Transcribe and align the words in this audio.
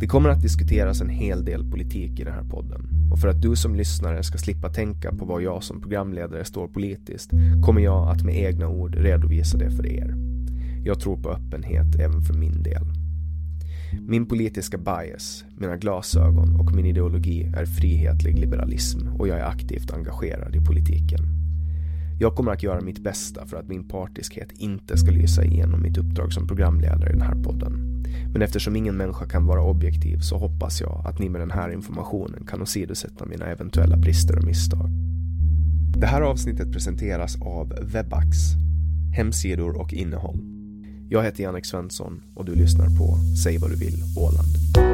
Det 0.00 0.06
kommer 0.06 0.28
att 0.28 0.42
diskuteras 0.42 1.00
en 1.00 1.08
hel 1.08 1.44
del 1.44 1.70
politik 1.70 2.20
i 2.20 2.24
den 2.24 2.34
här 2.34 2.44
podden 2.44 2.88
och 3.12 3.18
för 3.18 3.28
att 3.28 3.42
du 3.42 3.56
som 3.56 3.74
lyssnare 3.74 4.22
ska 4.22 4.38
slippa 4.38 4.68
tänka 4.68 5.12
på 5.12 5.24
vad 5.24 5.42
jag 5.42 5.62
som 5.62 5.80
programledare 5.80 6.44
står 6.44 6.68
politiskt 6.68 7.30
kommer 7.62 7.80
jag 7.80 8.08
att 8.08 8.22
med 8.22 8.36
egna 8.36 8.68
ord 8.68 8.94
redovisa 8.94 9.58
det 9.58 9.70
för 9.70 9.86
er. 9.86 10.14
Jag 10.84 11.00
tror 11.00 11.16
på 11.16 11.30
öppenhet 11.30 11.94
även 12.00 12.22
för 12.22 12.34
min 12.34 12.62
del. 12.62 12.82
Min 14.08 14.26
politiska 14.26 14.78
bias, 14.78 15.44
mina 15.58 15.76
glasögon 15.76 16.60
och 16.60 16.72
min 16.72 16.86
ideologi 16.86 17.52
är 17.56 17.66
frihetlig 17.66 18.38
liberalism 18.38 19.08
och 19.18 19.28
jag 19.28 19.38
är 19.38 19.44
aktivt 19.44 19.90
engagerad 19.90 20.56
i 20.56 20.64
politiken. 20.64 21.20
Jag 22.20 22.34
kommer 22.34 22.52
att 22.52 22.62
göra 22.62 22.80
mitt 22.80 22.98
bästa 22.98 23.46
för 23.46 23.56
att 23.56 23.68
min 23.68 23.88
partiskhet 23.88 24.48
inte 24.52 24.96
ska 24.96 25.10
lysa 25.10 25.44
igenom 25.44 25.82
mitt 25.82 25.98
uppdrag 25.98 26.32
som 26.32 26.46
programledare 26.46 27.10
i 27.10 27.12
den 27.12 27.22
här 27.22 27.42
podden. 27.42 27.89
Men 28.32 28.42
eftersom 28.42 28.76
ingen 28.76 28.96
människa 28.96 29.26
kan 29.26 29.46
vara 29.46 29.62
objektiv 29.62 30.18
så 30.18 30.38
hoppas 30.38 30.80
jag 30.80 31.02
att 31.04 31.18
ni 31.18 31.28
med 31.28 31.40
den 31.40 31.50
här 31.50 31.72
informationen 31.72 32.46
kan 32.46 32.62
åsidosätta 32.62 33.26
mina 33.26 33.46
eventuella 33.46 33.96
brister 33.96 34.38
och 34.38 34.44
misstag. 34.44 34.90
Det 35.96 36.06
här 36.06 36.20
avsnittet 36.20 36.72
presenteras 36.72 37.36
av 37.42 37.74
Webax, 37.82 38.36
hemsidor 39.16 39.80
och 39.80 39.92
innehåll. 39.92 40.38
Jag 41.08 41.22
heter 41.22 41.42
Jannik 41.42 41.66
Svensson 41.66 42.22
och 42.34 42.44
du 42.44 42.54
lyssnar 42.54 42.86
på 42.86 43.16
Säg 43.44 43.58
vad 43.58 43.70
du 43.70 43.76
vill 43.76 44.02
Åland. 44.16 44.89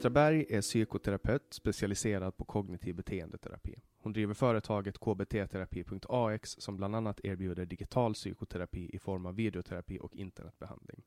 Petra 0.00 0.10
Berg 0.10 0.46
är 0.48 0.60
psykoterapeut 0.60 1.42
specialiserad 1.50 2.36
på 2.36 2.44
kognitiv 2.44 2.94
beteendeterapi. 2.94 3.74
Hon 3.98 4.12
driver 4.12 4.34
företaget 4.34 4.98
kbtterapi.ax 4.98 6.50
som 6.50 6.76
bland 6.76 6.96
annat 6.96 7.20
erbjuder 7.24 7.66
digital 7.66 8.14
psykoterapi 8.14 8.90
i 8.92 8.98
form 8.98 9.26
av 9.26 9.34
videoterapi 9.34 9.98
och 10.00 10.14
internetbehandling. 10.14 11.02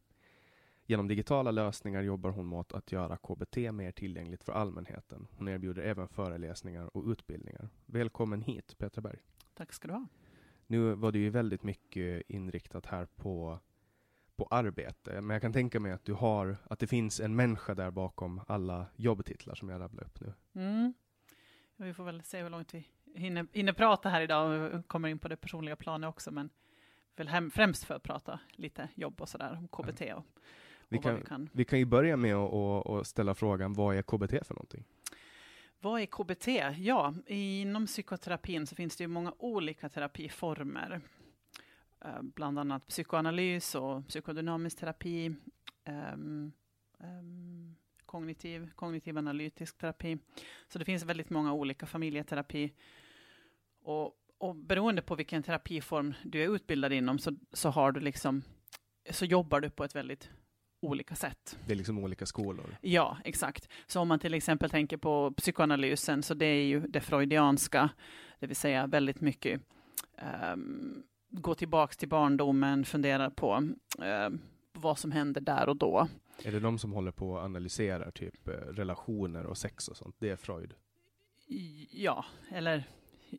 Genom 0.86 1.08
digitala 1.08 1.52
lösningar 1.52 2.02
jobbar 2.02 2.30
hon 2.30 2.46
mot 2.46 2.74
att 2.74 2.92
göra 2.92 3.18
KBT 3.18 3.58
mer 3.58 3.92
tillgängligt 3.92 4.44
för 4.44 4.54
allmänheten. 4.54 5.28
Hon 5.38 5.48
erbjuder 5.48 5.84
även 5.84 6.08
föreläsningar 6.08 6.98
och 6.98 7.08
utbildningar. 7.08 7.70
Välkommen 7.86 8.42
hit 8.42 8.78
Petra 8.78 9.02
Berg. 9.02 9.20
Tack 9.54 9.74
ska 9.74 9.88
du 9.88 9.94
ha. 9.94 10.08
Nu 10.68 10.96
var 10.96 11.12
det 11.12 11.20
ju 11.20 11.30
väldigt 11.30 11.64
mycket 11.64 12.30
inriktat 12.30 12.86
här 12.86 13.06
på 13.06 13.60
på 14.36 14.48
arbete. 14.52 15.22
Men 15.22 15.30
jag 15.30 15.42
kan 15.42 15.54
tänka 15.54 15.80
mig 15.80 15.92
att 15.92 16.06
du 16.06 16.14
har, 16.14 16.58
att 16.64 16.80
det 16.80 16.88
finns 16.88 17.20
en 17.20 17.36
människa 17.36 17.76
där 17.76 17.92
bakom 17.92 18.42
alla 18.48 18.86
jobbtitlar 18.96 19.56
som 19.56 19.70
jag 19.70 19.82
rabblar 19.82 20.04
upp 20.04 20.20
nu. 20.20 20.34
Mm. 20.56 20.94
Vi 21.76 21.94
får 21.94 22.04
väl 22.04 22.24
se 22.24 22.44
hur 22.44 22.50
långt 22.50 22.74
vi 22.74 22.88
hinner, 23.16 23.48
hinner 23.52 23.74
prata 23.74 24.10
här 24.10 24.22
idag. 24.22 24.50
Vi 24.50 24.84
kommer 24.84 25.10
in 25.10 25.20
på 25.20 25.28
det 25.28 25.36
personliga 25.36 25.76
planet 25.76 26.08
också, 26.08 26.32
men 26.32 26.50
väl 27.16 27.28
hem, 27.28 27.52
främst 27.52 27.84
för 27.84 27.96
att 27.96 28.04
prata 28.04 28.40
lite 28.52 28.90
jobb 28.96 29.22
och 29.22 29.30
sådär, 29.30 29.58
om 29.58 29.68
KBT 29.68 30.02
och, 30.02 30.18
och 30.18 30.26
vi, 30.90 30.98
kan, 30.98 31.16
vi 31.16 31.26
kan. 31.26 31.50
Vi 31.54 31.66
kan 31.66 31.80
ju 31.80 31.86
börja 31.86 32.18
med 32.18 32.36
att 32.36 33.08
ställa 33.08 33.36
frågan, 33.36 33.74
vad 33.74 33.96
är 33.96 34.02
KBT 34.02 34.48
för 34.48 34.54
någonting? 34.54 34.84
Vad 35.80 36.02
är 36.02 36.06
KBT? 36.06 36.48
Ja, 36.78 37.14
inom 37.28 37.86
psykoterapin 37.86 38.68
så 38.68 38.76
finns 38.76 38.96
det 38.98 39.04
ju 39.04 39.08
många 39.08 39.34
olika 39.38 39.90
terapiformer. 39.90 41.02
Eh, 42.06 42.22
bland 42.22 42.60
annat 42.60 42.88
psykoanalys 42.88 43.76
och 43.76 44.08
psykodynamisk 44.08 44.78
terapi, 44.78 45.36
um, 46.14 46.54
um, 47.00 47.76
kognitiv, 48.06 48.72
kognitiv 48.76 49.18
analytisk 49.18 49.78
terapi. 49.78 50.18
Så 50.68 50.80
det 50.80 50.86
finns 50.86 51.04
väldigt 51.04 51.30
många 51.30 51.54
olika 51.54 51.86
familjeterapi. 51.86 52.74
Och, 53.84 54.12
och 54.38 54.56
beroende 54.56 55.02
på 55.02 55.16
vilken 55.16 55.44
terapiform 55.44 56.14
du 56.24 56.44
är 56.44 56.56
utbildad 56.56 56.94
inom 56.94 57.20
så, 57.20 57.36
så 57.54 57.70
har 57.70 57.92
du 57.92 58.00
liksom 58.00 58.44
så 59.10 59.26
jobbar 59.26 59.60
du 59.60 59.70
på 59.70 59.84
ett 59.84 59.96
väldigt 59.96 60.30
olika 60.82 61.16
sätt. 61.16 61.58
Det 61.66 61.74
är 61.74 61.78
liksom 61.78 61.98
olika 62.00 62.26
skolor. 62.26 62.78
Ja, 62.82 63.18
exakt. 63.24 63.70
Så 63.88 64.00
om 64.00 64.08
man 64.08 64.20
till 64.20 64.34
exempel 64.34 64.70
tänker 64.70 64.98
på 64.98 65.34
psykoanalysen, 65.38 66.24
så 66.24 66.34
det 66.34 66.46
är 66.46 66.66
ju 66.66 66.80
det 66.80 67.02
freudianska, 67.02 67.90
det 68.40 68.48
vill 68.48 68.56
säga 68.56 68.88
väldigt 68.88 69.22
mycket 69.22 69.62
um, 70.54 71.04
gå 71.34 71.56
tillbaks 71.56 71.98
till 71.98 72.10
barndomen, 72.10 72.86
fundera 72.86 73.30
på 73.30 73.56
um, 74.00 74.42
vad 74.74 74.98
som 74.98 75.12
händer 75.12 75.42
där 75.42 75.70
och 75.70 75.78
då. 75.78 76.08
Är 76.44 76.52
det 76.52 76.60
de 76.60 76.80
som 76.80 76.92
håller 76.92 77.12
på 77.12 77.32
och 77.32 77.40
analyserar 77.40 78.12
typ 78.12 78.48
eh, 78.48 78.54
relationer 78.54 79.46
och 79.46 79.58
sex 79.58 79.88
och 79.88 79.98
sånt? 79.98 80.16
Det 80.20 80.30
är 80.30 80.36
Freud? 80.36 80.74
Ja, 81.90 82.26
eller 82.52 82.84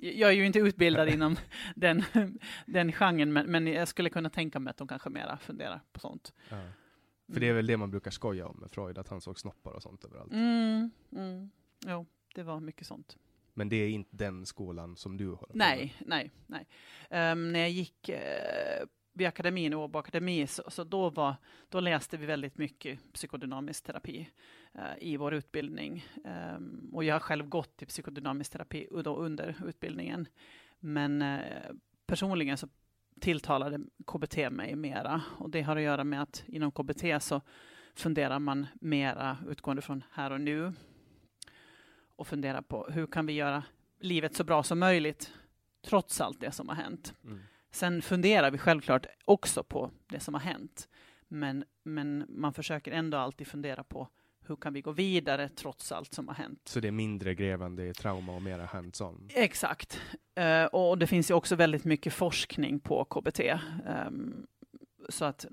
jag 0.00 0.31
är 0.31 0.35
ju 0.35 0.46
inte 0.46 0.58
utbildad 0.58 1.08
inom 1.08 1.37
den, 1.75 2.02
den 2.67 2.93
genren, 2.93 3.32
men, 3.32 3.46
men 3.46 3.67
jag 3.67 3.88
skulle 3.88 4.11
kunna 4.11 4.31
tänka 4.31 4.58
mig 4.58 4.70
att 4.70 4.76
de 4.76 4.88
kanske 4.88 5.11
mera 5.11 5.38
funderar 5.38 5.81
på 5.93 6.00
sånt. 6.00 6.32
Ja. 6.49 6.56
För 7.32 7.40
det 7.40 7.49
är 7.49 7.52
väl 7.52 7.67
det 7.67 7.76
man 7.76 7.90
brukar 7.90 8.11
skoja 8.11 8.47
om 8.47 8.56
med 8.56 8.70
Freud, 8.70 8.99
att 8.99 9.08
han 9.08 9.20
såg 9.20 9.38
snoppar 9.38 9.73
och 9.73 9.82
sånt 9.82 10.05
överallt. 10.05 10.32
Mm, 10.32 10.90
mm. 11.12 11.50
Jo, 11.87 12.06
det 12.35 12.43
var 12.43 12.61
mycket 12.61 12.87
sånt. 12.87 13.17
Men 13.54 13.68
det 13.68 13.76
är 13.76 13.88
inte 13.88 14.16
den 14.16 14.46
skolan 14.46 14.96
som 14.96 15.16
du 15.16 15.28
håller 15.28 15.52
på 15.52 15.58
Nej, 15.58 15.94
med. 15.98 16.08
nej, 16.08 16.30
nej. 17.08 17.32
Um, 17.32 17.52
när 17.52 17.60
jag 17.60 17.70
gick 17.70 18.08
uh, 18.08 18.86
vid 19.12 19.26
akademin, 19.26 19.74
Åbo 19.74 19.98
akademi, 19.98 20.46
så, 20.46 20.62
så, 20.68 20.84
då, 20.84 21.10
var, 21.10 21.34
då 21.68 21.80
läste 21.80 22.16
vi 22.16 22.26
väldigt 22.26 22.58
mycket 22.58 23.12
psykodynamisk 23.12 23.84
terapi 23.84 24.30
uh, 24.74 24.82
i 24.98 25.16
vår 25.16 25.34
utbildning. 25.34 26.06
Um, 26.56 26.90
och 26.92 27.04
jag 27.04 27.14
har 27.14 27.20
själv 27.20 27.48
gått 27.48 27.76
till 27.76 27.88
psykodynamisk 27.88 28.52
terapi 28.52 28.88
då 29.04 29.16
under 29.16 29.56
utbildningen. 29.66 30.28
Men 30.78 31.22
uh, 31.22 31.40
personligen 32.06 32.56
så 32.56 32.68
tilltalade 33.20 33.80
KBT 34.06 34.36
mig 34.50 34.76
mera. 34.76 35.22
Och 35.38 35.50
det 35.50 35.62
har 35.62 35.76
att 35.76 35.82
göra 35.82 36.04
med 36.04 36.22
att 36.22 36.44
inom 36.46 36.72
KBT 36.72 37.04
så 37.20 37.40
funderar 37.94 38.38
man 38.38 38.66
mera 38.80 39.38
utgående 39.48 39.82
från 39.82 40.04
här 40.10 40.30
och 40.30 40.40
nu. 40.40 40.72
Och 42.16 42.26
funderar 42.26 42.62
på 42.62 42.87
hur 42.90 43.06
kan 43.06 43.26
vi 43.26 43.32
göra 43.32 43.62
livet 44.00 44.37
så 44.37 44.44
bra 44.44 44.62
som 44.62 44.78
möjligt 44.78 45.32
trots 45.87 46.20
allt 46.20 46.40
det 46.40 46.52
som 46.52 46.69
har 46.69 46.76
hänt. 46.76 47.14
Mm. 47.25 47.40
Sen 47.70 48.02
funderar 48.02 48.50
vi 48.50 48.58
självklart 48.58 49.06
också 49.25 49.62
på 49.64 49.90
det 50.06 50.20
som 50.20 50.34
har 50.34 50.40
hänt. 50.40 50.88
Men, 51.28 51.64
men 51.82 52.25
man 52.28 52.52
försöker 52.52 52.93
ändå 52.93 53.19
alltid 53.19 53.46
fundera 53.46 53.84
på 53.84 54.08
hur 54.46 54.56
kan 54.56 54.72
vi 54.72 54.81
gå 54.81 54.93
vidare 54.93 55.49
trots 55.49 55.93
allt 55.93 56.14
som 56.14 56.28
har 56.28 56.34
hänt? 56.34 56.61
Så 56.64 56.81
det 56.81 56.88
är 56.88 56.93
mindre 56.93 57.34
grävande 57.34 57.94
trauma 57.94 58.34
och 58.34 58.43
mera 58.43 58.66
hands-on? 58.66 59.28
Exakt. 59.34 60.00
Uh, 60.40 60.64
och 60.64 60.99
det 60.99 61.06
finns 61.06 61.31
ju 61.31 61.34
också 61.34 61.56
väldigt 61.56 61.84
mycket 61.84 62.12
forskning 62.12 62.81
på 62.81 63.05
KBT. 63.05 63.40
Um, 63.40 63.58
ehm, 63.87 64.46
så 65.08 65.25
att 65.25 65.46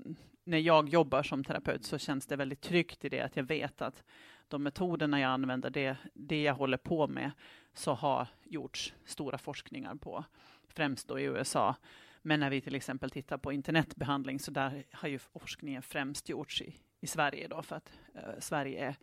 när 0.44 0.58
jag 0.58 0.88
jobbar 0.88 1.22
som 1.22 1.44
terapeut 1.44 1.84
så 1.84 1.98
känns 1.98 2.26
det 2.26 2.36
väldigt 2.36 2.60
tryggt 2.60 3.04
i 3.04 3.08
det 3.08 3.20
att 3.20 3.36
jag 3.36 3.44
vet 3.44 3.82
att 3.82 4.02
de 4.52 4.62
metoderna 4.62 5.20
jag 5.20 5.30
använder, 5.30 5.70
det, 5.70 5.96
det 6.14 6.42
jag 6.42 6.54
håller 6.54 6.76
på 6.76 7.08
med, 7.08 7.30
så 7.74 7.94
har 7.94 8.28
gjorts 8.44 8.94
stora 9.04 9.38
forskningar 9.38 9.94
på, 9.94 10.24
främst 10.68 11.08
då 11.08 11.18
i 11.18 11.24
USA. 11.24 11.76
Men 12.22 12.40
när 12.40 12.50
vi 12.50 12.60
till 12.60 12.74
exempel 12.74 13.10
tittar 13.10 13.38
på 13.38 13.52
internetbehandling, 13.52 14.38
så 14.38 14.50
där 14.50 14.84
har 14.92 15.08
ju 15.08 15.18
forskningen 15.18 15.82
främst 15.82 16.28
gjorts 16.28 16.62
i, 16.62 16.76
i 17.00 17.06
Sverige 17.06 17.48
då, 17.48 17.62
för 17.62 17.76
att 17.76 17.92
eh, 18.14 18.22
Sverige 18.38 18.88
är 18.88 18.96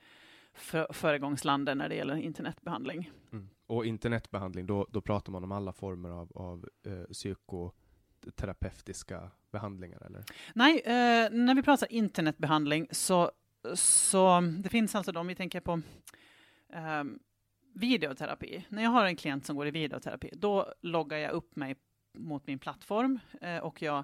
för, 0.53 0.93
föregångslandet 0.93 1.77
när 1.77 1.89
det 1.89 1.95
gäller 1.95 2.15
internetbehandling. 2.15 3.11
Mm. 3.31 3.49
Och 3.67 3.85
internetbehandling, 3.85 4.65
då, 4.65 4.87
då 4.89 5.01
pratar 5.01 5.31
man 5.31 5.43
om 5.43 5.51
alla 5.51 5.73
former 5.73 6.09
av, 6.09 6.31
av 6.35 6.69
eh, 6.85 7.03
psykoterapeutiska 7.03 9.31
behandlingar, 9.51 10.05
eller? 10.05 10.23
Nej, 10.55 10.81
eh, 10.85 11.29
när 11.31 11.55
vi 11.55 11.63
pratar 11.63 11.91
internetbehandling 11.91 12.87
så, 12.91 13.31
så 13.75 14.41
det 14.63 14.69
finns 14.69 14.95
alltså 14.95 15.11
de... 15.11 15.27
vi 15.27 15.35
tänker 15.35 15.59
på 15.59 15.81
eh, 16.73 17.03
videoterapi. 17.73 18.65
När 18.69 18.83
jag 18.83 18.89
har 18.89 19.05
en 19.05 19.15
klient 19.15 19.45
som 19.45 19.55
går 19.55 19.67
i 19.67 19.71
videoterapi, 19.71 20.29
då 20.33 20.73
loggar 20.81 21.17
jag 21.17 21.31
upp 21.31 21.55
mig 21.55 21.75
mot 22.17 22.47
min 22.47 22.59
plattform 22.59 23.19
eh, 23.41 23.57
och 23.57 23.81
jag 23.81 24.03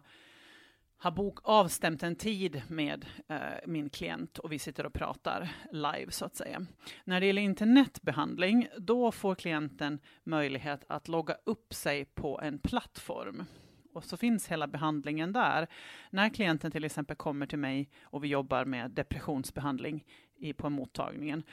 har 0.98 1.12
bok 1.12 1.40
avstämt 1.44 2.04
en 2.04 2.16
tid 2.16 2.62
med 2.68 3.06
eh, 3.28 3.38
min 3.66 3.90
klient 3.90 4.40
och 4.40 4.52
vi 4.52 4.60
sitter 4.60 4.86
och 4.86 4.94
pratar 4.94 5.50
live 5.72 6.12
så 6.12 6.26
att 6.26 6.36
säga. 6.36 6.66
När 7.04 7.20
det 7.20 7.26
gäller 7.26 7.42
internetbehandling, 7.42 8.68
då 8.78 9.12
får 9.12 9.36
klienten 9.36 10.00
möjlighet 10.24 10.86
att 10.90 11.08
logga 11.08 11.38
upp 11.44 11.74
sig 11.74 12.06
på 12.06 12.40
en 12.42 12.60
plattform. 12.60 13.46
Och 13.96 14.04
så 14.04 14.18
finns 14.18 14.48
hela 14.48 14.68
behandlingen 14.68 15.34
där. 15.34 15.68
När 16.10 16.30
klienten 16.30 16.72
till 16.72 16.84
exempel 16.84 17.16
kommer 17.16 17.46
till 17.46 17.60
mig 17.60 17.90
och 18.04 18.24
vi 18.24 18.28
jobbar 18.28 18.66
med 18.66 18.92
depressionsbehandling 18.92 20.06
i, 20.36 20.54
på 20.54 20.70
mottagningen, 20.70 21.44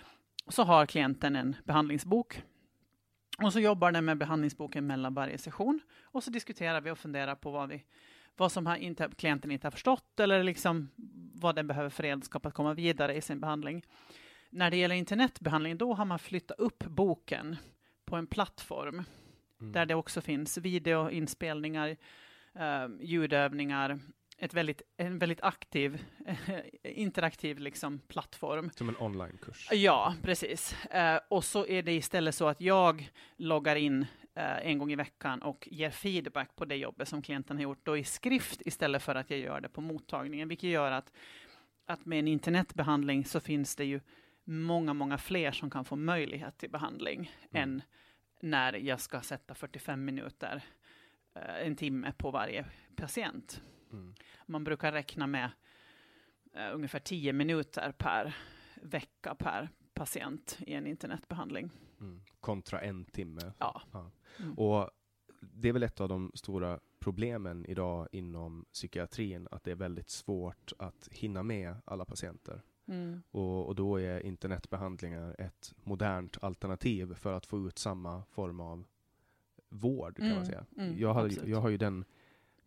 så 0.48 0.62
har 0.62 0.86
klienten 0.86 1.36
en 1.36 1.56
behandlingsbok 1.64 2.42
och 3.38 3.52
så 3.52 3.60
jobbar 3.60 3.92
den 3.92 4.04
med 4.04 4.18
behandlingsboken 4.18 4.86
mellan 4.86 5.14
varje 5.14 5.38
session. 5.38 5.80
Och 6.02 6.24
så 6.24 6.30
diskuterar 6.30 6.80
vi 6.80 6.90
och 6.90 6.98
funderar 6.98 7.34
på 7.34 7.50
vad, 7.50 7.68
vi, 7.68 7.84
vad 8.36 8.52
som 8.52 8.66
har 8.66 8.76
inte, 8.76 9.10
klienten 9.16 9.50
inte 9.50 9.66
har 9.66 9.70
förstått 9.70 10.20
eller 10.20 10.42
liksom 10.42 10.90
vad 11.34 11.54
den 11.54 11.66
behöver 11.66 11.90
för 11.90 12.02
redskap 12.02 12.46
att 12.46 12.54
komma 12.54 12.74
vidare 12.74 13.16
i 13.16 13.20
sin 13.20 13.40
behandling. 13.40 13.86
När 14.50 14.70
det 14.70 14.76
gäller 14.76 14.94
internetbehandling, 14.94 15.76
då 15.76 15.94
har 15.94 16.04
man 16.04 16.18
flyttat 16.18 16.58
upp 16.58 16.84
boken 16.84 17.56
på 18.04 18.16
en 18.16 18.26
plattform 18.26 19.04
mm. 19.60 19.72
där 19.72 19.86
det 19.86 19.94
också 19.94 20.20
finns 20.20 20.58
videoinspelningar, 20.58 21.96
uh, 22.56 22.96
ljudövningar, 23.00 24.00
ett 24.38 24.54
väldigt, 24.54 24.82
en 24.96 25.19
väldigt 25.19 25.43
aktiv, 25.43 26.04
interaktiv 26.82 27.58
liksom, 27.58 27.99
plattform. 27.99 28.70
Som 28.70 28.88
en 28.88 28.96
onlinekurs? 28.96 29.69
Ja, 29.72 30.14
precis. 30.22 30.76
Uh, 30.94 31.20
och 31.28 31.44
så 31.44 31.66
är 31.66 31.82
det 31.82 31.93
istället 31.93 32.34
så 32.34 32.49
att 32.49 32.60
jag 32.60 33.10
loggar 33.37 33.76
in 33.76 34.00
uh, 34.02 34.66
en 34.66 34.78
gång 34.78 34.93
i 34.93 34.96
veckan 34.96 35.43
och 35.43 35.69
ger 35.70 35.90
feedback 35.90 36.56
på 36.56 36.64
det 36.64 36.76
jobbet 36.76 37.08
som 37.08 37.22
klienten 37.22 37.56
har 37.56 37.62
gjort 37.62 37.87
då 37.87 37.96
i 37.96 38.04
skrift 38.04 38.62
istället 38.64 39.02
för 39.02 39.14
att 39.14 39.31
jag 39.31 39.38
gör 39.38 39.61
det 39.61 39.68
på 39.68 39.80
mottagningen, 39.80 40.49
vilket 40.49 40.71
gör 40.71 40.90
att, 40.90 41.12
att 41.87 42.06
med 42.06 42.18
en 42.18 42.28
internetbehandling 42.28 43.25
så 43.25 43.40
finns 43.40 43.76
det 43.76 43.85
ju 43.85 44.00
många, 44.44 44.94
många 44.94 45.18
fler 45.18 45.52
som 45.52 45.71
kan 45.71 45.85
få 45.85 45.97
möjlighet 45.97 46.59
till 46.59 46.71
behandling 46.71 47.30
mm. 47.50 47.62
än 47.62 47.82
när 48.40 48.73
jag 48.73 49.00
ska 49.00 49.21
sätta 49.21 49.54
45 49.54 50.04
minuter, 50.04 50.62
en 51.34 51.76
timme 51.76 52.12
på 52.18 52.30
varje 52.30 52.66
patient. 52.96 53.62
Mm. 53.92 54.14
Man 54.46 54.64
brukar 54.64 54.92
räkna 54.92 55.26
med 55.26 55.50
uh, 56.56 56.74
ungefär 56.74 56.98
10 56.98 57.32
minuter 57.32 57.92
per 57.92 58.36
vecka 58.82 59.34
per 59.34 59.68
patient 59.94 60.58
i 60.66 60.74
en 60.74 60.86
internetbehandling. 60.86 61.70
Mm. 62.00 62.22
Kontra 62.40 62.80
en 62.80 63.04
timme. 63.04 63.52
Ja. 63.58 63.82
ja. 63.92 64.10
Mm. 64.38 64.58
Och 64.58 64.90
det 65.40 65.68
är 65.68 65.72
väl 65.72 65.82
ett 65.82 66.00
av 66.00 66.08
de 66.08 66.32
stora 66.34 66.80
problemen 66.98 67.66
idag 67.66 68.08
inom 68.12 68.64
psykiatrin, 68.72 69.48
att 69.50 69.64
det 69.64 69.70
är 69.70 69.74
väldigt 69.74 70.10
svårt 70.10 70.72
att 70.78 71.08
hinna 71.12 71.42
med 71.42 71.76
alla 71.84 72.04
patienter. 72.04 72.62
Mm. 72.86 73.22
Och, 73.30 73.66
och, 73.66 73.74
då 73.74 74.00
är 74.00 74.26
internetbehandlingar 74.26 75.36
ett 75.38 75.74
modernt 75.84 76.38
alternativ 76.42 77.14
för 77.14 77.32
att 77.32 77.46
få 77.46 77.68
ut 77.68 77.78
samma 77.78 78.24
form 78.30 78.60
av 78.60 78.84
vård, 79.73 80.17
kan 80.17 80.25
man 80.25 80.33
mm. 80.33 80.47
säga. 80.47 80.64
Mm. 80.79 80.99
jag, 80.99 81.14
har, 81.14 81.49
jag 81.49 81.61
har 81.61 81.69
ju 81.69 81.76
den 81.76 82.05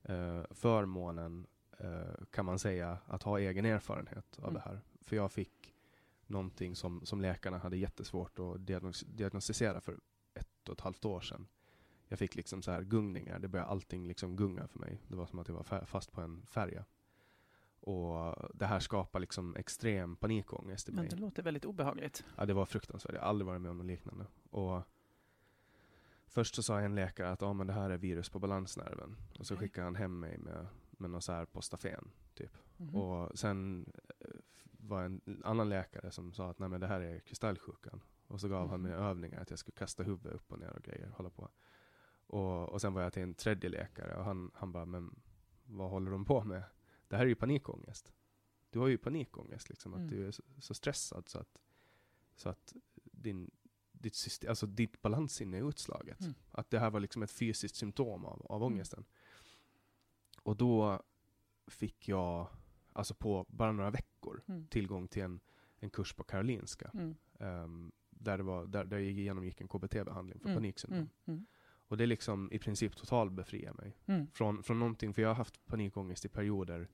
eh, 0.04 0.44
förmånen, 0.52 1.48
eh, 1.78 2.26
kan 2.32 2.46
man 2.46 2.60
säga, 2.60 2.98
att 3.06 3.24
ha 3.24 3.40
egen 3.40 3.66
erfarenhet 3.66 4.40
av 4.40 4.50
mm. 4.50 4.54
det 4.54 4.60
här. 4.60 4.82
För 5.02 5.16
jag 5.16 5.32
fick 5.32 5.74
någonting 6.28 6.76
som, 6.76 7.06
som 7.06 7.22
läkarna 7.22 7.58
hade 7.58 7.78
jättesvårt 7.78 8.40
att 8.40 8.66
diagnos 8.66 9.02
diagnostisera 9.02 9.82
för 9.82 10.00
ett 10.34 10.70
och 10.70 10.74
ett 10.74 10.82
halvt 10.82 11.06
år 11.06 11.22
sedan. 11.22 11.48
Jag 12.08 12.20
fick 12.20 12.36
liksom 12.36 12.62
så 12.62 12.72
här 12.72 12.82
gungningar, 12.82 13.40
det 13.40 13.48
började 13.48 13.70
allting 13.70 14.08
liksom 14.08 14.36
gunga 14.36 14.68
för 14.68 14.80
mig. 14.80 15.02
Det 15.08 15.16
var 15.16 15.26
som 15.26 15.40
att 15.40 15.48
jag 15.48 15.56
var 15.56 15.86
fast 15.86 16.12
på 16.12 16.22
en 16.22 16.46
färja. 16.46 16.86
Och 17.80 18.36
det 18.54 18.66
här 18.66 18.80
skapar 18.80 19.20
liksom 19.20 19.56
extrem 19.56 20.16
panikångest 20.16 20.90
i 20.90 20.92
mig. 20.92 21.02
Men 21.02 21.10
det 21.10 21.22
låter 21.22 21.44
väldigt 21.44 21.66
obehagligt. 21.66 22.26
Ja, 22.38 22.46
det 22.46 22.54
var 22.54 22.66
fruktansvärt. 22.66 23.14
Jag 23.14 23.22
har 23.22 23.28
aldrig 23.28 23.46
varit 23.46 23.62
med 23.62 23.72
om 23.72 23.78
något 23.78 23.86
liknande. 23.86 24.26
Och 24.50 24.82
Först 26.36 26.56
så 26.56 26.64
sa 26.64 26.80
en 26.80 26.96
läkare 26.96 27.32
att 27.32 27.42
ah, 27.42 27.54
men 27.54 27.68
det 27.68 27.74
här 27.74 27.90
är 27.90 27.98
virus 27.98 28.30
på 28.30 28.40
balansnerven. 28.40 29.18
Och 29.40 29.48
så 29.48 29.54
okay. 29.54 29.68
skickade 29.68 29.86
han 29.86 29.96
hem 29.96 30.20
mig 30.20 30.38
med, 30.38 30.68
med 30.92 31.10
något 31.10 31.24
så 31.24 31.32
här 31.32 31.46
postafen. 31.46 32.12
Typ. 32.34 32.58
Mm 32.78 32.92
-hmm. 32.92 32.98
Och 32.98 33.40
sen 33.40 33.86
eh, 34.20 34.28
var 34.72 35.04
en 35.04 35.42
annan 35.44 35.70
läkare 35.70 36.12
som 36.12 36.34
sa 36.34 36.50
att 36.50 36.60
Nej, 36.60 36.70
men 36.70 36.82
det 36.82 36.88
här 36.88 37.02
är 37.02 37.20
kristallsjukan. 37.20 38.02
Och 38.28 38.42
så 38.42 38.48
gav 38.48 38.58
mm 38.58 38.68
-hmm. 38.68 38.72
han 38.72 38.82
mig 38.82 38.92
övningar 38.92 39.42
att 39.42 39.50
jag 39.50 39.60
skulle 39.60 39.76
kasta 39.76 40.04
huvudet 40.04 40.34
upp 40.34 40.52
och 40.52 40.60
ner 40.60 40.70
och 40.70 40.84
grejer. 40.84 41.10
Hålla 41.10 41.30
på. 41.30 41.50
Och, 42.28 42.70
och 42.70 42.82
sen 42.82 42.94
var 42.94 43.02
jag 43.02 43.14
till 43.14 43.24
en 43.24 43.34
tredje 43.34 43.70
läkare 43.70 44.16
och 44.16 44.24
han, 44.24 44.52
han 44.54 44.72
bara, 44.72 44.86
men 44.86 45.20
vad 45.66 45.90
håller 45.90 46.12
de 46.12 46.26
på 46.26 46.44
med? 46.44 46.64
Det 47.08 47.16
här 47.16 47.24
är 47.24 47.30
ju 47.30 47.36
panikångest. 47.36 48.14
Du 48.70 48.80
har 48.80 48.88
ju 48.88 48.98
panikångest, 48.98 49.70
liksom, 49.70 49.94
att 49.94 50.00
mm. 50.00 50.10
du 50.10 50.28
är 50.28 50.32
så, 50.32 50.44
så, 50.60 50.74
stressad 50.74 51.30
så 51.30 51.40
att, 51.40 51.62
så 52.36 52.50
att 52.50 52.74
din, 53.04 53.52
ditt, 54.06 54.16
system, 54.16 54.50
alltså 54.50 54.66
ditt 54.66 55.02
balanssinne 55.02 55.58
är 55.58 55.70
utslaget. 55.70 56.22
Mm. 56.22 56.34
Att 56.52 56.70
det 56.70 56.80
här 56.80 56.90
var 56.90 57.00
liksom 57.00 57.24
ett 57.24 57.32
fysiskt 57.32 57.76
symptom 57.76 58.26
av, 58.26 58.46
av 58.50 58.62
mm. 58.62 58.74
ångesten. 58.74 59.00
Mm. 59.00 59.10
Och 60.44 60.58
då 60.58 61.02
fick 61.68 62.08
jag 62.10 62.48
alltså 62.94 63.14
på 63.14 63.46
bara 63.50 63.72
några 63.72 63.92
veckor, 63.92 64.42
Mm. 64.48 64.68
tillgång 64.68 65.08
till 65.08 65.22
en, 65.24 65.40
en 65.80 65.90
kurs 65.90 66.14
på 66.14 66.24
Karolinska. 66.24 66.92
Ehm, 67.40 67.92
där, 68.10 68.38
det 68.38 68.44
var, 68.44 68.66
där, 68.66 68.86
där 68.86 68.98
jag 68.98 69.12
genomgick 69.12 69.62
en 69.62 69.68
KBT-behandling 69.68 70.40
för 70.40 70.50
Mm. 70.50 70.58
paniksyndrom. 70.58 71.10
Och 71.88 71.98
det 71.98 72.06
liksom 72.06 72.52
i 72.52 72.60
princip 72.60 72.96
totalt 72.96 73.32
befriar 73.32 73.74
mig 73.74 73.98
från, 74.34 74.64
från 74.64 74.80
någonting, 74.80 75.14
för 75.14 75.22
jag 75.22 75.30
har 75.30 75.36
haft 75.36 75.66
panikångest 75.66 76.26
i 76.26 76.30
perioder 76.30 76.88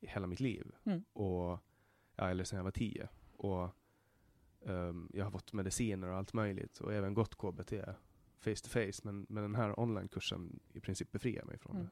hela 0.00 0.26
mitt 0.26 0.40
liv. 0.40 0.72
Och, 1.12 1.58
ja, 2.16 2.28
eller 2.30 2.44
sedan 2.44 2.56
jag 2.56 2.64
var 2.64 2.70
tio. 2.70 3.08
Och 3.36 3.70
ehm, 4.66 5.10
jag 5.14 5.24
har 5.24 5.30
fått 5.30 5.52
mediciner 5.52 6.08
och 6.08 6.16
allt 6.16 6.32
möjligt 6.32 6.80
och 6.80 6.92
även 6.94 7.14
gått 7.14 7.34
KBT 7.34 7.72
face 8.40 8.54
to 8.64 8.68
face. 8.68 9.00
Men, 9.02 9.26
men 9.28 9.42
den 9.42 9.54
här 9.54 9.80
onlinekursen 9.80 10.60
i 10.72 10.80
princip 10.80 11.12
befriar 11.12 11.44
mig 11.44 11.58
från 11.58 11.76
Mm. 11.76 11.88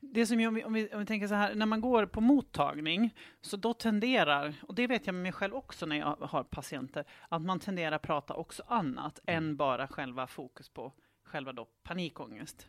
det. 0.00 0.06
Det 0.20 0.26
som 0.26 0.40
jag, 0.40 0.48
om, 0.48 0.54
vi, 0.54 0.64
om, 0.64 0.72
vi, 0.72 0.88
om 0.92 1.00
vi 1.00 1.06
tänker 1.06 1.26
så 1.28 1.34
här, 1.34 1.54
när 1.54 1.66
man 1.66 1.80
går 1.80 2.06
på 2.06 2.20
mottagning, 2.20 3.14
så 3.40 3.56
då 3.56 3.74
tenderar, 3.74 4.54
och 4.68 4.74
det 4.74 4.86
vet 4.86 5.06
jag 5.06 5.14
med 5.14 5.22
mig 5.22 5.32
själv 5.32 5.54
också 5.54 5.86
när 5.86 5.96
jag 5.96 6.16
har 6.20 6.44
patienter, 6.44 7.04
att 7.28 7.42
man 7.42 7.60
tenderar 7.60 7.96
att 7.96 8.02
prata 8.02 8.34
också 8.34 8.62
annat 8.66 9.20
Mm. 9.26 9.44
än 9.44 9.56
bara 9.56 9.88
själva 9.88 10.26
fokus 10.26 10.68
på 10.68 10.92
själva 11.24 11.52
då 11.52 11.64
panikångest, 11.82 12.68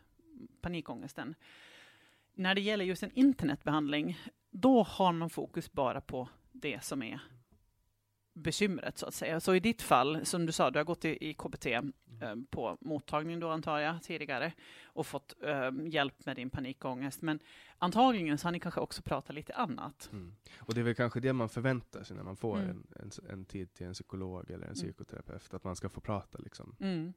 panikångesten. 0.62 1.36
När 2.34 2.56
det 2.56 2.62
gäller 2.62 2.86
just 2.86 3.04
en 3.04 3.12
internetbehandling, 3.14 4.20
då 4.52 4.84
har 4.84 5.14
man 5.14 5.30
fokus 5.30 5.72
bara 5.72 6.02
på 6.02 6.30
det 6.52 6.84
som 6.84 7.04
är 7.04 7.20
bekymret 8.34 8.98
så 8.98 9.06
att 9.06 9.14
säga. 9.14 9.40
Så 9.40 9.56
i 9.56 9.60
ditt 9.60 9.82
fall, 9.82 10.26
som 10.26 10.46
du 10.46 10.52
sa, 10.52 10.72
du 10.72 10.80
har 10.80 10.84
gått 10.84 11.06
i, 11.06 11.30
i 11.30 11.34
KBT 11.34 11.66
eh, 11.66 11.82
på 12.50 12.78
mottagning 12.82 13.40
då 13.40 13.50
antar 13.50 13.80
jag 13.80 14.04
tidigare 14.04 14.54
och 14.86 15.08
fått 15.08 15.34
eh, 15.44 15.72
hjälp 15.88 16.26
med 16.26 16.36
din 16.36 16.50
panikångest. 16.50 17.22
Men 17.22 17.40
antagligen 17.78 18.38
så 18.38 18.48
har 18.48 18.52
ni 18.52 18.60
kanske 18.60 18.80
också 18.80 19.02
pratat 19.02 19.36
lite 19.36 19.54
annat. 19.54 20.10
Mm. 20.12 20.36
Och 20.60 20.74
det 20.74 20.80
är 20.80 20.84
väl 20.84 20.96
kanske 20.96 21.20
det 21.20 21.34
man 21.34 21.50
förväntar 21.50 22.04
sig 22.04 22.16
när 22.18 22.24
man 22.24 22.36
får 22.36 22.58
Mm. 22.58 22.70
en, 22.70 22.88
en, 23.02 23.12
en 23.30 23.46
tid 23.46 23.74
till 23.74 23.88
en 23.88 23.94
psykolog 23.94 24.44
eller 24.50 24.58
en 24.58 24.64
Mm. 24.64 24.76
psykoterapeut, 24.76 25.54
att 25.54 25.64
man 25.64 25.76
ska 25.76 25.90
få 25.90 26.02
prata 26.02 26.38
liksom. 26.38 26.76
Mm. 26.80 27.14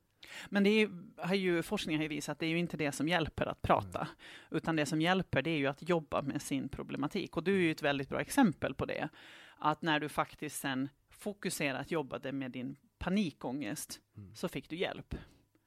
Men 0.49 0.65
det 0.65 0.71
är, 0.71 0.91
har 1.17 1.35
ju, 1.35 1.63
forskningen 1.63 1.99
har 1.99 2.03
ju 2.03 2.09
visat 2.09 2.33
att 2.33 2.39
det 2.39 2.47
är 2.47 2.51
ju 2.51 2.59
inte 2.59 2.77
det 2.77 2.93
som 2.93 3.09
hjälper 3.09 3.47
att 3.47 3.63
prata, 3.63 4.09
utan 4.51 4.77
det 4.77 4.87
som 4.87 5.01
hjälper 5.01 5.43
det 5.43 5.51
är 5.51 5.59
ju 5.59 5.67
att 5.67 5.89
jobba 5.89 6.23
med 6.23 6.43
sin 6.43 6.69
problematik. 6.69 7.37
Och 7.37 7.45
du 7.45 7.55
är 7.57 7.61
ju 7.61 7.71
ett 7.71 7.83
väldigt 7.83 8.09
bra 8.09 8.21
exempel 8.21 8.75
på 8.75 8.85
det. 8.85 9.09
Att 9.59 9.83
när 9.83 10.01
du 10.01 10.09
faktiskt 10.09 10.61
sen 10.61 10.89
fokuserat 11.19 11.91
jobbade 11.91 12.33
med 12.33 12.51
din 12.51 12.77
panikångest 12.99 14.01
Mm. 14.17 14.35
så 14.35 14.49
fick 14.49 14.71
du 14.71 14.77
hjälp. 14.77 15.15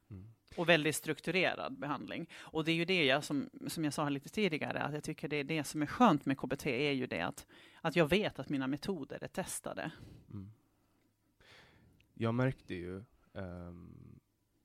Mm. 0.10 0.24
Och 0.56 0.70
väldigt 0.70 0.96
strukturerad 0.96 1.80
behandling. 1.80 2.30
Och 2.40 2.66
det 2.66 2.72
är 2.72 2.76
ju 2.76 2.86
det 2.86 3.06
jag, 3.06 3.24
som, 3.24 3.50
som 3.68 3.84
jag 3.84 3.94
sa 3.94 4.10
lite 4.10 4.30
tidigare, 4.30 4.80
att 4.80 4.94
jag 4.94 5.04
tycker 5.04 5.28
det 5.28 5.36
är 5.36 5.44
det 5.44 5.64
som 5.64 5.82
är 5.82 5.86
skönt 5.86 6.26
med 6.26 6.38
KBT, 6.38 6.66
är 6.66 6.92
ju 6.92 7.08
det 7.08 7.22
att, 7.22 7.48
att 7.82 7.96
jag 7.96 8.08
vet 8.10 8.40
att 8.40 8.50
mina 8.50 8.68
metoder 8.68 9.24
är 9.24 9.28
testade. 9.28 9.92
Mm. 10.32 10.52
Jag 12.14 12.34
märkte 12.34 12.76
ju, 12.76 13.04
ehm, 13.34 14.20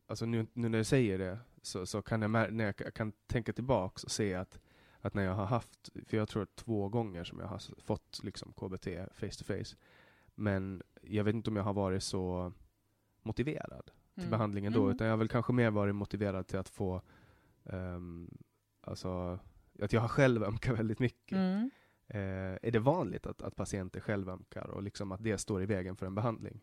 alltså 0.07 0.27
nu, 0.27 0.47
nu 0.53 0.69
när 0.69 0.79
jag 0.79 0.87
säger 0.87 1.19
det, 1.19 1.39
så, 1.63 1.87
så 1.87 2.03
kan 2.03 2.23
jag, 2.23 2.31
när 2.31 2.65
jag, 2.65 2.75
jag 2.79 2.95
kan 2.95 3.13
tänka 3.27 3.53
tillbaks 3.53 4.05
och 4.05 4.11
se 4.11 4.35
att, 4.35 4.61
att 5.01 5.15
när 5.15 5.23
jag 5.23 5.35
har 5.35 5.47
haft, 5.47 5.91
för 6.07 6.17
jag 6.17 6.29
tror 6.29 6.47
två 6.55 6.89
gånger 6.89 7.25
som 7.25 7.41
jag 7.41 7.47
har 7.47 7.81
fått 7.81 8.21
liksom 8.23 8.53
KBT 8.53 8.87
face 9.15 9.39
to 9.39 9.45
face, 9.45 9.77
men 10.35 10.83
jag 11.03 11.25
vet 11.25 11.35
inte 11.35 11.51
om 11.51 11.57
jag 11.57 11.63
har 11.65 11.75
varit 11.75 12.03
så 12.03 12.53
motiverad 13.23 13.85
till 14.15 14.23
Mm. 14.23 14.31
behandlingen 14.31 14.73
då, 14.73 14.81
Mm. 14.83 14.95
utan 14.95 15.07
jag 15.07 15.13
har 15.13 15.19
väl 15.19 15.29
kanske 15.29 15.53
mer 15.53 15.71
varit 15.71 15.95
motiverad 15.95 16.47
till 16.47 16.59
att 16.59 16.69
få, 16.69 17.03
ehm, 17.65 18.31
alltså, 18.81 19.39
att 19.83 19.93
jag 19.93 20.01
har 20.01 20.09
självömkat 20.09 20.75
väldigt 20.79 20.99
mycket. 20.99 21.37
Mm. 21.39 21.71
Eh, 22.09 22.59
är 22.63 22.71
det 22.71 22.79
vanligt 22.79 23.27
att, 23.27 23.43
att 23.43 23.57
patienter 23.57 24.01
självömkar 24.01 24.71
och 24.71 24.83
liksom 24.83 25.13
att 25.13 25.23
det 25.23 25.39
står 25.39 25.63
i 25.63 25.67
vägen 25.67 25.97
för 25.97 26.07
en 26.07 26.15
behandling? 26.15 26.61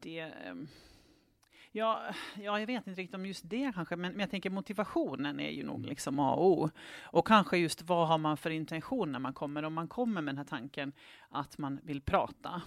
det... 0.00 0.20
ehm, 0.20 0.68
Ja, 1.76 2.00
ja, 2.42 2.60
jag 2.60 2.66
vet 2.66 2.86
inte 2.86 3.00
riktigt 3.00 3.14
om 3.14 3.26
just 3.26 3.50
det 3.50 3.72
kanske, 3.74 3.96
men, 3.96 4.12
men 4.12 4.20
jag 4.20 4.30
tänker 4.30 4.50
motivationen 4.50 5.40
är 5.40 5.50
ju 5.50 5.62
nog 5.62 5.76
Mm. 5.76 5.88
liksom 5.88 6.18
A 6.18 6.34
och 6.34 6.46
O. 6.46 6.70
Och 7.02 7.26
kanske 7.26 7.58
just 7.58 7.82
vad 7.82 8.08
har 8.08 8.18
man 8.18 8.36
för 8.36 8.50
intention 8.50 9.12
när 9.12 9.18
man 9.18 9.32
kommer? 9.34 9.62
Om 9.62 9.74
man 9.74 9.88
kommer 9.88 10.20
med 10.20 10.34
den 10.34 10.38
här 10.38 10.44
tanken 10.44 10.92
att 11.28 11.58
man 11.58 11.80
vill 11.82 12.00
prata, 12.00 12.62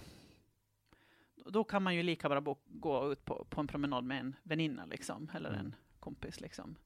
då 1.46 1.64
kan 1.64 1.82
man 1.82 1.94
ju 1.94 2.02
lika 2.02 2.28
bra 2.28 2.56
gå 2.66 3.12
ut 3.12 3.24
på, 3.24 3.46
på 3.50 3.60
en 3.60 3.66
promenad 3.66 4.04
med 4.04 4.20
en 4.20 4.36
väninna 4.42 4.84
liksom, 4.84 5.30
eller 5.34 5.48
Mm. 5.50 5.60
en 5.60 5.74
kompis. 6.00 6.40
Liksom. 6.40 6.76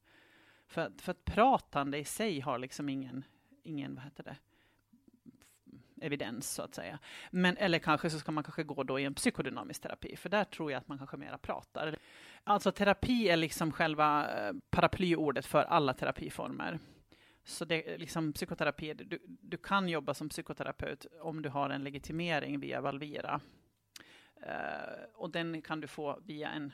För, 0.67 0.93
för 0.99 1.11
att 1.11 1.25
pratande 1.25 1.99
i 1.99 2.05
sig 2.05 2.41
har 2.41 2.59
liksom 2.59 2.89
ingen, 2.89 3.25
ingen 3.63 3.95
vad 3.95 4.05
heter 4.05 4.23
det, 4.25 4.37
evidens 6.03 6.51
så 6.55 6.63
att 6.63 6.75
säga. 6.75 6.99
Men, 7.31 7.57
eller 7.57 7.79
kanske 7.79 8.11
så 8.11 8.19
ska 8.19 8.33
man 8.33 8.45
kanske 8.45 8.63
gå 8.63 8.83
då 8.83 8.99
i 8.99 9.05
en 9.05 9.15
psykodynamisk 9.15 9.83
terapi, 9.83 10.17
för 10.17 10.29
där 10.29 10.45
tror 10.45 10.73
jag 10.73 10.79
att 10.79 10.89
man 10.89 10.99
kanske 10.99 11.17
mera 11.17 11.39
pratar. 11.39 11.99
Alltså 12.45 12.73
terapi 12.73 13.29
är 13.29 13.37
liksom 13.37 13.73
själva 13.73 14.39
eh, 14.39 14.53
paraplyordet 14.71 15.47
för 15.47 15.63
alla 15.63 15.95
terapiformer. 15.95 16.79
Så 17.45 17.65
det 17.65 17.95
är 17.95 17.99
liksom 17.99 18.33
psykoterapi, 18.33 18.95
du, 18.95 19.19
du 19.27 19.57
kan 19.57 19.89
jobba 19.89 20.15
som 20.15 20.29
psykoterapeut 20.29 21.07
om 21.21 21.43
du 21.43 21.49
har 21.49 21.71
en 21.71 21.85
legitimering 21.85 22.61
via 22.61 22.81
Valvira. 22.81 23.41
Uh, 24.47 25.05
och 25.15 25.31
den 25.31 25.63
kan 25.63 25.81
du 25.81 25.87
få 25.87 26.21
via 26.25 26.51
en, 26.51 26.73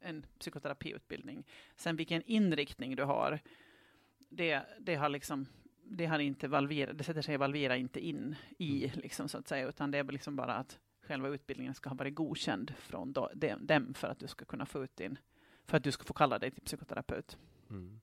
en 0.00 0.26
psykoterapiutbildning. 0.38 1.46
Sen 1.76 1.96
vilken 1.96 2.22
inriktning 2.22 2.96
du 2.96 3.04
har, 3.04 3.40
det, 4.28 4.62
det 4.80 4.94
har 4.94 5.08
liksom 5.08 5.46
det 5.96 6.06
har 6.06 6.18
inte 6.18 6.48
Valvira, 6.48 6.92
det 6.92 7.04
sätter 7.04 7.22
sig 7.22 7.36
Valvira 7.36 7.76
inte 7.76 8.00
in 8.00 8.34
i, 8.58 8.88
liksom, 8.94 9.28
så 9.28 9.38
att 9.38 9.48
säga, 9.48 9.68
utan 9.68 9.90
det 9.90 9.98
är 9.98 10.04
liksom 10.04 10.36
bara 10.36 10.54
att 10.54 10.78
själva 11.02 11.28
utbildningen 11.28 11.74
ska 11.74 11.88
ha 11.90 11.96
varit 11.96 12.14
godkänd 12.14 12.74
från 12.78 13.12
do, 13.12 13.28
dem, 13.34 13.66
dem 13.66 13.94
för 13.94 14.08
att 14.08 14.18
du 14.18 14.26
ska 14.26 14.44
kunna 14.44 14.66
få 14.66 14.84
ut 14.84 14.96
din, 14.96 15.18
för 15.66 15.76
att 15.76 15.84
du 15.84 15.92
ska 15.92 16.04
få 16.04 16.12
kalla 16.12 16.38
dig 16.38 16.50
till 16.50 16.62
psykoterapeut. 16.62 17.38
Mm. 17.70 18.00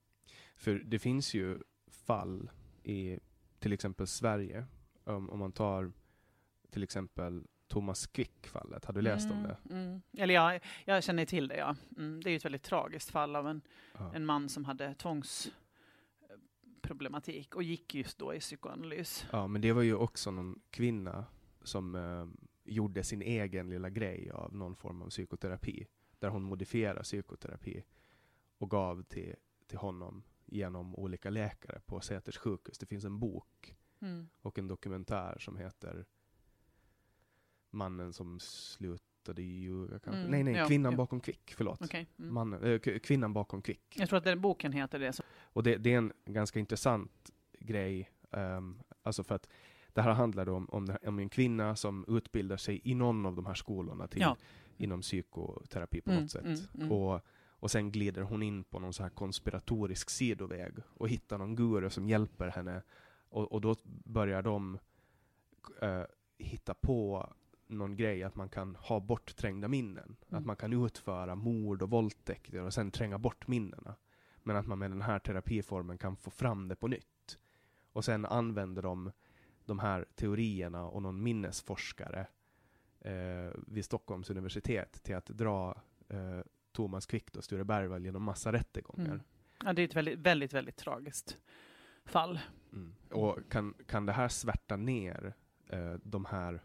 För 0.55 0.75
det 0.85 0.99
finns 0.99 1.33
ju 1.33 1.59
fall 1.87 2.49
i 2.83 3.19
till 3.59 3.73
exempel 3.73 4.07
Sverige, 4.07 4.65
om, 5.03 5.29
om 5.29 5.39
man 5.39 5.51
tar 5.51 5.91
till 6.71 6.83
exempel 6.83 7.43
Thomas 7.67 8.07
Quick-fallet. 8.07 8.85
Har 8.85 8.93
du 8.93 9.01
läst 9.01 9.31
om 9.31 9.43
det? 9.43 9.57
Mm. 9.75 10.01
Eller 10.17 10.33
ja, 10.33 10.59
jag 10.85 11.03
känner 11.03 11.25
till 11.25 11.47
det, 11.47 11.57
ja. 11.57 11.75
Mm. 11.97 12.21
Det 12.21 12.29
är 12.29 12.31
ju 12.31 12.37
ett 12.37 12.45
väldigt 12.45 12.63
tragiskt 12.63 13.11
fall 13.11 13.35
av 13.35 13.47
en, 13.47 13.61
Ja. 13.93 14.11
en 14.15 14.25
man 14.25 14.49
som 14.49 14.65
hade 14.65 14.93
tvångsproblematik 16.89 17.55
och 17.55 17.63
gick 17.63 17.95
just 17.95 18.17
då 18.17 18.33
i 18.33 18.39
psykoanalys. 18.39 19.25
ja, 19.31 19.47
men 19.47 19.61
det 19.61 19.71
var 19.73 19.81
ju 19.81 19.95
också 19.95 20.31
någon 20.31 20.61
kvinna 20.69 21.25
som 21.61 21.95
eh, 21.95 22.25
gjorde 22.63 23.03
sin 23.03 23.21
egen 23.21 23.69
lilla 23.69 23.89
grej 23.89 24.31
av 24.31 24.55
någon 24.55 24.75
form 24.75 25.01
av 25.01 25.09
psykoterapi. 25.09 25.87
Där 26.19 26.29
hon 26.29 26.43
modifierade 26.43 27.03
psykoterapi 27.03 27.83
och 28.57 28.69
gav 28.69 29.03
till, 29.03 29.35
till 29.67 29.77
honom 29.77 30.23
genom 30.45 30.95
olika 30.95 31.29
läkare 31.29 31.81
på 31.85 31.99
Säters 32.01 32.37
sjukhus. 32.37 32.77
Det 32.77 32.85
finns 32.85 33.05
en 33.05 33.19
bok 33.19 33.75
Mm. 34.01 34.29
och 34.41 34.59
en 34.59 34.67
dokumentär 34.67 35.37
som 35.39 35.57
heter 35.57 36.05
Mannen 37.71 38.13
som 38.13 38.39
slutade 38.39 39.41
ljuga 39.41 39.99
kanske? 39.99 40.19
Mm, 40.19 40.31
Nej, 40.31 40.43
nej, 40.43 40.53
ja, 40.53 40.67
Kvinnan 40.67 40.91
ja. 40.91 40.97
bakom 40.97 41.19
Kvick, 41.19 41.53
förlåt. 41.57 41.81
Okej. 41.81 42.07
Mm. 42.19 42.33
Mannen, 42.33 42.63
äh, 42.63 42.99
kvinnan 42.99 43.33
bakom 43.33 43.61
Kvick. 43.61 43.95
Jag 43.95 44.09
tror 44.09 44.17
att 44.17 44.23
den 44.23 44.41
boken 44.41 44.71
heter 44.73 44.99
det. 44.99 45.13
Så. 45.13 45.23
Och 45.53 45.63
det, 45.63 45.77
det 45.77 45.93
är 45.93 45.97
en 45.97 46.13
ganska 46.25 46.59
intressant 46.59 47.31
grej, 47.59 48.09
ehm, 48.31 48.79
alltså 49.03 49.23
för 49.23 49.35
att 49.35 49.49
det 49.93 50.01
här 50.01 50.13
handlar 50.13 50.49
om, 50.49 50.69
om, 50.69 50.95
om 51.07 51.19
en 51.19 51.29
kvinna 51.29 51.75
som 51.75 52.05
utbildar 52.07 52.57
sig 52.57 52.81
i 52.83 52.95
någon 52.95 53.25
av 53.25 53.35
de 53.35 53.45
här 53.45 53.53
skolorna 53.53 54.07
till, 54.07 54.21
Ja. 54.21 54.37
inom 54.77 55.01
psykoterapi 55.01 56.01
på 56.01 56.11
Mm, 56.11 56.21
något 56.23 56.31
sätt. 56.31 56.45
mm, 56.45 56.57
mm. 56.75 56.91
Och, 56.91 57.21
och 57.49 57.71
sen 57.71 57.91
glider 57.91 58.21
hon 58.21 58.43
in 58.43 58.63
på 58.63 58.79
någon 58.79 58.93
så 58.93 59.03
här 59.03 59.09
konspiratorisk 59.09 60.09
sidoväg 60.09 60.73
och 60.93 61.09
hittar 61.09 61.37
någon 61.37 61.55
guru 61.55 61.89
som 61.89 62.09
hjälper 62.09 62.47
henne. 62.47 62.81
Och, 63.29 63.51
och 63.51 63.61
då 63.61 63.75
börjar 64.03 64.41
de 64.41 64.79
eh, 65.81 66.03
hitta 66.37 66.73
på 66.73 67.29
någon 67.67 67.95
grej 67.95 68.23
att 68.23 68.35
man 68.35 68.49
kan 68.49 68.75
ha 68.75 68.99
bortträngda 68.99 69.67
minnen. 69.67 70.15
Mm. 70.29 70.39
Att 70.39 70.45
man 70.45 70.55
kan 70.55 70.85
utföra 70.85 71.35
mord 71.35 71.81
och 71.81 71.89
våldtäkter 71.89 72.61
och 72.61 72.73
sen 72.73 72.91
tränga 72.91 73.17
bort 73.17 73.47
minnena. 73.47 73.95
Men 74.43 74.55
att 74.55 74.67
man 74.67 74.79
med 74.79 74.91
den 74.91 75.01
här 75.01 75.19
terapiformen 75.19 75.97
kan 75.97 76.17
få 76.17 76.29
fram 76.29 76.67
det 76.67 76.75
på 76.75 76.87
nytt. 76.87 77.39
Och 77.93 78.05
sen 78.05 78.25
använder 78.25 78.81
de 78.81 79.11
de 79.65 79.79
här 79.79 80.05
teorierna 80.15 80.83
och 80.83 81.01
någon 81.01 81.23
minnesforskare 81.23 82.27
eh, 82.99 83.51
vid 83.67 83.85
Stockholms 83.85 84.29
universitet 84.29 85.03
till 85.03 85.15
att 85.15 85.25
dra 85.25 85.81
eh, 86.09 86.39
Thomas 86.71 87.05
Quick 87.05 87.35
och 87.35 87.43
Sture 87.43 87.63
Bergvall 87.63 88.05
genom 88.05 88.23
massa 88.23 88.51
rättegångar. 88.51 89.05
Mm. 89.05 89.21
Ja, 89.63 89.73
det 89.73 89.81
är 89.81 89.85
ett 89.85 89.95
väldigt, 89.95 90.19
väldigt, 90.19 90.53
väldigt 90.53 90.77
tragiskt 90.77 91.37
fall. 92.05 92.39
Mm. 92.73 92.95
Och 93.11 93.39
kan, 93.49 93.73
kan 93.87 94.05
det 94.05 94.13
här 94.13 94.27
svärta 94.27 94.75
ner 94.75 95.33
eh, 95.69 95.93
de 96.03 96.25
här, 96.25 96.61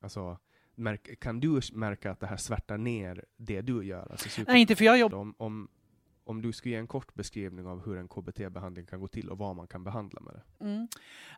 alltså, 0.00 0.38
märk, 0.74 1.20
kan 1.20 1.40
du 1.40 1.60
märka 1.72 2.10
att 2.10 2.20
det 2.20 2.26
här 2.26 2.36
svärtar 2.36 2.78
ner 2.78 3.24
det 3.36 3.60
du 3.60 3.84
gör? 3.84 4.10
Alltså, 4.10 4.42
Nej, 4.46 4.60
inte 4.60 4.76
för 4.76 4.84
jag 4.84 4.98
jobbar 4.98 5.18
om, 5.18 5.34
om, 5.38 5.68
om 6.28 6.42
du 6.42 6.52
skulle 6.52 6.74
ge 6.74 6.78
en 6.78 6.86
kort 6.86 7.14
beskrivning 7.14 7.66
av 7.66 7.84
hur 7.86 7.96
en 7.96 8.08
KBT-behandling 8.08 8.86
kan 8.86 9.00
gå 9.00 9.08
till 9.08 9.30
och 9.30 9.38
vad 9.38 9.56
man 9.56 9.66
kan 9.66 9.84
behandla 9.84 10.20
med 10.20 10.34
det. 10.34 10.64
Mm. 10.64 10.88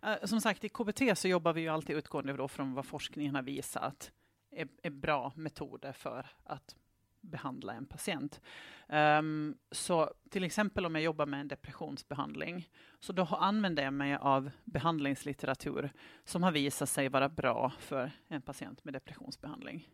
Eh, 0.03 0.27
som 0.27 0.41
sagt, 0.41 0.65
i 0.65 0.69
KBT 0.69 1.19
så 1.19 1.29
jobbar 1.29 1.53
vi 1.53 1.61
ju 1.61 1.69
alltid 1.69 1.97
utgående 1.97 2.33
då 2.33 2.49
från 2.49 2.75
vad 2.75 2.87
forskningen 2.87 3.35
har 3.35 3.43
visat 3.43 4.13
är, 4.51 4.69
är 4.83 4.91
bra 4.91 5.33
metoder 5.37 5.93
för 5.93 6.27
att 6.45 6.77
behandla 7.21 7.73
en 7.73 7.87
patient. 7.87 8.41
Um, 8.89 9.57
så 9.71 10.11
till 10.31 10.45
exempel 10.45 10.87
om 10.87 10.95
jag 10.95 11.05
jobbar 11.05 11.27
med 11.27 11.41
en 11.41 11.49
depressionsbehandling, 11.49 12.69
så 13.01 13.13
då 13.13 13.25
använder 13.25 13.83
jag 13.83 13.93
mig 13.93 14.17
av 14.17 14.51
behandlingslitteratur 14.65 15.93
som 16.25 16.43
har 16.43 16.53
visat 16.53 16.89
sig 16.89 17.09
vara 17.09 17.29
bra 17.29 17.73
för 17.79 18.13
en 18.29 18.43
patient 18.43 18.85
med 18.85 18.95
depressionsbehandling. 18.95 19.89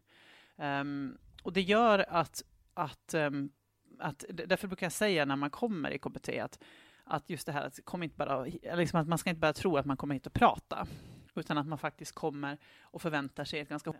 Um, 0.57 1.19
och 1.43 1.53
det 1.53 1.63
gör 1.63 2.05
att, 2.09 2.43
att, 2.75 3.15
um, 3.15 3.51
att, 3.99 4.25
därför 4.29 4.69
brukar 4.69 4.87
jag 4.87 4.93
säga 4.93 5.25
när 5.25 5.37
man 5.37 5.51
kommer 5.51 5.91
i 5.91 5.99
KBT 5.99 6.29
att, 6.29 6.59
att 7.05 7.31
just 7.31 7.47
det 7.47 7.53
här 7.53 7.67
att, 7.67 7.85
kom 7.85 8.03
inte 8.03 8.17
bara, 8.17 8.45
liksom 8.77 9.01
att 9.01 9.09
man 9.09 9.19
ska 9.19 9.31
inte 9.31 9.41
bara 9.41 9.53
tro 9.53 9.77
att 9.77 9.87
man 9.87 9.97
kommer 9.97 10.15
hit 10.15 10.27
och 10.27 10.33
prata, 10.33 10.87
utan 11.35 11.59
att 11.59 11.67
man 11.67 11.79
faktiskt 11.79 12.15
kommer 12.15 12.59
och 12.81 13.03
förväntar 13.03 13.45
sig 13.45 13.61
ett 13.61 13.69
ganska 13.69 13.95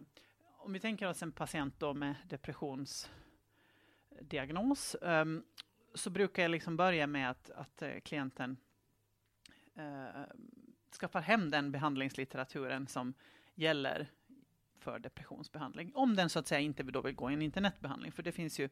om 0.67 0.73
vi 0.73 0.81
tänker 0.81 1.09
oss 1.09 1.23
en 1.23 1.33
patient 1.33 1.75
då 1.79 1.95
med 1.95 2.15
depressionsdiagnos, 2.25 4.97
um, 5.01 5.45
så 5.95 6.11
brukar 6.11 6.43
jag 6.43 6.51
liksom 6.51 6.77
börja 6.77 7.07
med 7.07 7.31
att, 7.31 7.51
att 7.51 7.83
eh, 7.83 8.01
klienten 8.05 8.57
uh, 9.79 10.25
skaffar 11.01 11.21
hem 11.21 11.51
den 11.51 11.73
behandlingslitteraturen 11.73 12.87
som 12.87 13.15
gäller 13.55 14.11
för 14.79 14.99
depressionsbehandling. 14.99 15.93
Om 15.95 16.17
den 16.17 16.31
så 16.31 16.39
att 16.39 16.47
säga 16.47 16.61
inte 16.61 16.83
då 16.83 17.01
vill 17.01 17.15
gå 17.15 17.31
i 17.31 17.35
en 17.35 17.43
internetbehandling, 17.43 18.13
för 18.13 18.23
det 18.23 18.33
finns 18.33 18.61
ju 18.61 18.69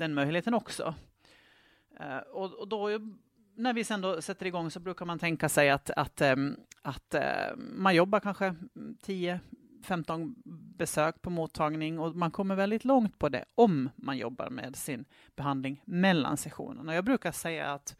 den 0.00 0.14
möjligheten 0.14 0.54
också. 0.54 0.94
Uh, 2.00 2.18
och, 2.18 2.52
och, 2.52 2.68
då, 2.68 2.88
när 3.54 3.72
vi 3.72 3.84
sen 3.84 4.00
då 4.00 4.22
sätter 4.22 4.46
igång 4.46 4.70
så 4.70 4.80
brukar 4.80 5.06
man 5.06 5.18
tänka 5.18 5.48
sig 5.48 5.70
att, 5.70 5.90
att, 5.90 6.20
um, 6.20 6.56
att 6.82 7.14
uh, 7.14 7.56
man 7.56 7.94
jobbar 7.94 8.20
kanske 8.20 8.54
10 9.02 9.40
15 9.82 10.34
besök 10.76 11.22
på 11.22 11.30
mottagning 11.30 11.98
och 11.98 12.16
man 12.16 12.30
kommer 12.30 12.54
väldigt 12.54 12.84
långt 12.84 13.18
på 13.18 13.28
det 13.28 13.44
om 13.54 13.90
man 13.96 14.18
jobbar 14.18 14.50
med 14.50 14.76
sin 14.76 15.04
behandling 15.36 15.82
mellan 15.84 16.36
sessionerna. 16.36 16.94
Jag 16.94 17.04
brukar 17.04 17.32
säga 17.32 17.72
att, 17.72 17.96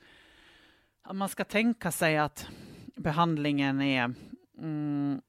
att 1.02 1.16
man 1.16 1.28
ska 1.28 1.44
tänka 1.44 1.90
sig 1.90 2.18
att 2.18 2.48
behandlingen 2.96 3.80
är 3.80 4.14
mm, 4.58 5.20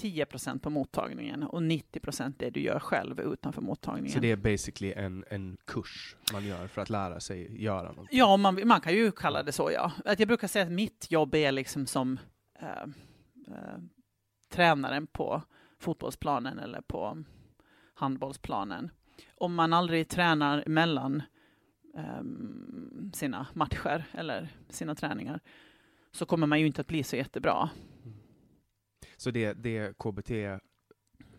10 0.00 0.26
procent 0.26 0.62
på 0.62 0.70
mottagningen 0.70 1.42
och 1.42 1.62
90 1.62 2.00
procent 2.00 2.38
det 2.38 2.50
du 2.50 2.60
gör 2.60 2.78
själv 2.78 3.20
utanför 3.20 3.62
mottagningen. 3.62 4.12
Så 4.12 4.18
det 4.18 4.30
är 4.30 4.36
basically 4.36 4.92
en, 4.92 5.24
en 5.30 5.56
kurs 5.64 6.16
man 6.32 6.46
gör 6.46 6.66
för 6.66 6.82
att 6.82 6.90
lära 6.90 7.20
sig 7.20 7.62
göra 7.62 7.92
någonting? 7.92 8.18
Ja, 8.18 8.36
man, 8.36 8.60
man 8.64 8.80
kan 8.80 8.94
ju 8.94 9.12
kalla 9.12 9.42
det 9.42 9.52
så, 9.52 9.70
ja. 9.70 9.92
Att 10.04 10.18
jag 10.18 10.28
brukar 10.28 10.48
säga 10.48 10.64
att 10.64 10.72
mitt 10.72 11.10
jobb 11.10 11.34
är 11.34 11.52
liksom 11.52 11.86
som 11.86 12.18
äh, 12.60 12.68
äh, 12.68 13.78
tränaren 14.48 15.06
på 15.06 15.42
fotbollsplanen 15.78 16.58
eller 16.58 16.80
på 16.80 17.24
handbollsplanen. 17.94 18.90
Om 19.34 19.54
man 19.54 19.72
aldrig 19.72 20.08
tränar 20.08 20.64
mellan 20.66 21.22
um, 22.20 23.10
sina 23.14 23.46
matcher 23.52 24.04
eller 24.12 24.48
sina 24.68 24.94
träningar 24.94 25.40
så 26.12 26.26
kommer 26.26 26.46
man 26.46 26.60
ju 26.60 26.66
inte 26.66 26.80
att 26.80 26.86
bli 26.86 27.02
så 27.02 27.16
jättebra. 27.16 27.70
Så 29.20 29.30
det, 29.30 29.52
det 29.52 29.98
KBT 29.98 30.30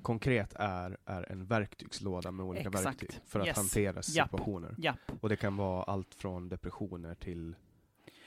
konkret 0.02 0.54
är, 0.56 0.98
är 1.06 1.32
en 1.32 1.46
verktygslåda 1.46 2.32
med 2.32 2.46
olika 2.46 2.70
Exakt. 2.70 2.86
verktyg 2.86 3.20
för 3.26 3.40
att 3.40 3.48
yes. 3.48 3.58
hantera 3.58 4.02
situationer. 4.02 4.76
Japp. 4.78 5.00
Och 5.22 5.30
det 5.30 5.36
kan 5.36 5.58
vara 5.58 5.84
allt 5.84 6.16
från 6.16 6.50
depressioner 6.50 7.16
till 7.16 7.56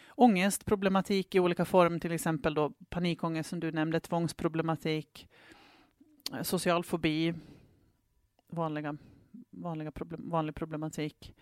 ångestproblematik 0.09 1.35
i 1.35 1.41
olika 1.41 1.65
form, 1.65 2.01
till 2.01 2.13
exempel 2.13 2.55
då 2.55 2.73
panikångest 2.89 3.51
som 3.51 3.61
du 3.61 3.73
nämnde, 3.73 4.01
tvångsproblematik, 4.01 5.29
social 6.43 6.85
fobi, 6.85 7.35
vanliga, 8.49 8.97
vanliga 9.51 9.91
problem, 9.91 10.31
vanlig 10.31 10.55
problematik. 10.55 11.35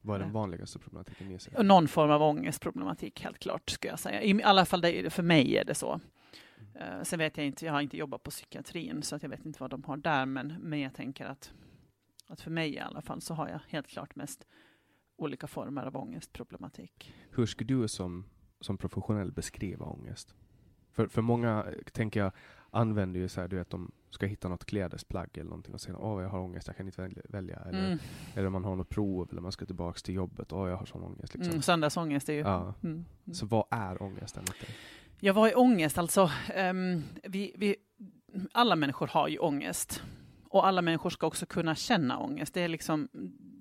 Vad 0.00 0.16
är 0.16 0.20
den 0.20 0.28
eh. 0.28 0.34
vanligaste 0.34 0.78
problematiken 0.78 1.28
ni 1.28 1.38
ser? 1.38 1.62
Någon 1.62 1.88
form 1.88 2.10
av 2.10 2.22
ångestproblematik, 2.22 3.22
helt 3.22 3.38
klart, 3.38 3.70
skulle 3.70 3.92
jag 3.92 4.00
säga. 4.00 4.22
I 4.22 4.42
alla 4.42 4.64
fall 4.64 4.80
det, 4.80 5.12
för 5.12 5.22
mig 5.22 5.56
är 5.56 5.64
det 5.64 5.74
så. 5.74 6.00
Mm. 6.78 7.04
Sen 7.04 7.18
vet 7.18 7.36
jag 7.36 7.46
inte, 7.46 7.66
jag 7.66 7.72
har 7.72 7.80
inte 7.80 7.96
jobbat 7.96 8.22
på 8.22 8.30
psykiatrin, 8.30 9.02
så 9.02 9.16
att 9.16 9.22
jag 9.22 9.30
vet 9.30 9.46
inte 9.46 9.60
vad 9.60 9.70
de 9.70 9.84
har 9.84 9.96
där, 9.96 10.26
men, 10.26 10.54
men 10.60 10.80
jag 10.80 10.94
tänker 10.94 11.26
att, 11.26 11.52
att 12.26 12.40
för 12.40 12.50
mig 12.50 12.74
i 12.74 12.78
alla 12.78 13.02
fall 13.02 13.20
så 13.20 13.34
har 13.34 13.48
jag 13.48 13.60
helt 13.68 13.86
klart 13.86 14.16
mest 14.16 14.46
olika 15.16 15.46
former 15.46 15.86
av 15.86 15.96
ångestproblematik. 15.96 17.14
Hur 17.30 17.46
skulle 17.46 17.74
du 17.74 17.88
som, 17.88 18.24
som 18.60 18.78
professionell 18.78 19.32
beskriva 19.32 19.86
ångest? 19.86 20.34
För, 20.92 21.06
för 21.06 21.22
många, 21.22 21.66
tänker 21.92 22.20
jag, 22.20 22.32
använder 22.70 23.20
ju 23.20 23.28
så 23.28 23.40
här, 23.40 23.48
du 23.48 23.56
vet, 23.56 23.70
de 23.70 23.92
ska 24.10 24.26
hitta 24.26 24.48
något 24.48 24.64
klädesplagg 24.64 25.38
eller 25.38 25.50
någonting 25.50 25.74
och 25.74 25.80
säger 25.80 25.98
åh, 25.98 26.22
jag 26.22 26.28
har 26.28 26.38
ångest, 26.38 26.66
jag 26.66 26.76
kan 26.76 26.86
inte 26.86 27.10
välja. 27.28 27.58
Eller, 27.58 27.86
mm. 27.86 27.98
eller 28.34 28.48
man 28.48 28.64
har 28.64 28.76
något 28.76 28.88
prov 28.88 29.28
eller 29.30 29.40
man 29.40 29.52
ska 29.52 29.66
tillbaka 29.66 29.98
till 29.98 30.14
jobbet, 30.14 30.52
åh, 30.52 30.68
jag 30.68 30.76
har 30.76 30.86
sån 30.86 31.02
ångest. 31.02 31.34
Liksom. 31.34 31.50
Mm, 31.50 31.62
söndagsångest 31.62 32.28
är 32.28 32.32
ju... 32.32 32.40
Ja. 32.40 32.74
Mm. 32.82 33.04
mm. 33.24 33.34
Så 33.34 33.46
vad 33.46 33.64
är 33.70 34.02
ångesten? 34.02 34.44
Ja, 35.20 35.32
vad 35.32 35.50
är 35.50 35.58
ångest? 35.58 35.98
Alltså, 35.98 36.30
um, 36.56 37.04
vi, 37.22 37.52
vi, 37.56 37.76
alla 38.52 38.76
människor 38.76 39.06
har 39.06 39.28
ju 39.28 39.38
ångest. 39.38 40.02
Och 40.48 40.66
alla 40.66 40.82
människor 40.82 41.10
ska 41.10 41.26
också 41.26 41.46
kunna 41.46 41.74
känna 41.74 42.18
ångest. 42.18 42.54
Det 42.54 42.60
är, 42.60 42.68
liksom, 42.68 43.08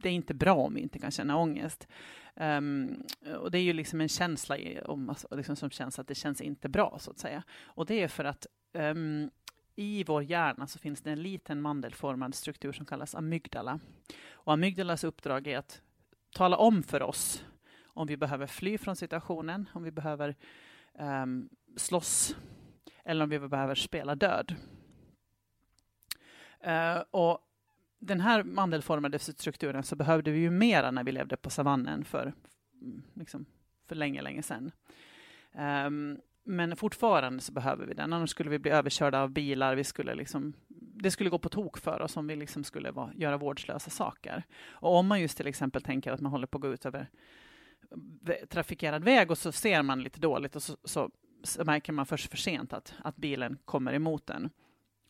det 0.02 0.10
är 0.10 0.14
inte 0.14 0.34
bra 0.34 0.56
om 0.56 0.74
vi 0.74 0.82
inte 0.82 1.00
kan 1.00 1.12
känna 1.12 1.38
ångest. 1.38 1.88
Um, 2.36 3.04
och 3.40 3.52
det 3.52 3.58
är 3.58 3.62
ju 3.62 3.74
liksom 3.74 4.02
en 4.02 4.10
känsla 4.10 4.58
i, 4.58 4.82
om, 4.82 5.16
liksom, 5.32 5.56
som 5.56 5.70
känns 5.70 6.00
att 6.00 6.08
det 6.08 6.16
känns 6.16 6.42
inte 6.42 6.70
bra, 6.70 6.98
så 7.00 7.12
att 7.12 7.20
säga. 7.20 7.44
Och 7.64 7.86
det 7.86 8.04
är 8.04 8.08
för 8.08 8.24
att 8.24 8.48
um, 8.74 9.30
i 9.76 10.04
vår 10.04 10.24
hjärna 10.24 10.68
så 10.68 10.80
finns 10.80 11.02
det 11.02 11.12
en 11.12 11.22
liten 11.22 11.62
mandelformad 11.62 12.36
struktur 12.36 12.72
som 12.72 12.86
kallas 12.86 13.16
amygdala. 13.16 13.80
Och 14.32 14.54
amygdalas 14.54 15.04
uppdrag 15.04 15.48
är 15.48 15.58
att 15.58 15.82
tala 16.36 16.58
om 16.58 16.84
för 16.84 17.02
oss 17.02 17.46
om 17.86 18.08
vi 18.08 18.18
behöver 18.18 18.48
fly 18.48 18.78
från 18.78 18.96
situationen, 18.96 19.70
om 19.74 19.84
vi 19.84 19.92
behöver 19.92 20.36
um, 21.00 21.50
slåss 21.76 22.36
eller 23.06 23.24
om 23.24 23.30
vi 23.30 23.40
behöver 23.40 23.76
spela 23.76 24.16
död. 24.16 24.56
Uh, 26.68 27.04
och 27.12 27.40
den 28.00 28.22
här 28.22 28.44
mandelformade 28.44 29.20
strukturen 29.20 29.84
så 29.84 29.96
behövde 29.96 30.32
vi 30.32 30.40
ju 30.40 30.50
mera 30.50 30.92
när 30.92 31.04
vi 31.04 31.12
levde 31.12 31.38
på 31.38 31.50
savannen 31.50 32.06
för, 32.06 32.34
liksom, 33.14 33.46
för 33.88 33.96
länge, 33.96 34.22
länge 34.22 34.44
sedan. 34.44 34.72
Um, 35.52 36.20
men 36.44 36.76
fortfarande 36.76 37.40
så 37.40 37.52
behöver 37.52 37.86
vi 37.86 37.94
den, 37.94 38.14
annars 38.14 38.30
skulle 38.30 38.50
vi 38.50 38.60
bli 38.60 38.72
överkörda 38.72 39.22
av 39.22 39.30
bilar. 39.30 39.76
Vi 39.76 39.84
skulle 39.84 40.16
liksom, 40.16 40.54
det 40.70 41.12
skulle 41.12 41.30
gå 41.30 41.40
på 41.40 41.50
tok 41.50 41.78
för 41.78 42.02
oss 42.02 42.18
om 42.18 42.28
vi 42.28 42.36
liksom 42.36 42.64
skulle 42.64 42.92
vara, 42.92 43.14
göra 43.14 43.38
vårdslösa 43.38 43.90
saker. 43.90 44.44
Och 44.68 44.96
om 44.96 45.08
man 45.08 45.22
just 45.22 45.38
till 45.38 45.48
exempel 45.48 45.82
tänker 45.82 46.12
att 46.12 46.22
man 46.22 46.32
håller 46.32 46.48
på 46.48 46.58
att 46.58 46.62
gå 46.62 46.74
ut 46.74 46.86
över 46.86 47.10
trafikerad 48.50 49.04
väg 49.04 49.32
och 49.32 49.38
så 49.38 49.52
ser 49.52 49.82
man 49.82 50.04
lite 50.04 50.20
dåligt 50.20 50.56
och 50.56 50.64
så, 50.64 50.78
så, 50.84 51.12
så 51.44 51.66
märker 51.66 51.94
man 51.94 52.06
först 52.06 52.30
för 52.30 52.38
sent 52.38 52.74
att, 52.74 52.94
att 53.04 53.16
bilen 53.16 53.58
kommer 53.66 53.94
emot 53.94 54.30
en 54.30 54.50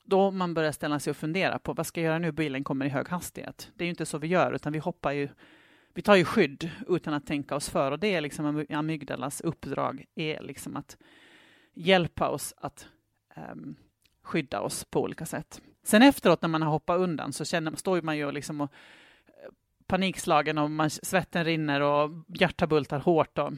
då 0.08 0.32
man 0.32 0.54
börjar 0.54 0.72
ställa 0.72 1.00
sig 1.00 1.12
och 1.12 1.18
fundera 1.18 1.60
på 1.60 1.74
vad 1.74 1.88
ska 1.88 2.02
jag 2.02 2.06
göra 2.06 2.20
nu? 2.20 2.32
Bilen 2.32 2.64
kommer 2.64 2.86
i 2.86 2.90
hög 2.90 3.08
hastighet. 3.08 3.72
Det 3.76 3.84
är 3.84 3.86
ju 3.86 3.90
inte 3.90 4.06
så 4.06 4.18
vi 4.18 4.28
gör, 4.28 4.52
utan 4.52 4.74
vi 4.74 4.80
hoppar 4.80 5.12
ju. 5.12 5.30
Vi 5.94 6.02
tar 6.02 6.16
ju 6.16 6.26
skydd 6.26 6.70
utan 6.88 7.14
att 7.14 7.26
tänka 7.26 7.56
oss 7.56 7.70
för 7.70 7.92
och 7.92 8.00
det 8.00 8.16
är 8.16 8.22
liksom 8.22 8.66
amygdalas 8.70 9.42
uppdrag 9.42 10.06
är 10.16 10.42
liksom 10.42 10.76
att 10.76 10.98
hjälpa 11.74 12.30
oss 12.30 12.54
att 12.58 12.88
um, 13.52 13.76
skydda 14.24 14.62
oss 14.62 14.86
på 14.86 15.02
olika 15.02 15.26
sätt. 15.26 15.62
Sen 15.84 16.02
efteråt 16.02 16.42
när 16.42 16.50
man 16.50 16.62
har 16.62 16.70
hoppat 16.70 17.00
undan 17.00 17.34
så 17.34 17.46
känner, 17.46 17.76
står 17.76 18.02
man 18.02 18.18
ju 18.18 18.32
liksom 18.32 18.62
och 18.62 18.72
panikslagen 19.88 20.58
och 20.58 20.72
man, 20.72 20.90
svetten 20.90 21.46
rinner 21.46 21.82
och 21.82 22.12
hjärtat 22.28 22.70
bultar 22.70 23.00
hårt 23.00 23.38
och 23.38 23.54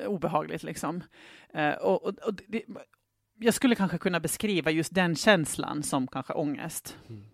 eh, 0.00 0.06
obehagligt 0.06 0.62
liksom. 0.62 1.02
Uh, 1.56 1.70
och, 1.70 2.04
och, 2.04 2.14
och 2.26 2.34
det, 2.46 2.62
jag 3.38 3.54
skulle 3.54 3.74
kanske 3.74 3.98
kunna 3.98 4.20
beskriva 4.20 4.70
just 4.70 4.94
den 4.94 5.16
känslan 5.16 5.82
som 5.82 6.06
kanske 6.06 6.32
ångest. 6.32 6.98
Mm. 7.08 7.24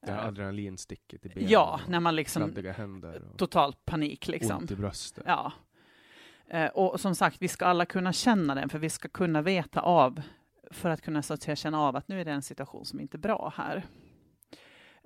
Det 0.00 0.12
här 0.12 0.28
adrenalinsticket 0.28 1.26
i 1.26 1.28
benen. 1.28 1.50
Ja, 1.50 1.80
när 1.88 2.00
man 2.00 2.16
liksom... 2.16 2.56
händer. 2.76 3.22
Totalt 3.36 3.84
panik 3.84 4.28
liksom. 4.28 4.56
Ont 4.56 4.70
i 4.70 4.76
bröstet. 4.76 5.24
Ja. 5.26 5.52
Eh, 6.48 6.66
och 6.66 7.00
som 7.00 7.14
sagt, 7.14 7.42
vi 7.42 7.48
ska 7.48 7.66
alla 7.66 7.86
kunna 7.86 8.12
känna 8.12 8.54
den, 8.54 8.68
för 8.68 8.78
vi 8.78 8.90
ska 8.90 9.08
kunna 9.08 9.42
veta 9.42 9.80
av, 9.80 10.22
för 10.70 10.90
att 10.90 11.02
kunna 11.02 11.22
så 11.22 11.34
att 11.34 11.42
säga 11.42 11.56
känna 11.56 11.80
av 11.80 11.96
att 11.96 12.08
nu 12.08 12.20
är 12.20 12.24
det 12.24 12.30
en 12.30 12.42
situation 12.42 12.84
som 12.84 13.00
inte 13.00 13.16
är 13.16 13.18
bra 13.18 13.52
här. 13.56 13.86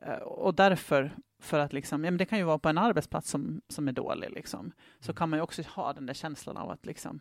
Eh, 0.02 0.18
och 0.18 0.54
därför, 0.54 1.16
för 1.38 1.58
att 1.58 1.72
liksom, 1.72 2.04
ja, 2.04 2.10
men 2.10 2.18
det 2.18 2.24
kan 2.24 2.38
ju 2.38 2.44
vara 2.44 2.58
på 2.58 2.68
en 2.68 2.78
arbetsplats 2.78 3.30
som, 3.30 3.60
som 3.68 3.88
är 3.88 3.92
dålig, 3.92 4.30
liksom, 4.30 4.72
så 5.00 5.10
mm. 5.10 5.16
kan 5.16 5.28
man 5.28 5.38
ju 5.38 5.42
också 5.42 5.62
ha 5.62 5.92
den 5.92 6.06
där 6.06 6.14
känslan 6.14 6.56
av 6.56 6.70
att 6.70 6.86
liksom, 6.86 7.20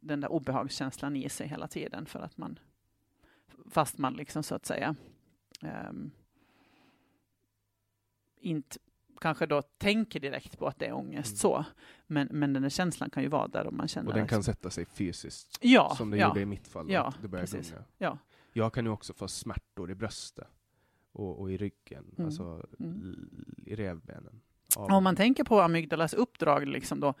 den 0.00 0.20
där 0.20 0.32
obehagskänslan 0.32 1.16
i 1.16 1.28
sig 1.28 1.48
hela 1.48 1.68
tiden 1.68 2.06
för 2.06 2.20
att 2.20 2.36
man, 2.36 2.58
fast 3.70 3.98
man 3.98 4.14
liksom 4.14 4.42
så 4.42 4.54
att 4.54 4.66
säga 4.66 4.96
um, 5.90 6.10
inte 8.40 8.78
kanske 9.20 9.46
då 9.46 9.62
tänker 9.62 10.20
direkt 10.20 10.58
på 10.58 10.66
att 10.66 10.78
det 10.78 10.86
är 10.86 10.92
ångest 10.92 11.30
Mm. 11.30 11.36
så. 11.36 11.64
Men, 12.06 12.28
men 12.30 12.52
den 12.52 12.62
där 12.62 12.70
känslan 12.70 13.10
kan 13.10 13.22
ju 13.22 13.28
vara 13.28 13.48
där 13.48 13.66
om 13.66 13.76
man 13.76 13.88
känner 13.88 14.08
Och 14.08 14.14
den 14.14 14.28
kan 14.28 14.42
sätta 14.42 14.70
sig 14.70 14.86
fysiskt, 14.86 15.58
Ja, 15.60 15.94
som 15.96 16.10
det 16.10 16.16
ja, 16.16 16.28
gjorde 16.28 16.40
i 16.40 16.46
mitt 16.46 16.68
fall. 16.68 16.90
Ja, 16.90 17.14
det 17.22 17.28
började 17.28 17.50
precis. 17.50 17.70
gunga. 17.70 17.84
ja. 17.98 18.18
Jag 18.52 18.72
kan 18.72 18.84
ju 18.84 18.90
också 18.90 19.12
få 19.12 19.28
smärtor 19.28 19.90
i 19.90 19.94
bröstet 19.94 20.48
och, 21.18 21.40
och 21.40 21.52
i 21.52 21.56
ryggen, 21.56 22.04
Mm. 22.16 22.26
alltså 22.26 22.66
Mm. 22.80 23.30
i 23.66 23.74
revbenen. 23.74 24.40
Av- 24.76 24.92
Om 24.92 25.04
man 25.04 25.16
tänker 25.16 25.44
på 25.44 25.60
amygdalas 25.60 26.14
uppdrag, 26.14 26.66
liksom 26.68 27.00
då, 27.00 27.14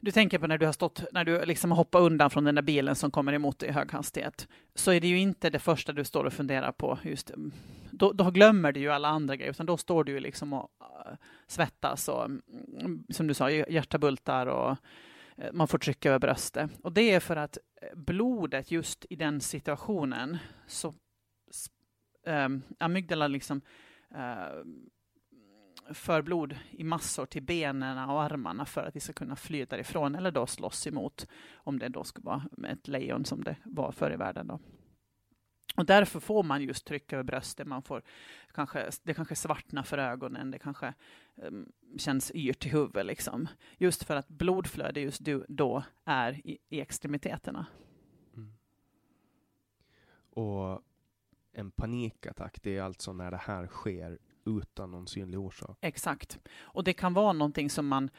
du 0.00 0.10
tänker 0.10 0.38
på 0.38 0.46
när 0.46 0.58
du 0.58 0.66
har 0.66 0.72
stått, 0.72 1.04
när 1.12 1.24
du 1.24 1.44
liksom 1.44 1.70
har 1.70 1.76
hoppat 1.76 2.02
undan 2.02 2.30
från 2.30 2.44
den 2.44 2.54
där 2.54 2.62
bilen 2.62 2.94
som 2.96 3.10
kommer 3.10 3.32
emot 3.32 3.58
dig 3.58 3.68
i 3.68 3.72
hög 3.72 3.90
hastighet, 3.92 4.48
så 4.74 4.92
är 4.92 5.00
det 5.00 5.06
ju 5.06 5.18
inte 5.18 5.50
det 5.50 5.58
första 5.58 5.92
du 5.92 6.04
står 6.04 6.24
och 6.24 6.32
funderar 6.32 6.72
på. 6.72 6.98
Just, 7.02 7.30
mm, 7.30 7.52
då, 7.90 8.12
då 8.12 8.30
glömmer 8.30 8.72
du 8.72 8.80
ju 8.80 8.88
alla 8.90 9.08
andra 9.08 9.36
grejer, 9.36 9.50
utan 9.50 9.66
då 9.66 9.76
står 9.76 10.04
du 10.04 10.12
ju 10.12 10.20
liksom 10.20 10.52
och 10.52 10.70
äh, 10.80 11.14
svettas 11.46 12.08
och, 12.08 12.24
mm, 12.24 13.04
som 13.10 13.26
du 13.26 13.34
sa, 13.34 13.50
hjärta 13.50 13.98
bultar 13.98 14.46
och 14.46 14.70
eh, 15.36 15.52
man 15.52 15.68
får 15.68 15.78
trycka 15.78 16.08
över 16.08 16.18
bröstet. 16.18 16.70
Och 16.82 16.92
det 16.92 17.10
är 17.10 17.20
för 17.20 17.36
att 17.36 17.58
eh, 17.82 17.98
blodet 17.98 18.70
just 18.70 19.06
i 19.10 19.16
den 19.16 19.40
situationen, 19.40 20.38
så 20.66 20.94
s- 22.26 22.62
amygdala 22.78 23.28
liksom 23.28 23.60
eh, 24.14 24.46
äh, 24.46 24.64
för 25.92 26.22
blod 26.22 26.56
i 26.70 26.84
massor 26.84 27.26
till 27.26 27.42
benen 27.42 27.98
och 28.10 28.22
armarna 28.22 28.64
för 28.64 28.84
att 28.84 28.96
vi 28.96 29.00
ska 29.00 29.12
kunna 29.12 29.36
fly 29.36 29.64
därifrån 29.64 30.14
eller 30.14 30.30
då 30.30 30.46
slåss 30.46 30.86
emot 30.86 31.26
om 31.54 31.78
det 31.78 31.88
då 31.88 32.04
skulle 32.04 32.24
vara 32.24 32.42
med 32.52 32.72
ett 32.72 32.88
lejon 32.88 33.24
som 33.24 33.44
det 33.44 33.56
var 33.64 33.92
förr 33.92 34.12
i 34.12 34.16
världen. 34.16 34.46
Då. 34.46 34.60
Och 35.76 35.86
därför 35.86 36.20
får 36.20 36.42
man 36.42 36.62
just 36.62 36.86
tryck 36.86 37.12
över 37.12 37.22
bröstet, 37.22 37.66
man 37.66 37.82
får 37.82 38.02
kanske, 38.54 38.90
det 39.02 39.14
kanske 39.14 39.34
svartnar 39.36 39.82
för 39.82 39.98
ögonen, 39.98 40.50
det 40.50 40.58
kanske 40.58 40.94
um, 41.34 41.72
känns 41.96 42.32
yrt 42.34 42.66
i 42.66 42.68
huvudet. 42.68 43.06
Liksom. 43.06 43.48
Just 43.78 44.04
för 44.04 44.16
att 44.16 44.28
blodflöde 44.28 45.00
just 45.00 45.24
du, 45.24 45.44
då 45.48 45.84
är 46.04 46.46
i, 46.46 46.58
i 46.68 46.80
extremiteterna. 46.80 47.66
Mm. 48.36 48.52
Och 50.30 50.82
en 51.56 51.70
panikattack, 51.70 52.58
det 52.62 52.76
är 52.76 52.82
alltså 52.82 53.12
när 53.12 53.30
det 53.30 53.40
här 53.42 53.66
sker 53.66 54.18
utan 54.46 54.90
någon 54.90 55.06
synlig 55.06 55.40
orsak. 55.40 55.78
Exakt. 55.80 56.38
Och 56.58 56.84
det 56.84 56.92
kan 56.92 57.14
vara 57.14 57.32
någonting 57.32 57.70
som 57.70 57.86
man, 57.86 58.10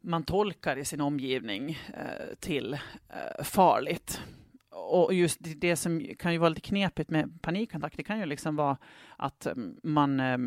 man 0.00 0.24
tolkar 0.24 0.76
i 0.76 0.84
sin 0.84 1.00
omgivning 1.00 1.78
eh, 1.94 2.34
till 2.40 2.74
eh, 3.08 3.44
farligt. 3.44 4.22
Och 4.76 5.14
just 5.14 5.38
det, 5.40 5.76
som 5.76 6.06
kan 6.18 6.32
ju 6.32 6.38
vara 6.38 6.48
lite 6.48 6.60
knepigt 6.60 7.10
med 7.10 7.42
panikattack, 7.42 7.92
det 7.96 8.02
kan 8.02 8.18
ju 8.18 8.26
liksom 8.26 8.56
vara 8.56 8.76
att 9.16 9.46
eh, 9.46 9.54
man 9.82 10.20
eh, 10.20 10.38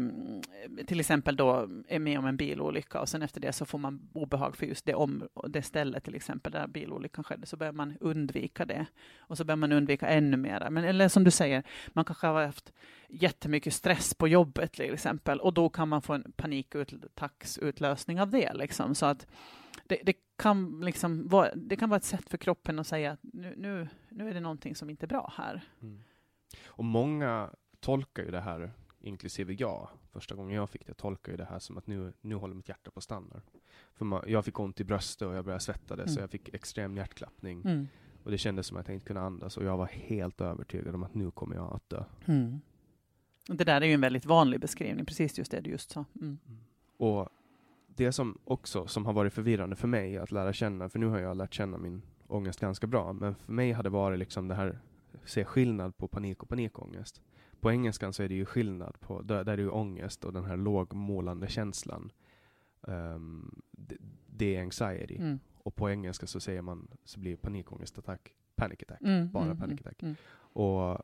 till 0.87 0.99
exempel 0.99 1.35
då 1.35 1.69
är 1.87 1.99
med 1.99 2.19
om 2.19 2.25
en 2.25 2.37
bilolycka 2.37 3.01
och 3.01 3.09
sen 3.09 3.21
efter 3.21 3.41
det 3.41 3.53
så 3.53 3.65
får 3.65 3.77
man 3.77 4.09
obehag 4.13 4.55
för 4.55 4.65
just 4.65 4.85
det, 4.85 4.93
om, 4.93 5.27
det 5.47 5.61
stället 5.61 6.03
till 6.03 6.15
exempel 6.15 6.51
där 6.51 6.67
bilolyckan 6.67 7.23
skedde, 7.23 7.45
så 7.45 7.57
börjar 7.57 7.73
man 7.73 7.97
undvika 7.99 8.65
det. 8.65 8.85
Och 9.19 9.37
så 9.37 9.43
börjar 9.43 9.57
man 9.57 9.71
undvika 9.71 10.07
ännu 10.07 10.37
mer. 10.37 10.67
Men 10.69 10.83
eller 10.83 11.07
som 11.07 11.23
du 11.23 11.31
säger, 11.31 11.63
man 11.87 12.05
kanske 12.05 12.27
har 12.27 12.45
haft 12.45 12.73
jättemycket 13.09 13.73
stress 13.73 14.13
på 14.13 14.27
jobbet 14.27 14.73
till 14.73 14.93
exempel 14.93 15.39
och 15.39 15.53
då 15.53 15.69
kan 15.69 15.89
man 15.89 16.01
få 16.01 16.13
en 16.13 16.31
panikattacksutlösning 16.35 18.21
av 18.21 18.29
det. 18.29 18.53
Liksom. 18.53 18.95
Så 18.95 19.05
att 19.05 19.27
det, 19.87 20.01
det, 20.03 20.13
kan 20.35 20.81
liksom 20.81 21.27
vara, 21.27 21.55
det 21.55 21.75
kan 21.75 21.89
vara 21.89 21.97
ett 21.97 22.03
sätt 22.03 22.29
för 22.29 22.37
kroppen 22.37 22.79
att 22.79 22.87
säga 22.87 23.11
att 23.11 23.19
nu, 23.21 23.53
nu, 23.57 23.87
nu 24.09 24.29
är 24.29 24.33
det 24.33 24.39
någonting 24.39 24.75
som 24.75 24.89
inte 24.89 25.05
är 25.05 25.07
bra 25.07 25.33
här. 25.37 25.61
Mm. 25.81 26.03
Och 26.65 26.85
många 26.85 27.49
tolkar 27.79 28.23
ju 28.23 28.31
det 28.31 28.41
här, 28.41 28.71
inklusive 28.99 29.53
jag, 29.53 29.89
första 30.11 30.35
gången 30.35 30.55
jag 30.55 30.69
fick 30.69 30.87
det, 30.87 30.93
tolkar 30.93 31.31
ju 31.31 31.37
det 31.37 31.45
här 31.45 31.59
som 31.59 31.77
att 31.77 31.87
nu, 31.87 32.13
nu 32.21 32.35
håller 32.35 32.55
mitt 32.55 32.69
hjärta 32.69 32.91
på 32.91 32.97
att 32.97 33.03
stanna. 33.03 33.41
För 33.93 34.05
man, 34.05 34.23
jag 34.27 34.45
fick 34.45 34.59
ont 34.59 34.79
i 34.79 34.83
bröstet 34.83 35.27
och 35.27 35.35
jag 35.35 35.45
började 35.45 35.63
svettades, 35.63 36.05
så 36.05 36.19
Mm. 36.19 36.21
jag 36.21 36.29
fick 36.29 36.53
extrem 36.53 36.97
hjärtklappning. 36.97 37.61
Mm. 37.61 37.87
Och 38.23 38.31
det 38.31 38.37
kändes 38.37 38.67
som 38.67 38.77
att 38.77 38.87
jag 38.87 38.95
inte 38.95 39.05
kunde 39.05 39.21
andas 39.21 39.57
och 39.57 39.63
jag 39.63 39.77
var 39.77 39.85
helt 39.85 40.41
övertygad 40.41 40.95
om 40.95 41.03
att 41.03 41.13
nu 41.13 41.31
kommer 41.31 41.55
jag 41.55 41.73
att 41.73 41.89
dö. 41.89 42.03
Mm. 42.25 42.61
Det 43.47 43.63
där 43.63 43.81
är 43.81 43.85
ju 43.85 43.93
en 43.93 44.01
väldigt 44.01 44.25
vanlig 44.25 44.59
beskrivning, 44.59 45.05
precis 45.05 45.37
just 45.37 45.51
det 45.51 45.61
du 45.61 45.69
just 45.69 45.89
sa. 45.89 46.05
Mm. 46.21 46.37
Och 46.97 47.29
det 47.97 48.11
som 48.11 48.37
också 48.43 48.87
som 48.87 49.05
har 49.05 49.13
varit 49.13 49.33
förvirrande 49.33 49.75
för 49.75 49.87
mig 49.87 50.17
att 50.17 50.31
lära 50.31 50.53
känna, 50.53 50.89
för 50.89 50.99
nu 50.99 51.07
har 51.07 51.19
jag 51.19 51.37
lärt 51.37 51.53
känna 51.53 51.77
min 51.77 52.01
ångest 52.27 52.59
ganska 52.59 52.87
bra, 52.87 53.13
men 53.13 53.35
för 53.35 53.51
mig 53.51 53.71
har 53.71 53.83
det 53.83 53.89
varit 53.89 54.19
liksom 54.19 54.47
det 54.47 54.55
här, 54.55 54.79
se 55.25 55.45
skillnad 55.45 55.97
på 55.97 56.07
panik 56.07 56.43
och 56.43 56.49
panikångest. 56.49 57.21
På 57.59 57.71
engelskan 57.71 58.13
så 58.13 58.23
är 58.23 58.29
det 58.29 58.35
ju 58.35 58.45
skillnad 58.45 58.99
på, 58.99 59.21
där, 59.21 59.43
där 59.43 59.53
är 59.53 59.57
ju 59.57 59.69
ångest 59.69 60.25
och 60.25 60.33
den 60.33 60.45
här 60.45 60.57
lågmålande 60.57 61.47
känslan. 61.47 62.11
Um, 62.81 63.61
det, 63.71 63.97
det 64.27 64.55
är 64.55 64.61
anxiety. 64.61 65.17
Mm. 65.17 65.39
Och 65.57 65.75
på 65.75 65.89
engelska 65.89 66.27
så 66.27 66.39
säger 66.39 66.61
man, 66.61 66.87
så 67.03 67.19
blir 67.19 67.35
panikångestattack 67.35 68.33
panic 68.55 68.79
attack. 68.81 69.01
Mm. 69.01 69.31
bara 69.31 69.45
mm, 69.45 69.57
panic 69.57 69.79
attack. 69.81 70.03
mm, 70.03 70.15
Och 70.37 71.01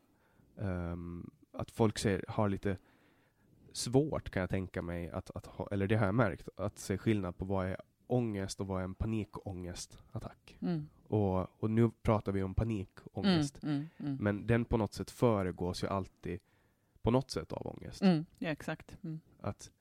ehm, 0.58 1.30
att 1.52 1.72
folk 1.72 1.98
ser, 2.00 2.26
har 2.28 2.50
lite 2.50 2.78
svårt 3.74 4.30
kan 4.30 4.40
jag 4.40 4.50
tänka 4.50 4.82
mig, 4.82 5.10
att, 5.10 5.32
att 5.36 5.46
ha, 5.46 5.68
eller 5.72 5.88
det 5.88 5.96
har 5.96 6.06
jag 6.06 6.16
märkt, 6.16 6.50
att 6.58 6.80
se 6.80 6.98
skillnad 6.98 7.38
på 7.38 7.46
vad 7.46 7.68
är 7.68 7.78
ångest 8.08 8.60
och 8.60 8.68
vad 8.68 8.80
är 8.80 8.84
en 8.84 8.96
panikångestattack. 8.96 10.58
Mm. 10.62 10.88
Och, 11.08 11.64
och 11.64 11.72
nu 11.72 11.92
pratar 12.02 12.32
vi 12.32 12.44
om 12.44 12.56
panikångest. 12.56 13.64
Mm. 13.64 13.86
Mm. 13.98 14.18
Men 14.20 14.48
den 14.48 14.66
på 14.66 14.78
något 14.78 14.94
sätt 14.94 15.12
föregås 15.12 15.84
ju 15.84 15.88
alltid 15.88 16.40
på 17.02 17.12
något 17.12 17.32
sätt 17.32 17.52
av 17.52 17.68
ångest. 17.68 18.02
Mm. 18.02 18.26
Ja, 18.40 18.50
exakt. 18.50 18.98
Mm. 19.04 19.20
Att, 19.42 19.72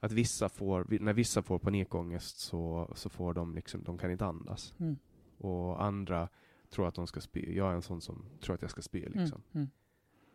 att 0.00 0.12
vissa 0.12 0.48
får, 0.48 0.86
när 1.00 1.12
vissa 1.12 1.42
får 1.42 1.58
panikångest 1.58 2.38
så, 2.38 2.92
så 2.94 3.08
får 3.08 3.34
de 3.34 3.54
liksom, 3.54 3.84
de 3.84 3.98
kan 3.98 4.10
inte 4.10 4.26
andas. 4.26 4.74
Mm. 4.78 4.96
Och 5.38 5.84
andra 5.84 6.28
tror 6.70 6.88
att 6.88 6.94
de 6.94 7.06
ska 7.06 7.20
spy. 7.20 7.56
Jag 7.56 7.70
är 7.70 7.74
en 7.74 7.82
sån 7.82 8.00
som 8.00 8.24
tror 8.40 8.54
att 8.54 8.62
jag 8.62 8.70
ska 8.70 8.82
spy 8.82 9.00
liksom. 9.00 9.18
Mm. 9.18 9.42
Mm. 9.54 9.68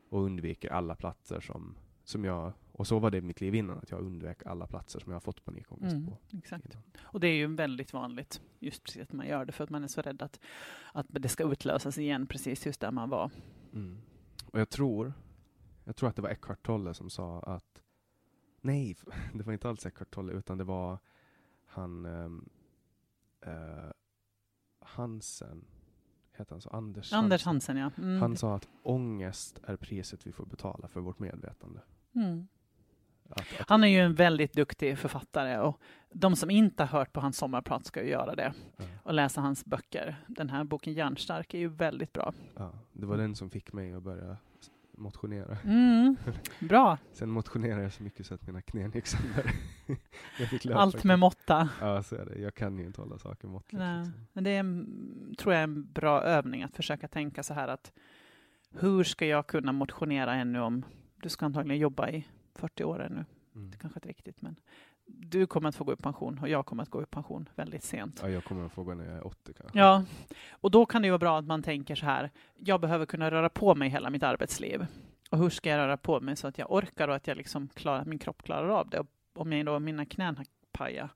och 0.09 0.21
undviker 0.21 0.69
alla 0.69 0.95
platser 0.95 1.39
som, 1.39 1.77
som 2.11 2.25
jag, 2.25 2.53
och 2.71 2.87
så 2.87 2.99
var 2.99 3.11
det 3.11 3.21
mitt 3.21 3.41
liv 3.41 3.55
innan, 3.55 3.77
att 3.77 3.91
jag 3.91 3.99
undvek 4.01 4.45
alla 4.45 4.67
platser 4.67 4.99
som 4.99 5.11
jag 5.11 5.15
har 5.15 5.21
fått 5.21 5.45
panikångest 5.45 5.93
Mm. 5.93 6.05
på. 6.07 6.17
Exakt. 6.37 6.65
innan. 6.65 6.83
Och 7.01 7.19
det 7.19 7.27
är 7.27 7.33
ju 7.35 7.55
väldigt 7.55 7.93
vanligt, 7.93 8.41
just 8.59 8.83
precis 8.83 9.01
att 9.01 9.13
man 9.13 9.27
gör 9.27 9.45
det, 9.45 9.51
för 9.51 9.63
att 9.63 9.69
man 9.69 9.83
är 9.83 9.87
så 9.87 10.01
rädd 10.01 10.21
att, 10.21 10.39
att 10.93 11.05
det 11.09 11.29
ska 11.29 11.51
utlösas 11.51 11.97
igen, 11.97 12.27
precis 12.27 12.65
just 12.65 12.81
där 12.81 12.91
man 12.91 13.09
var. 13.09 13.31
Mm. 13.73 13.97
Och 14.51 14.59
jag 14.59 14.69
tror, 14.69 15.13
jag 15.83 15.95
tror 15.95 16.09
att 16.09 16.15
det 16.15 16.21
var 16.21 16.29
Eckhart 16.29 16.63
Tolle 16.65 16.93
som 16.93 17.09
sa 17.09 17.39
att, 17.39 17.81
nej, 18.61 18.97
det 19.33 19.43
var 19.43 19.53
inte 19.53 19.69
alls 19.69 19.85
Eckhart 19.85 20.11
Tolle, 20.11 20.33
utan 20.33 20.57
det 20.57 20.63
var 20.63 20.99
han, 21.65 22.05
um, 22.05 22.49
Hansen, 24.79 25.65
heter 26.37 26.51
han 26.55 26.61
så? 26.61 26.69
Anders, 26.69 27.13
Anders 27.13 27.45
Hansen, 27.45 27.77
ja. 27.77 27.91
Mm. 27.97 28.21
Han 28.21 28.37
sa 28.37 28.55
att 28.55 28.67
ångest 28.83 29.59
är 29.63 29.75
priset 29.75 30.27
vi 30.27 30.31
får 30.31 30.45
betala 30.45 30.87
för 30.87 30.99
vårt 30.99 31.19
medvetande. 31.19 31.79
Mm. 32.15 32.47
Att, 33.29 33.39
att, 33.59 33.69
Han 33.69 33.83
är 33.83 33.87
ju 33.87 33.99
en 33.99 34.15
väldigt 34.15 34.53
duktig 34.53 34.97
författare 34.97 35.59
och 35.59 35.81
de 36.13 36.35
som 36.35 36.49
inte 36.49 36.83
har 36.83 36.99
hört 36.99 37.13
på 37.13 37.19
hans 37.19 37.37
sommarprat 37.37 37.85
ska 37.85 38.03
ju 38.03 38.09
göra 38.09 38.35
det 38.35 38.53
ja, 38.77 38.83
och 39.03 39.13
läsa 39.13 39.41
hans 39.41 39.65
böcker. 39.65 40.15
Den 40.27 40.49
här 40.49 40.63
boken 40.63 40.93
Järnstark 40.93 41.53
är 41.53 41.57
ju 41.57 41.67
väldigt 41.67 42.13
bra. 42.13 42.33
ja, 42.57 42.73
det 42.93 43.05
var 43.05 43.17
den 43.17 43.35
som 43.35 43.49
fick 43.49 43.73
mig 43.73 43.93
att 43.93 44.03
börja 44.03 44.37
motionera. 44.91 45.57
Mm. 45.63 46.15
Bra! 46.59 46.97
Sen 47.13 47.29
motionerade 47.29 47.83
jag 47.83 47.93
så 47.93 48.03
mycket 48.03 48.25
så 48.25 48.33
att 48.33 48.47
mina 48.47 48.61
knän 48.61 48.91
gick 48.91 49.07
sönder. 49.07 49.51
Allt 50.73 51.03
med 51.03 51.19
måtta. 51.19 51.69
Ja, 51.81 52.03
så 52.03 52.15
är 52.15 52.25
det. 52.25 52.41
Jag 52.41 52.55
kan 52.55 52.77
ju 52.79 52.85
inte 52.85 53.01
hålla 53.01 53.17
saker 53.17 53.47
måttligt. 53.47 53.83
Liksom. 53.83 54.13
Men 54.33 54.43
det 54.43 54.49
är, 54.49 54.59
en- 54.59 55.35
tror 55.37 55.53
jag, 55.53 55.59
är 55.59 55.63
en 55.63 55.91
bra 55.91 56.21
övning 56.21 56.63
att 56.63 56.75
försöka 56.75 57.07
tänka 57.07 57.43
så 57.43 57.53
här 57.53 57.67
att 57.67 57.91
hur 58.71 59.03
ska 59.03 59.25
jag 59.25 59.47
kunna 59.47 59.71
motionera 59.71 60.33
ännu 60.35 60.59
om 60.59 60.85
du 61.21 61.29
ska 61.29 61.45
antagligen 61.45 61.81
jobba 61.81 62.09
i 62.09 62.27
40 62.55 62.83
år 62.83 63.01
ännu. 63.03 63.25
Mm. 63.55 63.71
Det 63.71 63.77
kanske 63.77 63.97
inte 63.97 64.07
är 64.07 64.13
riktigt, 64.13 64.41
men 64.41 64.55
du 65.05 65.47
kommer 65.47 65.69
att 65.69 65.75
få 65.75 65.83
gå 65.83 65.93
i 65.93 65.95
pension 65.95 66.39
och 66.39 66.49
jag 66.49 66.65
kommer 66.65 66.83
att 66.83 66.89
gå 66.89 67.03
i 67.03 67.05
pension 67.05 67.49
väldigt 67.55 67.83
sent. 67.83 68.19
Ja, 68.23 68.29
jag 68.29 68.43
kommer 68.43 68.65
att 68.65 68.71
få 68.71 68.83
gå 68.83 68.93
när 68.93 69.05
jag 69.05 69.17
är 69.17 69.27
80 69.27 69.53
kanske. 69.53 69.79
Ja, 69.79 70.03
och 70.51 70.71
då 70.71 70.85
kan 70.85 71.01
det 71.01 71.05
ju 71.05 71.11
vara 71.11 71.19
bra 71.19 71.39
att 71.39 71.45
man 71.45 71.63
tänker 71.63 71.95
så 71.95 72.05
här. 72.05 72.31
Jag 72.57 72.81
behöver 72.81 73.05
kunna 73.05 73.31
röra 73.31 73.49
på 73.49 73.75
mig 73.75 73.89
hela 73.89 74.09
mitt 74.09 74.23
arbetsliv. 74.23 74.85
Och 75.31 75.37
hur 75.37 75.49
ska 75.49 75.69
jag 75.69 75.77
röra 75.77 75.97
på 75.97 76.21
mig 76.21 76.35
så 76.35 76.47
att 76.47 76.57
jag 76.57 76.71
orkar 76.71 77.07
och 77.07 77.15
att 77.15 77.27
jag 77.27 77.37
liksom 77.37 77.67
klarar, 77.67 78.05
min 78.05 78.19
kropp 78.19 78.43
klarar 78.43 78.69
av 78.69 78.89
det? 78.89 78.99
Och 78.99 79.07
om 79.33 79.53
jag 79.53 79.65
då, 79.65 79.79
mina 79.79 80.05
knän 80.05 80.37
har 80.37 80.45
pajat, 80.71 81.11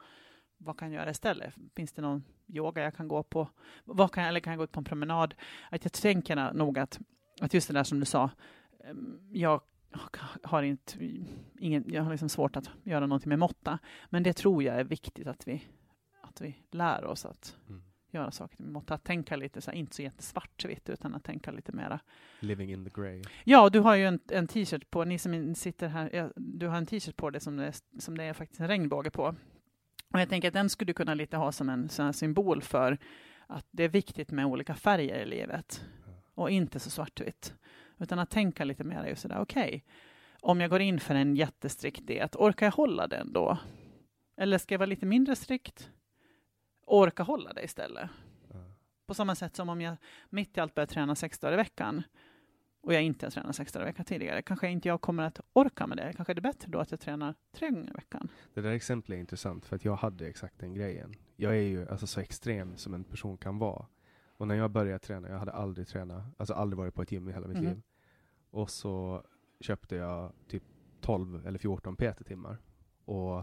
vad 0.57 0.77
kan 0.77 0.91
jag 0.91 1.01
göra 1.01 1.09
istället? 1.09 1.53
Finns 1.75 1.91
det 1.91 2.01
någon 2.01 2.23
yoga 2.47 2.83
jag 2.83 2.95
kan 2.95 3.07
gå 3.07 3.23
på? 3.23 3.49
Vad 3.83 4.11
kan 4.11 4.23
jag, 4.23 4.29
eller 4.29 4.39
kan 4.39 4.51
jag 4.51 4.57
gå 4.57 4.63
ut 4.63 4.71
på 4.71 4.79
en 4.79 4.83
promenad? 4.83 5.35
Att 5.69 5.85
jag 5.85 5.93
tänker 5.93 6.53
nog 6.53 6.79
att, 6.79 6.99
att 7.41 7.53
just 7.53 7.67
det 7.67 7.73
där 7.73 7.83
som 7.83 7.99
du 7.99 8.05
sa, 8.05 8.29
em, 8.83 9.19
jag 9.31 9.61
har 10.43 10.63
inte, 10.63 11.05
ingen, 11.59 11.83
jag 11.87 12.03
har 12.03 12.11
liksom 12.11 12.29
svårt 12.29 12.55
att 12.55 12.69
göra 12.83 13.07
någonting 13.07 13.29
med 13.29 13.39
måtta. 13.39 13.79
Men 14.09 14.23
det 14.23 14.33
tror 14.33 14.63
jag 14.63 14.79
är 14.79 14.83
viktigt 14.83 15.27
att 15.27 15.47
vi, 15.47 15.63
att 16.21 16.41
vi 16.41 16.55
lär 16.71 17.05
oss 17.05 17.25
att 17.25 17.57
Mm. 17.69 17.83
göra 18.11 18.31
saker 18.31 18.63
med 18.63 18.71
måtta. 18.71 18.93
Att 18.93 19.03
tänka 19.03 19.35
lite 19.35 19.61
så 19.61 19.71
här, 19.71 19.77
inte 19.77 19.95
så 19.95 20.01
jättesvartvitt, 20.01 20.89
utan 20.89 21.15
att 21.15 21.23
tänka 21.23 21.51
lite 21.51 21.71
mera. 21.71 21.99
Living 22.39 22.71
in 22.71 22.85
the 22.85 23.01
grey. 23.01 23.23
Ja, 23.43 23.69
du 23.69 23.79
har 23.79 23.95
ju 23.95 24.05
en, 24.05 24.19
en 24.31 24.47
t-shirt 24.47 24.89
på, 24.89 25.03
ni 25.05 25.19
som 25.19 25.55
sitter 25.55 25.87
här, 25.87 26.31
du 26.35 26.67
har 26.67 26.77
en 26.77 26.85
t-shirt 26.85 27.15
på 27.15 27.29
dig 27.29 27.41
som 27.41 27.57
det, 27.57 27.81
som 27.99 28.17
det 28.17 28.23
är 28.23 28.33
faktiskt 28.33 28.61
en 28.61 28.67
regnbåge 28.67 29.11
på. 29.11 29.35
Och 30.13 30.19
jag 30.19 30.29
tänker 30.29 30.47
att 30.47 30.53
den 30.53 30.69
skulle 30.69 30.89
du 30.89 30.93
kunna 30.93 31.13
lite 31.13 31.37
ha 31.37 31.51
som 31.51 31.69
en 31.69 31.89
sån 31.89 32.13
symbol 32.13 32.61
för 32.61 32.97
att 33.47 33.67
det 33.71 33.83
är 33.83 33.89
viktigt 33.89 34.31
med 34.31 34.45
olika 34.45 34.75
färger 34.75 35.19
i 35.19 35.25
livet 35.25 35.85
och 36.35 36.49
inte 36.49 36.79
så 36.79 36.89
svartvitt. 36.89 37.55
Utan 37.97 38.19
att 38.19 38.29
tänka 38.29 38.63
lite 38.63 38.83
mer 38.83 39.05
just 39.05 39.21
sådär, 39.21 39.39
okej, 39.39 39.67
okay, 39.67 39.81
om 40.41 40.61
jag 40.61 40.69
går 40.69 40.81
in 40.81 40.99
för 40.99 41.15
en 41.15 41.35
jättestrikt 41.35 42.07
diet, 42.07 42.35
orkar 42.35 42.65
jag 42.65 42.71
hålla 42.71 43.07
den 43.07 43.33
då? 43.33 43.57
Eller 44.37 44.57
ska 44.57 44.73
jag 44.73 44.79
vara 44.79 44.85
lite 44.85 45.05
mindre 45.05 45.35
strikt? 45.35 45.91
Orka 46.85 47.23
hålla 47.23 47.53
det 47.53 47.63
istället? 47.63 48.09
På 49.07 49.13
samma 49.13 49.35
sätt 49.35 49.55
som 49.55 49.69
om 49.69 49.81
jag 49.81 49.97
mitt 50.29 50.57
i 50.57 50.59
allt 50.59 50.75
börjar 50.75 50.87
träna 50.87 51.15
sex 51.15 51.39
dagar 51.39 51.53
i 51.53 51.57
veckan 51.57 52.03
och 52.81 52.93
jag 52.93 53.03
inte 53.03 53.25
har 53.25 53.31
tränat 53.31 53.55
sex 53.55 53.71
dagar 53.71 53.85
i 53.85 53.89
veckan 53.89 54.05
tidigare, 54.05 54.41
kanske 54.41 54.69
inte 54.69 54.87
jag 54.87 55.01
kommer 55.01 55.23
att 55.23 55.39
orka 55.53 55.87
med 55.87 55.97
det. 55.97 56.13
Kanske 56.13 56.33
är 56.33 56.35
det 56.35 56.41
bättre 56.41 56.71
då 56.71 56.79
att 56.79 56.91
jag 56.91 56.99
tränar 56.99 57.35
tre 57.55 57.69
gånger 57.69 57.89
i 57.89 57.93
veckan. 57.93 58.29
Det 58.53 58.61
där 58.61 58.71
exemplet 58.71 59.15
är 59.15 59.19
intressant 59.19 59.65
för 59.65 59.75
att 59.75 59.85
jag 59.85 59.95
hade 59.95 60.27
exakt 60.27 60.59
den 60.59 60.73
grejen. 60.73 61.15
Jag 61.35 61.57
är 61.57 61.61
ju 61.61 61.89
alltså 61.89 62.07
så 62.07 62.19
extrem 62.19 62.77
som 62.77 62.93
en 62.93 63.03
person 63.03 63.37
kan 63.37 63.57
vara. 63.57 63.85
Och 64.37 64.47
när 64.47 64.55
jag 64.55 64.71
började 64.71 64.99
träna, 64.99 65.29
jag 65.29 65.39
hade 65.39 65.51
aldrig 65.51 65.87
tränat, 65.87 66.23
alltså 66.37 66.53
aldrig 66.53 66.77
varit 66.77 66.93
på 66.93 67.01
ett 67.01 67.11
gym 67.11 67.29
i 67.29 67.31
hela 67.31 67.47
mitt 67.47 67.57
mm. 67.57 67.69
liv. 67.69 67.81
Och 68.49 68.69
så 68.69 69.23
köpte 69.59 69.95
jag 69.95 70.31
typ 70.47 70.63
12 71.01 71.47
eller 71.47 71.59
14 71.59 71.95
PT-timmar. 71.95 72.57
Och, 73.05 73.37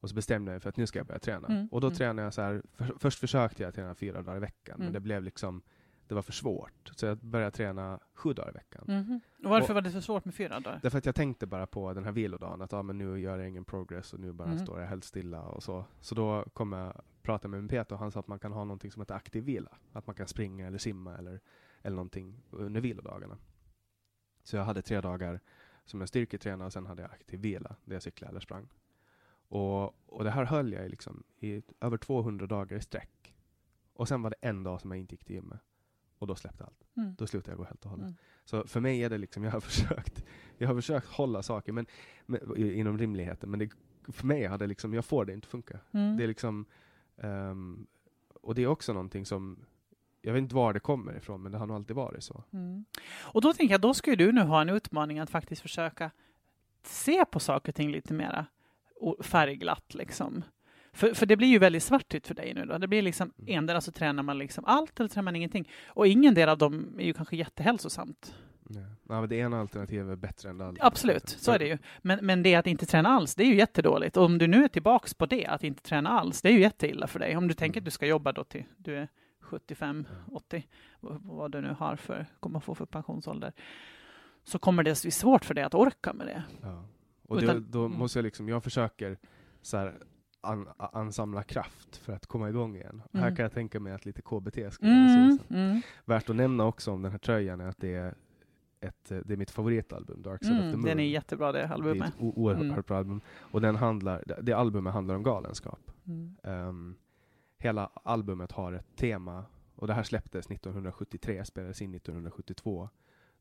och 0.00 0.08
så 0.08 0.14
bestämde 0.14 0.50
jag 0.50 0.54
mig 0.54 0.60
för 0.60 0.68
att 0.68 0.76
nu 0.76 0.86
ska 0.86 0.98
jag 0.98 1.06
börja 1.06 1.18
träna. 1.18 1.48
Mm. 1.48 1.66
Och 1.66 1.80
då 1.80 1.86
mm. 1.86 1.96
tränade 1.96 2.26
jag 2.26 2.34
så 2.34 2.42
här, 2.42 2.62
för, 2.72 2.94
först 2.98 3.18
försökte 3.18 3.62
jag 3.62 3.74
träna 3.74 3.94
fyra 3.94 4.22
dagar 4.22 4.36
i 4.36 4.40
veckan, 4.40 4.74
men 4.78 4.86
mm. 4.86 4.92
det 4.92 5.00
blev 5.00 5.22
liksom 5.22 5.62
det 6.08 6.14
var 6.14 6.22
för 6.22 6.32
svårt. 6.32 6.92
Så 6.96 7.06
jag 7.06 7.18
började 7.18 7.50
träna 7.50 8.00
sju 8.14 8.32
dagar 8.32 8.50
i 8.50 8.52
veckan. 8.52 8.84
Mm 8.88 9.20
och 9.44 9.50
varför 9.50 9.68
och, 9.68 9.74
var 9.74 9.82
det 9.82 9.90
så 9.90 10.00
svårt 10.00 10.24
med 10.24 10.34
fyra 10.34 10.60
dagar? 10.60 10.80
Därför 10.82 10.98
att 10.98 11.06
jag 11.06 11.14
tänkte 11.14 11.46
bara 11.46 11.66
på 11.66 11.92
den 11.92 12.04
här 12.04 12.12
vilodagen, 12.12 12.62
att 12.62 12.72
ah, 12.72 12.82
men 12.82 12.98
nu 12.98 13.20
gör 13.20 13.38
jag 13.38 13.48
ingen 13.48 13.64
progress 13.64 14.12
och 14.12 14.20
nu 14.20 14.32
bara 14.32 14.48
mm. 14.48 14.58
står 14.58 14.80
jag 14.80 14.86
helt 14.86 15.04
stilla 15.04 15.42
och 15.42 15.62
så. 15.62 15.84
Så 16.00 16.14
då 16.14 16.44
kom 16.52 16.72
jag 16.72 17.02
prata 17.28 17.48
med 17.48 17.60
min 17.60 17.68
Peter 17.68 17.94
och 17.94 18.00
han 18.00 18.10
sa 18.10 18.20
att 18.20 18.28
man 18.28 18.38
kan 18.38 18.52
ha 18.52 18.64
någonting 18.64 18.92
som 18.92 19.02
heter 19.02 19.14
aktiv 19.14 19.44
vila. 19.44 19.78
Att 19.92 20.06
man 20.06 20.14
kan 20.16 20.28
springa 20.28 20.66
eller 20.66 20.78
simma 20.78 21.18
eller, 21.18 21.40
eller 21.82 21.96
någonting 21.96 22.42
under 22.50 22.80
vilodagarna. 22.80 23.38
Så 24.42 24.56
jag 24.56 24.64
hade 24.64 24.82
tre 24.82 25.00
dagar 25.00 25.40
som 25.84 26.00
jag 26.00 26.08
styrketränade 26.08 26.66
och 26.66 26.72
sen 26.72 26.86
hade 26.86 27.02
jag 27.02 27.10
aktiv 27.10 27.40
vila, 27.40 27.76
där 27.84 27.94
jag 27.94 28.02
cyklade 28.02 28.30
eller 28.30 28.40
sprang. 28.40 28.68
Och, 29.48 29.84
och 30.12 30.24
det 30.24 30.30
här 30.30 30.44
höll 30.44 30.72
jag 30.72 30.90
liksom 30.90 31.22
i 31.38 31.62
över 31.80 31.96
200 31.96 32.46
dagar 32.46 32.76
i 32.76 32.80
sträck. 32.80 33.34
Och 33.92 34.08
sen 34.08 34.22
var 34.22 34.30
det 34.30 34.48
en 34.48 34.62
dag 34.62 34.80
som 34.80 34.90
jag 34.90 35.00
inte 35.00 35.14
gick 35.14 35.24
till 35.24 35.34
gymmet. 35.34 35.60
Och 36.18 36.26
då 36.26 36.34
släppte 36.34 36.64
allt. 36.64 36.84
Mm. 36.96 37.14
Då 37.18 37.26
slutade 37.26 37.50
jag 37.52 37.58
gå 37.58 37.64
helt 37.64 37.84
och 37.84 37.90
hållet. 37.90 38.04
Mm. 38.06 38.16
Så 38.44 38.66
för 38.66 38.80
mig 38.80 39.04
är 39.04 39.10
det 39.10 39.18
liksom, 39.18 39.44
jag 39.44 39.50
har 39.50 39.60
försökt, 39.70 40.24
jag 40.58 40.68
har 40.68 40.74
försökt 40.74 41.06
hålla 41.06 41.42
saker 41.42 41.72
men, 41.72 41.86
men 42.26 42.56
inom 42.56 42.98
rimligheten, 42.98 43.50
men 43.50 43.58
det, 43.58 43.70
för 44.08 44.26
mig 44.26 44.46
hade 44.46 44.66
liksom, 44.66 44.94
jag 44.94 45.04
får 45.04 45.24
det 45.24 45.32
inte 45.32 45.48
funka. 45.48 45.80
Mm. 45.92 46.16
Det 46.16 46.22
är 46.24 46.28
liksom, 46.28 46.66
um, 47.22 47.86
och 48.42 48.54
det 48.54 48.62
är 48.62 48.66
också 48.66 48.92
någonting 48.92 49.26
som 49.26 49.64
jag 50.22 50.32
vet 50.32 50.42
inte 50.42 50.54
var 50.54 50.72
det 50.72 50.80
kommer 50.80 51.16
ifrån, 51.16 51.42
men 51.42 51.52
det 51.52 51.58
har 51.58 51.66
nog 51.66 51.76
alltid 51.76 51.96
varit 51.96 52.24
så. 52.24 52.44
Mm. 52.52 52.84
Och 53.20 53.40
då 53.40 53.52
tänker 53.52 53.74
jag, 53.74 53.80
då 53.80 53.94
skulle 53.94 54.16
du 54.16 54.32
nu 54.32 54.40
ha 54.40 54.60
en 54.60 54.68
utmaning 54.68 55.18
att 55.18 55.30
faktiskt 55.30 55.62
försöka 55.62 56.10
se 56.82 57.24
på 57.24 57.40
saker 57.40 57.72
och 57.72 57.76
ting 57.76 57.90
lite 57.90 58.14
mera 58.14 58.46
färgglatt 59.20 59.94
liksom. 59.94 60.44
För, 60.92 61.14
för 61.14 61.26
det 61.26 61.36
blir 61.36 61.48
ju 61.48 61.58
väldigt 61.58 61.82
svartvitt 61.82 62.26
för 62.26 62.34
dig 62.34 62.54
nu 62.54 62.64
då. 62.64 62.78
Det 62.78 62.88
blir 62.88 63.02
liksom, 63.02 63.32
mm. 63.38 63.58
endera 63.58 63.80
så 63.80 63.92
tränar 63.92 64.22
man 64.22 64.38
liksom 64.38 64.64
allt 64.64 65.00
eller 65.00 65.08
tränar 65.08 65.24
man 65.24 65.36
ingenting. 65.36 65.68
Och 65.86 66.06
ingen 66.06 66.34
del 66.34 66.48
av 66.48 66.58
dem 66.58 66.94
är 66.98 67.04
ju 67.04 67.12
kanske 67.12 67.36
jättehälsosamt. 67.36 68.34
Ja. 68.68 68.80
Ja, 69.08 69.20
men 69.20 69.28
det 69.28 69.36
ena 69.36 69.60
alternativet 69.60 70.12
är 70.12 70.16
bättre 70.16 70.50
än 70.50 70.58
det 70.58 70.66
andra. 70.66 70.86
Absolut, 70.86 71.28
så 71.28 71.52
är 71.52 71.58
det 71.58 71.66
ju. 71.66 71.78
Men, 71.98 72.18
men 72.26 72.42
det 72.42 72.54
att 72.54 72.66
inte 72.66 72.86
träna 72.86 73.08
alls, 73.08 73.34
det 73.34 73.42
är 73.42 73.46
ju 73.46 73.56
jättedåligt. 73.56 74.16
Och 74.16 74.24
om 74.24 74.38
du 74.38 74.46
nu 74.46 74.64
är 74.64 74.68
tillbaks 74.68 75.14
på 75.14 75.26
det, 75.26 75.46
att 75.46 75.64
inte 75.64 75.82
träna 75.82 76.10
alls, 76.10 76.42
det 76.42 76.48
är 76.48 76.52
ju 76.52 76.60
jätteilla 76.60 77.06
för 77.06 77.18
dig. 77.18 77.36
Om 77.36 77.48
du 77.48 77.54
tänker 77.54 77.80
att 77.80 77.84
du 77.84 77.90
ska 77.90 78.06
jobba 78.06 78.32
då 78.32 78.44
till 78.44 78.64
du 78.76 78.96
är 78.96 79.08
75, 79.40 80.06
80, 80.32 80.66
vad 81.00 81.52
du 81.52 81.60
nu 81.60 81.74
har 81.78 81.96
för, 81.96 82.26
kommer 82.40 82.60
få 82.60 82.74
för 82.74 82.86
pensionsålder, 82.86 83.52
så 84.44 84.58
kommer 84.58 84.82
det 84.82 85.02
bli 85.02 85.10
svårt 85.10 85.44
för 85.44 85.54
dig 85.54 85.64
att 85.64 85.74
orka 85.74 86.12
med 86.12 86.26
det. 86.26 86.42
Ja. 86.62 86.84
Och 87.22 87.36
Utan, 87.36 87.56
det, 87.56 87.60
då 87.60 87.84
mm. 87.84 87.98
måste 87.98 88.18
jag 88.18 88.24
liksom, 88.24 88.48
jag 88.48 88.64
försöker 88.64 89.18
så 89.62 89.76
här, 89.76 89.94
an, 90.40 90.68
ansamla 90.78 91.42
kraft 91.42 91.96
för 91.96 92.12
att 92.12 92.26
komma 92.26 92.48
igång 92.48 92.76
igen. 92.76 93.02
Mm. 93.12 93.22
Här 93.24 93.36
kan 93.36 93.42
jag 93.42 93.52
tänka 93.52 93.80
mig 93.80 93.92
att 93.92 94.04
lite 94.04 94.22
KBT 94.22 94.72
skulle 94.72 94.92
mm. 94.92 95.38
mm. 95.50 95.80
Värt 96.04 96.30
att 96.30 96.36
nämna 96.36 96.64
också 96.64 96.92
om 96.92 97.02
den 97.02 97.12
här 97.12 97.18
tröjan 97.18 97.60
är 97.60 97.68
att 97.68 97.78
det 97.78 97.94
är 97.94 98.14
ett, 98.80 99.08
det 99.08 99.30
är 99.30 99.36
mitt 99.36 99.50
favoritalbum, 99.50 100.22
Dark 100.22 100.44
Side 100.44 100.52
mm, 100.52 100.66
of 100.66 100.70
the 100.72 100.76
Moon. 100.76 100.86
Den 100.86 101.00
är 101.00 101.04
jättebra 101.04 101.52
det 101.52 101.68
albumet. 101.68 101.98
Det 101.98 102.04
är 102.04 102.08
ett 102.08 102.36
oerhört 102.36 102.62
mm. 102.62 102.82
bra 102.86 102.96
album. 102.96 103.20
Och 103.38 103.60
den 103.60 103.76
handlar, 103.76 104.24
det 104.42 104.52
albumet 104.52 104.92
handlar 104.92 105.14
om 105.14 105.22
galenskap. 105.22 105.90
Um, 106.42 106.96
hela 107.58 107.86
albumet 107.86 108.52
har 108.52 108.72
ett 108.72 108.96
tema, 108.96 109.44
och 109.74 109.86
det 109.86 109.94
här 109.94 110.02
släpptes 110.02 110.46
1973, 110.46 111.44
spelades 111.44 111.82
in 111.82 111.94
1972, 111.94 112.88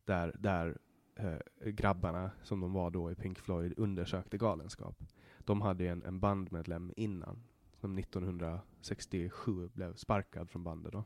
där, 0.05 0.35
där 0.39 0.77
eh, 1.15 1.69
grabbarna, 1.69 2.31
som 2.43 2.59
de 2.59 2.73
var 2.73 2.91
då 2.91 3.11
i 3.11 3.15
Pink 3.15 3.39
Floyd, 3.39 3.73
undersökte 3.77 4.37
galenskap 4.37 5.03
de 5.47 5.61
hade 5.61 5.87
en, 5.87 6.03
en 6.03 6.19
bandmedlem 6.19 6.93
innan, 6.95 7.43
som 7.79 7.97
1967 7.97 9.69
blev 9.73 9.95
sparkad 9.95 10.49
från 10.49 10.63
bandet 10.63 10.91
då, 10.91 11.03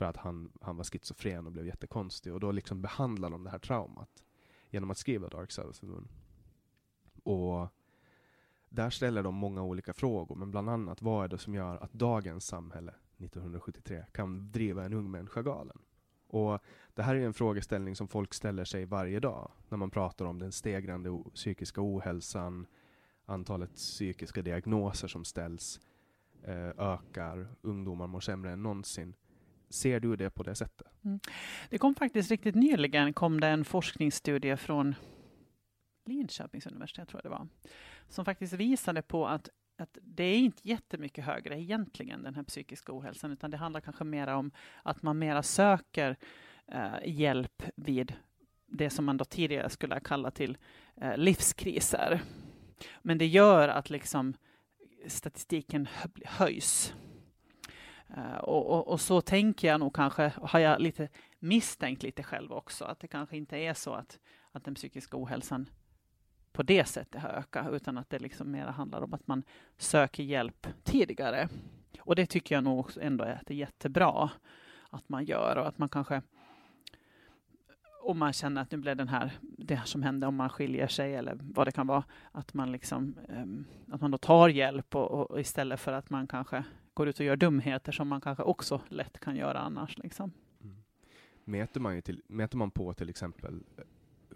för 0.00 0.06
att 0.06 0.16
han, 0.16 0.52
han 0.60 0.76
var 0.76 0.84
schizofren 0.84 1.46
och 1.46 1.52
blev 1.52 1.66
jättekonstig. 1.66 2.34
Och 2.34 2.40
då 2.40 2.52
liksom 2.52 2.82
behandlade 2.82 3.34
de 3.34 3.44
det 3.44 3.50
här 3.50 3.58
traumat 3.58 4.24
genom 4.70 4.90
att 4.90 4.98
skriva 4.98 5.28
Dark 5.28 5.50
Side 5.50 5.68
of 5.68 5.78
the 5.78 5.86
Moon. 5.86 6.08
Och 7.22 7.68
där 8.68 8.90
ställer 8.90 9.22
de 9.22 9.34
många 9.34 9.62
olika 9.62 9.92
frågor, 9.92 10.36
men 10.36 10.50
bland 10.50 10.70
annat 10.70 11.02
vad 11.02 11.24
är 11.24 11.28
det 11.28 11.38
som 11.38 11.54
gör 11.54 11.76
att 11.76 11.92
dagens 11.92 12.46
samhälle 12.46 12.94
1973 13.18 14.04
kan 14.12 14.52
driva 14.52 14.84
en 14.84 14.92
ung 14.92 15.10
människa 15.10 15.42
galen? 15.42 15.78
Och 16.26 16.58
det 16.94 17.02
här 17.02 17.14
är 17.14 17.26
en 17.26 17.34
frågeställning 17.34 17.96
som 17.96 18.08
folk 18.08 18.34
ställer 18.34 18.64
sig 18.64 18.84
varje 18.84 19.20
dag 19.20 19.50
när 19.68 19.78
man 19.78 19.90
pratar 19.90 20.24
om 20.24 20.38
den 20.38 20.52
stegrande 20.52 21.24
psykiska 21.34 21.80
ohälsan, 21.82 22.66
antalet 23.24 23.74
psykiska 23.74 24.42
diagnoser 24.42 25.08
som 25.08 25.24
ställs 25.24 25.80
eh, 26.42 26.68
ökar, 26.78 27.48
ungdomar 27.62 28.06
mår 28.06 28.20
sämre 28.20 28.52
än 28.52 28.62
någonsin. 28.62 29.14
Ser 29.70 30.00
du 30.00 30.16
det 30.16 30.30
på 30.30 30.42
det 30.42 30.54
sättet? 30.54 30.86
Mm. 31.04 31.20
Det 31.70 31.78
kom 31.78 31.94
faktiskt 31.94 32.30
riktigt 32.30 32.54
nyligen 32.54 33.12
kom 33.12 33.40
det 33.40 33.48
en 33.48 33.64
forskningsstudie 33.64 34.56
från 34.56 34.94
Linköpings 36.06 36.66
universitet, 36.66 37.08
tror 37.08 37.20
jag 37.24 37.32
det 37.32 37.36
var, 37.38 37.48
som 38.08 38.24
faktiskt 38.24 38.52
visade 38.52 39.02
på 39.02 39.26
att 39.26 39.48
att 39.80 39.98
det 40.02 40.24
är 40.24 40.38
inte 40.38 40.68
jättemycket 40.68 41.24
högre 41.24 41.60
egentligen, 41.60 42.22
den 42.22 42.34
här 42.34 42.42
psykiska 42.42 42.98
ohälsan, 42.98 43.32
utan 43.32 43.50
det 43.50 43.56
handlar 43.56 43.80
kanske 43.80 44.04
mer 44.04 44.26
om 44.26 44.50
att 44.82 45.02
man 45.02 45.18
mera 45.18 45.42
söker 45.42 46.16
eh, 46.66 46.94
hjälp 47.04 47.62
vid 47.76 48.14
det 48.66 48.90
som 48.90 49.04
man 49.04 49.16
då 49.16 49.24
tidigare 49.24 49.70
skulle 49.70 50.00
kalla 50.00 50.30
till 50.30 50.58
eh, 50.96 51.16
livskriser. 51.16 52.22
Men 53.02 53.18
det 53.18 53.26
gör 53.26 53.68
att 53.68 53.90
liksom 53.90 54.34
statistiken 55.06 55.88
höjs. 56.24 56.94
Eh, 58.16 58.36
och, 58.36 58.66
och, 58.66 58.88
och, 58.88 59.00
så 59.00 59.20
tänker 59.20 59.68
jag 59.68 59.80
nog 59.80 59.94
kanske, 59.94 60.32
har 60.42 60.58
jag 60.58 60.80
lite 60.80 61.08
misstänkt 61.38 62.02
lite 62.02 62.22
själv 62.22 62.52
också, 62.52 62.84
att 62.84 63.00
det 63.00 63.08
kanske 63.08 63.36
inte 63.36 63.56
är 63.56 63.74
så 63.74 63.94
att, 63.94 64.18
att 64.52 64.64
den 64.64 64.74
psykiska 64.74 65.16
ohälsan 65.16 65.68
på 66.52 66.62
det 66.62 66.84
sättet 66.84 67.22
har 67.22 67.28
ökat, 67.28 67.72
utan 67.72 67.98
att 67.98 68.10
det 68.10 68.18
liksom 68.18 68.50
mer 68.50 68.66
handlar 68.66 69.02
om 69.02 69.14
att 69.14 69.26
man 69.26 69.42
söker 69.76 70.22
hjälp 70.22 70.66
tidigare. 70.82 71.48
Och 72.00 72.16
det 72.16 72.26
tycker 72.26 72.54
jag 72.54 72.64
nog 72.64 72.90
ändå 73.00 73.24
är, 73.24 73.42
det 73.46 73.54
är 73.54 73.58
jättebra 73.58 74.30
att 74.90 75.08
man 75.08 75.24
gör 75.24 75.56
och 75.56 75.68
att 75.68 75.78
man 75.78 75.88
kanske 75.88 76.22
om 78.02 78.18
man 78.18 78.32
känner 78.32 78.62
att 78.62 78.70
nu 78.70 78.78
blev 78.78 78.96
den 78.96 79.08
här, 79.08 79.32
det 79.40 79.74
här 79.74 79.84
som 79.84 80.02
hände 80.02 80.26
om 80.26 80.34
man 80.34 80.48
skiljer 80.48 80.88
sig 80.88 81.14
eller 81.14 81.38
vad 81.40 81.66
det 81.66 81.72
kan 81.72 81.86
vara, 81.86 82.04
att 82.32 82.54
man 82.54 82.72
liksom, 82.72 83.16
um, 83.28 83.64
att 83.92 84.00
man 84.00 84.10
då 84.10 84.18
tar 84.18 84.48
hjälp 84.48 84.94
och, 84.94 85.10
och, 85.10 85.40
istället 85.40 85.80
för 85.80 85.92
att 85.92 86.10
man 86.10 86.26
kanske 86.26 86.64
går 86.94 87.08
ut 87.08 87.20
och 87.20 87.26
gör 87.26 87.36
dumheter 87.36 87.92
som 87.92 88.08
man 88.08 88.20
kanske 88.20 88.42
också 88.42 88.80
lätt 88.88 89.20
kan 89.20 89.36
göra 89.36 89.58
annars. 89.58 89.98
Liksom. 89.98 90.32
Mm. 90.62 90.76
Mäter, 91.44 91.80
man 91.80 92.02
till, 92.02 92.22
mäter 92.26 92.58
man 92.58 92.70
på 92.70 92.94
till 92.94 93.08
exempel 93.08 93.64
eh, 93.76 93.84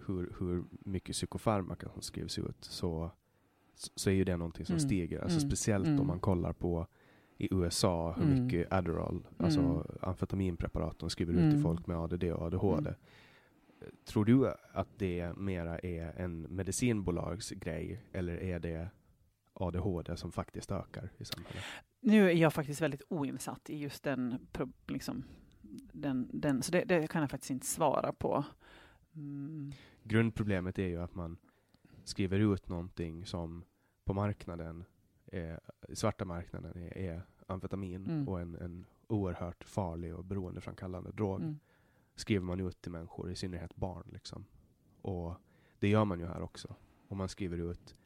hur, 0.07 0.35
hur 0.39 0.65
mycket 0.71 1.13
psykofarmaka 1.13 1.89
som 1.89 2.03
skrivs 2.03 2.39
ut 2.39 2.65
så, 2.65 3.11
så 3.75 4.11
är 4.11 4.15
ju 4.15 4.25
det 4.25 4.37
någonting 4.37 4.67
som 4.67 4.77
mm. 4.77 4.89
stiger. 4.89 5.21
Alltså 5.21 5.39
mm. 5.39 5.51
Speciellt 5.51 5.87
om 5.87 5.95
mm. 5.95 6.07
man 6.07 6.21
kollar 6.21 6.53
på 6.53 6.87
i 7.39 7.55
USA 7.55 8.13
hur 8.17 8.25
mm. 8.25 8.45
mycket 8.45 8.73
Adderall, 8.73 9.27
alltså 9.39 9.61
mm. 9.61 9.83
amfetaminpreparat 10.01 10.99
de 10.99 11.11
skriver 11.11 11.33
ut 11.33 11.53
till 11.53 11.63
folk 11.63 11.87
med 11.87 11.97
ADD 11.97 12.25
och 12.25 12.43
ADHD. 12.43 12.95
Tror 14.05 14.25
du 14.25 14.53
att 14.73 14.89
det 14.99 15.37
mera 15.37 15.79
är 15.79 16.21
en 16.21 16.41
medicinbolagsgrej 16.43 18.01
eller 18.13 18.43
är 18.43 18.59
det 18.59 18.89
ADHD 19.53 20.17
som 20.17 20.33
faktiskt 20.33 20.73
ökar 20.73 21.11
i 21.19 21.25
samhället? 21.25 21.65
Nu 22.07 22.31
är 22.31 22.35
jag 22.35 22.53
faktiskt 22.53 22.81
väldigt 22.81 23.03
oinsatt 23.09 23.71
i 23.71 23.77
just 23.77 24.03
den, 24.03 24.47
liksom, 24.87 25.25
den, 25.93 26.31
den 26.33 26.63
så 26.63 26.73
det, 26.73 26.85
det, 26.85 27.07
kan 27.11 27.21
jag 27.21 27.31
faktiskt 27.31 27.51
inte 27.51 27.67
svara 27.67 28.13
på. 28.13 28.45
Mm. 29.15 29.73
Grundproblemet 30.03 30.79
är 30.79 30.87
ju 30.87 31.03
att 31.03 31.15
man 31.15 31.37
skriver 32.05 32.39
ut 32.55 32.69
någonting 32.69 33.27
som 33.27 33.65
på 34.05 34.15
marknaden, 34.15 34.85
är, 35.27 35.61
svarta 35.93 36.25
marknaden, 36.25 36.77
är, 36.83 36.99
är 36.99 37.23
amfetamin 37.47 38.07
Mm. 38.07 38.29
och 38.29 38.41
en, 38.41 38.55
en 38.55 38.87
oerhört 39.07 39.65
farlig 39.65 40.15
och 40.15 40.25
beroendeframkallande 40.25 41.13
drog, 41.13 41.41
Mm. 41.41 41.59
skriver 42.15 42.45
man 42.45 42.61
ut 42.61 42.81
till 42.81 42.93
människor, 42.93 43.31
i 43.31 43.37
synnerhet 43.37 43.77
barn. 43.77 44.09
Liksom. 44.13 44.45
Och 45.03 45.35
det 45.79 45.89
gör 45.89 46.05
man 46.05 46.21
ju 46.21 46.27
här 46.27 46.43
också. 46.43 46.75
Och 47.09 47.17
man 47.17 47.29
skriver 47.29 47.59
ut 47.71 47.97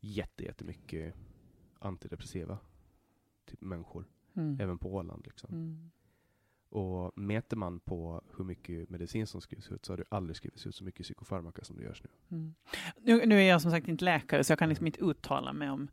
jätte, 0.00 0.44
jättemycket 0.44 1.14
antidepressiva 1.78 2.58
till 3.58 3.66
människor, 3.68 4.04
Mm. 4.34 4.60
även 4.60 4.78
på 4.78 4.94
Åland. 4.94 5.26
Liksom. 5.26 5.54
Mm. 5.54 5.90
Och 6.68 7.18
mäter 7.18 7.56
man 7.56 7.80
på 7.80 8.22
hur 8.36 8.44
mycket 8.44 8.90
medicin 8.90 9.26
som 9.26 9.40
skrivs 9.40 9.70
ut 9.72 9.84
så 9.84 9.92
har 9.92 9.96
det 9.98 10.04
aldrig 10.08 10.36
skrivits 10.36 10.66
ut 10.66 10.74
så 10.74 10.84
mycket 10.84 11.02
psykofarmaka 11.04 11.64
som 11.64 11.76
det 11.76 11.82
görs 11.82 12.02
nu. 12.02 12.36
Mm. 12.36 12.54
Nu, 12.96 13.26
nu 13.26 13.34
är 13.42 13.48
jag 13.48 13.62
som 13.62 13.70
sagt 13.70 13.88
inte 13.88 14.04
läkare, 14.04 14.44
så 14.44 14.52
jag 14.52 14.58
kan 14.58 14.68
liksom 14.68 14.86
inte 14.86 15.00
uttala 15.04 15.52
mig 15.52 15.70
om, 15.70 15.88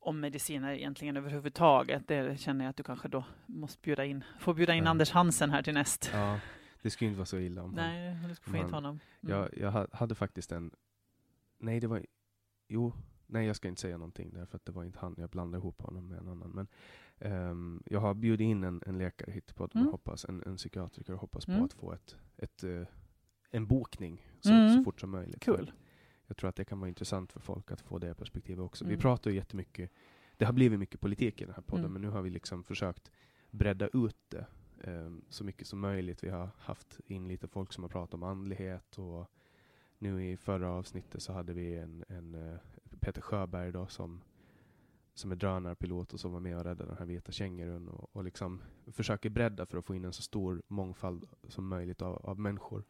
om 0.00 0.20
mediciner 0.20 0.72
egentligen 0.72 1.16
överhuvudtaget. 1.16 2.08
Det 2.08 2.40
känner 2.40 2.64
jag 2.64 2.70
att 2.70 2.76
du 2.76 2.82
kanske 2.82 3.08
då 3.08 3.24
måste 3.46 3.80
bjuda 3.82 4.04
in, 4.04 4.24
får 4.40 4.54
bjuda 4.54 4.74
in. 4.74 4.86
Anders 4.86 5.10
Hansen 5.10 5.50
här 5.50 5.62
till 5.62 5.74
näst. 5.74 6.10
Ja, 6.12 6.40
det 6.82 6.90
skulle 6.90 7.08
inte 7.08 7.18
vara 7.18 7.26
så 7.26 7.38
illa 7.38 7.62
om 7.62 7.70
Nej, 7.70 8.16
du 8.28 8.34
ska 8.34 8.50
få 8.50 8.56
hit 8.56 8.70
honom. 8.70 9.00
Mm. 9.22 9.36
Jag, 9.38 9.48
jag 9.58 9.70
ha- 9.72 9.86
hade 9.92 10.14
faktiskt 10.14 10.52
en... 10.52 10.70
Nej, 11.58 11.80
det 11.80 11.86
var... 11.86 12.06
Jo, 12.68 12.92
nej 13.34 13.46
jag 13.46 13.56
ska 13.56 13.68
inte 13.68 13.80
säga 13.80 13.98
någonting 13.98 14.30
därför 14.34 14.56
att 14.56 14.64
det 14.64 14.72
var 14.72 14.84
inte 14.84 14.98
han. 14.98 15.14
Jag 15.18 15.30
blandade 15.30 15.60
ihop 15.62 15.82
honom 15.82 16.08
med 16.08 16.18
en 16.18 16.28
annan. 16.28 16.50
Men 16.50 16.66
ehm, 17.18 17.82
jag 17.86 18.00
har 18.00 18.14
bjudit 18.14 18.44
in 18.44 18.64
en, 18.64 18.82
en 18.86 18.98
läkare 18.98 19.32
hit 19.32 19.46
på 19.46 19.54
podden 19.54 19.76
Mm. 19.76 19.86
och 19.86 19.92
hoppas, 19.92 20.24
en, 20.24 20.42
en 20.46 20.56
psykiatriker 20.56 21.12
och 21.12 21.20
hoppas 21.20 21.48
Mm. 21.48 21.58
på 21.60 21.64
att 21.64 21.72
få 21.72 21.92
ett, 21.92 22.16
ett, 22.36 22.64
eh, 22.64 22.82
en 23.50 23.66
bokning 23.66 24.26
så, 24.40 24.52
Mm. 24.52 24.76
så 24.76 24.84
fort 24.84 25.00
som 25.00 25.10
möjligt. 25.10 25.40
Kul. 25.40 25.66
För 25.66 25.74
Jag 26.26 26.36
tror 26.36 26.48
att 26.48 26.56
det 26.56 26.64
kan 26.64 26.80
vara 26.80 26.88
intressant 26.88 27.32
för 27.32 27.40
folk 27.40 27.70
att 27.70 27.80
få 27.80 27.98
det 27.98 28.14
perspektivet 28.14 28.60
också. 28.64 28.84
Vi 28.84 28.90
Mm. 28.90 29.00
pratar 29.00 29.30
ju 29.30 29.36
jättemycket, 29.36 29.90
det 30.36 30.44
har 30.44 30.52
blivit 30.52 30.78
mycket 30.78 31.00
politik 31.00 31.40
i 31.40 31.44
den 31.44 31.54
här 31.54 31.62
podden, 31.62 31.84
Mm. 31.84 31.92
men 31.92 32.02
nu 32.02 32.08
har 32.08 32.22
vi 32.22 32.30
liksom 32.30 32.64
försökt 32.64 33.10
bredda 33.50 33.88
ut 33.88 34.16
det 34.28 34.46
ehm, 34.84 35.24
så 35.28 35.44
mycket 35.44 35.66
som 35.66 35.80
möjligt. 35.80 36.24
Vi 36.24 36.28
har 36.28 36.50
haft 36.58 37.00
in 37.06 37.28
lite 37.28 37.48
folk 37.48 37.72
som 37.72 37.84
har 37.84 37.88
pratat 37.88 38.14
om 38.14 38.22
andlighet 38.22 38.98
och 38.98 39.30
nu 39.98 40.24
i 40.30 40.36
förra 40.36 40.70
avsnittet 40.70 41.22
så 41.22 41.32
hade 41.32 41.52
vi 41.52 41.76
en, 41.76 42.04
en 42.08 42.34
eh, 42.34 42.56
Peter 43.04 43.20
Sjöberg 43.20 43.72
då 43.72 43.86
som, 43.86 44.22
som 45.14 45.32
är 45.32 45.36
drönarpilot 45.36 46.12
och 46.12 46.20
som 46.20 46.32
var 46.32 46.40
med 46.40 46.58
och 46.58 46.64
räddade 46.64 46.90
den 46.90 46.98
här 46.98 47.06
vita 47.06 47.32
kängurun 47.32 47.88
och, 47.88 48.16
och 48.16 48.24
liksom 48.24 48.62
försöker 48.92 49.30
bredda 49.30 49.66
för 49.66 49.78
att 49.78 49.84
få 49.84 49.94
in 49.94 50.04
en 50.04 50.12
så 50.12 50.22
stor 50.22 50.62
mångfald 50.68 51.28
som 51.48 51.68
möjligt 51.68 52.02
av, 52.02 52.16
av 52.16 52.38
människor. 52.38 52.84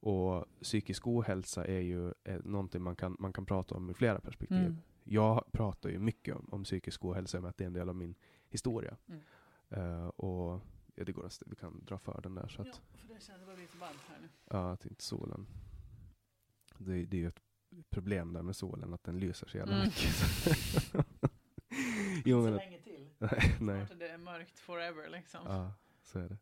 Och 0.00 0.44
psykisk 0.62 1.06
ohälsa 1.06 1.64
är 1.64 1.80
ju 1.80 2.12
eh, 2.24 2.40
någonting 2.44 2.82
man 2.82 2.96
kan, 2.96 3.16
man 3.18 3.32
kan 3.32 3.46
prata 3.46 3.74
om 3.74 3.90
i 3.90 3.94
flera 3.94 4.20
perspektiv. 4.20 4.58
Mm. 4.58 4.76
Jag 5.04 5.52
pratar 5.52 5.90
ju 5.90 5.98
mycket 5.98 6.36
om, 6.36 6.48
om 6.50 6.64
psykisk 6.64 7.04
ohälsa 7.04 7.40
med 7.40 7.48
att 7.48 7.56
det 7.56 7.64
är 7.64 7.66
en 7.66 7.72
del 7.72 7.88
av 7.88 7.96
min 7.96 8.14
historia. 8.48 8.96
Mm. 9.06 9.20
Eh, 9.68 10.06
och 10.06 10.60
ja, 10.94 11.04
det 11.04 11.12
går 11.12 11.26
att, 11.26 11.42
vi 11.46 11.56
kan 11.56 11.84
dra 11.84 11.98
för 11.98 12.20
den 12.22 12.34
där 12.34 12.48
så 12.48 12.62
att, 12.62 12.82
för 12.94 13.08
det 13.08 13.22
känns 13.22 13.46
bara 13.46 13.56
lite 13.56 13.78
varmt 13.78 14.02
här 14.08 14.18
nu. 14.22 14.28
ja, 14.50 14.72
att 14.72 14.86
inte 14.86 15.04
solen. 15.04 15.46
Det, 16.78 17.04
det 17.04 17.16
är 17.16 17.20
ju 17.20 17.28
ett 17.28 17.40
problem 17.90 18.32
där 18.32 18.42
med 18.42 18.56
solen, 18.56 18.94
att 18.94 19.04
den 19.04 19.18
lyser 19.18 19.46
så 19.48 19.56
jävla 19.58 19.74
Mm. 19.74 19.86
mycket. 19.86 20.14
jo, 22.24 22.42
men 22.42 22.54
att, 22.54 22.60
länge 22.60 22.78
till. 22.78 23.08
nej, 23.18 23.56
nej. 23.60 23.86
Snart 23.86 24.02
är 24.02 24.08
det 24.12 24.18
mörkt 24.18 24.58
forever 24.58 25.08
liksom. 25.10 25.40
Ja, 25.46 25.72
så 26.02 26.18
är 26.18 26.28
det. 26.28 26.38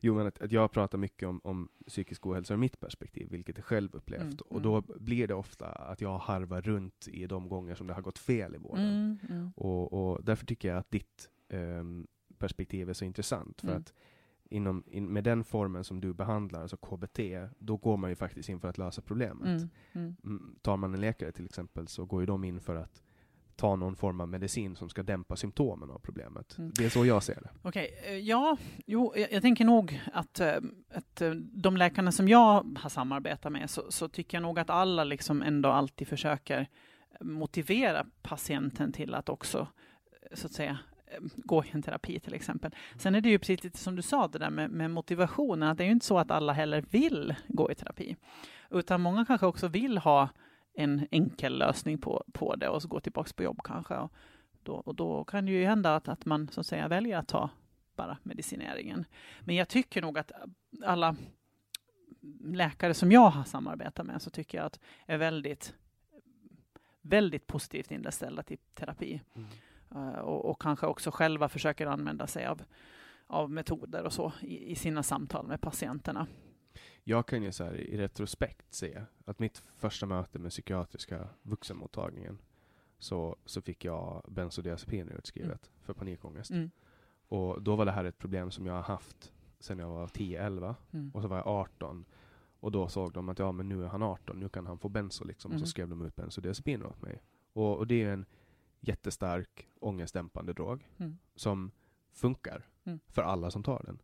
Jo, 0.00 0.14
men 0.14 0.26
att, 0.26 0.40
att 0.42 0.52
jag 0.52 0.72
pratar 0.72 0.98
mycket 0.98 1.28
om, 1.28 1.40
om 1.44 1.68
psykisk 1.86 2.26
ohälsa 2.26 2.54
ur 2.54 2.58
mitt 2.58 2.80
perspektiv, 2.80 3.28
vilket 3.30 3.58
är 3.58 3.62
självupplevt. 3.62 4.22
Mm, 4.22 4.36
Och 4.48 4.62
då 4.62 4.80
blir 4.80 5.26
det 5.28 5.34
ofta 5.34 5.66
att 5.66 6.00
jag 6.00 6.18
harvar 6.18 6.60
runt 6.62 7.08
i 7.08 7.26
de 7.26 7.48
gånger 7.48 7.74
som 7.74 7.86
det 7.86 7.94
har 7.94 8.02
gått 8.02 8.18
fel 8.18 8.54
i 8.54 8.58
vården. 8.58 8.84
Mm, 8.84 9.18
mm. 9.30 9.52
Och, 9.56 9.92
och 10.12 10.24
därför 10.24 10.46
tycker 10.46 10.68
jag 10.68 10.78
att 10.78 10.90
ditt 10.90 11.30
ehm, 11.48 12.06
perspektiv 12.38 12.88
är 12.90 12.92
så 12.92 13.04
intressant. 13.04 13.60
För 13.60 13.68
Mm. 13.68 13.80
att 13.80 13.92
inom, 14.50 14.84
in, 14.86 15.12
med 15.12 15.24
den 15.24 15.44
formen 15.44 15.84
som 15.84 16.00
du 16.00 16.12
behandlar, 16.12 16.62
alltså 16.62 16.76
KBT, 16.76 17.20
då 17.58 17.76
går 17.76 17.96
man 17.96 18.10
ju 18.10 18.16
faktiskt 18.16 18.48
in 18.48 18.60
för 18.60 18.68
att 18.68 18.78
lösa 18.78 19.02
problemet. 19.02 19.46
Mm, 19.46 19.70
mm. 19.92 20.16
Mm, 20.24 20.56
Tar 20.62 20.76
man 20.76 20.94
en 20.94 21.00
läkare 21.00 21.32
till 21.32 21.44
exempel 21.44 21.88
så 21.88 22.04
går 22.04 22.22
ju 22.22 22.26
de 22.26 22.44
in 22.44 22.60
för 22.60 22.76
att 22.76 23.02
ta 23.56 23.76
någon 23.76 23.96
form 23.96 24.20
av 24.20 24.28
medicin 24.28 24.76
som 24.76 24.88
ska 24.88 25.02
dämpa 25.02 25.36
symptomen 25.36 25.90
av 25.90 25.98
problemet. 25.98 26.58
Mm. 26.58 26.72
Det 26.74 26.84
är 26.84 26.88
så 26.88 27.06
jag 27.06 27.22
ser 27.22 27.34
det. 27.34 27.50
Okej, 27.62 28.00
eh, 28.04 28.16
ja, 28.16 28.56
jo, 28.86 29.12
jag, 29.16 29.32
jag 29.32 29.42
tänker 29.42 29.64
nog 29.64 30.00
att, 30.12 30.40
eh, 30.40 30.56
att 30.94 31.20
eh, 31.20 31.30
de 31.34 31.76
läkarna 31.76 32.12
som 32.12 32.28
jag 32.28 32.76
har 32.78 32.90
samarbetat 32.90 33.52
med 33.52 33.70
så, 33.70 33.90
så 33.90 34.08
tycker 34.08 34.36
jag 34.36 34.42
nog 34.42 34.58
att 34.58 34.70
alla 34.70 35.04
liksom 35.04 35.42
ändå 35.42 35.68
alltid 35.68 36.08
försöker 36.08 36.68
motivera 37.20 38.06
patienten 38.22 38.92
till 38.92 39.14
att 39.14 39.28
också, 39.28 39.66
så 40.32 40.46
att 40.46 40.52
säga, 40.52 40.78
Eh, 41.10 41.20
gå 41.36 41.64
i 41.64 41.68
en 41.72 41.82
terapi 41.82 42.20
till 42.20 42.34
exempel. 42.34 42.74
Sen 42.96 43.14
är 43.14 43.20
det 43.20 43.28
ju 43.28 43.38
precis 43.38 43.64
lite 43.64 43.78
som 43.78 43.96
du 43.96 44.02
sa, 44.02 44.28
det 44.28 44.38
där 44.38 44.50
med, 44.50 44.70
med 44.70 44.90
motivationen, 44.90 45.68
att 45.68 45.78
det 45.78 45.84
är 45.84 45.86
ju 45.86 45.92
inte 45.92 46.06
så 46.06 46.18
att 46.18 46.30
alla 46.30 46.52
heller 46.52 46.84
vill 46.90 47.34
gå 47.48 47.70
i 47.70 47.74
terapi, 47.74 48.16
utan 48.70 49.00
många 49.00 49.24
kanske 49.24 49.46
också 49.46 49.68
vill 49.68 49.98
ha 49.98 50.28
en 50.74 51.06
enkel 51.10 51.58
lösning 51.58 51.98
på, 51.98 52.24
på 52.32 52.56
det 52.56 52.68
och 52.68 52.82
så 52.82 52.88
gå 52.88 53.00
tillbaka 53.00 53.30
på 53.36 53.42
jobb 53.42 53.60
kanske. 53.64 53.94
Och 53.94 54.12
då, 54.62 54.72
och 54.74 54.94
då 54.94 55.24
kan 55.24 55.46
det 55.46 55.52
ju 55.52 55.64
hända 55.64 55.96
att, 55.96 56.08
att 56.08 56.24
man 56.24 56.48
så 56.48 56.60
att 56.60 56.66
säga 56.66 56.88
väljer 56.88 57.18
att 57.18 57.28
ta 57.28 57.50
bara 57.96 58.18
medicineringen. 58.22 59.04
Men 59.40 59.56
jag 59.56 59.68
tycker 59.68 60.02
nog 60.02 60.18
att 60.18 60.32
alla 60.84 61.16
läkare 62.40 62.94
som 62.94 63.12
jag 63.12 63.30
har 63.30 63.44
samarbetat 63.44 64.06
med 64.06 64.22
så 64.22 64.30
tycker 64.30 64.58
jag 64.58 64.66
att 64.66 64.80
är 65.06 65.18
väldigt, 65.18 65.74
väldigt 67.02 67.46
positivt 67.46 67.90
inställda 67.90 68.42
till 68.42 68.58
terapi. 68.74 69.20
Mm 69.34 69.48
och, 70.22 70.44
och 70.50 70.60
kanske 70.62 70.86
också 70.86 71.10
själva 71.10 71.48
försöker 71.48 71.86
använda 71.86 72.26
sig 72.26 72.46
av, 72.46 72.62
av 73.26 73.50
metoder 73.50 74.04
och 74.04 74.12
så 74.12 74.32
i, 74.42 74.70
i 74.70 74.74
sina 74.74 75.02
samtal 75.02 75.46
med 75.46 75.60
patienterna. 75.60 76.26
Jag 77.04 77.26
kan 77.26 77.42
ju 77.42 77.52
så 77.52 77.64
här, 77.64 77.74
i 77.74 77.96
retrospekt 77.98 78.74
se 78.74 79.02
att 79.24 79.38
mitt 79.38 79.58
första 79.58 80.06
möte 80.06 80.38
med 80.38 80.50
psykiatriska 80.50 81.28
vuxenmottagningen 81.42 82.38
så, 82.98 83.36
så 83.44 83.60
fick 83.60 83.84
jag 83.84 84.24
bensodiazepiner 84.28 85.12
utskrivet 85.12 85.70
för 85.82 85.92
panikångest. 85.94 86.50
Mm. 86.50 86.70
Och 87.28 87.62
då 87.62 87.76
var 87.76 87.84
det 87.84 87.92
här 87.92 88.04
ett 88.04 88.18
problem 88.18 88.50
som 88.50 88.66
jag 88.66 88.74
har 88.74 88.82
haft 88.82 89.32
sedan 89.58 89.78
jag 89.78 89.88
var 89.88 90.06
10-11 90.06 90.74
Mm. 90.92 91.10
och 91.14 91.22
så 91.22 91.28
var 91.28 91.36
jag 91.36 91.46
18 91.46 92.04
och 92.60 92.72
då 92.72 92.88
såg 92.88 93.12
de 93.12 93.28
att 93.28 93.38
ja 93.38 93.52
men 93.52 93.68
nu 93.68 93.84
är 93.84 93.88
han 93.88 94.02
18, 94.02 94.40
nu 94.40 94.48
kan 94.48 94.66
han 94.66 94.78
få 94.78 94.88
benzo 94.88 95.24
liksom. 95.24 95.50
Och 95.50 95.54
Mm. 95.54 95.66
så 95.66 95.70
skrev 95.70 95.88
de 95.88 96.06
ut 96.06 96.16
bensodiazepiner 96.16 96.86
åt 96.86 97.02
mig. 97.02 97.22
Och, 97.52 97.76
och 97.76 97.86
det 97.86 98.02
är 98.02 98.12
en 98.12 98.26
jättestark 98.80 99.68
ångestdämpande 99.80 100.52
drog 100.52 100.88
Mm. 100.98 101.18
som 101.34 101.70
funkar 102.12 102.66
Mm. 102.84 103.00
för 103.08 103.22
alla 103.22 103.50
som 103.50 103.62
tar 103.62 103.82
den. 103.86 104.02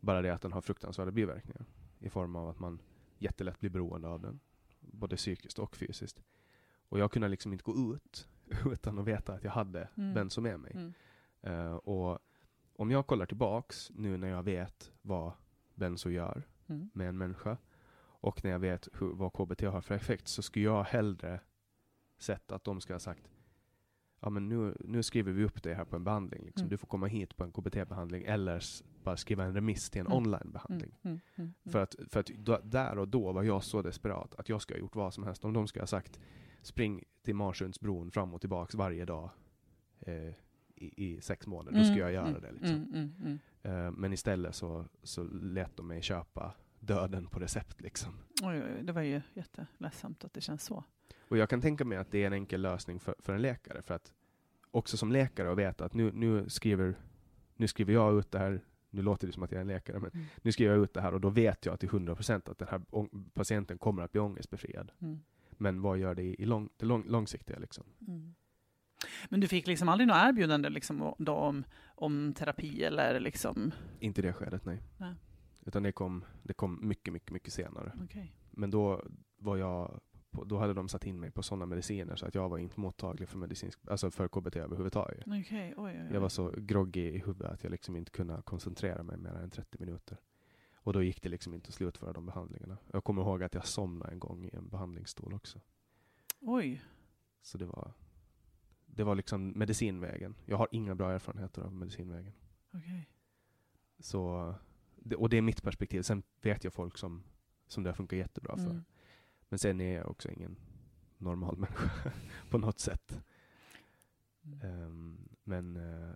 Bara 0.00 0.22
det 0.22 0.30
att 0.34 0.42
den 0.42 0.52
har 0.52 0.60
fruktansvärda 0.60 1.10
biverkningar 1.10 1.64
i 1.98 2.10
form 2.10 2.36
av 2.36 2.48
att 2.48 2.58
man 2.58 2.82
jättelätt 3.18 3.60
blir 3.60 3.70
beroende 3.70 4.08
av 4.08 4.20
den, 4.20 4.40
både 4.80 5.16
psykiskt 5.16 5.58
och 5.58 5.76
fysiskt. 5.76 6.22
Och 6.88 6.98
jag 6.98 7.12
kunde 7.12 7.28
liksom 7.28 7.52
inte 7.52 7.64
gå 7.64 7.94
ut 7.94 8.28
utan 8.66 8.98
att 8.98 9.04
veta 9.04 9.32
att 9.34 9.44
jag 9.44 9.50
hade 9.50 9.88
Mm. 9.96 10.14
benzo 10.14 10.40
med 10.40 10.60
mig. 10.60 10.72
Mm. 10.74 10.92
Eh, 11.42 11.74
och 11.74 12.18
om 12.76 12.90
jag 12.90 13.06
kollar 13.06 13.26
tillbaks 13.26 13.90
nu 13.94 14.16
när 14.16 14.28
jag 14.28 14.42
vet 14.42 14.92
vad 15.02 15.32
benzo 15.74 16.10
gör 16.10 16.42
Mm. 16.66 16.90
med 16.94 17.08
en 17.08 17.18
människa 17.18 17.56
och 18.20 18.44
när 18.44 18.50
jag 18.50 18.58
vet 18.58 18.88
hur, 18.92 19.12
vad 19.14 19.32
KBT 19.32 19.62
har 19.66 19.80
för 19.80 19.94
effekt 19.94 20.28
så 20.28 20.42
skulle 20.42 20.64
jag 20.64 20.84
hellre 20.84 21.40
sett 22.18 22.52
att 22.52 22.64
de 22.64 22.80
ska 22.80 22.94
ha 22.94 22.98
sagt 22.98 23.30
ja 24.20 24.30
men 24.30 24.48
nu, 24.48 24.76
nu 24.80 25.02
skriver 25.02 25.32
vi 25.32 25.44
upp 25.44 25.62
det 25.62 25.74
här 25.74 25.84
på 25.84 25.96
en 25.96 26.04
behandling. 26.04 26.44
Liksom. 26.44 26.62
Mm. 26.62 26.70
Du 26.70 26.76
får 26.76 26.86
komma 26.86 27.06
hit 27.06 27.36
på 27.36 27.44
en 27.44 27.52
KBT-behandling 27.52 28.24
eller 28.24 28.62
bara 29.04 29.16
skriva 29.16 29.44
en 29.44 29.54
remiss 29.54 29.90
till 29.90 30.00
en 30.00 30.06
Mm. 30.06 30.18
online-behandling. 30.18 30.94
Mm. 31.02 31.20
Mm. 31.36 31.52
Mm. 31.64 31.72
För 31.72 31.82
att, 31.82 31.94
för 32.08 32.20
att 32.20 32.26
då, 32.26 32.58
där 32.64 32.98
och 32.98 33.08
då 33.08 33.32
var 33.32 33.42
jag 33.42 33.64
så 33.64 33.82
desperat 33.82 34.34
att 34.34 34.48
jag 34.48 34.62
skulle 34.62 34.76
ha 34.76 34.80
gjort 34.80 34.96
vad 34.96 35.14
som 35.14 35.24
helst. 35.24 35.44
Om 35.44 35.52
de 35.52 35.66
skulle 35.68 35.82
ha 35.82 35.86
sagt 35.86 36.20
spring 36.62 37.04
till 37.22 37.34
Marsundsbron 37.34 38.10
fram 38.10 38.34
och 38.34 38.40
tillbaks 38.40 38.74
varje 38.74 39.04
dag 39.04 39.30
eh, 40.00 40.14
i, 40.74 40.92
i 41.14 41.20
sex 41.20 41.46
månader, 41.46 41.78
då 41.78 41.84
skulle 41.84 42.00
jag 42.00 42.12
göra 42.12 42.28
mm, 42.28 42.40
det. 42.40 42.52
Liksom. 42.52 42.74
Mm. 42.76 42.88
Mm. 42.94 43.38
Mm. 43.62 43.86
Eh, 43.86 43.92
men 43.92 44.12
istället 44.12 44.54
så, 44.54 44.84
så 45.02 45.22
lät 45.24 45.76
de 45.76 45.86
mig 45.86 46.02
köpa 46.02 46.54
döden 46.80 47.26
på 47.26 47.40
recept. 47.40 47.80
Liksom. 47.80 48.12
Oj, 48.42 48.62
oj, 48.62 48.82
det 48.82 48.92
var 48.92 49.02
ju 49.02 49.20
jätteledsamt 49.34 50.24
att 50.24 50.32
det 50.32 50.40
känns 50.40 50.62
så. 50.62 50.84
Och 51.28 51.36
jag 51.38 51.50
kan 51.50 51.60
tänka 51.60 51.84
mig 51.84 51.98
att 51.98 52.10
det 52.10 52.22
är 52.22 52.26
en 52.26 52.32
enkel 52.32 52.60
lösning 52.62 53.00
för, 53.00 53.14
för 53.18 53.32
en 53.32 53.42
läkare. 53.42 53.82
För 53.82 53.94
att 53.94 54.12
också 54.70 54.96
som 54.96 55.12
läkare 55.12 55.52
att 55.52 55.58
veta 55.58 55.84
att 55.84 55.94
nu, 55.94 56.12
nu, 56.12 56.48
skriver, 56.48 56.94
nu 57.56 57.68
skriver 57.68 57.92
jag 57.92 58.18
ut 58.18 58.30
det 58.30 58.38
här, 58.38 58.60
nu 58.90 59.02
låter 59.02 59.26
det 59.26 59.32
som 59.32 59.42
att 59.42 59.50
jag 59.52 59.56
är 59.56 59.60
en 59.62 59.66
läkare, 59.68 59.98
men 60.00 60.10
Mm. 60.14 60.26
nu 60.42 60.52
skriver 60.52 60.74
jag 60.74 60.82
ut 60.82 60.94
det 60.94 61.00
här 61.00 61.14
och 61.14 61.20
då 61.20 61.30
vet 61.30 61.66
jag 61.66 61.80
till 61.80 61.88
100% 61.88 62.50
att 62.50 62.58
den 62.58 62.68
här 62.68 62.82
patienten 63.34 63.78
kommer 63.78 64.02
att 64.02 64.12
bli 64.12 64.20
ångestbefriad. 64.20 64.92
Mm. 64.98 65.20
Men 65.50 65.82
vad 65.82 65.98
gör 65.98 66.14
det 66.14 66.22
i, 66.22 66.42
i 66.42 66.44
lång, 66.44 66.68
det 66.76 66.86
lång, 66.86 67.04
långsiktiga? 67.08 67.58
Liksom? 67.58 67.84
Mm. 68.08 68.34
Men 69.28 69.40
du 69.40 69.48
fick 69.48 69.66
liksom 69.66 69.88
aldrig 69.88 70.08
något 70.08 70.16
erbjudande 70.16 70.68
liksom 70.68 71.14
då 71.18 71.32
om, 71.32 71.64
om 71.86 72.34
terapi 72.34 72.84
eller 72.84 73.20
liksom? 73.20 73.72
Inte 74.00 74.22
det 74.22 74.32
skedet, 74.32 74.64
nej. 74.64 74.82
Nej. 74.96 75.14
Utan 75.66 75.82
det 75.82 75.92
kom, 75.92 76.24
det 76.42 76.52
kom 76.52 76.88
mycket, 76.88 77.12
mycket, 77.12 77.30
mycket 77.30 77.52
senare. 77.52 77.92
Okej. 78.04 78.32
Men 78.50 78.70
då 78.70 79.04
var 79.38 79.56
jag 79.56 80.00
på, 80.38 80.44
då 80.44 80.58
hade 80.58 80.74
de 80.74 80.88
satt 80.88 81.06
in 81.06 81.20
mig 81.20 81.30
på 81.30 81.42
sådana 81.42 81.66
mediciner 81.66 82.16
så 82.16 82.26
att 82.26 82.34
jag 82.34 82.48
var 82.48 82.58
inte 82.58 82.80
mottaglig 82.80 83.28
för 83.28 83.38
medicinsk, 83.38 83.78
alltså 83.88 84.10
för 84.10 84.28
KBT 84.28 84.56
överhuvudtaget. 84.56 85.26
Okay, 85.26 85.40
oj, 85.40 85.74
oj, 85.76 86.00
oj. 86.02 86.08
Jag 86.12 86.20
var 86.20 86.28
så 86.28 86.54
groggy 86.56 87.08
i 87.08 87.18
huvudet 87.18 87.50
att 87.50 87.64
jag 87.64 87.70
liksom 87.70 87.96
inte 87.96 88.10
kunde 88.10 88.42
koncentrera 88.44 89.02
mig 89.02 89.16
mer 89.16 89.34
än 89.34 89.50
30 89.50 89.76
minuter. 89.80 90.18
Och 90.74 90.92
då 90.92 91.02
gick 91.02 91.22
det 91.22 91.28
liksom 91.28 91.54
inte 91.54 91.68
att 91.68 91.74
slutföra 91.74 92.12
de 92.12 92.26
behandlingarna. 92.26 92.78
Jag 92.92 93.04
kommer 93.04 93.22
ihåg 93.22 93.42
att 93.42 93.54
jag 93.54 93.66
somnade 93.66 94.12
en 94.12 94.18
gång 94.18 94.44
i 94.44 94.50
en 94.52 94.68
behandlingsstol 94.68 95.34
också. 95.34 95.60
Oj. 96.40 96.82
Så 97.42 97.58
det 97.58 97.66
var, 97.66 97.92
det 98.86 99.04
var 99.04 99.14
liksom 99.14 99.48
medicinvägen. 99.50 100.34
Jag 100.46 100.56
har 100.56 100.68
inga 100.70 100.94
bra 100.94 101.12
erfarenheter 101.12 101.62
av 101.62 101.72
medicinvägen. 101.72 102.32
Okay. 102.72 103.02
Så, 103.98 104.54
och 105.16 105.28
det 105.28 105.36
är 105.36 105.42
mitt 105.42 105.62
perspektiv. 105.62 106.02
Sen 106.02 106.22
vet 106.42 106.64
jag 106.64 106.72
folk 106.72 106.98
som, 106.98 107.22
som 107.66 107.82
det 107.82 107.94
funkar 107.94 108.16
jättebra 108.16 108.56
för. 108.56 108.70
Mm. 108.70 108.84
Men 109.48 109.58
sen 109.58 109.80
är 109.80 109.96
jag 109.96 110.10
också 110.10 110.30
ingen 110.30 110.56
normal 111.18 111.56
människa 111.58 112.12
på 112.50 112.58
något 112.58 112.78
sätt. 112.78 113.22
Mm. 114.42 114.82
Um, 114.86 115.28
men 115.44 115.76
uh, 115.76 116.14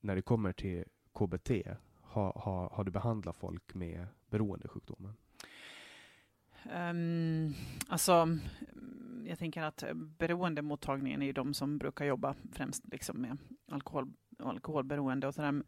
när 0.00 0.16
det 0.16 0.22
kommer 0.22 0.52
till 0.52 0.84
KBT, 1.14 1.50
har, 2.00 2.32
har, 2.36 2.70
har 2.70 2.84
du 2.84 2.90
behandlat 2.90 3.36
folk 3.36 3.74
med 3.74 4.06
beroendesjukdomen? 4.30 5.16
Um, 6.74 7.54
alltså, 7.88 8.38
jag 9.24 9.38
tänker 9.38 9.62
att 9.62 9.84
beroendemottagningen 9.94 11.22
är 11.22 11.26
ju 11.26 11.32
de 11.32 11.54
som 11.54 11.78
brukar 11.78 12.04
jobba 12.04 12.34
främst 12.52 12.88
liksom 12.88 13.20
med 13.20 13.38
alkohol, 13.66 14.12
alkoholberoende 14.42 15.26
och 15.26 15.34
sådär. 15.34 15.62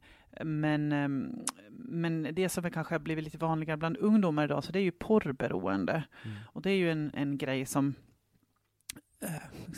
Men, 0.45 0.93
um, 0.93 1.45
men 1.70 2.29
det 2.33 2.49
som 2.49 2.70
kanske 2.70 2.95
har 2.95 2.99
blivit 2.99 3.25
lite 3.25 3.39
vanligare 3.39 3.77
bland 3.77 3.97
ungdomar 3.97 4.45
idag, 4.45 4.64
så 4.64 4.72
det 4.72 4.79
är 4.79 4.83
ju 4.83 4.93
porrberoende. 4.93 6.05
Mm. 6.25 6.37
Och 6.53 6.62
det 6.62 6.70
är 6.70 6.77
ju 6.77 6.91
en, 6.91 7.11
en 7.14 7.39
grej 7.39 7.66
som 7.66 7.95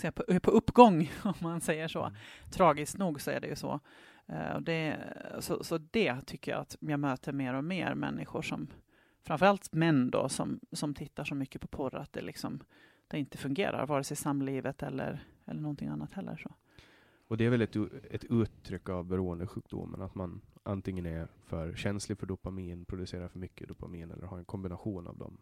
uh, 0.04 0.10
på, 0.10 0.40
på 0.40 0.50
uppgång, 0.50 1.10
om 1.22 1.34
man 1.40 1.60
säger 1.60 1.88
så. 1.88 2.02
Mm. 2.02 2.14
Tragiskt 2.50 2.98
nog 2.98 3.20
så 3.20 3.30
är 3.30 3.40
det 3.40 3.48
ju 3.48 3.56
så. 3.56 3.80
Och 4.54 4.62
det, 4.62 4.98
så. 5.40 5.64
Så 5.64 5.78
det 5.78 6.20
tycker 6.26 6.52
jag 6.52 6.60
att 6.60 6.76
jag 6.80 7.00
möter 7.00 7.32
mer 7.32 7.54
och 7.54 7.64
mer 7.64 7.94
människor 7.94 8.42
som 8.42 8.68
framförallt 9.26 9.72
män 9.72 10.10
då, 10.10 10.28
som, 10.28 10.60
som 10.72 10.94
tittar 10.94 11.24
så 11.24 11.34
mycket 11.34 11.60
på 11.60 11.68
porr 11.68 11.94
att 11.94 12.12
det, 12.12 12.20
liksom, 12.20 12.60
det 13.08 13.18
inte 13.18 13.38
fungerar, 13.38 13.86
vare 13.86 14.04
sig 14.04 14.16
samlivet 14.16 14.82
eller, 14.82 15.24
eller 15.46 15.60
någonting 15.60 15.88
annat 15.88 16.12
heller. 16.12 16.36
Så. 16.36 16.50
Och 17.28 17.36
det 17.36 17.44
är 17.44 17.50
väl 17.50 17.62
ett, 17.62 17.76
ett 18.10 18.24
uttryck 18.24 18.88
av 18.88 19.04
beroendesjukdomen, 19.04 20.02
att 20.02 20.14
man 20.14 20.40
antingen 20.62 21.06
är 21.06 21.28
för 21.44 21.74
känslig 21.74 22.18
för 22.18 22.26
dopamin, 22.26 22.84
producerar 22.84 23.28
för 23.28 23.38
mycket 23.38 23.68
dopamin 23.68 24.10
eller 24.10 24.26
har 24.26 24.38
en 24.38 24.44
kombination 24.44 25.06
av 25.06 25.18
dem. 25.18 25.38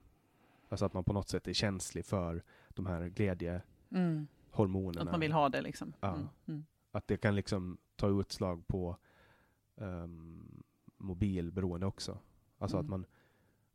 Alltså 0.68 0.84
att 0.86 0.94
man 0.94 1.04
på 1.04 1.12
något 1.12 1.28
sätt 1.28 1.48
är 1.48 1.52
känslig 1.52 2.04
för 2.06 2.42
de 2.68 2.86
här 2.86 3.08
glädjehormonerna. 3.08 5.00
Mm. 5.00 5.08
Att 5.08 5.12
man 5.12 5.20
vill 5.20 5.32
ha 5.32 5.48
det 5.48 5.62
liksom. 5.62 5.92
Ja. 6.00 6.14
Mm. 6.14 6.28
Mm. 6.46 6.64
Att 6.90 7.08
det 7.08 7.16
kan 7.16 7.34
liksom 7.36 7.78
ta 7.96 8.20
utslag 8.20 8.66
på 8.66 8.96
um, 9.76 10.62
mobilberoende 10.96 11.86
också. 11.86 12.18
Alltså 12.58 12.76
att 12.76 12.82
Mm. 12.86 12.90
man 12.90 13.06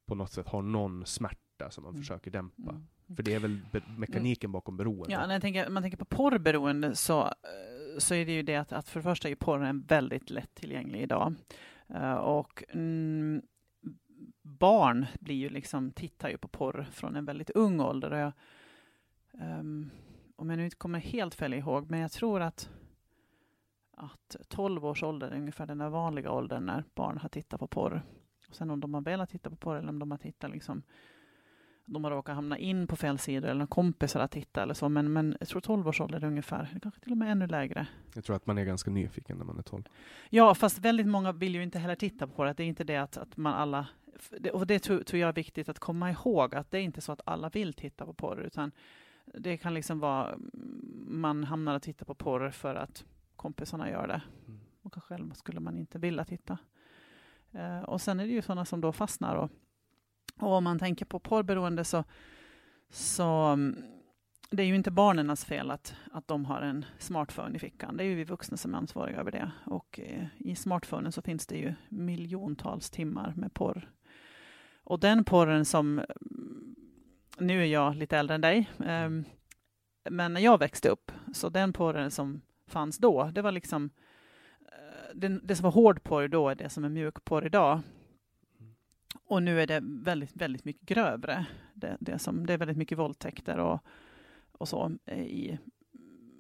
på 0.06 0.16
något 0.16 0.32
sätt 0.32 0.48
har 0.48 0.62
någon 0.62 1.06
smärta 1.06 1.49
som 1.70 1.84
man 1.84 1.92
Mm. 1.94 2.02
försöker 2.02 2.32
dämpa. 2.32 2.72
Mm. 2.72 2.88
För 3.16 3.24
det 3.24 3.34
är 3.34 3.40
väl 3.40 3.60
be- 3.72 3.82
mekaniken 3.98 4.52
bakom 4.52 4.78
beroende. 4.78 5.12
Ja, 5.14 5.28
när 5.28 5.34
jag 5.36 5.42
tänker, 5.42 5.70
man 5.70 5.84
tänker 5.84 5.98
på 5.98 6.06
porrberoende 6.06 6.96
så, 6.96 7.22
eh, 7.26 7.98
så 7.98 8.16
är 8.16 8.26
det 8.26 8.32
ju 8.32 8.44
det 8.44 8.56
att, 8.56 8.72
att 8.74 8.90
för 8.90 9.00
det 9.00 9.04
första 9.04 9.30
är 9.30 9.36
porren 9.36 9.82
väldigt 9.82 10.30
lättillgänglig 10.30 11.02
idag. 11.02 11.36
Eh, 11.88 12.14
och 12.14 12.64
mm, 12.70 13.42
barn 14.42 15.06
blir 15.20 15.36
ju 15.36 15.50
liksom, 15.50 15.92
tittar 15.92 16.30
ju 16.30 16.38
på 16.38 16.48
porr 16.48 16.88
från 16.92 17.16
en 17.16 17.26
väldigt 17.26 17.50
ung 17.50 17.80
ålder. 17.80 18.12
Och 18.12 18.20
jag, 18.20 18.32
ehm, 19.42 19.90
om 20.36 20.50
jag 20.50 20.58
nu 20.58 20.64
inte 20.66 20.76
kommer 20.78 21.00
helt 21.00 21.36
fel 21.36 21.54
ihåg, 21.54 21.90
men 21.92 22.00
jag 22.00 22.12
tror 22.12 22.42
att, 22.42 22.70
att 23.98 24.36
12 24.48 24.86
års 24.86 25.04
ålder 25.04 25.32
är 25.32 25.36
ungefär 25.36 25.66
den 25.66 25.78
där 25.78 25.90
vanliga 25.90 26.32
åldern 26.32 26.66
när 26.66 26.84
barn 26.96 27.18
har 27.18 27.30
tittat 27.30 27.60
på 27.60 27.68
porr. 27.68 28.02
Och 28.50 28.56
sen 28.56 28.70
om 28.72 28.80
de 28.80 28.94
har 28.94 29.02
velat 29.02 29.30
titta 29.30 29.50
på 29.50 29.56
porr 29.56 29.76
eller 29.76 29.90
om 29.90 30.00
de 30.00 30.12
har 30.12 30.18
tittat 30.18 30.52
liksom 30.52 30.84
de 31.94 32.04
har 32.04 32.12
råkat 32.12 32.36
hamna 32.36 32.58
in 32.58 32.88
på 32.88 32.96
fel 32.96 33.18
sidor 33.18 33.50
eller 33.50 33.66
kompisar 33.66 34.20
att 34.20 34.32
titta 34.32 34.64
eller 34.64 34.74
så. 34.74 34.90
Men, 34.90 35.14
men 35.14 35.38
jag 35.40 35.50
tror 35.50 35.62
12 35.62 35.88
års 35.88 36.02
ålder 36.02 36.24
ungefär. 36.24 36.80
Kanske 36.82 37.02
till 37.02 37.12
och 37.12 37.18
med 37.18 37.32
ännu 37.32 37.48
lägre. 37.48 37.88
Jag 38.16 38.24
tror 38.24 38.36
att 38.36 38.46
man 38.46 38.58
är 38.58 38.66
ganska 38.66 38.92
nyfiken 38.92 39.38
när 39.38 39.46
man 39.46 39.58
är 39.58 39.62
12. 39.62 39.84
Ja, 40.30 40.56
fast 40.56 40.80
väldigt 40.80 41.08
många 41.08 41.32
vill 41.32 41.56
ju 41.56 41.64
inte 41.64 41.80
heller 41.80 41.96
titta 41.96 42.28
på 42.28 42.44
det. 42.44 42.54
Det 42.54 42.64
är 42.64 42.68
inte 42.68 42.84
det 42.84 42.98
att, 42.98 43.18
att 43.18 43.38
man 43.38 43.54
alla... 43.54 43.88
Och 44.54 44.68
det 44.68 44.80
tror, 44.80 45.04
tror 45.04 45.20
jag 45.20 45.28
är 45.28 45.34
viktigt 45.34 45.70
att 45.70 45.80
komma 45.80 46.12
ihåg, 46.12 46.56
att 46.56 46.72
det 46.72 46.78
är 46.78 46.82
inte 46.82 47.02
så 47.02 47.12
att 47.12 47.22
alla 47.26 47.50
vill 47.50 47.74
titta 47.74 48.06
på 48.06 48.14
porr, 48.14 48.42
utan 48.42 48.72
det 49.26 49.58
kan 49.58 49.74
liksom 49.74 50.00
vara... 50.00 50.38
Man 51.08 51.44
hamnar 51.44 51.76
att 51.76 51.84
titta 51.84 52.06
på 52.06 52.16
porr 52.16 52.50
för 52.50 52.76
att 52.76 53.06
kompisarna 53.36 53.90
gör 53.90 54.08
det. 54.08 54.22
Mm. 54.48 54.60
Och 54.82 55.04
själv 55.04 55.34
skulle 55.34 55.60
man 55.60 55.78
inte 55.78 56.00
vilja 56.00 56.26
titta. 56.26 56.58
Eh, 57.52 57.80
och 57.80 58.02
sen 58.02 58.20
är 58.20 58.28
det 58.28 58.34
ju 58.34 58.42
sådana 58.42 58.66
som 58.66 58.82
då 58.82 58.92
fastnar. 58.92 59.36
Och, 59.36 59.52
och 60.40 60.54
om 60.54 60.64
man 60.64 60.80
tänker 60.80 61.06
på 61.06 61.20
porrberoende 61.20 61.84
så, 61.84 62.04
så 62.90 63.26
mm, 63.26 63.84
det 64.50 64.64
är 64.64 64.68
ju 64.68 64.76
inte 64.76 64.92
barnens 64.92 65.46
fel 65.46 65.72
att, 65.72 65.96
att 66.12 66.28
de 66.28 66.46
har 66.46 66.62
en 66.62 66.86
smartphone 66.98 67.56
i 67.56 67.60
fickan. 67.60 67.98
Det 67.98 68.04
är 68.04 68.06
ju 68.06 68.16
vi 68.16 68.24
vuxna 68.24 68.58
som 68.58 68.74
är 68.74 68.78
ansvariga 68.78 69.20
över 69.20 69.32
det. 69.32 69.52
Och 69.66 70.00
eh, 70.00 70.26
i 70.38 70.56
smartphonen 70.56 71.12
så 71.12 71.22
finns 71.22 71.48
det 71.48 71.58
ju 71.58 71.74
miljontals 71.90 72.90
timmar 72.90 73.34
med 73.36 73.54
porr. 73.54 73.92
Och 74.84 75.00
den 75.00 75.24
porren 75.24 75.66
som, 75.66 76.00
mm, 76.00 76.76
nu 77.38 77.62
är 77.62 77.66
jag 77.66 77.96
lite 77.96 78.18
äldre 78.18 78.36
än 78.36 78.42
dig, 78.42 78.70
eh, 78.80 79.10
men 80.10 80.34
när 80.34 80.42
jag 80.42 80.58
växte 80.58 80.90
upp, 80.90 81.12
så 81.34 81.50
den 81.50 81.74
porren 81.74 82.12
som 82.12 82.42
fanns 82.68 82.98
då, 82.98 83.32
det 83.34 83.42
var 83.42 83.52
liksom 83.52 83.90
eh, 84.62 85.16
det, 85.16 85.28
det 85.28 85.56
som 85.56 85.64
var 85.64 85.72
hård 85.72 86.04
porr 86.04 86.28
då 86.28 86.50
är 86.50 86.56
det 86.56 86.70
som 86.70 86.84
är 86.84 86.90
mjuk 86.90 87.24
porr 87.24 87.46
idag. 87.46 87.82
Och 89.30 89.44
nu 89.44 89.62
är 89.62 89.68
det 89.68 89.80
väldigt, 89.84 90.36
väldigt 90.36 90.66
mycket 90.66 90.88
grövre. 90.90 91.46
Det, 91.74 91.98
det, 92.00 92.20
som, 92.20 92.46
det 92.46 92.54
är 92.54 92.58
väldigt 92.58 92.78
mycket 92.78 92.98
våldtäkter 92.98 93.58
och, 93.58 93.80
och 94.52 94.68
så 94.68 94.92
i, 95.12 95.58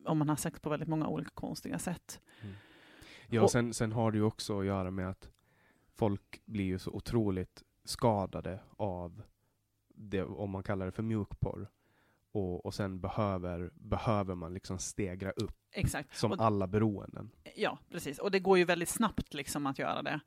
om 0.05 0.17
man 0.17 0.29
har 0.29 0.35
sex 0.35 0.59
på 0.59 0.69
väldigt 0.69 0.89
många 0.89 1.07
olika 1.07 1.29
konstiga 1.33 1.79
sätt. 1.79 2.21
Ja, 3.27 3.43
Och- 3.43 3.51
sen, 3.51 3.73
sen 3.73 3.91
har 3.91 4.11
det 4.11 4.17
ju 4.17 4.23
också 4.23 4.59
att 4.59 4.65
göra 4.65 4.91
med 4.91 5.09
att 5.09 5.29
folk 5.95 6.41
blir 6.45 6.65
ju 6.65 6.79
så 6.79 6.91
otroligt 6.91 7.63
skadade 7.83 8.59
av 8.77 9.21
det, 9.95 10.23
om 10.23 10.49
man 10.49 10.63
kallar 10.63 10.85
det 10.85 10.91
för 10.91 11.03
mjukporr. 11.03 11.67
Och, 12.31 12.65
och 12.65 12.73
sen 12.73 12.99
behöver, 12.99 13.69
behöver 13.73 14.35
man 14.35 14.53
liksom 14.53 14.79
stegra 14.79 15.31
upp, 15.31 15.55
Exakt. 15.73 16.17
som 16.17 16.31
Och- 16.31 16.41
alla 16.41 16.67
beroenden. 16.67 17.29
Ja, 17.55 17.77
precis. 17.91 18.19
Och 18.19 18.31
det 18.31 18.39
går 18.39 18.57
ju 18.57 18.63
väldigt 18.65 18.89
snabbt 18.89 19.33
liksom 19.33 19.67
att 19.67 19.79
göra 19.79 20.01
det. 20.01 20.19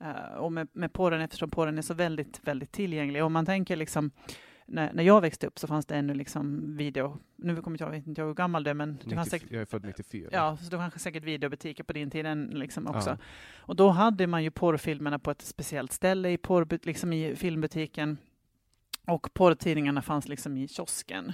Eh, 0.00 0.34
och 0.34 0.52
med, 0.52 0.68
med 0.72 0.92
porren, 0.92 1.20
eftersom 1.20 1.50
porren 1.50 1.78
är 1.78 1.82
så 1.82 1.94
väldigt, 1.94 2.40
väldigt 2.42 2.72
tillgänglig. 2.72 3.24
Om 3.24 3.32
man 3.32 3.46
tänker 3.46 3.76
liksom, 3.76 4.10
när, 4.66 4.92
när 4.92 5.02
jag 5.02 5.20
växte 5.20 5.46
upp 5.46 5.58
så 5.58 5.66
fanns 5.66 5.86
det 5.86 5.94
ännu 5.96 6.14
liksom 6.14 6.76
video, 6.76 7.18
nu 7.36 7.62
kommer 7.62 7.76
jag, 7.80 7.90
vet 7.90 8.06
inte 8.06 8.20
jag 8.20 8.26
hur 8.26 8.34
gammal 8.34 8.64
du 8.64 8.70
är, 8.70 8.74
men 8.74 8.98
du 9.04 9.16
90, 9.16 9.30
säkert 9.30 9.50
jag 9.50 9.60
är 9.60 9.66
född 9.66 9.84
94. 9.84 10.28
Ja, 10.32 10.56
så 10.56 10.70
det 10.70 10.76
kanske 10.76 10.98
säkert 10.98 11.24
videobutiker 11.24 11.84
på 11.84 11.92
din 11.92 12.10
tid 12.10 12.26
liksom 12.54 12.86
också. 12.86 13.10
Ja. 13.10 13.16
Och 13.58 13.76
då 13.76 13.88
hade 13.88 14.26
man 14.26 14.44
ju 14.44 14.50
porrfilmerna 14.50 15.18
på 15.18 15.30
ett 15.30 15.42
speciellt 15.42 15.92
ställe 15.92 16.30
i, 16.30 16.36
porr, 16.38 16.78
liksom 16.86 17.12
i 17.12 17.36
filmbutiken. 17.36 18.18
Och 19.08 19.34
porrtidningarna 19.34 20.02
fanns 20.02 20.28
liksom 20.28 20.56
i 20.56 20.68
kiosken. 20.68 21.32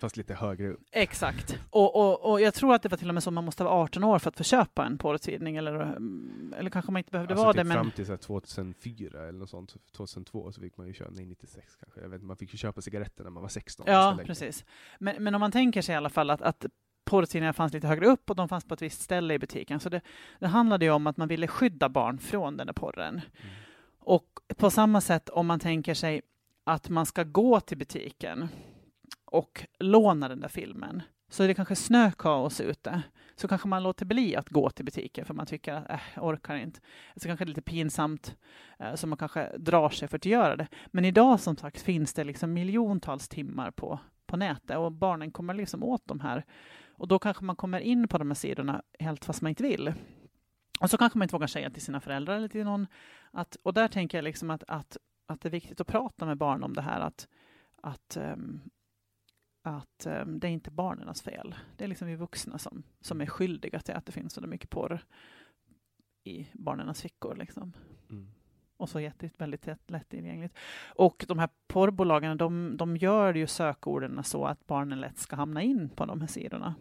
Fast 0.00 0.16
lite 0.16 0.34
högre 0.34 0.68
upp. 0.68 0.80
Exakt. 0.90 1.58
Och, 1.70 1.96
och, 1.96 2.30
och 2.30 2.40
jag 2.40 2.54
tror 2.54 2.74
att 2.74 2.82
det 2.82 2.88
var 2.88 2.98
till 2.98 3.08
och 3.08 3.14
med 3.14 3.22
så 3.22 3.30
att 3.30 3.34
man 3.34 3.44
måste 3.44 3.64
vara 3.64 3.74
18 3.74 4.04
år 4.04 4.18
för 4.18 4.28
att 4.28 4.36
få 4.36 4.44
köpa 4.44 4.86
en 4.86 4.98
porrtidning. 4.98 5.56
Eller, 5.56 5.74
mm, 5.74 6.54
eller 6.58 6.70
kanske 6.70 6.92
man 6.92 7.00
inte 7.00 7.10
behövde 7.10 7.34
alltså 7.34 7.44
vara 7.44 7.52
typ 7.52 7.60
det. 7.60 7.64
Men, 7.64 7.76
fram 7.76 7.90
till 7.90 8.06
så 8.06 8.12
här 8.12 8.16
2004 8.16 9.28
eller 9.28 9.38
något 9.38 9.50
sånt, 9.50 9.76
2002 9.92 10.52
så 10.52 10.60
fick 10.60 10.76
man 10.76 10.86
ju 10.86 10.92
köpa, 10.92 11.10
nej 11.14 11.26
96 11.26 11.76
kanske, 11.76 12.00
jag 12.00 12.08
vet 12.08 12.22
man 12.22 12.36
fick 12.36 12.52
ju 12.52 12.58
köpa 12.58 12.80
cigaretter 12.80 13.24
när 13.24 13.30
man 13.30 13.42
var 13.42 13.48
16. 13.48 13.86
ja, 13.88 14.18
precis. 14.24 14.64
Men, 14.98 15.22
men 15.22 15.34
om 15.34 15.40
man 15.40 15.52
tänker 15.52 15.82
sig 15.82 15.92
i 15.92 15.96
alla 15.96 16.10
fall 16.10 16.30
att, 16.30 16.42
att 16.42 16.66
porrtidningar 17.04 17.52
fanns 17.52 17.72
lite 17.72 17.86
högre 17.86 18.06
upp 18.06 18.30
och 18.30 18.36
de 18.36 18.48
fanns 18.48 18.64
på 18.64 18.74
ett 18.74 18.82
visst 18.82 19.00
ställe 19.00 19.34
i 19.34 19.38
butiken. 19.38 19.80
Så 19.80 19.88
det, 19.88 20.00
det 20.38 20.46
handlade 20.46 20.84
ju 20.84 20.90
om 20.90 21.06
att 21.06 21.16
man 21.16 21.28
ville 21.28 21.46
skydda 21.46 21.88
barn 21.88 22.18
från 22.18 22.56
den 22.56 22.66
där 22.66 22.74
porren. 22.74 23.14
Mm. 23.14 23.54
Och 24.00 24.40
på 24.56 24.70
samma 24.70 25.00
sätt 25.00 25.28
om 25.28 25.46
man 25.46 25.60
tänker 25.60 25.94
sig 25.94 26.22
att 26.68 26.88
man 26.88 27.06
ska 27.06 27.24
gå 27.24 27.60
till 27.60 27.78
butiken 27.78 28.48
och 29.24 29.66
låna 29.78 30.28
den 30.28 30.40
där 30.40 30.48
filmen, 30.48 31.02
så 31.28 31.42
är 31.42 31.48
det 31.48 31.54
kanske 31.54 31.76
snökaos 31.76 32.60
ute, 32.60 33.02
så 33.36 33.48
kanske 33.48 33.68
man 33.68 33.82
låter 33.82 34.06
bli 34.06 34.36
att 34.36 34.48
gå 34.48 34.70
till 34.70 34.84
butiken 34.84 35.24
för 35.24 35.34
man 35.34 35.46
tycker 35.46 35.74
att 35.74 35.90
äh, 35.90 36.00
jag 36.14 36.24
orkar 36.24 36.56
inte. 36.56 36.80
Så 37.16 37.28
kanske 37.28 37.44
det 37.44 37.46
är 37.46 37.54
lite 37.54 37.62
pinsamt, 37.62 38.36
eh, 38.78 38.94
så 38.94 39.06
man 39.06 39.18
kanske 39.18 39.58
drar 39.58 39.88
sig 39.88 40.08
för 40.08 40.16
att 40.16 40.24
göra 40.24 40.56
det. 40.56 40.68
Men 40.86 41.04
idag 41.04 41.40
som 41.40 41.56
sagt 41.56 41.80
finns 41.80 42.14
det 42.14 42.24
liksom 42.24 42.52
miljontals 42.52 43.28
timmar 43.28 43.70
på, 43.70 44.00
på 44.26 44.36
nätet 44.36 44.76
och 44.76 44.92
barnen 44.92 45.30
kommer 45.30 45.54
liksom 45.54 45.84
åt 45.84 46.02
de 46.06 46.20
här. 46.20 46.44
Och 46.96 47.08
då 47.08 47.18
kanske 47.18 47.44
man 47.44 47.56
kommer 47.56 47.80
in 47.80 48.08
på 48.08 48.18
de 48.18 48.30
här 48.30 48.34
sidorna 48.34 48.82
helt 48.98 49.24
fast 49.24 49.42
man 49.42 49.48
inte 49.48 49.62
vill. 49.62 49.92
Och 50.80 50.90
så 50.90 50.98
kanske 50.98 51.18
man 51.18 51.24
inte 51.24 51.34
vågar 51.34 51.46
säga 51.46 51.70
till 51.70 51.82
sina 51.82 52.00
föräldrar 52.00 52.36
eller 52.36 52.48
till 52.48 52.64
någon. 52.64 52.86
Att, 53.30 53.56
och 53.62 53.74
där 53.74 53.88
tänker 53.88 54.18
jag 54.18 54.22
liksom 54.22 54.50
att, 54.50 54.64
att, 54.68 54.96
att 55.28 55.40
det 55.40 55.48
är 55.48 55.50
viktigt 55.50 55.80
att 55.80 55.86
prata 55.86 56.26
med 56.26 56.38
barn 56.38 56.62
om 56.62 56.74
det 56.74 56.82
här. 56.82 57.00
Att, 57.00 57.28
att, 57.76 58.16
ehm, 58.16 58.60
att 59.62 60.06
um, 60.06 60.38
det 60.38 60.46
är 60.46 60.50
inte 60.50 60.70
barnens 60.70 61.22
fel. 61.22 61.54
Det 61.76 61.84
är 61.84 61.88
liksom 61.88 62.08
vi 62.08 62.16
vuxna 62.16 62.58
som, 62.58 62.82
som 63.00 63.20
är 63.20 63.26
skyldiga 63.26 63.80
till 63.80 63.94
att 63.94 64.06
det 64.06 64.12
finns 64.12 64.32
så 64.32 64.40
mycket 64.40 64.70
porr 64.70 65.04
i 66.24 66.48
barnens 66.52 67.02
fickor. 67.02 67.36
Liksom. 67.36 67.72
Mm. 68.10 68.28
Och 68.76 68.88
så 68.88 69.00
jätte, 69.00 69.30
väldigt 69.38 69.68
lättillgängligt. 69.86 70.56
Och 70.94 71.24
de 71.28 71.38
här 71.38 71.48
porrbolagen, 71.66 72.36
de, 72.36 72.76
de 72.76 72.96
gör 72.96 73.34
ju 73.34 73.46
sökorden 73.46 74.24
så 74.24 74.44
att 74.44 74.66
barnen 74.66 75.00
lätt 75.00 75.18
ska 75.18 75.36
hamna 75.36 75.62
in 75.62 75.88
på 75.88 76.06
de 76.06 76.20
här 76.20 76.28
sidorna. 76.28 76.74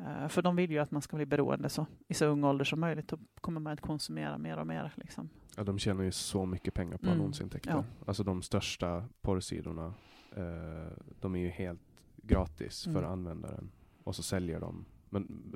Uh, 0.00 0.28
för 0.28 0.42
de 0.42 0.56
vill 0.56 0.70
ju 0.70 0.78
att 0.78 0.90
man 0.90 1.02
ska 1.02 1.16
bli 1.16 1.26
beroende 1.26 1.68
så, 1.68 1.86
i 2.08 2.14
så 2.14 2.26
ung 2.26 2.44
ålder 2.44 2.64
som 2.64 2.80
möjligt. 2.80 3.08
Då 3.08 3.18
kommer 3.40 3.60
man 3.60 3.72
att 3.72 3.80
konsumera 3.80 4.38
mer 4.38 4.56
och 4.56 4.66
mer. 4.66 4.92
Liksom. 4.96 5.28
Ja, 5.56 5.64
de 5.64 5.78
tjänar 5.78 6.04
ju 6.04 6.12
så 6.12 6.46
mycket 6.46 6.74
pengar 6.74 6.98
på 6.98 7.06
mm. 7.06 7.20
annonsintäkter. 7.20 7.70
Ja. 7.70 7.84
Alltså 8.06 8.24
de 8.24 8.42
största 8.42 9.04
porrsidorna, 9.20 9.94
uh, 10.38 10.92
de 11.20 11.34
är 11.34 11.40
ju 11.40 11.48
helt 11.48 11.80
gratis 12.16 12.86
mm. 12.86 13.00
för 13.02 13.08
användaren. 13.08 13.70
Och 14.04 14.16
så 14.16 14.22
säljer 14.22 14.60
de 14.60 14.84
men, 15.08 15.52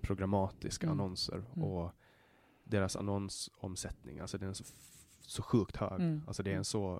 programmatiska 0.00 0.86
mm. 0.86 1.00
annonser. 1.00 1.44
Mm. 1.54 1.64
Och 1.64 1.92
deras 2.64 2.96
annonsomsättning, 2.96 4.18
alltså 4.18 4.38
den 4.38 4.48
är 4.48 4.52
så, 4.52 4.64
så 5.20 5.42
sjukt 5.42 5.76
hög. 5.76 6.00
Mm. 6.00 6.22
Alltså 6.26 6.42
det 6.42 6.52
är 6.52 6.56
en 6.56 6.64
så 6.64 6.94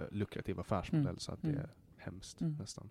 uh, 0.00 0.06
lukrativ 0.10 0.60
affärsmodell 0.60 1.06
mm. 1.06 1.18
så 1.18 1.32
att 1.32 1.42
det 1.42 1.50
är 1.50 1.70
hemskt 1.96 2.40
nästan. 2.40 2.90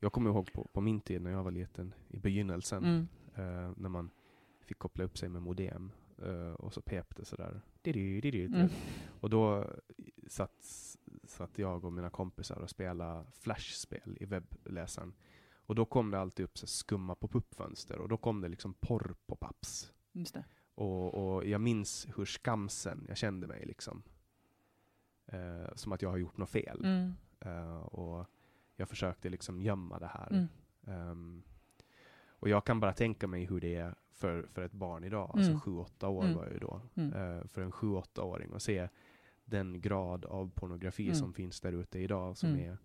Jag 0.00 0.12
kommer 0.12 0.30
ihåg 0.30 0.52
på, 0.52 0.64
på 0.72 0.80
min 0.80 1.00
tid 1.00 1.22
när 1.22 1.30
jag 1.30 1.44
var 1.44 1.50
liten, 1.50 1.94
i 2.08 2.18
begynnelsen, 2.18 2.84
mm. 2.84 3.08
uh, 3.38 3.72
när 3.76 3.88
man 3.88 4.10
fick 4.60 4.78
koppla 4.78 5.04
upp 5.04 5.18
sig 5.18 5.28
med 5.28 5.42
modem 5.42 5.92
uh, 6.22 6.52
och 6.52 6.72
så 6.72 6.80
pep 6.80 7.16
det 7.16 7.24
sådär. 7.24 7.60
Mm. 8.54 8.68
Och 9.20 9.30
då 9.30 9.70
satt, 10.26 10.64
satt 11.24 11.58
jag 11.58 11.84
och 11.84 11.92
mina 11.92 12.10
kompisar 12.10 12.56
och 12.56 12.70
spelade 12.70 13.24
flashspel 13.32 14.16
i 14.20 14.24
webbläsaren. 14.24 15.14
Och 15.54 15.74
då 15.74 15.84
kom 15.84 16.10
det 16.10 16.20
alltid 16.20 16.44
upp 16.44 16.58
så 16.58 16.66
skumma 16.66 17.14
pop-up-fönster 17.14 17.98
och 17.98 18.08
då 18.08 18.16
kom 18.16 18.40
det 18.40 18.48
liksom 18.48 18.74
porr 18.74 19.14
på 19.26 19.36
paps. 19.36 19.92
Och, 20.74 21.14
och, 21.14 21.46
jag 21.46 21.60
minns 21.60 22.06
hur 22.16 22.24
skamsen 22.24 23.04
jag 23.08 23.16
kände 23.16 23.46
mig 23.46 23.66
liksom. 23.66 24.02
Uh, 25.32 25.74
som 25.74 25.92
att 25.92 26.02
jag 26.02 26.10
har 26.10 26.16
gjort 26.16 26.36
något 26.36 26.50
fel. 26.50 26.84
Mm. 26.84 27.12
Uh, 27.46 27.76
och 27.76 28.26
jag 28.76 28.88
försökte 28.88 29.28
liksom 29.28 29.60
gömma 29.60 29.98
det 29.98 30.06
här. 30.06 30.28
Mm. 30.30 31.10
Um, 31.10 31.42
och 32.28 32.48
jag 32.48 32.64
kan 32.64 32.80
bara 32.80 32.92
tänka 32.92 33.26
mig 33.26 33.44
hur 33.44 33.60
det 33.60 33.74
är 33.74 33.94
för, 34.12 34.42
för 34.42 34.62
ett 34.62 34.72
barn 34.72 35.04
idag, 35.04 35.30
alltså 35.34 35.50
mm. 35.50 35.54
alltså 35.54 36.06
7-8 36.06 36.06
år 36.06 36.24
mm. 36.24 36.36
var 36.36 36.44
jag 36.44 36.52
ju 36.52 36.58
då, 36.58 36.80
uh, 36.98 37.46
för 37.46 37.60
en 37.60 37.72
7-8-åring 37.72 38.52
att 38.54 38.62
se 38.62 38.88
den 39.44 39.80
grad 39.80 40.24
av 40.24 40.50
pornografi 40.50 41.04
mm. 41.04 41.14
som 41.14 41.32
finns 41.32 41.60
där 41.60 41.72
ute 41.72 41.98
idag 41.98 42.36
som 42.36 42.48
mm. 42.48 42.70
är 42.70 42.78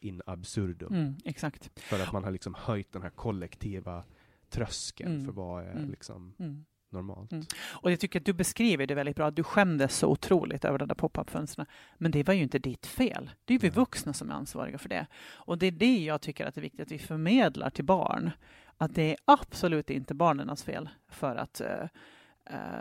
in 0.00 0.22
absurdum. 0.26 0.94
Mm, 0.94 1.14
exakt. 1.24 1.80
För 1.80 2.02
att 2.02 2.12
man 2.12 2.24
har 2.24 2.30
liksom 2.30 2.54
höjt 2.54 2.92
den 2.92 3.02
här 3.02 3.10
kollektiva 3.10 4.04
tröskeln 4.48 5.24
för 5.24 5.32
vad 5.32 5.64
är 5.64 5.86
liksom 5.86 6.34
normalt. 6.94 7.32
Mm. 7.32 7.44
Och 7.70 7.92
jag 7.92 8.00
tycker 8.00 8.20
att 8.20 8.26
du 8.26 8.32
beskriver 8.32 8.86
det 8.86 8.94
väldigt 8.94 9.16
bra. 9.16 9.30
Du 9.30 9.42
skämdes 9.42 9.96
så 9.96 10.08
otroligt 10.08 10.64
över 10.64 10.78
de 10.78 10.88
där 10.88 10.94
pop-up-fönstren. 10.94 11.66
Men 11.98 12.10
det 12.10 12.26
var 12.26 12.34
ju 12.34 12.42
inte 12.42 12.58
ditt 12.58 12.86
fel. 12.86 13.30
Det 13.44 13.54
är 13.54 13.58
vi 13.58 13.68
vuxna 13.68 14.12
som 14.12 14.30
är 14.30 14.34
ansvariga 14.34 14.78
för 14.78 14.88
det. 14.88 15.06
Och 15.32 15.58
det 15.58 15.66
är 15.66 15.72
det 15.72 15.98
jag 15.98 16.20
tycker 16.20 16.46
att 16.46 16.54
det 16.54 16.60
är 16.60 16.62
viktigt 16.62 16.80
att 16.80 16.92
vi 16.92 16.98
förmedlar 16.98 17.70
till 17.70 17.84
barn. 17.84 18.30
Att 18.78 18.94
det 18.94 19.10
är 19.10 19.16
absolut 19.24 19.90
inte 19.90 20.14
barnens 20.14 20.62
fel 20.64 20.88
för 21.08 21.36
att 21.36 21.60
uh, 21.60 21.86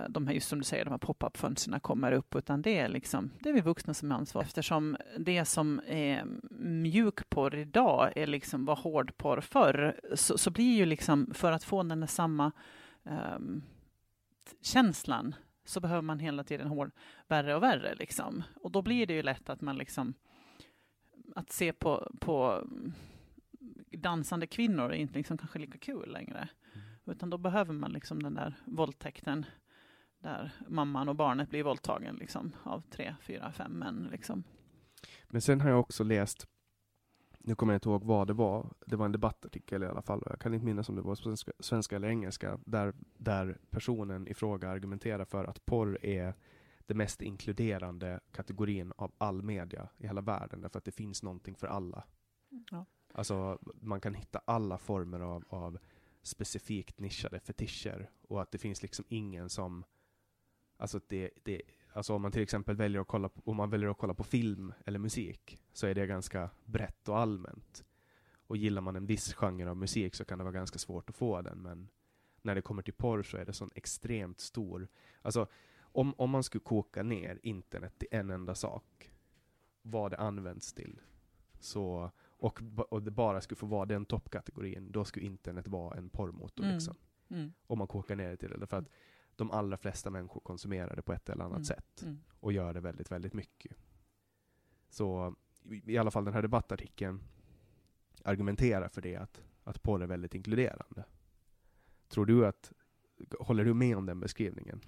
de 0.09 0.27
här, 0.27 0.33
just 0.33 0.47
som 0.47 0.59
du 0.59 0.65
säger, 0.65 0.85
de 0.85 0.91
här 0.91 0.97
pop-up-fönstren 0.97 1.79
kommer 1.79 2.11
upp, 2.11 2.35
utan 2.35 2.61
det 2.61 2.79
är, 2.79 2.89
liksom, 2.89 3.31
det 3.39 3.49
är 3.49 3.53
vi 3.53 3.61
vuxna 3.61 3.93
som 3.93 4.11
är 4.11 4.15
ansvariga. 4.15 4.47
Eftersom 4.47 4.97
det 5.19 5.45
som 5.45 5.81
är 5.87 6.25
mjukporr 6.59 7.55
idag 7.55 8.11
är 8.15 8.27
liksom 8.27 8.65
var 8.65 8.75
hårdporr 8.75 9.41
förr, 9.41 9.99
så, 10.13 10.37
så 10.37 10.51
blir 10.51 10.75
ju 10.75 10.85
liksom, 10.85 11.33
för 11.33 11.51
att 11.51 11.63
få 11.63 11.83
den 11.83 12.07
samma 12.07 12.51
um, 13.03 13.63
känslan 14.61 15.35
så 15.65 15.79
behöver 15.79 16.01
man 16.01 16.19
hela 16.19 16.43
tiden 16.43 16.67
hård, 16.67 16.91
värre 17.27 17.55
och 17.55 17.63
värre. 17.63 17.95
Liksom. 17.95 18.43
Och 18.55 18.71
då 18.71 18.81
blir 18.81 19.07
det 19.07 19.13
ju 19.13 19.23
lätt 19.23 19.49
att 19.49 19.61
man 19.61 19.77
liksom 19.77 20.13
att 21.35 21.51
se 21.51 21.73
på, 21.73 22.11
på 22.19 22.67
dansande 23.91 24.47
kvinnor 24.47 24.91
är 24.91 24.95
inte 24.95 25.17
liksom 25.17 25.37
kanske 25.37 25.59
lika 25.59 25.77
kul 25.77 26.11
längre. 26.11 26.47
Mm. 26.73 26.87
Utan 27.05 27.29
då 27.29 27.37
behöver 27.37 27.73
man 27.73 27.91
liksom 27.91 28.23
den 28.23 28.33
där 28.33 28.53
våldtäkten 28.65 29.45
där 30.19 30.51
mamman 30.67 31.09
och 31.09 31.15
barnet 31.15 31.49
blir 31.49 31.63
våldtagen 31.63 32.15
liksom, 32.15 32.51
av 32.63 32.81
tre, 32.81 33.15
fyra, 33.21 33.51
fem 33.51 33.71
män. 33.71 34.07
Liksom. 34.11 34.43
Men 35.29 35.41
sen 35.41 35.61
har 35.61 35.69
jag 35.69 35.79
också 35.79 36.03
läst 36.03 36.47
nu 37.45 37.55
kommer 37.55 37.73
jag 37.73 37.77
inte 37.77 37.89
ihåg 37.89 38.03
vad 38.03 38.27
det 38.27 38.33
var, 38.33 38.73
det 38.85 38.95
var 38.95 39.05
en 39.05 39.11
debattartikel 39.11 39.83
i 39.83 39.85
alla 39.85 40.01
fall, 40.01 40.23
jag 40.25 40.39
kan 40.39 40.53
inte 40.53 40.65
minnas 40.65 40.89
om 40.89 40.95
det 40.95 41.01
var 41.01 41.15
svenska, 41.15 41.51
svenska 41.59 41.95
eller 41.95 42.07
engelska, 42.07 42.59
där, 42.65 42.93
där 43.17 43.57
personen 43.69 44.27
i 44.27 44.33
fråga 44.33 44.69
argumenterar 44.69 45.25
för 45.25 45.45
att 45.45 45.65
porr 45.65 46.05
är 46.05 46.33
det 46.85 46.93
mest 46.93 47.21
inkluderande 47.21 48.19
kategorin 48.31 48.93
av 48.95 49.11
all 49.17 49.41
media 49.41 49.89
i 49.97 50.07
hela 50.07 50.21
världen, 50.21 50.61
därför 50.61 50.77
att 50.77 50.85
det 50.85 50.91
finns 50.91 51.23
någonting 51.23 51.55
för 51.55 51.67
alla. 51.67 52.03
Ja. 52.71 52.85
Alltså, 53.13 53.59
man 53.81 54.01
kan 54.01 54.13
hitta 54.13 54.41
alla 54.45 54.77
former 54.77 55.19
av, 55.19 55.43
av 55.49 55.77
specifikt 56.21 56.99
nischade 56.99 57.39
fetischer 57.39 58.09
och 58.21 58.41
att 58.41 58.51
det 58.51 58.57
finns 58.57 58.81
liksom 58.81 59.05
ingen 59.07 59.49
som 59.49 59.83
Alltså 60.77 60.99
det, 61.07 61.29
det, 61.43 61.61
Alltså 61.93 62.13
om 62.15 62.21
man 62.21 62.31
till 62.31 62.41
exempel 62.41 62.75
väljer 62.75 63.01
att 63.01 63.07
kolla 63.07 63.29
på, 63.29 63.41
om 63.45 63.57
man 63.57 63.69
väljer 63.69 63.89
att 63.89 63.97
kolla 63.97 64.13
på 64.13 64.23
film 64.23 64.73
eller 64.85 64.99
musik 64.99 65.59
så 65.73 65.87
är 65.87 65.95
det 65.95 66.07
ganska 66.07 66.49
brett 66.65 67.09
och 67.09 67.19
allmänt. 67.19 67.85
Och 68.47 68.57
gillar 68.57 68.81
man 68.81 68.95
en 68.95 69.05
viss 69.05 69.33
genre 69.33 69.69
av 69.69 69.77
musik 69.77 70.15
så 70.15 70.25
kan 70.25 70.37
det 70.37 70.43
vara 70.43 70.53
ganska 70.53 70.79
svårt 70.79 71.09
att 71.09 71.15
få 71.15 71.41
den, 71.41 71.61
men 71.61 71.89
när 72.41 72.55
det 72.55 72.61
kommer 72.61 72.81
till 72.81 72.93
porr 72.93 73.23
så 73.23 73.37
är 73.37 73.45
det 73.45 73.53
sån 73.53 73.69
extremt 73.75 74.39
stor... 74.39 74.87
Alltså, 75.21 75.47
om, 75.79 76.13
om 76.17 76.29
man 76.29 76.43
skulle 76.43 76.63
koka 76.63 77.03
ner 77.03 77.39
internet 77.43 77.93
till 77.97 78.07
en 78.11 78.29
enda 78.29 78.55
sak, 78.55 79.11
vad 79.81 80.11
det 80.11 80.17
används 80.17 80.73
till, 80.73 80.99
så, 81.59 82.11
och, 82.19 82.61
och 82.89 83.03
det 83.03 83.11
bara 83.11 83.41
skulle 83.41 83.57
få 83.57 83.65
vara 83.65 83.85
den 83.85 84.05
toppkategorin, 84.05 84.91
då 84.91 85.05
skulle 85.05 85.25
internet 85.25 85.67
vara 85.67 85.97
en 85.97 86.09
porrmotor. 86.09 86.63
Mm. 86.63 86.75
Liksom. 86.75 86.95
Mm. 87.29 87.53
Om 87.67 87.77
man 87.77 87.87
kokar 87.87 88.15
ner 88.15 88.29
det 88.29 88.37
till 88.37 88.59
det. 88.59 88.67
För 88.67 88.77
att 88.77 88.89
de 89.35 89.51
allra 89.51 89.77
flesta 89.77 90.09
människor 90.09 90.41
konsumerar 90.41 90.95
det 90.95 91.01
på 91.01 91.13
ett 91.13 91.29
eller 91.29 91.43
annat 91.43 91.55
mm. 91.55 91.65
sätt 91.65 92.01
mm. 92.01 92.19
och 92.39 92.53
gör 92.53 92.73
det 92.73 92.79
väldigt, 92.79 93.11
väldigt 93.11 93.33
mycket. 93.33 93.77
Så 94.89 95.35
i 95.85 95.97
alla 95.97 96.11
fall 96.11 96.25
den 96.25 96.33
här 96.33 96.41
debattartikeln 96.41 97.19
argumenterar 98.23 98.87
för 98.87 99.01
det, 99.01 99.15
att, 99.15 99.41
att 99.63 99.83
porr 99.83 100.03
är 100.03 100.07
väldigt 100.07 100.35
inkluderande. 100.35 101.03
Tror 102.07 102.25
du 102.25 102.45
att, 102.45 102.71
håller 103.39 103.65
du 103.65 103.73
med 103.73 103.97
om 103.97 104.05
den 104.05 104.19
beskrivningen? 104.19 104.81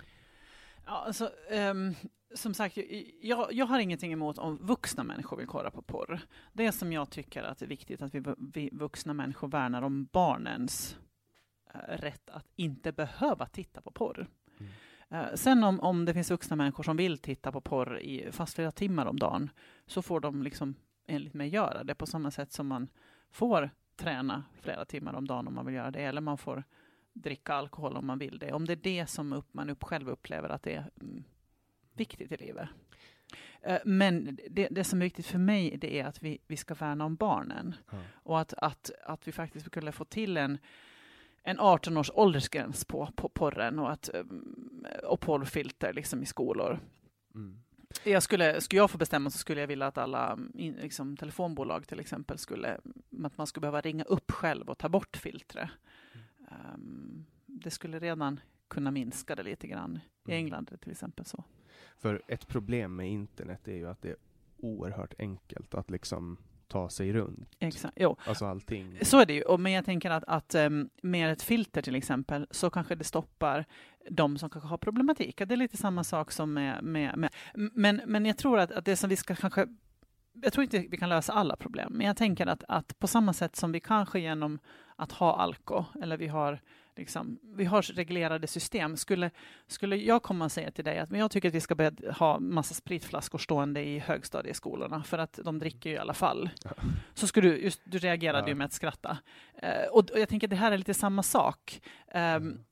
Ja, 0.86 1.04
alltså, 1.06 1.32
um, 1.52 1.96
som 2.34 2.54
sagt, 2.54 2.78
jag, 3.22 3.54
jag 3.54 3.66
har 3.66 3.80
ingenting 3.80 4.14
emot 4.14 4.38
om 4.38 4.58
vuxna 4.58 5.04
människor 5.04 5.38
vill 5.38 5.48
kolla 5.48 5.72
på 5.72 5.82
porr. 5.82 6.20
Det 6.54 6.72
som 6.72 6.94
jag 6.94 7.10
tycker 7.10 7.44
att 7.44 7.62
är 7.62 7.68
viktigt 7.68 8.02
att 8.02 8.16
vi, 8.16 8.24
vi 8.38 8.70
vuxna 8.74 9.14
människor 9.14 9.48
värnar 9.48 9.82
om 9.82 10.06
barnens 10.12 10.98
rätt 11.88 12.30
att 12.30 12.46
inte 12.56 12.92
behöva 12.92 13.46
titta 13.46 13.82
på 13.82 13.92
porr. 13.92 14.28
Mm. 14.60 14.72
Uh, 15.12 15.36
sen 15.36 15.64
om, 15.64 15.80
om 15.80 16.06
det 16.06 16.14
finns 16.14 16.32
vuxna 16.32 16.56
människor 16.56 16.84
som 16.84 16.98
vill 16.98 17.18
titta 17.18 17.52
på 17.52 17.62
porr 17.62 18.00
i 18.00 18.32
fast 18.32 18.56
flera 18.56 18.72
timmar 18.72 19.06
om 19.06 19.20
dagen, 19.20 19.50
så 19.86 20.02
får 20.02 20.20
de 20.20 20.44
liksom 20.44 20.76
enligt 21.08 21.34
mig 21.34 21.50
göra 21.50 21.84
det 21.84 21.96
på 21.96 22.06
samma 22.06 22.32
sätt 22.32 22.52
som 22.52 22.68
man 22.68 22.88
får 23.32 23.70
träna 23.96 24.44
flera 24.62 24.86
timmar 24.86 25.14
om 25.14 25.28
dagen 25.28 25.48
om 25.48 25.54
man 25.54 25.66
vill 25.66 25.76
göra 25.76 25.92
det, 25.92 26.02
eller 26.02 26.22
man 26.22 26.38
får 26.38 26.64
dricka 27.14 27.54
alkohol 27.54 27.98
om 27.98 28.06
man 28.08 28.20
vill 28.20 28.40
det. 28.40 28.54
Om 28.54 28.66
det 28.66 28.74
är 28.74 29.00
det 29.00 29.08
som 29.08 29.34
upp, 29.34 29.54
man 29.54 29.70
upp 29.70 29.84
själv 29.84 30.10
upplever 30.10 30.50
att 30.50 30.64
det 30.64 30.74
är 30.74 30.90
mm, 31.02 31.24
viktigt 31.94 32.32
i 32.32 32.38
livet. 32.38 32.70
Uh, 33.68 33.78
men 33.86 34.38
det, 34.50 34.68
det, 34.72 34.84
som 34.84 35.02
är 35.02 35.06
viktigt 35.06 35.28
för 35.28 35.38
mig, 35.38 35.78
det 35.78 36.00
är 36.00 36.06
att 36.06 36.24
vi, 36.24 36.40
vi 36.48 36.58
ska 36.58 36.74
värna 36.74 37.06
om 37.06 37.16
barnen. 37.16 37.76
Mm. 37.92 38.04
Och 38.14 38.40
att, 38.40 38.54
att, 38.54 38.92
att 39.06 39.28
vi 39.28 39.32
faktiskt 39.32 39.66
skulle 39.66 39.92
få 39.92 40.06
till 40.06 40.38
en 40.38 40.58
en 41.46 41.60
18 41.60 41.98
års 41.98 42.12
åldersgräns 42.14 42.86
på, 42.86 43.10
på 43.16 43.30
porren 43.30 43.80
och, 43.80 43.92
att, 43.92 44.10
um, 44.14 44.86
och 45.04 45.20
porrfilter 45.20 45.94
liksom 45.94 46.24
i 46.24 46.26
skolor. 46.26 46.80
Mm. 47.36 47.62
Jag 48.04 48.24
skulle, 48.24 48.62
skulle 48.62 48.82
jag 48.82 48.92
få 48.92 48.98
bestämma 48.98 49.30
så 49.30 49.38
skulle 49.38 49.62
jag 49.62 49.68
vilja 49.68 49.88
att 49.88 49.98
alla 49.98 50.40
liksom, 50.54 51.18
telefonbolag 51.18 51.88
till 51.88 52.00
exempel 52.00 52.38
skulle, 52.38 52.78
att 53.24 53.38
man 53.38 53.48
skulle 53.48 53.62
behöva 53.62 53.82
ringa 53.82 54.04
upp 54.04 54.32
själv 54.32 54.70
och 54.70 54.78
ta 54.78 54.90
bort 54.90 55.18
filtret. 55.18 55.70
Mm. 56.14 56.58
Um, 56.74 57.26
det 57.46 57.72
skulle 57.72 58.00
redan 58.00 58.40
kunna 58.68 58.92
minska 58.92 59.36
det 59.36 59.44
lite 59.44 59.68
grann. 59.68 60.00
I 60.28 60.32
mm. 60.32 60.38
England 60.38 60.78
till 60.82 60.92
exempel 60.92 61.26
så. 61.26 61.44
För 61.98 62.22
ett 62.28 62.48
problem 62.48 62.96
med 62.96 63.10
internet 63.10 63.68
är 63.68 63.76
ju 63.76 63.88
att 63.88 64.02
det 64.02 64.10
är 64.10 64.18
oerhört 64.58 65.14
enkelt 65.20 65.74
att 65.74 65.90
liksom 65.90 66.38
ta 66.68 66.90
sig 66.90 67.14
runt. 67.14 67.56
Exakt, 67.60 67.94
jo. 67.98 68.18
Alltså 68.28 68.46
allting. 68.46 69.00
Så 69.02 69.20
är 69.20 69.26
det 69.26 69.34
ju, 69.34 69.58
men 69.58 69.72
jag 69.72 69.86
tänker 69.86 70.12
att, 70.12 70.24
att 70.28 70.56
um, 70.56 70.90
med 71.02 71.32
ett 71.32 71.42
filter 71.44 71.82
till 71.82 71.96
exempel, 71.96 72.48
så 72.52 72.70
kanske 72.70 72.96
det 72.96 73.04
stoppar 73.04 73.66
de 74.10 74.38
som 74.38 74.50
kanske 74.50 74.68
har 74.68 74.78
problematik. 74.78 75.38
Det 75.38 75.52
är 75.52 75.58
lite 75.58 75.78
samma 75.78 76.04
sak 76.04 76.32
som 76.32 76.54
med... 76.54 76.84
med, 76.84 77.18
med 77.18 77.30
men, 77.54 78.02
men 78.06 78.26
jag 78.26 78.38
tror 78.38 78.60
att, 78.60 78.72
att 78.72 78.86
det 78.86 78.96
som 78.96 79.10
vi 79.10 79.16
ska 79.16 79.36
kanske 79.36 79.68
jag 80.42 80.54
tror 80.54 80.64
inte 80.64 80.80
vi 80.80 80.98
kan 80.98 81.10
lösa 81.10 81.34
alla 81.34 81.56
problem, 81.56 81.94
men 81.94 82.08
jag 82.08 82.18
tänker 82.18 82.48
att, 82.48 82.64
att 82.68 83.00
på 83.00 83.08
samma 83.08 83.34
sätt 83.34 83.56
som 83.56 83.72
vi 83.72 83.80
kanske 83.80 84.20
genom 84.20 84.60
att 84.96 85.12
ha 85.12 85.36
alko, 85.36 85.86
eller 86.02 86.18
vi 86.18 86.28
har, 86.28 86.62
liksom, 86.96 87.40
vi 87.44 87.66
har 87.66 87.82
reglerade 87.82 88.48
system, 88.48 88.98
skulle, 88.98 89.32
skulle 89.68 89.96
jag 89.96 90.24
komma 90.24 90.46
och 90.46 90.52
säga 90.52 90.72
till 90.72 90.86
dig 90.86 91.00
att 91.00 91.10
men 91.10 91.20
jag 91.20 91.32
tycker 91.32 91.48
att 91.48 91.56
vi 91.56 91.62
ska 91.62 91.76
börja 91.76 91.92
ha 92.12 92.40
massa 92.40 92.74
spritflaskor 92.74 93.38
stående 93.38 93.84
i 93.84 94.00
högstadieskolorna, 94.00 95.04
för 95.04 95.18
att 95.18 95.40
de 95.44 95.60
dricker 95.60 95.90
ju 95.90 95.96
i 95.96 96.00
alla 96.00 96.14
fall. 96.14 96.50
Ja. 96.64 96.72
Så 97.14 97.28
skulle 97.28 97.50
du, 97.50 97.58
just, 97.58 97.82
du 97.84 97.98
reagerade 97.98 98.44
ja. 98.44 98.48
ju 98.48 98.56
med 98.56 98.66
att 98.66 98.74
skratta. 98.74 99.18
Uh, 99.64 99.88
och, 99.92 100.12
och, 100.12 100.20
jag 100.20 100.30
tänker 100.30 100.48
att 100.48 100.52
det 100.52 100.56
här 100.56 100.72
är 100.72 100.78
lite 100.78 100.94
samma 100.94 101.24
sak. 101.24 101.82
Um, 102.14 102.22
mm 102.22 102.64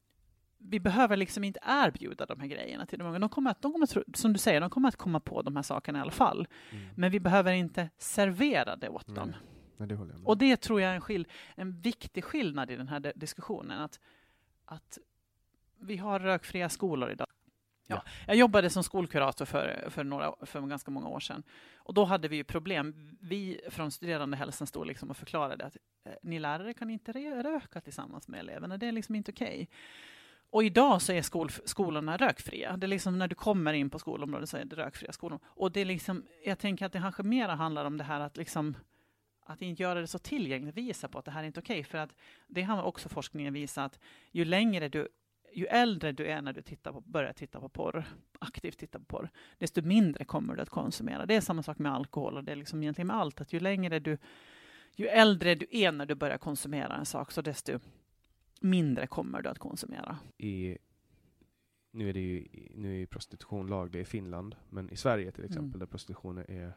vi 0.70 0.80
behöver 0.80 1.18
liksom 1.18 1.44
inte 1.44 1.60
erbjuda 1.64 2.26
de 2.26 2.40
här 2.40 2.48
grejerna 2.48 2.86
till 2.86 3.00
de 3.00 3.08
unga. 3.08 3.20
De 3.20 3.30
kommer 3.30 3.52
att, 3.52 3.62
de 3.62 3.72
kommer 3.72 3.84
att, 3.84 4.18
som 4.18 4.34
du 4.34 4.40
säger, 4.40 4.62
de 4.62 4.70
kommer 4.70 4.88
att 4.88 4.96
komma 4.96 5.20
på 5.20 5.42
de 5.42 5.56
här 5.56 5.64
sakerna 5.64 6.00
i 6.00 6.02
alla 6.02 6.12
fall. 6.12 6.48
Mm. 6.72 6.86
Men 6.96 7.12
vi 7.12 7.20
behöver 7.20 7.54
inte 7.54 7.90
servera 7.98 8.76
det 8.76 8.90
åt 8.90 9.16
dem. 9.16 9.34
Nej, 9.78 9.88
det 9.88 9.98
och 10.24 10.38
det 10.38 10.58
tror 10.58 10.82
jag 10.82 10.92
är 10.92 10.96
en, 10.96 11.02
skill 11.02 11.28
en 11.56 11.82
viktig 11.82 12.24
skillnad 12.24 12.72
i 12.72 12.76
den 12.76 12.88
här 12.88 13.14
diskussionen. 13.16 13.82
Att, 13.82 14.00
att 14.66 14.98
vi 15.80 15.98
har 15.98 16.20
rökfria 16.20 16.70
skolor 16.70 17.12
idag. 17.12 17.28
Ja. 17.88 18.04
Jag 18.28 18.36
jobbade 18.36 18.70
som 18.70 18.84
skolkurator 18.84 19.46
för, 19.46 19.86
för, 19.90 20.04
några, 20.04 20.34
för 20.42 20.62
ganska 20.62 20.92
många 20.92 21.08
år 21.08 21.20
sedan. 21.20 21.44
Och 21.76 21.94
då 21.94 22.06
hade 22.06 22.28
vi 22.28 22.44
problem. 22.44 23.18
Vi 23.22 23.62
från 23.70 23.92
studerandehälsan 23.92 24.68
stod 24.68 24.88
liksom 24.88 25.10
och 25.10 25.18
förklarade 25.18 25.66
att 25.66 25.78
eh, 26.06 26.14
ni 26.22 26.40
lärare 26.40 26.74
kan 26.74 26.90
inte 26.90 27.12
röka 27.44 27.82
tillsammans 27.82 28.28
med 28.28 28.40
eleverna. 28.40 28.78
Det 28.78 28.88
är 28.88 28.92
liksom 28.92 29.16
inte 29.16 29.32
okej. 29.32 29.48
Okay. 29.48 29.68
Och 30.50 30.64
idag 30.64 31.02
så 31.02 31.14
är 31.14 31.22
skol, 31.22 31.50
skolorna 31.66 32.18
rökfria. 32.18 32.78
Det 32.78 32.86
är 32.86 32.90
liksom 32.90 33.18
när 33.18 33.28
du 33.28 33.36
kommer 33.36 33.74
in 33.74 33.90
på 33.90 34.00
skolområdet 34.00 34.50
så 34.50 34.58
är 34.58 34.66
det 34.66 34.76
rökfria 34.76 35.12
skolor. 35.12 35.40
Och 35.44 35.72
det 35.72 35.82
är 35.82 35.86
liksom, 35.86 36.26
jag 36.46 36.60
tänker 36.60 36.86
att 36.86 36.92
det 36.92 37.00
kanske 37.00 37.24
mer 37.24 37.48
handlar 37.48 37.86
om 37.86 37.98
det 37.98 38.04
här 38.04 38.20
att 38.20 38.38
liksom 38.38 38.76
att 39.46 39.62
inte 39.62 39.84
göra 39.84 40.02
det 40.02 40.08
så 40.08 40.20
tillgängligt, 40.20 40.78
visa 40.78 41.08
på 41.08 41.20
att 41.20 41.26
det 41.26 41.32
här 41.32 41.44
är 41.44 41.48
inte 41.48 41.60
okej. 41.60 41.80
Okay. 41.80 41.84
För 41.84 41.98
att 41.98 42.16
det 42.48 42.62
har 42.62 42.84
också 42.84 43.10
forskningen 43.10 43.54
visat, 43.54 44.00
ju 44.32 44.46
längre 44.46 44.90
du 44.90 45.08
ju 45.54 45.66
äldre 45.66 46.12
du 46.12 46.26
är 46.26 46.42
när 46.42 46.54
du 46.54 46.62
tittar 46.62 46.94
på, 46.94 47.02
börjar 47.02 47.34
titta 47.34 47.60
på 47.60 47.70
porr, 47.70 48.06
aktivt 48.40 48.78
titta 48.78 49.00
på 49.00 49.06
porr, 49.06 49.30
desto 49.58 49.82
mindre 49.82 50.26
kommer 50.26 50.56
du 50.56 50.62
att 50.62 50.70
konsumera. 50.70 51.26
Det 51.26 51.36
är 51.36 51.42
samma 51.42 51.64
sak 51.64 51.80
med 51.80 51.94
alkohol 51.94 52.38
och 52.38 52.44
det 52.44 52.52
är 52.52 52.56
liksom 52.56 52.84
egentligen 52.84 53.08
med 53.08 53.16
allt, 53.16 53.42
att 53.42 53.54
ju 53.54 53.60
längre 53.60 54.00
du, 54.00 54.18
ju 54.96 55.08
äldre 55.08 55.56
du 55.56 55.68
är 55.72 55.92
när 55.92 56.06
du 56.06 56.16
börjar 56.16 56.38
konsumera 56.38 56.96
en 56.96 57.06
sak, 57.06 57.32
så 57.32 57.42
desto 57.42 57.80
mindre 58.62 59.08
kommer 59.08 59.42
du 59.42 59.50
att 59.50 59.60
konsumera. 59.60 60.18
I, 60.38 60.78
nu 61.92 62.10
är 62.10 62.14
det 62.14 62.20
ju 62.20 62.48
nu 62.76 63.02
är 63.02 63.06
prostitution 63.06 63.68
laglig 63.68 64.02
i 64.02 64.06
Finland, 64.06 64.56
men 64.70 64.90
i 64.90 64.96
Sverige 64.96 65.32
till 65.32 65.46
exempel, 65.46 65.66
mm. 65.66 65.80
där 65.80 65.86
prostitution 65.86 66.38
är 66.38 66.74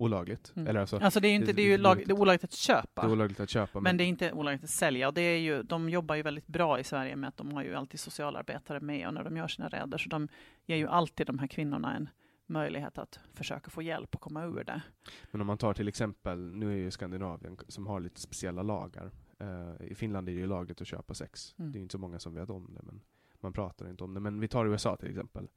olagligt. 0.00 0.52
Mm. 0.56 0.68
Eller 0.68 0.80
alltså, 0.80 0.98
alltså 0.98 1.20
det 1.20 1.28
är, 1.28 1.34
inte, 1.34 1.52
det, 1.52 1.62
är 1.62 1.66
ju 1.66 1.78
lag, 1.78 2.02
det 2.06 2.12
är 2.12 2.20
olagligt 2.20 2.44
att 2.44 2.52
köpa. 2.52 3.02
Det 3.02 3.08
är 3.08 3.12
olagligt 3.12 3.40
att 3.40 3.50
köpa. 3.50 3.80
Men, 3.80 3.82
men, 3.82 3.96
det 3.96 4.04
är 4.04 4.06
inte 4.06 4.32
olagligt 4.32 4.64
att 4.64 4.70
sälja. 4.70 5.08
Och 5.08 5.14
det 5.14 5.20
är 5.20 5.38
ju, 5.38 5.62
de 5.62 5.88
jobbar 5.90 6.14
ju 6.14 6.22
väldigt 6.22 6.46
bra 6.46 6.80
i 6.80 6.84
Sverige 6.84 7.16
med 7.16 7.28
att 7.28 7.36
de 7.36 7.52
har 7.52 7.62
ju 7.62 7.74
alltid 7.74 8.00
socialarbetare 8.00 8.80
med 8.80 9.06
och 9.06 9.14
när 9.14 9.24
de 9.24 9.36
gör 9.36 9.48
sina 9.48 9.68
räder. 9.68 9.98
Så 9.98 10.08
de 10.08 10.28
ger 10.66 10.76
ju 10.76 10.88
alltid 10.88 11.26
de 11.26 11.38
här 11.38 11.46
kvinnorna 11.46 11.96
en 11.96 12.08
möjlighet 12.46 12.98
att 12.98 13.20
försöka 13.34 13.70
få 13.70 13.82
hjälp 13.82 14.14
och 14.14 14.20
komma 14.20 14.44
ur 14.44 14.64
det. 14.64 14.82
Men 15.30 15.40
om 15.40 15.46
man 15.46 15.58
tar 15.58 15.74
till 15.74 15.88
exempel, 15.88 16.38
nu 16.38 16.72
är 16.72 16.76
ju 16.76 16.90
Skandinavien 16.90 17.56
som 17.68 17.86
har 17.86 18.00
lite 18.00 18.20
speciella 18.20 18.62
lagar. 18.62 19.10
Uh, 19.42 19.90
I 19.90 19.94
Finland 19.94 20.28
är 20.28 20.32
det 20.32 20.38
ju 20.38 20.46
lagligt 20.46 20.80
att 20.80 20.86
köpa 20.86 21.14
sex. 21.14 21.54
Mm. 21.58 21.72
Det 21.72 21.78
är 21.78 21.80
inte 21.80 21.92
så 21.92 21.98
många 21.98 22.18
som 22.18 22.34
vet 22.34 22.50
om 22.50 22.74
det, 22.74 22.82
men 22.82 23.00
man 23.40 23.52
pratar 23.52 23.90
inte 23.90 24.04
om 24.04 24.14
det. 24.14 24.20
Men 24.20 24.40
vi 24.40 24.48
tar 24.48 24.66
USA 24.66 24.96
till 24.96 25.08
exempel, 25.08 25.48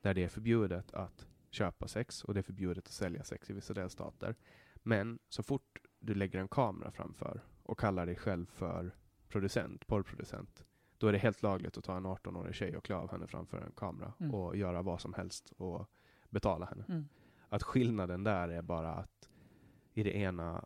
där 0.00 0.14
det 0.14 0.24
är 0.24 0.28
förbjudet 0.28 0.92
att 0.92 1.26
köpa 1.54 1.88
sex 1.88 2.24
och 2.24 2.34
det 2.34 2.40
är 2.40 2.42
förbjudet 2.42 2.86
att 2.86 2.92
sälja 2.92 3.24
sex 3.24 3.50
i 3.50 3.52
vissa 3.52 3.74
delstater. 3.74 4.34
Men 4.82 5.18
så 5.28 5.42
fort 5.42 5.78
du 5.98 6.14
lägger 6.14 6.38
en 6.38 6.48
kamera 6.48 6.90
framför 6.90 7.40
och 7.62 7.78
kallar 7.78 8.06
dig 8.06 8.16
själv 8.16 8.46
för 8.46 8.96
producent, 9.28 9.86
porrproducent, 9.86 10.64
då 10.98 11.06
är 11.06 11.12
det 11.12 11.18
helt 11.18 11.42
lagligt 11.42 11.78
att 11.78 11.84
ta 11.84 11.96
en 11.96 12.06
18-årig 12.06 12.54
tjej 12.54 12.76
och 12.76 12.84
klä 12.84 12.96
av 12.96 13.10
henne 13.10 13.26
framför 13.26 13.58
en 13.58 13.72
kamera 13.72 14.12
mm. 14.20 14.34
och 14.34 14.56
göra 14.56 14.82
vad 14.82 15.00
som 15.00 15.14
helst 15.14 15.52
och 15.56 15.90
betala 16.30 16.66
henne. 16.66 16.84
Mm. 16.88 17.08
Att 17.48 17.62
skillnaden 17.62 18.24
där 18.24 18.48
är 18.48 18.62
bara 18.62 18.94
att 18.94 19.28
i 19.92 20.02
det 20.02 20.16
ena 20.16 20.64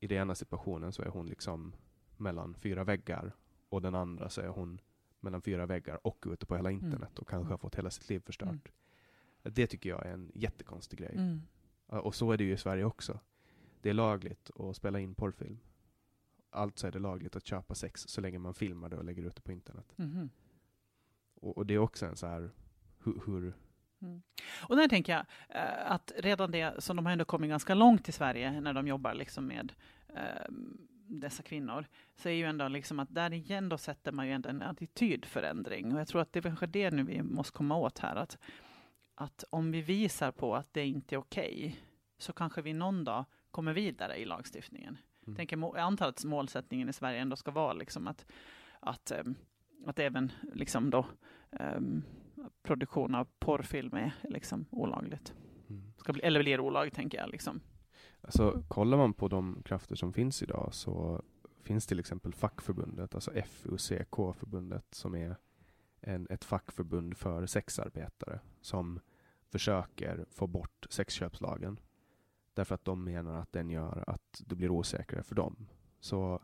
i 0.00 0.06
den 0.06 0.18
ena 0.18 0.34
situationen 0.34 0.92
så 0.92 1.02
är 1.02 1.08
hon 1.08 1.26
liksom 1.26 1.74
mellan 2.16 2.54
fyra 2.54 2.84
väggar 2.84 3.32
och 3.68 3.82
den 3.82 3.94
andra 3.94 4.28
så 4.28 4.40
är 4.40 4.48
hon 4.48 4.80
mellan 5.20 5.42
fyra 5.42 5.66
väggar 5.66 6.06
och 6.06 6.24
ute 6.26 6.46
på 6.46 6.56
hela 6.56 6.70
mm. 6.70 6.84
internet 6.84 7.10
mm. 7.10 7.20
och 7.20 7.28
kanske 7.28 7.52
har 7.52 7.58
fått 7.58 7.74
hela 7.74 7.90
sitt 7.90 8.08
liv 8.08 8.20
förstört. 8.20 8.72
Det 9.50 9.66
tycker 9.66 9.90
jag 9.90 10.06
är 10.06 10.12
en 10.12 10.32
jättekonstig 10.34 10.98
grej. 10.98 11.14
Mm. 11.16 11.42
Och 11.86 12.14
så 12.14 12.32
är 12.32 12.36
det 12.36 12.44
ju 12.44 12.52
i 12.52 12.56
Sverige 12.56 12.84
också. 12.84 13.20
Det 13.80 13.90
är 13.90 13.94
lagligt 13.94 14.50
att 14.54 14.76
spela 14.76 15.00
in 15.00 15.14
porrfilm. 15.14 15.58
Alltså 16.50 16.86
är 16.86 16.90
det 16.90 16.98
lagligt 16.98 17.36
att 17.36 17.46
köpa 17.46 17.74
sex 17.74 18.00
så 18.08 18.20
länge 18.20 18.38
man 18.38 18.54
filmar 18.54 18.88
det 18.88 18.96
och 18.96 19.04
lägger 19.04 19.22
ut 19.22 19.36
det 19.36 19.42
på 19.42 19.52
internet. 19.52 19.94
Mm. 19.96 20.30
Och, 21.34 21.58
och, 21.58 21.66
det 21.66 21.74
är 21.74 21.78
också 21.78 22.06
en 22.06 22.16
så 22.16 22.26
här, 22.26 22.50
hur, 23.04 23.22
hur 23.26 23.54
Mm. 24.02 24.22
Och 24.68 24.76
där 24.76 24.88
tänker 24.88 25.12
jag 25.12 25.26
eh, 25.48 25.90
att 25.90 26.12
redan 26.16 26.50
det, 26.50 26.82
som 26.82 26.96
de 26.96 27.06
har 27.06 27.12
ändå 27.12 27.24
kommit 27.24 27.50
ganska 27.50 27.74
långt 27.74 28.08
i 28.08 28.12
Sverige 28.12 28.60
när 28.60 28.72
de 28.72 28.88
jobbar 28.88 29.14
liksom 29.14 29.46
med 29.46 29.72
eh, 30.08 30.52
dessa 31.06 31.42
kvinnor, 31.42 31.86
så 32.16 32.28
är 32.28 32.32
ju 32.32 32.44
ändå 32.44 32.68
liksom 32.68 33.00
att 33.00 33.14
där 33.14 33.32
igen 33.32 33.68
då 33.68 33.78
sätter 33.78 34.12
man 34.12 34.26
ju 34.26 34.32
ändå 34.32 34.48
en 34.48 34.62
attitydförändring. 34.62 35.94
Och 35.94 36.00
jag 36.00 36.08
tror 36.08 36.20
att 36.20 36.32
det 36.32 36.38
är 36.38 36.42
kanske 36.42 36.66
det 36.66 36.90
nu 36.90 37.02
vi 37.02 37.22
måste 37.22 37.52
komma 37.52 37.76
åt 37.76 37.98
här. 37.98 38.16
Att, 38.16 38.38
att 39.14 39.44
om 39.50 39.70
vi 39.70 39.82
visar 39.82 40.32
på 40.32 40.56
att 40.56 40.74
det 40.74 40.86
inte 40.86 41.14
är 41.14 41.18
okej, 41.18 41.54
okay, 41.54 41.72
så 42.18 42.32
kanske 42.32 42.62
vi 42.62 42.72
någon 42.72 43.04
dag 43.04 43.24
kommer 43.50 43.72
vidare 43.72 44.16
i 44.16 44.24
lagstiftningen. 44.24 44.98
Mm. 45.26 45.36
Tänker, 45.36 45.56
jag 45.56 45.78
antar 45.78 46.08
att 46.08 46.24
målsättningen 46.24 46.88
i 46.88 46.92
Sverige 46.92 47.20
ändå 47.20 47.36
ska 47.36 47.50
vara 47.50 47.72
liksom 47.72 48.06
att, 48.06 48.26
att, 48.80 49.12
um, 49.24 49.34
att 49.86 49.98
även 49.98 50.32
liksom 50.54 50.90
då, 50.90 51.06
um, 51.50 52.02
produktion 52.62 53.14
av 53.14 53.28
porrfilm 53.38 53.94
är 53.94 54.14
liksom 54.22 54.66
olagligt. 54.70 55.34
Mm. 55.68 55.92
Ska 55.96 56.12
bli, 56.12 56.22
eller 56.22 56.40
blir 56.40 56.60
olagligt, 56.60 56.94
tänker 56.94 57.18
jag. 57.18 57.30
Liksom. 57.30 57.60
Alltså, 58.20 58.62
kollar 58.68 58.96
man 58.96 59.12
på 59.12 59.28
de 59.28 59.62
krafter 59.64 59.96
som 59.96 60.12
finns 60.12 60.42
idag 60.42 60.68
så 60.72 61.22
finns 61.62 61.86
till 61.86 62.00
exempel 62.00 62.34
fackförbundet, 62.34 63.14
alltså 63.14 63.30
FUCK-förbundet, 63.30 64.86
som 64.90 65.14
är 65.14 65.36
en, 66.06 66.26
ett 66.30 66.44
fackförbund 66.44 67.16
för 67.16 67.46
sexarbetare 67.46 68.40
som 68.60 69.00
försöker 69.48 70.26
få 70.30 70.46
bort 70.46 70.86
sexköpslagen. 70.90 71.80
Därför 72.54 72.74
att 72.74 72.84
de 72.84 73.04
menar 73.04 73.34
att 73.34 73.52
den 73.52 73.70
gör 73.70 74.04
att 74.06 74.42
det 74.46 74.54
blir 74.54 74.70
osäkrare 74.70 75.22
för 75.22 75.34
dem. 75.34 75.66
Så 76.00 76.40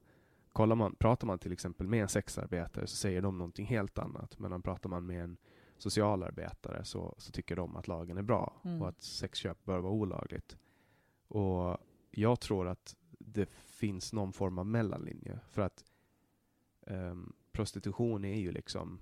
kollar 0.52 0.76
man, 0.76 0.94
pratar 0.94 1.26
man 1.26 1.38
till 1.38 1.52
exempel 1.52 1.86
med 1.86 2.02
en 2.02 2.08
sexarbetare 2.08 2.86
så 2.86 2.96
säger 2.96 3.22
de 3.22 3.38
någonting 3.38 3.66
helt 3.66 3.98
annat. 3.98 4.38
Men 4.38 4.62
pratar 4.62 4.90
man 4.90 5.06
med 5.06 5.24
en 5.24 5.36
socialarbetare 5.78 6.84
så, 6.84 7.14
så 7.18 7.32
tycker 7.32 7.56
de 7.56 7.76
att 7.76 7.88
lagen 7.88 8.18
är 8.18 8.22
bra 8.22 8.61
mm. 8.64 8.82
och 8.82 8.88
att 8.88 9.02
sexköp 9.02 9.64
bör 9.64 9.78
vara 9.78 9.92
olagligt. 9.92 10.58
Och 11.28 11.78
jag 12.11 12.40
tror 12.40 12.68
att 12.68 12.96
det 13.18 13.46
finns 13.50 14.12
någon 14.12 14.32
form 14.32 14.58
av 14.58 14.66
mellanlinje 14.66 15.40
för 15.50 15.62
att 15.62 15.84
um, 16.86 17.32
prostitution 17.52 18.24
är 18.24 18.40
ju 18.40 18.52
liksom 18.52 19.00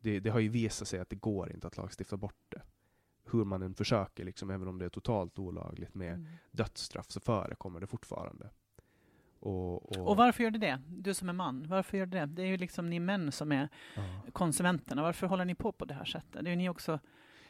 det, 0.00 0.20
det, 0.20 0.30
har 0.30 0.40
ju 0.40 0.48
visat 0.48 0.88
sig 0.88 1.00
att 1.00 1.10
det 1.10 1.16
går 1.16 1.52
inte 1.52 1.66
att 1.66 1.76
lagstifta 1.76 2.16
bort 2.16 2.44
det. 2.48 2.62
Hur 3.24 3.44
man 3.44 3.62
än 3.62 3.74
försöker, 3.74 4.24
liksom, 4.24 4.50
även 4.50 4.68
om 4.68 4.78
det 4.78 4.84
är 4.84 4.88
totalt 4.88 5.38
olagligt 5.38 5.94
med 5.94 6.14
mm. 6.14 6.26
dödsstraff, 6.50 7.10
så 7.10 7.20
förekommer 7.20 7.80
det 7.80 7.86
fortfarande. 7.86 8.50
Och, 9.40 9.98
och, 9.98 10.08
och, 10.08 10.16
varför 10.16 10.44
gör 10.44 10.50
det 10.50 10.58
det? 10.58 10.82
Du 10.88 11.14
som 11.14 11.28
är 11.28 11.32
man, 11.32 11.68
varför 11.68 11.98
gör 11.98 12.06
det 12.06 12.18
det? 12.18 12.26
Det 12.26 12.42
är 12.42 12.46
ju 12.46 12.56
liksom 12.56 12.90
ni 12.90 13.00
män 13.00 13.32
som 13.32 13.52
är 13.52 13.68
ja. 13.96 14.02
konsumenterna. 14.32 15.02
Varför 15.02 15.26
håller 15.26 15.44
ni 15.44 15.54
på 15.54 15.72
på 15.72 15.84
det 15.84 15.94
här 15.94 16.04
sättet? 16.04 16.44
Det 16.44 16.48
är 16.48 16.50
ju 16.50 16.56
ni 16.56 16.68
också 16.68 16.98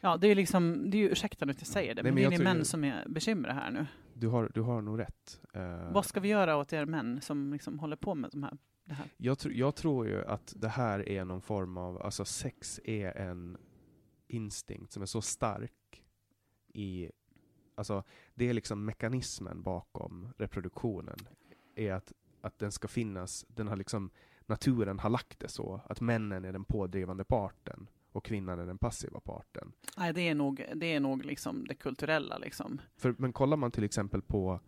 Ja, 0.01 0.17
det 0.17 0.27
är 0.27 0.35
liksom, 0.35 0.89
det 0.89 0.97
är 0.97 0.99
ju, 0.99 1.09
ursäkta 1.09 1.45
nu 1.45 1.51
att 1.51 1.61
jag 1.61 1.67
säger 1.67 1.95
det, 1.95 2.03
Nej, 2.03 2.11
men, 2.11 2.21
men 2.21 2.29
det 2.29 2.35
är 2.35 2.39
ni 2.39 2.43
män 2.43 2.65
som 2.65 2.83
är 2.83 3.05
bekymrade 3.07 3.53
här 3.53 3.71
nu. 3.71 3.85
Du 4.13 4.27
har, 4.27 4.51
du 4.53 4.61
har 4.61 4.81
nog 4.81 4.99
rätt. 4.99 5.41
Uh, 5.55 5.91
Vad 5.91 6.05
ska 6.05 6.19
vi 6.19 6.29
göra 6.29 6.57
åt 6.57 6.73
er 6.73 6.85
män 6.85 7.21
som 7.21 7.53
liksom 7.53 7.79
håller 7.79 7.95
på 7.95 8.15
med 8.15 8.29
de 8.31 8.43
här, 8.43 8.57
det 8.89 8.95
här? 8.95 9.09
Jag, 9.17 9.39
tr 9.39 9.49
jag 9.49 9.75
tror 9.75 10.07
ju 10.07 10.25
att 10.25 10.53
det 10.57 10.67
här 10.67 11.09
är 11.09 11.25
någon 11.25 11.41
form 11.41 11.77
av, 11.77 12.01
alltså 12.01 12.25
sex 12.25 12.79
är 12.83 13.17
en 13.17 13.57
instinkt 14.27 14.91
som 14.91 15.01
är 15.01 15.05
så 15.05 15.21
stark 15.21 16.03
i, 16.73 17.11
alltså 17.75 18.03
det 18.33 18.49
är 18.49 18.53
liksom 18.53 18.85
mekanismen 18.85 19.63
bakom 19.63 20.33
reproduktionen 20.37 21.17
är 21.75 21.93
att, 21.93 22.13
att 22.41 22.59
den 22.59 22.71
ska 22.71 22.87
finnas, 22.87 23.45
den 23.47 23.67
har 23.67 23.75
liksom, 23.75 24.09
naturen 24.45 24.99
har 24.99 25.09
lagt 25.09 25.39
det 25.39 25.49
så, 25.49 25.81
att 25.85 26.01
männen 26.01 26.45
är 26.45 26.51
den 26.51 26.65
pådrivande 26.65 27.23
parten 27.23 27.89
och 28.11 28.25
kvinnan 28.25 28.59
är 28.59 28.65
den 28.65 28.77
passiva 28.77 29.19
parten. 29.19 29.71
Nej, 29.97 30.13
det 30.13 30.21
är 30.21 30.35
nog 30.35 30.65
det, 30.75 30.93
är 30.93 30.99
nog 30.99 31.25
liksom 31.25 31.67
det 31.67 31.75
kulturella. 31.75 32.37
Liksom. 32.37 32.81
För, 32.95 33.15
men 33.17 33.33
kollar 33.33 33.57
man 33.57 33.71
till 33.71 33.83
exempel 33.83 34.21
på 34.21 34.59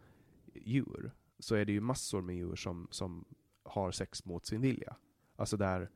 djur, 0.53 1.11
så 1.39 1.55
är 1.55 1.65
det 1.65 1.71
ju 1.71 1.81
massor 1.81 2.21
med 2.21 2.35
djur 2.35 2.55
som, 2.55 2.87
som 2.91 3.25
har 3.71 3.91
sex 3.91 4.25
mot 4.25 4.45
sin 4.45 4.61
vilja. 4.61 4.95
Alltså 5.35 5.57
där 5.57 5.89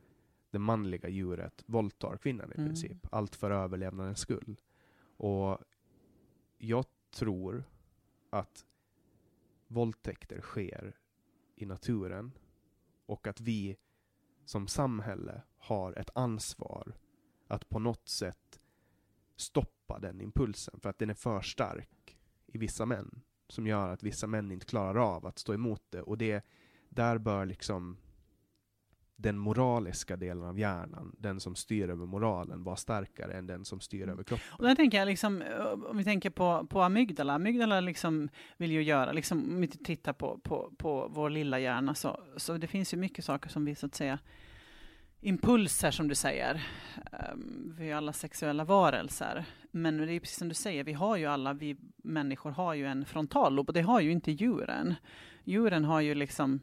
det 0.52 0.60
manliga 0.60 1.10
djuret 1.10 1.64
våldtar 1.66 2.18
kvinnan 2.18 2.52
i 2.52 2.56
mm. 2.58 2.68
princip. 2.68 3.08
Allt 3.12 3.36
för 3.36 3.52
överlevnadens 3.52 4.20
skull. 4.20 4.62
Och 5.18 5.60
jag 6.58 6.86
tror 7.12 7.64
att 8.30 8.66
våldtäkter 9.68 10.42
sker 10.42 10.98
i 11.56 11.66
naturen 11.66 12.32
och 13.06 13.28
att 13.28 13.42
vi 13.42 13.78
som 14.46 14.68
samhälle 14.68 15.42
har 15.58 15.94
ett 15.94 16.10
ansvar 16.16 16.96
att 17.48 17.70
på 17.70 17.80
något 17.80 18.10
sätt 18.10 18.60
stoppa 19.36 20.00
den 20.00 20.22
impulsen 20.22 20.80
för 20.80 20.90
att 20.90 21.00
den 21.00 21.10
är 21.10 21.14
för 21.14 21.42
stark 21.42 22.18
i 22.46 22.58
vissa 22.58 22.86
män 22.86 23.22
som 23.48 23.68
gör 23.68 23.90
att 23.90 24.04
vissa 24.04 24.28
män 24.28 24.52
inte 24.52 24.66
klarar 24.66 25.16
av 25.16 25.26
att 25.26 25.40
stå 25.40 25.54
emot 25.54 25.84
det 25.90 26.02
och 26.02 26.18
det 26.18 26.46
där 26.96 27.18
bör 27.18 27.46
liksom 27.46 27.98
den 29.18 29.38
moraliska 29.38 30.16
delen 30.18 30.44
av 30.44 30.60
hjärnan, 30.60 31.16
den 31.20 31.40
som 31.40 31.56
styr 31.56 31.90
över 31.90 32.06
moralen, 32.06 32.64
vara 32.64 32.76
starkare 32.76 33.34
än 33.34 33.48
den 33.48 33.66
som 33.66 33.80
styr 33.80 34.10
över 34.10 34.24
kroppen. 34.24 34.46
Och 34.52 34.64
där 34.64 34.76
tänker 34.76 34.98
jag, 34.98 35.06
liksom, 35.06 35.44
om 35.90 35.98
vi 35.98 36.04
tänker 36.04 36.30
på, 36.30 36.68
på 36.70 36.82
amygdala, 36.82 37.34
amygdala 37.34 37.80
liksom 37.82 38.30
vill 38.58 38.72
ju 38.72 38.84
göra, 38.84 39.12
liksom, 39.12 39.54
om 39.54 39.62
vi 39.62 39.68
tittar 39.68 40.14
på, 40.14 40.40
på, 40.44 40.72
på 40.78 41.08
vår 41.14 41.30
lilla 41.30 41.60
hjärna, 41.60 41.96
så, 41.96 42.24
så 42.38 42.58
det 42.58 42.68
finns 42.68 42.94
ju 42.94 42.98
mycket 42.98 43.26
saker 43.26 43.50
som 43.50 43.66
vi 43.66 43.76
så 43.76 43.86
att 43.86 43.96
säga 43.96 44.20
impulser 45.26 45.92
som 45.92 46.08
du 46.08 46.16
säger. 46.16 46.68
Um, 47.34 47.76
vi 47.78 47.92
är 47.92 47.96
alla 47.96 48.14
sexuella 48.14 48.64
varelser. 48.64 49.46
Men 49.72 49.98
det 49.98 50.14
är 50.14 50.20
precis 50.20 50.38
som 50.38 50.50
du 50.50 50.54
säger, 50.54 50.84
vi 50.84 50.94
har 50.94 51.18
ju 51.18 51.26
alla, 51.26 51.54
vi 51.54 51.78
människor 51.98 52.52
har 52.52 52.74
ju 52.74 52.86
en 52.86 53.06
frontallob 53.06 53.68
och 53.68 53.74
det 53.74 53.82
har 53.82 54.02
ju 54.02 54.12
inte 54.12 54.32
djuren. 54.32 54.96
Djuren 55.44 55.86
har 55.86 56.02
ju 56.02 56.16
liksom 56.16 56.60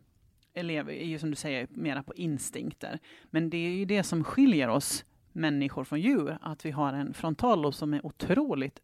elever 0.54 0.92
är 0.92 1.06
ju 1.06 1.18
som 1.18 1.30
du 1.30 1.36
säger 1.36 1.66
mera 1.70 2.02
på 2.02 2.14
instinkter. 2.14 2.98
Men 3.30 3.50
det 3.50 3.56
är 3.56 3.70
ju 3.70 3.84
det 3.84 4.02
som 4.02 4.24
skiljer 4.24 4.68
oss 4.68 5.04
människor 5.32 5.84
från 5.84 6.00
djur, 6.00 6.38
att 6.40 6.64
vi 6.64 6.70
har 6.70 6.92
en 6.92 7.14
frontallob 7.14 7.74
som 7.74 7.94
är 7.94 8.06
otroligt, 8.06 8.80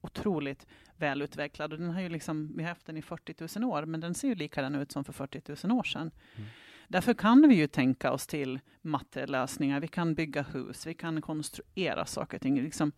otroligt 0.00 0.66
välutvecklad. 0.96 1.72
Och 1.72 1.78
den 1.78 1.90
har 1.90 2.00
ju 2.00 2.08
liksom, 2.08 2.52
vi 2.56 2.62
har 2.62 2.68
haft 2.68 2.86
den 2.86 2.96
i 2.96 3.02
40 3.02 3.60
000 3.60 3.70
år, 3.70 3.84
men 3.84 4.00
den 4.00 4.14
ser 4.14 4.28
ju 4.28 4.34
likadan 4.34 4.74
ut 4.74 4.92
som 4.92 5.04
för 5.04 5.12
40 5.12 5.66
000 5.66 5.78
år 5.78 5.82
sedan. 5.82 6.10
Mm. 6.36 6.48
Därför 6.88 7.14
kan 7.14 7.48
vi 7.48 7.54
ju 7.54 7.66
tänka 7.66 8.12
oss 8.12 8.26
till 8.26 8.60
mattelösningar. 8.82 9.80
Vi 9.80 9.88
kan 9.88 10.14
bygga 10.14 10.42
hus, 10.42 10.86
vi 10.86 10.94
kan 10.94 11.20
konstruera 11.20 12.06
saker 12.06 12.38
och 12.38 12.42
ting. 12.42 12.62
Liksom, 12.62 12.92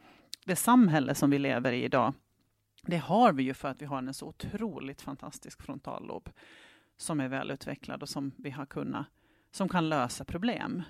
det 0.45 0.57
samhälle 0.57 1.15
som 1.15 1.31
vi 1.31 1.39
lever 1.39 1.73
i 1.73 1.85
idag, 1.85 2.15
det 2.83 2.97
har 2.97 3.33
vi 3.33 3.43
ju 3.43 3.55
för 3.55 3.69
att 3.69 3.83
vi 3.83 3.87
har 3.87 3.99
en 3.99 4.15
så 4.15 4.27
otroligt 4.27 5.03
fantastisk 5.03 5.63
frontallob 5.63 6.31
som 6.99 7.21
är 7.21 7.29
välutvecklad 7.29 8.03
och 8.03 8.09
som 8.09 8.33
vi 8.37 8.51
har 8.51 8.67
kunnat, 8.67 9.07
som 9.51 9.69
kan 9.69 9.89
lösa 9.89 10.25
problem. 10.25 10.83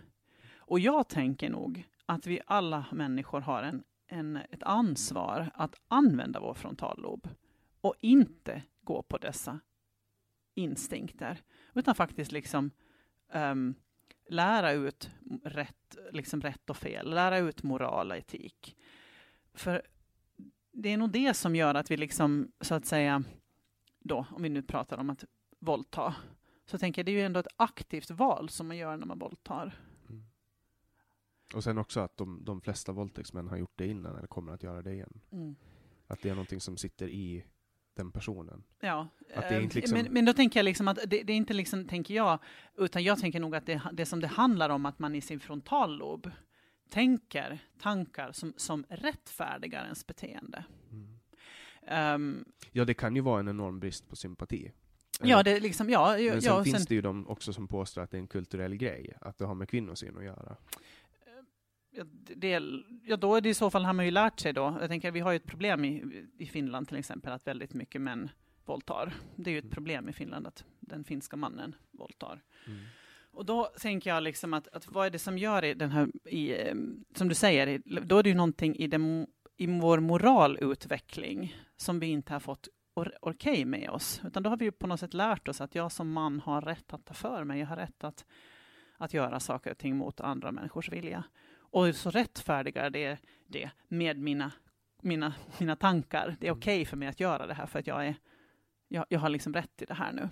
Och 0.56 0.80
jag 0.80 1.08
tänker 1.08 1.50
nog 1.50 1.88
att 2.06 2.26
vi 2.26 2.40
alla 2.46 2.86
människor 2.92 3.40
har 3.40 3.62
en, 3.62 3.84
en, 4.06 4.36
ett 4.36 4.62
ansvar 4.62 5.50
att 5.54 5.74
använda 5.88 6.40
vår 6.40 6.54
frontallob 6.54 7.28
och 7.80 7.94
inte 8.00 8.62
gå 8.82 9.02
på 9.02 9.18
dessa 9.18 9.60
instinkter, 10.54 11.40
utan 11.74 11.94
faktiskt 11.94 12.32
liksom 12.32 12.70
um, 13.32 13.74
lära 14.28 14.72
ut 14.72 15.10
rätt, 15.42 15.96
liksom 16.12 16.40
rätt 16.40 16.70
och 16.70 16.76
fel, 16.76 17.10
lära 17.14 17.38
ut 17.38 17.62
moral 17.62 18.10
och 18.10 18.16
etik. 18.16 18.76
För 19.54 19.82
det 20.72 20.88
är 20.88 20.96
nog 20.96 21.10
det 21.10 21.34
som 21.34 21.56
gör 21.56 21.74
att 21.74 21.90
vi 21.90 21.96
liksom, 21.96 22.52
så 22.60 22.74
att 22.74 22.86
säga, 22.86 23.22
då, 23.98 24.26
om 24.30 24.42
vi 24.42 24.48
nu 24.48 24.62
pratar 24.62 24.98
om 24.98 25.10
att 25.10 25.24
våldta, 25.58 26.14
så 26.66 26.78
tänker 26.78 27.00
jag 27.00 27.06
det 27.06 27.12
är 27.12 27.16
ju 27.16 27.22
ändå 27.22 27.40
ett 27.40 27.54
aktivt 27.56 28.10
val 28.10 28.48
som 28.48 28.66
man 28.68 28.76
gör 28.76 28.96
när 28.96 29.06
man 29.06 29.18
våldtar. 29.18 29.74
Mm. 30.08 30.24
Och 31.54 31.64
sen 31.64 31.78
också 31.78 32.00
att 32.00 32.16
de, 32.16 32.44
de 32.44 32.60
flesta 32.60 32.92
våldtäktsmän 32.92 33.48
har 33.48 33.56
gjort 33.56 33.72
det 33.76 33.86
innan 33.86 34.16
eller 34.16 34.28
kommer 34.28 34.52
att 34.52 34.62
göra 34.62 34.82
det 34.82 34.92
igen. 34.92 35.20
Mm. 35.32 35.56
Att 36.06 36.22
det 36.22 36.28
är 36.28 36.34
någonting 36.34 36.60
som 36.60 36.76
sitter 36.76 37.08
i 37.08 37.44
den 37.94 38.12
personen. 38.12 38.64
Ja, 38.80 39.08
eh, 39.28 39.60
liksom... 39.60 39.98
men, 39.98 40.12
men 40.12 40.24
då 40.24 40.32
tänker 40.32 40.60
jag 40.60 40.64
liksom 40.64 40.88
att 40.88 40.98
det, 41.06 41.22
det, 41.22 41.32
är 41.32 41.36
inte 41.36 41.54
liksom, 41.54 41.84
tänker 41.84 42.14
jag, 42.14 42.38
utan 42.76 43.04
jag 43.04 43.18
tänker 43.18 43.40
nog 43.40 43.56
att 43.56 43.66
det, 43.66 43.82
det 43.92 44.06
som 44.06 44.20
det 44.20 44.26
handlar 44.26 44.70
om 44.70 44.86
att 44.86 44.98
man 44.98 45.14
i 45.14 45.20
sin 45.20 45.40
frontallob 45.40 46.30
tänker 46.90 47.58
tankar 47.78 48.32
som, 48.32 48.52
som 48.56 48.84
rättfärdigar 48.88 49.84
ens 49.84 50.06
beteende. 50.06 50.64
Mm. 50.90 51.18
Um, 52.14 52.44
ja, 52.72 52.84
det 52.84 52.94
kan 52.94 53.16
ju 53.16 53.22
vara 53.22 53.40
en 53.40 53.48
enorm 53.48 53.80
brist 53.80 54.08
på 54.08 54.16
sympati. 54.16 54.72
Ja, 55.20 55.42
det 55.42 55.60
liksom, 55.60 55.90
ja. 55.90 56.16
Men 56.18 56.42
sen 56.42 56.52
ja, 56.52 56.64
finns 56.64 56.76
sen... 56.76 56.86
det 56.88 56.94
ju 56.94 57.00
de 57.00 57.28
också 57.28 57.52
som 57.52 57.68
påstår 57.68 58.02
att 58.02 58.10
det 58.10 58.16
är 58.16 58.20
en 58.20 58.28
kulturell 58.28 58.74
grej, 58.74 59.16
att 59.20 59.38
det 59.38 59.44
har 59.44 59.54
med 59.54 59.68
kvinnosyn 59.68 60.16
att 60.16 60.24
göra. 60.24 60.56
Ja, 61.90 62.04
det, 62.36 62.60
ja, 63.04 63.16
då 63.16 63.34
är 63.34 63.40
det 63.40 63.48
i 63.48 63.54
så 63.54 63.70
fall 63.70 63.84
har 63.84 63.92
man 63.92 64.04
ju 64.04 64.10
lärt 64.10 64.40
sig 64.40 64.52
då. 64.52 64.78
Jag 64.80 64.88
tänker 64.88 65.10
vi 65.10 65.20
har 65.20 65.32
ju 65.32 65.36
ett 65.36 65.46
problem 65.46 65.84
i, 65.84 66.04
i 66.38 66.46
Finland 66.46 66.88
till 66.88 66.96
exempel, 66.96 67.32
att 67.32 67.46
väldigt 67.46 67.74
mycket 67.74 68.00
män 68.00 68.30
våldtar. 68.64 69.14
Det 69.36 69.50
är 69.50 69.52
ju 69.52 69.58
ett 69.58 69.64
mm. 69.64 69.74
problem 69.74 70.08
i 70.08 70.12
Finland 70.12 70.46
att 70.46 70.64
den 70.80 71.04
finska 71.04 71.36
mannen 71.36 71.74
våldtar. 71.90 72.42
Mm. 72.66 72.78
Och 73.30 73.44
då 73.44 73.64
tänker 73.64 74.10
jag 74.10 74.22
liksom 74.22 74.54
att, 74.54 74.68
att 74.68 74.92
vad 74.92 75.06
är 75.06 75.10
det 75.10 75.18
som 75.18 75.38
gör 75.38 75.64
i 75.64 75.74
den 75.74 75.90
här, 75.90 76.28
i, 76.28 76.56
som 77.14 77.28
du 77.28 77.34
säger, 77.34 77.82
då 78.04 78.18
är 78.18 78.22
det 78.22 78.28
ju 78.28 78.34
någonting 78.34 78.76
i, 78.76 78.86
den, 78.86 79.26
i 79.56 79.66
vår 79.66 80.00
moralutveckling 80.00 81.56
som 81.76 82.00
vi 82.00 82.06
inte 82.06 82.32
har 82.32 82.40
fått 82.40 82.68
okej 83.00 83.52
okay 83.52 83.64
med 83.64 83.90
oss, 83.90 84.20
utan 84.24 84.42
då 84.42 84.50
har 84.50 84.56
vi 84.56 84.70
på 84.70 84.86
något 84.86 85.00
sätt 85.00 85.14
lärt 85.14 85.48
oss 85.48 85.60
att 85.60 85.74
jag 85.74 85.92
som 85.92 86.12
man 86.12 86.40
har 86.40 86.60
rätt 86.60 86.92
att 86.92 87.04
ta 87.04 87.14
för 87.14 87.44
mig, 87.44 87.60
jag 87.60 87.66
har 87.66 87.76
rätt 87.76 88.04
att, 88.04 88.26
att 88.96 89.14
göra 89.14 89.40
saker 89.40 89.70
och 89.70 89.78
ting 89.78 89.96
mot 89.96 90.20
andra 90.20 90.52
människors 90.52 90.92
vilja. 90.92 91.24
Och 91.70 91.94
så 91.94 92.10
rättfärdigar 92.10 92.90
det 92.90 93.18
det 93.48 93.70
med 93.88 94.18
mina, 94.18 94.52
mina, 95.02 95.34
mina 95.60 95.76
tankar. 95.76 96.36
Det 96.40 96.46
är 96.46 96.52
okej 96.52 96.76
okay 96.76 96.84
för 96.84 96.96
mig 96.96 97.08
att 97.08 97.20
göra 97.20 97.46
det 97.46 97.54
här 97.54 97.66
för 97.66 97.78
att 97.78 97.86
jag, 97.86 98.06
är, 98.06 98.16
jag, 98.88 99.06
jag 99.08 99.20
har 99.20 99.28
liksom 99.28 99.54
rätt 99.54 99.82
i 99.82 99.84
det 99.84 99.94
här 99.94 100.12
nu. 100.12 100.28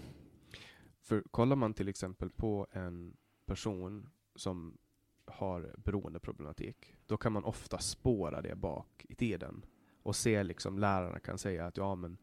För 1.01 1.23
kollar 1.31 1.57
man 1.57 1.75
till 1.75 1.89
exempel 1.89 2.31
på 2.31 2.67
en 2.71 3.17
person 3.47 4.09
som 4.35 4.79
har 5.27 5.75
beroendeproblematik, 5.77 6.95
då 7.07 7.17
kan 7.17 7.33
man 7.33 7.45
ofta 7.45 7.79
spåra 7.79 8.43
det 8.43 8.57
bak 8.57 9.07
i 9.09 9.15
tiden 9.15 9.65
och 10.03 10.17
se 10.17 10.43
liksom 10.43 10.79
lärarna 10.79 11.19
kan 11.19 11.39
säga 11.39 11.67
att 11.67 11.77
ja, 11.77 11.95
men 11.95 12.19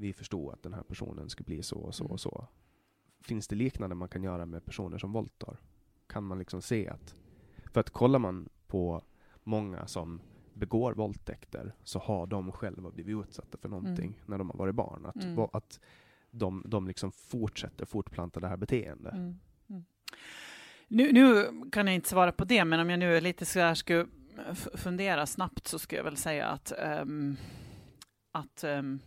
vi 0.00 0.12
förstod 0.12 0.52
att 0.52 0.62
den 0.62 0.74
här 0.74 0.82
personen 0.82 1.28
skulle 1.28 1.44
bli 1.44 1.62
så 1.62 1.78
och 1.78 1.94
så 1.94 2.06
och 2.06 2.20
så. 2.20 2.48
Finns 3.20 3.48
det 3.48 3.56
liknande 3.56 3.96
man 3.96 4.08
kan 4.08 4.22
göra 4.22 4.46
med 4.46 4.64
personer 4.64 4.98
som 4.98 5.12
våldtar? 5.12 5.60
Kan 6.06 6.24
man 6.24 6.38
liksom 6.38 6.62
se 6.62 6.88
att 6.88 7.14
för 7.72 7.80
att 7.80 7.90
kollar 7.90 8.18
man 8.18 8.48
på 8.66 9.02
många 9.44 9.86
som 9.86 10.20
begår 10.54 10.92
våldtäkter 10.92 11.74
så 11.84 11.98
har 11.98 12.26
de 12.26 12.52
själva 12.52 12.90
blivit 12.90 13.24
utsatta 13.24 13.58
för 13.58 13.68
någonting 13.68 14.06
mm. 14.06 14.20
när 14.26 14.38
de 14.38 14.50
har 14.50 14.58
varit 14.58 14.74
barn. 14.74 15.06
Att, 15.06 15.24
mm. 15.24 15.48
att 15.52 15.80
de, 16.30 16.62
de 16.66 16.86
liksom 16.86 17.12
fortsätter 17.12 17.84
fortplanta 17.84 18.40
det 18.40 18.48
här 18.48 18.56
beteendet. 18.56 19.12
Mm. 19.12 19.38
mm. 19.68 19.84
Nu, 20.88 21.12
nu, 21.12 21.50
kan 21.72 21.86
jag 21.86 21.94
inte 21.94 22.08
svara 22.08 22.32
på 22.32 22.44
det, 22.44 22.64
men 22.64 22.80
om 22.80 22.90
jag 22.90 22.98
nu 22.98 23.20
lite 23.20 23.46
så 23.46 23.60
här 23.60 23.74
skulle 23.74 24.06
fundera 24.74 25.26
snabbt 25.26 25.66
så 25.66 25.78
skulle 25.78 25.98
jag 25.98 26.04
väl 26.04 26.16
säga 26.16 26.46
att, 26.46 26.72
um, 27.02 27.36
att 28.32 28.64
um, 28.64 29.00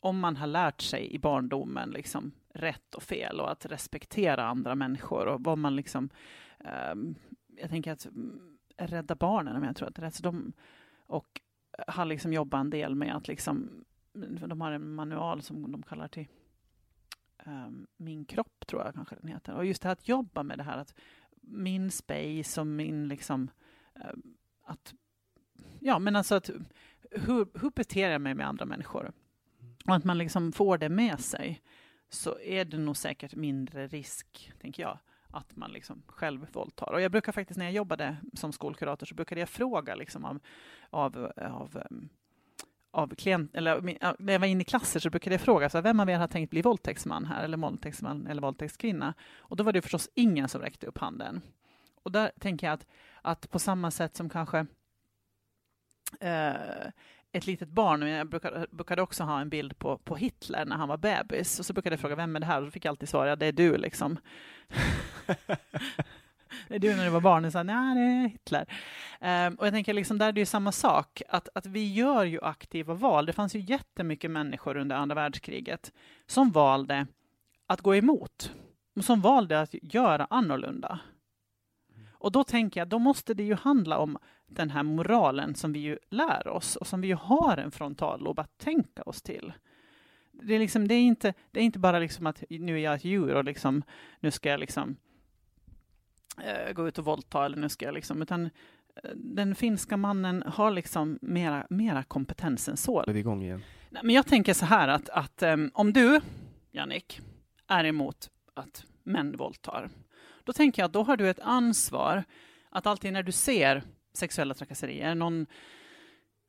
om 0.00 0.20
man 0.20 0.36
har 0.36 0.46
lärt 0.46 0.80
sig 0.80 1.14
i 1.14 1.18
barndomen 1.18 1.90
liksom 1.90 2.32
rätt 2.54 2.94
och 2.94 3.02
fel 3.02 3.40
och 3.40 3.50
att 3.50 3.66
respektera 3.66 4.44
andra 4.44 4.74
människor 4.74 5.26
och 5.26 5.44
vad 5.44 5.58
man 5.58 5.76
liksom 5.76 6.10
Eh, 6.64 6.94
jag 7.56 7.70
tänker 7.70 7.92
att 7.92 8.04
mm, 8.04 8.58
Rädda 8.76 9.14
Barnen, 9.14 9.56
om 9.56 9.64
jag 9.64 9.76
tror 9.76 9.88
att 9.88 9.94
det 9.94 10.02
är 10.02 10.04
rätt, 10.06 10.14
så 10.14 10.22
de, 10.22 10.52
och 11.06 11.40
har 11.86 12.04
liksom 12.04 12.32
jobbat 12.32 12.60
en 12.60 12.70
del 12.70 12.94
med 12.94 13.16
att 13.16 13.28
liksom, 13.28 13.84
mm, 14.14 14.48
de 14.48 14.60
har 14.60 14.72
en 14.72 14.94
manual 14.94 15.42
som 15.42 15.72
de 15.72 15.82
kallar 15.82 16.08
till 16.08 16.26
um, 17.46 17.86
Min 17.96 18.24
kropp, 18.24 18.66
tror 18.66 18.84
jag 18.84 18.94
kanske 18.94 19.16
den 19.16 19.28
heter. 19.30 19.54
Och 19.54 19.66
just 19.66 19.82
det 19.82 19.88
här 19.88 19.92
att 19.92 20.08
jobba 20.08 20.42
med 20.42 20.58
det 20.58 20.64
här 20.64 20.78
att 20.78 20.94
min 21.40 21.90
space 21.90 22.60
och 22.60 22.66
min 22.66 23.08
liksom, 23.08 23.50
um, 23.94 24.36
att, 24.62 24.94
ja 25.80 25.98
men 25.98 26.16
alltså 26.16 26.34
att 26.34 26.50
hur, 27.10 27.58
hur 27.60 27.70
beter 27.70 28.10
jag 28.10 28.20
mig 28.20 28.34
med 28.34 28.48
andra 28.48 28.64
människor? 28.64 29.12
Och 29.86 29.94
att 29.94 30.04
man 30.04 30.18
liksom 30.18 30.52
får 30.52 30.78
det 30.78 30.88
med 30.88 31.20
sig, 31.20 31.62
så 32.08 32.38
är 32.38 32.64
det 32.64 32.78
nog 32.78 32.96
säkert 32.96 33.34
mindre 33.34 33.86
risk, 33.86 34.52
tänker 34.60 34.82
jag, 34.82 34.98
att 35.30 35.56
man 35.56 35.72
liksom 35.72 36.02
själv 36.06 36.46
våldtar. 36.52 36.92
Och 36.92 37.00
jag 37.00 37.12
brukar 37.12 37.32
faktiskt, 37.32 37.58
när 37.58 37.64
jag 37.64 37.74
jobbade 37.74 38.16
som 38.34 38.52
skolkurator, 38.52 39.06
så 39.06 39.14
brukade 39.14 39.40
jag 39.40 39.48
fråga 39.48 39.94
liksom 39.94 40.24
av, 40.24 40.40
av, 40.90 41.32
av, 41.36 41.82
um, 41.90 42.08
av 42.90 43.14
klient, 43.14 43.54
eller 43.54 43.80
när 44.18 44.32
jag 44.32 44.40
var 44.40 44.46
inne 44.46 44.60
i 44.60 44.64
klasser 44.64 45.00
så 45.00 45.10
brukade 45.10 45.34
jag 45.34 45.40
fråga 45.40 45.68
så 45.68 45.80
vem 45.80 46.00
av 46.00 46.10
er 46.10 46.18
har 46.18 46.28
tänkt 46.28 46.50
bli 46.50 46.62
våldtäktsman 46.62 47.24
här, 47.24 47.44
eller 47.44 47.56
våldtäktsman 47.56 48.26
eller 48.26 48.42
våldtäktskvinna? 48.42 49.14
Och 49.38 49.56
då 49.56 49.64
var 49.64 49.72
det 49.72 49.82
förstås 49.82 50.08
ingen 50.14 50.48
som 50.48 50.60
räckte 50.60 50.86
upp 50.86 50.98
handen. 50.98 51.40
Och 52.02 52.12
där 52.12 52.32
tänker 52.40 52.66
jag 52.66 52.74
att, 52.74 52.86
att 53.22 53.50
på 53.50 53.58
samma 53.58 53.90
sätt 53.90 54.16
som 54.16 54.28
kanske 54.28 54.66
eh, 56.20 56.90
ett 57.32 57.46
litet 57.46 57.68
barn, 57.68 58.02
jag 58.02 58.28
brukade, 58.28 58.66
brukade, 58.70 59.02
också 59.02 59.24
ha 59.24 59.40
en 59.40 59.48
bild 59.48 59.78
på, 59.78 59.98
på 59.98 60.16
Hitler 60.16 60.64
när 60.64 60.76
han 60.76 60.88
var 60.88 60.96
bebis, 60.96 61.58
och 61.58 61.66
så 61.66 61.72
brukade 61.72 61.94
jag 61.94 62.00
fråga 62.00 62.14
vem 62.14 62.36
är 62.36 62.40
det 62.40 62.46
här, 62.46 62.58
och 62.58 62.64
då 62.64 62.70
fick 62.70 62.84
jag 62.84 62.90
alltid 62.90 63.08
svara, 63.08 63.36
det 63.36 63.46
är 63.46 63.52
du 63.52 63.76
liksom. 63.76 64.18
det 66.68 66.74
är 66.74 66.78
du 66.78 66.96
när 66.96 67.04
du 67.04 67.10
var 67.10 67.20
barn 67.20 67.44
och 67.44 67.52
sa 67.52 67.62
nej, 67.62 67.94
det 67.94 68.00
är 68.00 68.28
Hitler. 68.28 68.66
Um, 69.20 69.54
och 69.54 69.66
jag 69.66 69.72
tänker 69.72 69.92
liksom 69.92 70.18
där 70.18 70.28
är 70.28 70.32
det 70.32 70.40
ju 70.40 70.46
samma 70.46 70.72
sak, 70.72 71.22
att, 71.28 71.48
att 71.54 71.66
vi 71.66 71.92
gör 71.92 72.24
ju 72.24 72.40
aktiva 72.42 72.94
val. 72.94 73.26
Det 73.26 73.32
fanns 73.32 73.54
ju 73.54 73.60
jättemycket 73.60 74.30
människor 74.30 74.76
under 74.76 74.96
andra 74.96 75.14
världskriget 75.14 75.92
som 76.26 76.50
valde 76.50 77.06
att 77.66 77.80
gå 77.80 77.94
emot, 77.94 78.54
och 78.96 79.04
som 79.04 79.20
valde 79.20 79.60
att 79.60 79.74
göra 79.82 80.26
annorlunda. 80.30 81.00
Och 82.20 82.32
då 82.32 82.44
tänker 82.44 82.80
jag, 82.80 82.88
då 82.88 82.98
måste 82.98 83.34
det 83.34 83.42
ju 83.42 83.54
handla 83.54 83.98
om 83.98 84.18
den 84.46 84.70
här 84.70 84.82
moralen 84.82 85.54
som 85.54 85.72
vi 85.72 85.78
ju 85.78 85.98
lär 86.10 86.48
oss 86.48 86.76
och 86.76 86.86
som 86.86 87.00
vi 87.00 87.08
ju 87.08 87.14
har 87.14 87.56
en 87.56 87.70
frontallob 87.70 88.38
att 88.38 88.58
tänka 88.58 89.02
oss 89.02 89.22
till. 89.22 89.52
Det 90.32 90.54
är, 90.54 90.58
liksom, 90.58 90.88
det 90.88 90.94
är, 90.94 91.02
inte, 91.02 91.34
det 91.50 91.60
är 91.60 91.64
inte 91.64 91.78
bara 91.78 91.98
liksom 91.98 92.26
att 92.26 92.44
nu 92.50 92.74
är 92.74 92.78
jag 92.78 92.94
ett 92.94 93.04
djur 93.04 93.34
och 93.34 93.44
liksom, 93.44 93.82
nu 94.20 94.30
ska 94.30 94.48
jag 94.48 94.60
liksom, 94.60 94.96
äh, 96.38 96.72
gå 96.72 96.88
ut 96.88 96.98
och 96.98 97.04
våldta, 97.04 97.44
eller 97.44 97.56
nu 97.56 97.68
ska 97.68 97.84
jag 97.84 97.94
liksom, 97.94 98.22
utan 98.22 98.44
äh, 98.44 99.10
den 99.14 99.54
finska 99.54 99.96
mannen 99.96 100.42
har 100.46 100.70
liksom 100.70 101.18
mera, 101.22 101.66
mera 101.70 102.02
kompetens 102.02 102.68
än 102.68 102.76
så. 102.76 103.00
Är 103.00 103.16
igång 103.16 103.42
igen? 103.42 103.62
Nej, 103.90 104.02
men 104.04 104.14
jag 104.14 104.26
tänker 104.26 104.54
så 104.54 104.64
här 104.64 104.88
att, 104.88 105.08
att 105.08 105.42
um, 105.42 105.70
om 105.74 105.92
du, 105.92 106.20
Jannik, 106.70 107.20
är 107.66 107.84
emot 107.84 108.30
att 108.54 108.84
män 109.02 109.36
våldtar, 109.36 109.88
då 110.44 110.52
tänker 110.52 110.82
jag 110.82 110.86
att 110.86 110.92
då 110.92 111.02
har 111.02 111.16
du 111.16 111.30
ett 111.30 111.40
ansvar 111.40 112.24
att 112.70 112.86
alltid 112.86 113.12
när 113.12 113.22
du 113.22 113.32
ser 113.32 113.82
sexuella 114.12 114.54
trakasserier, 114.54 115.14
någon 115.14 115.46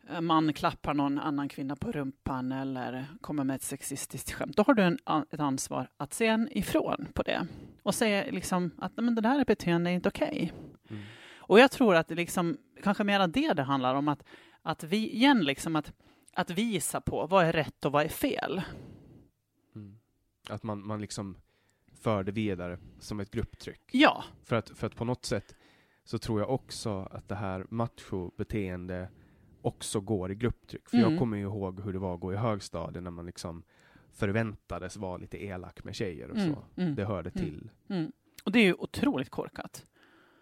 eh, 0.09 0.21
man 0.21 0.53
klappar 0.53 0.93
någon 0.93 1.19
annan 1.19 1.49
kvinna 1.49 1.75
på 1.75 1.91
rumpan 1.91 2.51
eller 2.51 3.05
kommer 3.21 3.43
med 3.43 3.55
ett 3.55 3.63
sexistiskt 3.63 4.31
skämt, 4.31 4.57
då 4.57 4.63
har 4.63 4.73
du 4.73 4.83
en, 4.83 4.99
ett 5.31 5.39
ansvar 5.39 5.89
att 5.97 6.13
se 6.13 6.27
en 6.27 6.57
ifrån 6.57 7.07
på 7.13 7.23
det 7.23 7.47
och 7.83 7.95
säga 7.95 8.31
liksom 8.31 8.71
att 8.77 8.91
men 8.95 9.15
det 9.15 9.21
där 9.21 9.45
beteendet 9.45 9.91
är 9.91 9.95
inte 9.95 10.09
okej. 10.09 10.53
Okay. 10.53 10.97
Mm. 10.97 11.03
Och 11.51 11.59
jag 11.59 11.71
tror 11.71 11.95
att 11.95 12.07
det 12.07 12.15
liksom, 12.15 12.57
kanske 12.83 13.03
mer 13.03 13.27
det 13.27 13.53
det 13.53 13.63
handlar 13.63 13.95
om, 13.95 14.07
att, 14.07 14.23
att 14.61 14.83
vi 14.83 15.09
igen 15.09 15.43
liksom 15.43 15.75
att, 15.75 15.93
att 16.33 16.49
visa 16.49 17.01
på 17.01 17.27
vad 17.27 17.45
är 17.45 17.53
rätt 17.53 17.85
och 17.85 17.91
vad 17.91 18.05
är 18.05 18.09
fel. 18.09 18.61
Mm. 19.75 19.99
Att 20.49 20.63
man, 20.63 20.87
man 20.87 21.01
liksom 21.01 21.37
för 22.01 22.23
det 22.23 22.31
vidare 22.31 22.77
som 22.99 23.19
ett 23.19 23.31
grupptryck. 23.31 23.81
Ja. 23.91 24.23
För 24.43 24.55
att, 24.55 24.69
för 24.69 24.87
att 24.87 24.95
på 24.95 25.05
något 25.05 25.25
sätt 25.25 25.55
så 26.03 26.17
tror 26.17 26.39
jag 26.39 26.49
också 26.49 27.07
att 27.11 27.29
det 27.29 27.35
här 27.35 27.65
macho-beteende 27.69 29.09
också 29.61 29.99
går 29.99 30.31
i 30.31 30.35
grupptryck. 30.35 30.89
För 30.89 30.97
mm. 30.97 31.11
jag 31.11 31.19
kommer 31.19 31.37
ju 31.37 31.43
ihåg 31.43 31.81
hur 31.81 31.93
det 31.93 31.99
var 31.99 32.13
att 32.13 32.19
gå 32.19 32.33
i 32.33 32.35
högstadiet 32.35 33.03
när 33.03 33.11
man 33.11 33.25
liksom 33.25 33.63
förväntades 34.13 34.97
vara 34.97 35.17
lite 35.17 35.43
elak 35.43 35.83
med 35.83 35.95
tjejer 35.95 36.29
och 36.29 36.37
mm. 36.37 36.53
så. 36.53 36.81
Mm. 36.81 36.95
Det 36.95 37.05
hörde 37.05 37.29
mm. 37.29 37.45
till. 37.45 37.69
Mm. 37.89 38.11
Och 38.43 38.51
det 38.51 38.59
är 38.59 38.63
ju 38.63 38.73
otroligt 38.73 39.29
korkat. 39.29 39.85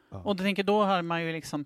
Ja. 0.10 0.18
Och 0.18 0.36
då 0.36 0.44
tänker 0.44 0.64
då 0.64 0.84
har 0.84 1.02
man 1.02 1.24
ju 1.24 1.32
liksom 1.32 1.66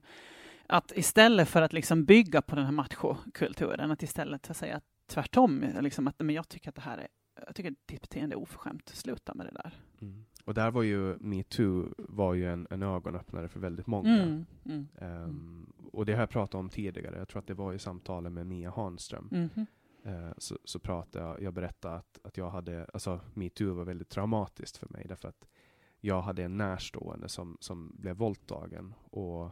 att 0.67 0.91
istället 0.95 1.49
för 1.49 1.61
att 1.61 1.73
liksom 1.73 2.05
bygga 2.05 2.41
på 2.41 2.55
den 2.55 2.65
här 2.65 2.71
machokulturen, 2.71 3.91
att 3.91 4.03
istället 4.03 4.57
säga 4.57 4.81
tvärtom, 5.07 5.65
liksom 5.81 6.07
att 6.07 6.19
men 6.19 6.35
jag 6.35 6.49
tycker 6.49 6.69
att 6.69 6.75
det 6.75 6.81
här 6.81 6.97
är 6.97 7.07
jag 7.47 7.55
tycker 7.55 7.75
ditt 7.85 8.01
beteende 8.01 8.35
är 8.35 8.39
oförskämt. 8.39 8.89
Sluta 8.89 9.33
med 9.33 9.45
det 9.45 9.51
där. 9.51 9.73
Mm. 10.01 10.25
Och 10.45 10.53
där 10.53 10.71
var 10.71 10.83
ju 10.83 11.17
metoo 11.19 11.93
var 11.97 12.33
ju 12.33 12.51
en, 12.51 12.67
en 12.69 12.83
ögonöppnare 12.83 13.47
för 13.47 13.59
väldigt 13.59 13.87
många. 13.87 14.23
Mm. 14.23 14.45
Mm. 14.65 14.87
Um, 15.23 15.73
och 15.91 16.05
det 16.05 16.13
har 16.13 16.19
jag 16.19 16.29
pratat 16.29 16.55
om 16.55 16.69
tidigare. 16.69 17.17
Jag 17.17 17.27
tror 17.27 17.39
att 17.39 17.47
det 17.47 17.53
var 17.53 17.73
i 17.73 17.79
samtalet 17.79 18.31
med 18.31 18.47
Mia 18.47 18.71
Hanström. 18.71 19.49
Uh, 20.05 20.31
så, 20.37 20.57
så 20.63 20.79
pratade 20.79 21.25
jag, 21.25 21.41
jag 21.41 21.53
berättade 21.53 21.95
att, 21.95 22.19
att 22.23 22.37
jag 22.37 22.49
hade, 22.49 22.85
alltså 22.93 23.19
metoo 23.33 23.73
var 23.73 23.85
väldigt 23.85 24.09
traumatiskt 24.09 24.77
för 24.77 24.87
mig 24.89 25.05
därför 25.09 25.27
att 25.29 25.47
jag 25.99 26.21
hade 26.21 26.43
en 26.43 26.57
närstående 26.57 27.29
som, 27.29 27.57
som 27.59 27.95
blev 27.97 28.15
våldtagen 28.15 28.93
och 29.03 29.51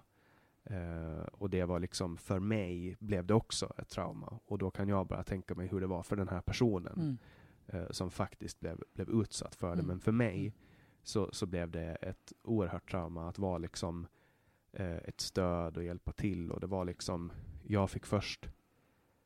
Uh, 0.71 1.23
och 1.31 1.49
det 1.49 1.65
var 1.65 1.79
liksom, 1.79 2.17
för 2.17 2.39
mig 2.39 2.95
blev 2.99 3.25
det 3.25 3.33
också 3.33 3.73
ett 3.77 3.89
trauma. 3.89 4.39
Och 4.45 4.57
då 4.57 4.71
kan 4.71 4.89
jag 4.89 5.07
bara 5.07 5.23
tänka 5.23 5.55
mig 5.55 5.67
hur 5.67 5.81
det 5.81 5.87
var 5.87 6.03
för 6.03 6.15
den 6.15 6.27
här 6.27 6.41
personen. 6.41 6.93
Mm 6.93 7.17
som 7.89 8.11
faktiskt 8.11 8.59
blev, 8.59 8.83
blev 8.93 9.09
utsatt 9.09 9.55
för 9.55 9.67
det. 9.67 9.73
Mm. 9.73 9.85
Men 9.85 9.99
för 9.99 10.11
mig 10.11 10.53
så, 11.03 11.29
så 11.31 11.45
blev 11.45 11.71
det 11.71 11.95
ett 11.95 12.33
oerhört 12.43 12.91
trauma 12.91 13.29
att 13.29 13.39
vara 13.39 13.57
liksom 13.57 14.07
eh, 14.71 14.97
ett 14.97 15.21
stöd 15.21 15.77
och 15.77 15.83
hjälpa 15.83 16.11
till. 16.11 16.51
Och 16.51 16.59
det 16.59 16.67
var 16.67 16.85
liksom, 16.85 17.31
jag 17.63 17.89
fick 17.89 18.05
först 18.05 18.49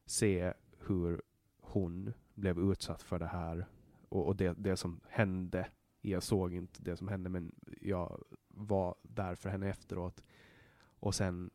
se 0.06 0.54
hur 0.80 1.22
hon 1.60 2.14
blev 2.34 2.60
utsatt 2.60 3.04
för 3.04 3.20
det 3.20 3.28
här 3.28 3.66
och, 4.10 4.28
och 4.28 4.36
det, 4.36 4.54
det 4.58 4.78
som 4.78 5.02
hände. 5.10 5.68
Jag 6.02 6.24
såg 6.24 6.54
inte 6.54 6.82
det 6.84 6.98
som 6.98 7.08
hände, 7.08 7.30
men 7.30 7.56
jag 7.82 8.24
var 8.48 8.96
där 9.02 9.36
för 9.36 9.50
henne 9.50 9.70
efteråt. 9.70 10.24
Och 11.00 11.16
sen 11.16 11.52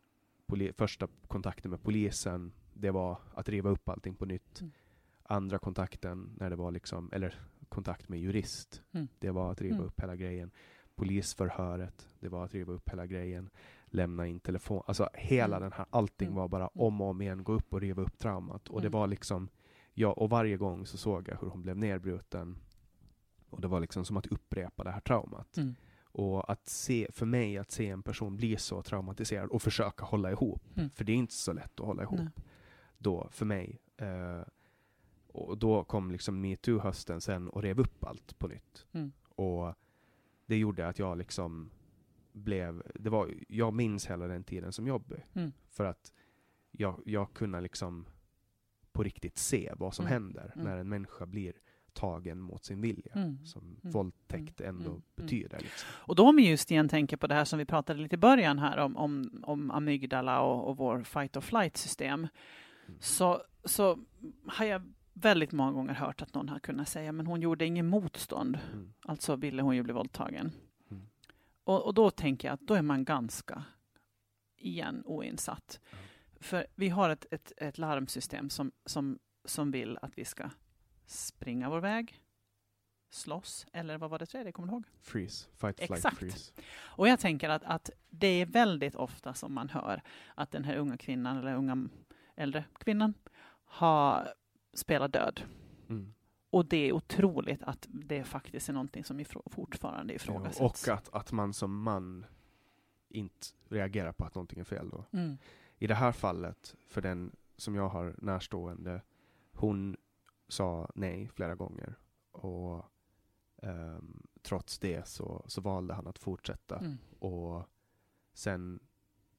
första 0.73 1.07
kontakten 1.27 1.71
med 1.71 1.83
polisen, 1.83 2.51
det 2.73 2.91
var 2.91 3.17
att 3.33 3.49
riva 3.49 3.69
upp 3.69 3.89
allting 3.89 4.15
på 4.15 4.25
nytt. 4.25 4.61
Mm 4.61 4.71
andra 5.31 5.59
kontakten, 5.59 6.29
när 6.37 6.49
det 6.49 6.55
var 6.55 6.71
liksom, 6.71 7.09
eller 7.13 7.35
kontakt 7.69 8.09
med 8.09 8.19
jurist, 8.19 8.81
mm. 8.91 9.07
det 9.19 9.31
var 9.31 9.51
att 9.51 9.61
riva 9.61 9.75
mm. 9.75 9.87
upp 9.87 10.01
hela 10.01 10.15
grejen. 10.15 10.51
Polisförhöret, 10.95 12.07
det 12.19 12.29
var 12.29 12.45
att 12.45 12.53
riva 12.53 12.73
upp 12.73 12.89
hela 12.89 13.05
grejen. 13.05 13.49
Lämna 13.85 14.27
in 14.27 14.39
telefon, 14.39 14.83
alltså 14.85 15.09
hela 15.13 15.57
mm. 15.57 15.69
den 15.69 15.77
här, 15.77 15.85
allting 15.89 16.27
mm. 16.27 16.37
var 16.37 16.47
bara 16.47 16.63
mm. 16.63 16.71
om 16.73 17.01
och 17.01 17.07
om 17.07 17.21
igen, 17.21 17.43
gå 17.43 17.53
upp 17.53 17.73
och 17.73 17.81
riva 17.81 18.01
upp 18.01 18.17
traumat. 18.17 18.69
Och 18.69 18.81
det 18.81 18.87
mm. 18.87 18.99
var 18.99 19.07
liksom, 19.07 19.49
ja, 19.93 20.11
och 20.11 20.29
varje 20.29 20.57
gång 20.57 20.85
så 20.85 20.97
såg 20.97 21.29
jag 21.29 21.37
hur 21.41 21.47
hon 21.47 21.61
blev 21.61 21.77
nedbruten. 21.77 22.57
Och 23.49 23.61
det 23.61 23.67
var 23.67 23.79
liksom 23.79 24.05
som 24.05 24.17
att 24.17 24.27
upprepa 24.27 24.83
det 24.83 24.91
här 24.91 25.01
traumat. 25.01 25.57
Och 26.03 26.51
att 26.51 26.67
se, 26.67 27.07
för 27.11 27.25
mig, 27.25 27.57
att 27.57 27.71
se 27.71 27.89
en 27.89 28.03
person 28.03 28.35
bli 28.35 28.57
så 28.57 28.81
traumatiserad 28.81 29.49
och 29.49 29.61
försöka 29.61 30.05
hålla 30.05 30.31
ihop, 30.31 30.63
för 30.95 31.03
det 31.03 31.11
är 31.11 31.15
inte 31.15 31.33
så 31.33 31.53
lätt 31.53 31.79
att 31.79 31.85
hålla 31.85 32.03
ihop. 32.03 32.19
Nej. 32.19 32.45
Då, 32.97 33.27
för 33.31 33.45
mig. 33.45 33.79
Uh, 34.01 34.43
och 35.33 35.57
då 35.57 35.83
kom 35.83 36.11
liksom 36.11 36.41
metoo-hösten 36.45 37.21
sen 37.21 37.49
och 37.49 37.61
rev 37.61 37.79
upp 37.79 38.03
allt 38.03 38.39
på 38.39 38.47
nytt. 38.47 38.85
Mm. 38.91 39.11
Och 39.35 39.75
det 40.45 40.57
gjorde 40.57 40.87
att 40.87 40.99
jag 40.99 41.17
liksom 41.17 41.69
blev, 42.31 42.83
det 42.95 43.09
var, 43.09 43.33
jag 43.47 43.73
minns 43.73 44.09
hela 44.09 44.27
den 44.27 44.43
tiden 44.43 44.71
som 44.71 44.87
jobbig. 44.87 45.25
Mm. 45.33 45.51
För 45.69 45.85
att 45.85 46.13
jag, 46.71 47.01
jag 47.05 47.33
kunde 47.33 47.61
liksom 47.61 48.05
på 48.91 49.03
riktigt 49.03 49.37
se 49.37 49.73
vad 49.77 49.93
som 49.93 50.05
mm. 50.05 50.13
händer 50.13 50.51
mm. 50.55 50.67
när 50.67 50.77
en 50.77 50.89
människa 50.89 51.25
blir 51.25 51.53
tagen 51.93 52.41
mot 52.41 52.63
sin 52.63 52.81
vilja, 52.81 53.11
mm. 53.15 53.45
som 53.45 53.61
mm. 53.61 53.77
våldtäkt 53.81 54.61
ändå 54.61 54.89
mm. 54.89 55.01
betyder. 55.15 55.59
Liksom. 55.59 55.89
Och 55.93 56.15
då 56.15 56.29
om 56.29 56.39
just 56.39 56.71
igen 56.71 56.89
tänker 56.89 57.17
på 57.17 57.27
det 57.27 57.35
här 57.35 57.45
som 57.45 57.59
vi 57.59 57.65
pratade 57.65 58.01
lite 58.01 58.15
i 58.15 58.17
början 58.17 58.59
här 58.59 58.77
om, 58.77 58.97
om, 58.97 59.43
om 59.43 59.71
amygdala 59.71 60.41
och, 60.41 60.69
och 60.69 60.77
vår 60.77 61.03
fight 61.03 61.37
or 61.37 61.41
flight 61.41 61.77
system, 61.77 62.27
så, 62.99 63.41
så 63.63 63.99
har 64.47 64.65
jag 64.65 64.93
väldigt 65.13 65.51
många 65.51 65.71
gånger 65.71 65.93
hört 65.93 66.21
att 66.21 66.33
någon 66.33 66.49
har 66.49 66.59
kunnat 66.59 66.89
säga 66.89 67.11
men 67.11 67.27
hon 67.27 67.41
gjorde 67.41 67.65
ingen 67.65 67.87
motstånd. 67.87 68.59
Mm. 68.73 68.93
Alltså 69.01 69.35
ville 69.35 69.61
hon 69.61 69.75
ju 69.75 69.83
bli 69.83 69.93
våldtagen. 69.93 70.51
Mm. 70.91 71.07
Och, 71.63 71.85
och, 71.85 71.93
då 71.93 72.11
tänker 72.11 72.47
jag 72.47 72.53
att 72.53 72.67
då 72.67 72.73
är 72.73 72.81
man 72.81 73.03
ganska 73.03 73.63
igen 74.57 75.03
oinsatt. 75.05 75.79
Mm. 75.91 76.03
För 76.39 76.67
vi 76.75 76.89
har 76.89 77.09
ett, 77.09 77.25
ett, 77.31 77.51
ett, 77.57 77.77
larmsystem 77.77 78.49
som, 78.49 78.71
som, 78.85 79.19
som 79.45 79.71
vill 79.71 79.97
att 80.01 80.11
vi 80.17 80.25
ska 80.25 80.49
springa 81.05 81.69
vår 81.69 81.79
väg, 81.79 82.21
slåss, 83.09 83.65
eller 83.73 83.97
vad 83.97 84.09
var 84.09 84.19
det 84.19 84.25
tredje, 84.25 84.51
kommer 84.51 84.67
du 84.67 84.73
ihåg? 84.73 84.83
Freeze, 85.01 85.47
fight, 85.57 85.77
flight, 85.77 85.91
Exakt. 85.91 86.17
freeze. 86.17 86.53
Och 86.79 87.07
jag 87.07 87.19
tänker 87.19 87.49
att, 87.49 87.63
att 87.63 87.89
det 88.09 88.27
är 88.27 88.45
väldigt 88.45 88.95
ofta 88.95 89.33
som 89.33 89.53
man 89.53 89.69
hör 89.69 90.01
att 90.35 90.51
den 90.51 90.63
här 90.63 90.75
unga 90.75 90.97
kvinnan 90.97 91.37
eller 91.37 91.55
unga 91.55 91.89
äldre 92.35 92.63
kvinnan 92.79 93.13
har 93.65 94.33
spela 94.73 95.07
död. 95.07 95.41
Mm. 95.89 96.13
Och 96.49 96.65
det 96.65 96.77
är 96.77 96.91
otroligt 96.91 97.63
att 97.63 97.87
det 97.89 98.23
faktiskt 98.23 98.69
är 98.69 98.73
någonting 98.73 99.03
som 99.03 99.19
ifrå 99.19 99.43
fortfarande 99.45 100.13
ifrågasätts. 100.13 100.87
Ja, 100.87 100.93
och 100.93 100.97
att, 100.97 101.09
att 101.13 101.31
man 101.31 101.53
som 101.53 101.81
man 101.81 102.25
inte 103.09 103.47
reagerar 103.69 104.11
på 104.11 104.25
att 104.25 104.35
någonting 104.35 104.59
är 104.59 104.63
fel 104.63 104.89
då. 104.89 105.05
Mm. 105.11 105.37
I 105.77 105.87
det 105.87 105.95
här 105.95 106.11
fallet, 106.11 106.75
för 106.87 107.01
den 107.01 107.35
som 107.57 107.75
jag 107.75 107.89
har 107.89 108.15
närstående, 108.17 109.01
hon 109.51 109.97
sa 110.47 110.91
nej 110.95 111.27
flera 111.27 111.55
gånger. 111.55 111.95
Och 112.31 112.85
um, 113.61 114.27
trots 114.41 114.79
det 114.79 115.07
så, 115.07 115.45
så 115.47 115.61
valde 115.61 115.93
han 115.93 116.07
att 116.07 116.19
fortsätta. 116.19 116.79
Mm. 116.79 116.97
Och 117.19 117.69
sen 118.33 118.79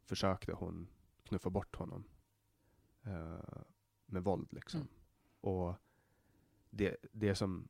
försökte 0.04 0.52
hon 0.52 0.88
knuffa 1.22 1.50
bort 1.50 1.76
honom. 1.76 2.04
Uh, 3.06 3.62
med 4.06 4.24
våld 4.24 4.52
liksom. 4.52 4.80
Mm. 4.80 4.92
Och 5.42 5.74
det, 6.70 6.96
det 7.12 7.34
som 7.34 7.68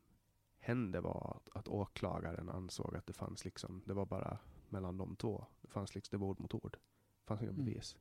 hände 0.58 1.00
var 1.00 1.36
att, 1.36 1.56
att 1.56 1.68
åklagaren 1.68 2.48
ansåg 2.48 2.96
att 2.96 3.06
det 3.06 3.12
fanns 3.12 3.44
liksom, 3.44 3.82
det 3.86 3.94
var 3.94 4.06
bara 4.06 4.38
mellan 4.68 4.96
de 4.96 5.16
två. 5.16 5.46
Det 5.60 5.68
fanns 5.68 5.94
liksom, 5.94 6.18
det 6.18 6.20
var 6.20 6.30
ord 6.30 6.40
mot 6.40 6.54
ord. 6.54 6.72
Det 7.20 7.26
fanns 7.26 7.42
inga 7.42 7.50
mm. 7.50 7.64
bevis. 7.64 7.96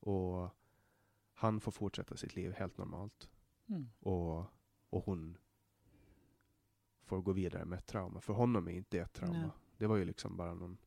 Och 0.00 0.50
han 1.32 1.60
får 1.60 1.72
fortsätta 1.72 2.16
sitt 2.16 2.36
liv 2.36 2.52
helt 2.52 2.78
normalt. 2.78 3.30
Mm. 3.66 3.90
Och, 4.00 4.38
och 4.90 5.04
hon 5.04 5.38
får 7.02 7.22
gå 7.22 7.32
vidare 7.32 7.64
med 7.64 7.78
ett 7.78 7.86
trauma. 7.86 8.20
För 8.20 8.32
honom 8.32 8.68
är 8.68 8.72
inte 8.72 8.96
det 8.96 9.02
ett 9.02 9.12
trauma. 9.12 9.38
Nej. 9.38 9.50
Det 9.76 9.86
var 9.86 9.96
ju 9.96 10.04
liksom 10.04 10.36
bara 10.36 10.54
någon 10.54 10.78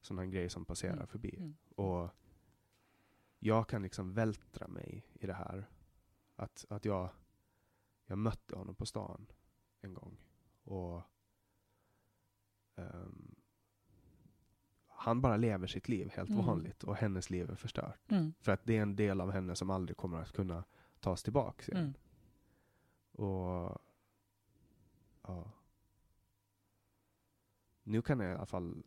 sån 0.00 0.18
här 0.18 0.26
grej 0.26 0.50
som 0.50 0.64
passerar 0.64 0.92
Mm. 0.92 1.06
förbi. 1.06 1.36
Mm. 1.36 1.56
Och 1.74 2.10
jag 3.38 3.68
kan 3.68 3.82
liksom 3.82 4.14
vältra 4.14 4.68
mig 4.68 5.06
i 5.14 5.26
det 5.26 5.34
här. 5.34 5.70
Att, 6.36 6.64
att 6.68 6.84
jag, 6.84 7.10
jag 8.08 8.18
mötte 8.18 8.56
honom 8.56 8.74
på 8.74 8.86
stan 8.86 9.26
en 9.80 9.94
gång. 9.94 10.16
Och 10.64 11.02
ehm, 12.76 13.34
han 14.86 15.20
bara 15.20 15.36
lever 15.36 15.66
sitt 15.66 15.88
liv 15.88 16.10
helt 16.10 16.30
Mm. 16.30 16.46
vanligt 16.46 16.84
och 16.84 16.96
hennes 16.96 17.30
liv 17.30 17.50
är 17.50 17.54
förstört. 17.54 18.10
Mm. 18.10 18.34
För 18.40 18.52
att 18.52 18.64
det 18.64 18.76
är 18.76 18.82
en 18.82 18.96
del 18.96 19.20
av 19.20 19.30
henne 19.30 19.56
som 19.56 19.70
aldrig 19.70 19.96
kommer 19.96 20.18
att 20.18 20.32
kunna 20.32 20.64
tas 21.00 21.22
tillbaka 21.22 21.72
igen. 21.72 21.84
Mm. 21.84 21.94
Och 23.28 23.78
ja. 25.22 25.50
Nu 27.82 28.02
kan 28.02 28.20
jag 28.20 28.32
i 28.32 28.34
alla 28.34 28.46
fall 28.46 28.82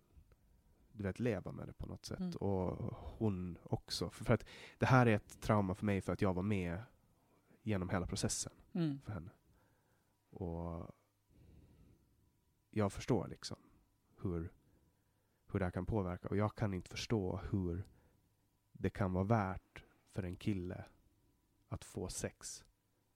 du 0.92 1.04
vet, 1.04 1.20
leva 1.20 1.52
med 1.52 1.68
det 1.68 1.74
på 1.74 1.86
något 1.86 2.06
sätt. 2.06 2.20
Mm. 2.20 2.36
Och 2.36 2.78
hon 2.94 3.58
också. 3.64 4.10
För, 4.10 4.26
för 4.26 4.34
att 4.34 4.46
det 4.78 4.86
här 4.86 5.06
är 5.06 5.16
ett 5.16 5.42
trauma 5.42 5.76
för 5.76 5.86
mig 5.86 6.02
för 6.02 6.14
att 6.14 6.22
jag 6.22 6.34
var 6.34 6.44
med 6.44 6.84
genom 7.62 7.90
hela 7.90 8.08
processen 8.08 8.54
Mm. 8.74 9.00
för 9.02 9.12
henne. 9.12 9.32
Och 10.30 10.96
jag 12.70 12.94
förstår 12.94 13.28
liksom 13.28 13.58
hur, 14.22 14.52
hur 15.52 15.60
det 15.60 15.66
här 15.66 15.72
kan 15.72 15.86
påverka. 15.86 16.28
Och 16.28 16.38
jag 16.38 16.56
kan 16.56 16.74
inte 16.74 16.90
förstå 16.90 17.40
hur 17.52 17.84
det 18.72 18.90
kan 18.90 19.14
vara 19.14 19.24
värt 19.24 19.84
för 20.12 20.24
en 20.24 20.36
kille 20.36 20.86
att 21.70 21.86
få 21.86 22.10
sex 22.10 22.64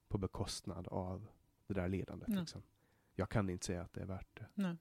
på 0.07 0.17
bekostnad 0.17 0.87
av 0.87 1.27
det 1.67 1.73
där 1.73 1.89
lidandet. 1.89 2.27
Nej. 2.27 2.39
Liksom. 2.39 2.61
Jag 3.15 3.29
kan 3.29 3.49
inte 3.49 3.65
säga 3.65 3.81
att 3.81 3.93
det 3.93 4.01
är 4.01 4.05
värt 4.05 4.37
det. 4.37 4.45
Nej. 4.53 4.75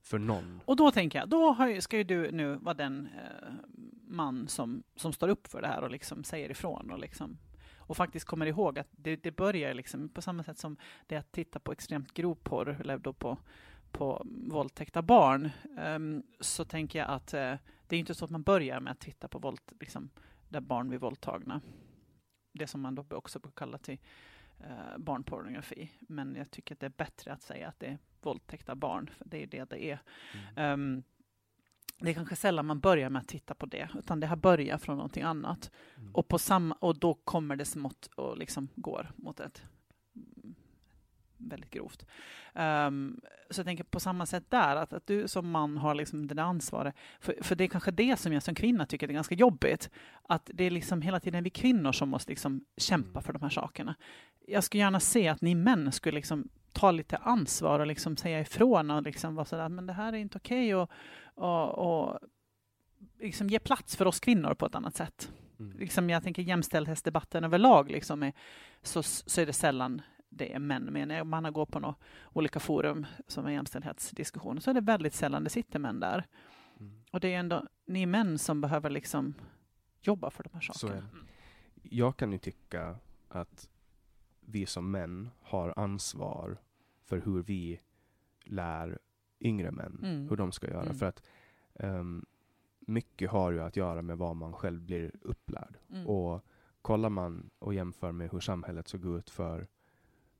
För 0.00 0.18
någon. 0.18 0.60
Och 0.64 0.76
då 0.76 0.90
tänker 0.90 1.18
jag, 1.18 1.28
då 1.28 1.52
har, 1.52 1.80
ska 1.80 1.96
ju 1.96 2.04
du 2.04 2.30
nu 2.30 2.56
vara 2.56 2.74
den 2.74 3.06
eh, 3.06 3.52
man 4.06 4.48
som, 4.48 4.82
som 4.96 5.12
står 5.12 5.28
upp 5.28 5.46
för 5.46 5.62
det 5.62 5.68
här 5.68 5.82
och 5.82 5.90
liksom 5.90 6.24
säger 6.24 6.50
ifrån 6.50 6.90
och 6.90 6.98
liksom 6.98 7.38
och 7.86 7.96
faktiskt 7.96 8.26
kommer 8.26 8.46
ihåg 8.46 8.78
att 8.78 8.88
det, 8.90 9.16
det 9.16 9.30
börjar 9.30 9.74
liksom 9.74 10.08
på 10.08 10.22
samma 10.22 10.42
sätt 10.42 10.58
som 10.58 10.76
det 11.06 11.16
att 11.16 11.32
titta 11.32 11.58
på 11.58 11.72
extremt 11.72 12.14
grov 12.14 12.34
porr 12.34 12.80
eller 12.80 12.98
då 12.98 13.12
på, 13.12 13.38
på 13.92 14.26
våldtäkta 14.26 15.02
barn. 15.02 15.50
ehm, 15.78 16.22
så 16.40 16.64
tänker 16.64 16.98
jag 16.98 17.08
att 17.08 17.34
eh, 17.34 17.54
det 17.86 17.96
är 17.96 18.00
inte 18.00 18.14
så 18.14 18.24
att 18.24 18.30
man 18.30 18.42
börjar 18.42 18.80
med 18.80 18.90
att 18.90 19.00
titta 19.00 19.28
på 19.28 19.38
våld, 19.38 19.60
liksom, 19.80 20.10
där 20.48 20.60
barn 20.60 20.88
blir 20.88 20.98
våldtagna. 20.98 21.60
Det 22.52 22.66
som 22.66 22.80
man 22.80 22.94
då 22.94 23.04
också 23.10 23.38
brukar 23.38 23.56
kalla 23.56 23.78
till 23.78 23.98
eh, 24.60 24.98
barnpornografi. 24.98 25.90
Men 26.00 26.34
jag 26.34 26.50
tycker 26.50 26.74
att 26.74 26.80
det 26.80 26.86
är 26.86 26.92
bättre 26.96 27.32
att 27.32 27.42
säga 27.42 27.68
att 27.68 27.80
det 27.80 27.86
är 27.86 27.98
våldtäkta 28.22 28.74
barn, 28.74 29.10
för 29.18 29.24
det 29.24 29.42
är 29.42 29.46
det 29.46 29.70
det 29.70 29.84
är. 29.84 29.98
Ehm, 30.56 31.02
det 32.00 32.10
är 32.10 32.14
kanske 32.14 32.36
sällan 32.36 32.66
man 32.66 32.80
börjar 32.80 33.10
med 33.10 33.20
att 33.20 33.28
titta 33.28 33.54
på 33.54 33.66
det, 33.66 33.88
utan 33.98 34.20
det 34.20 34.26
har 34.26 34.36
börjat 34.36 34.82
från 34.82 34.96
någonting 34.96 35.22
annat. 35.22 35.70
Mm. 35.96 36.14
Och, 36.14 36.28
på 36.28 36.38
samma, 36.38 36.74
och 36.74 36.98
då 36.98 37.14
kommer 37.14 37.56
det 37.56 37.64
smått 37.64 38.06
och 38.06 38.38
liksom 38.38 38.68
går 38.74 39.12
mot 39.16 39.40
ett 39.40 39.62
väldigt 41.36 41.70
grovt. 41.70 42.06
Ehm, 42.54 43.20
så 43.50 43.58
jag 43.60 43.66
tänker 43.66 43.84
på 43.84 44.00
samma 44.00 44.26
sätt 44.26 44.50
där, 44.50 44.76
att, 44.76 44.92
att 44.92 45.06
du 45.06 45.28
som 45.28 45.50
man 45.50 45.76
har 45.76 45.94
liksom 45.94 46.26
det 46.26 46.34
där 46.34 46.42
ansvaret. 46.42 46.94
För, 47.20 47.36
för 47.40 47.54
det 47.54 47.64
är 47.64 47.68
kanske 47.68 47.90
det 47.90 48.16
som 48.16 48.32
jag 48.32 48.42
som 48.42 48.54
kvinna 48.54 48.86
tycker 48.86 49.08
är 49.08 49.12
ganska 49.12 49.34
jobbigt. 49.34 49.90
Att 50.22 50.50
det 50.54 50.64
är 50.64 50.70
liksom 50.70 51.02
hela 51.02 51.20
tiden 51.20 51.44
vi 51.44 51.50
kvinnor 51.50 51.92
som 51.92 52.08
måste 52.08 52.30
liksom 52.30 52.64
kämpa 52.76 53.10
Mm. 53.10 53.22
för 53.22 53.32
de 53.32 53.42
här 53.42 53.50
sakerna. 53.50 53.94
Jag 54.46 54.64
skulle 54.64 54.82
gärna 54.82 55.00
se 55.00 55.28
att 55.28 55.40
ni 55.40 55.54
män 55.54 55.92
skulle 55.92 56.14
liksom 56.14 56.48
ta 56.72 56.90
lite 56.90 57.16
ansvar 57.16 57.80
och 57.80 57.86
liksom 57.86 58.16
säga 58.16 58.40
ifrån 58.40 58.90
och 58.90 59.02
liksom 59.02 59.34
vara 59.34 59.44
sådär, 59.44 59.68
men 59.68 59.86
det 59.86 59.92
här 59.92 60.12
är 60.12 60.16
inte 60.16 60.38
okej 60.38 60.74
och, 60.74 60.90
och, 61.34 61.78
och 61.78 62.18
liksom 63.18 63.48
ge 63.48 63.58
plats 63.58 63.96
för 63.96 64.06
oss 64.06 64.20
kvinnor 64.20 64.54
på 64.54 64.66
ett 64.66 64.74
annat 64.74 64.96
sätt. 64.96 65.32
Mm. 65.58 65.78
Liksom 65.78 66.10
jag 66.10 66.22
tänker 66.22 66.42
jämställdhetsdebatten 66.42 67.44
överlag 67.44 67.90
liksom 67.90 68.22
är, 68.22 68.32
så, 68.82 69.02
så 69.02 69.40
är 69.40 69.46
det 69.46 69.52
sällan 69.52 70.02
det 70.28 70.54
är 70.54 70.58
män. 70.58 70.84
Men 70.84 71.08
när 71.08 71.24
man 71.24 71.52
går 71.52 71.66
på 71.66 71.80
några 71.80 71.94
olika 72.32 72.60
forum 72.60 73.06
som 73.26 73.46
är 73.46 73.50
jämställdhetsdiskussioner 73.50 74.60
så 74.60 74.70
är 74.70 74.74
det 74.74 74.80
väldigt 74.80 75.14
sällan 75.14 75.44
det 75.44 75.50
sitter 75.50 75.78
män 75.78 76.00
där. 76.00 76.26
Mm. 76.80 77.02
Och 77.10 77.20
det 77.20 77.34
är 77.34 77.38
ändå 77.38 77.66
ni 77.86 78.06
män 78.06 78.38
som 78.38 78.60
behöver 78.60 78.90
liksom 78.90 79.34
jobba 80.00 80.30
för 80.30 80.42
de 80.42 80.50
här 80.52 80.60
sakerna. 80.60 81.00
det. 81.00 81.06
Jag 81.82 82.16
kan 82.16 82.32
ju 82.32 82.38
tycka 82.38 82.96
att 83.28 83.68
vi 84.40 84.66
som 84.66 84.90
män 84.90 85.30
har 85.40 85.74
ansvar 85.76 86.58
för 87.04 87.20
hur 87.20 87.42
vi 87.42 87.80
lär 88.44 88.98
yngre 89.40 89.70
män 89.70 89.98
Mm. 90.02 90.28
hur 90.28 90.36
de 90.36 90.52
ska 90.52 90.66
göra. 90.70 90.82
Mm. 90.82 90.94
För 90.94 91.06
att 91.06 91.22
ehm, 91.74 92.26
mycket 92.80 93.30
har 93.30 93.50
ju 93.52 93.60
att 93.62 93.76
göra 93.76 94.02
med 94.02 94.18
vad 94.18 94.36
man 94.36 94.52
själv 94.52 94.80
blir 94.80 95.12
upplärd. 95.22 95.78
Mm. 95.90 96.06
Och 96.06 96.44
kollar 96.82 97.08
man 97.10 97.50
och 97.58 97.74
jämför 97.74 98.12
med 98.12 98.30
hur 98.32 98.40
samhället 98.40 98.88
såg 98.88 99.04
ut 99.06 99.30
för, 99.30 99.66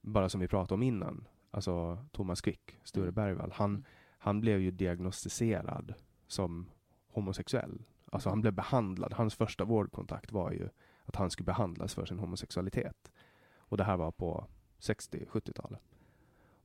bara 0.01 0.28
som 0.28 0.40
vi 0.40 0.49
pratade 0.49 0.74
om 0.74 0.82
innan, 0.82 1.28
alltså 1.51 1.99
Thomas 2.12 2.40
Quick, 2.40 2.78
Sture 2.82 3.03
Mm. 3.03 3.14
Bergvall, 3.14 3.53
han, 3.55 3.70
Mm. 3.70 3.84
han 4.18 4.40
blev 4.40 4.61
ju 4.61 4.70
diagnostiserad 4.70 5.95
som 6.26 6.70
homosexuell. 7.09 7.82
Alltså 8.12 8.28
han 8.28 8.40
blev 8.40 8.53
behandlad, 8.53 9.12
hans 9.12 9.34
första 9.34 9.64
vårdkontakt 9.64 10.32
var 10.32 10.51
ju 10.53 10.68
att 11.05 11.16
han 11.16 11.30
skulle 11.30 11.45
behandlas 11.47 11.95
för 11.95 12.07
sin 12.07 12.18
homosexualitet. 12.18 13.12
Och 13.59 13.76
det 13.76 13.84
här 13.84 13.97
var 13.97 14.11
på 14.12 14.47
60-70-talet. 14.78 15.80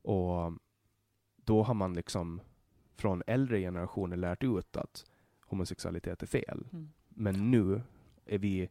Och 0.01 0.53
då 1.50 1.64
har 1.64 1.74
man 1.74 1.93
liksom 1.93 2.41
från 2.95 3.24
äldre 3.28 3.60
generationer 3.60 4.18
lärt 4.18 4.43
ut 4.43 4.78
att 4.78 5.06
homosexualitet 5.45 6.24
är 6.24 6.28
fel. 6.28 6.68
Mm. 6.74 6.89
Men 7.10 7.52
nu 7.52 7.82
är 8.26 8.38
vi, 8.38 8.70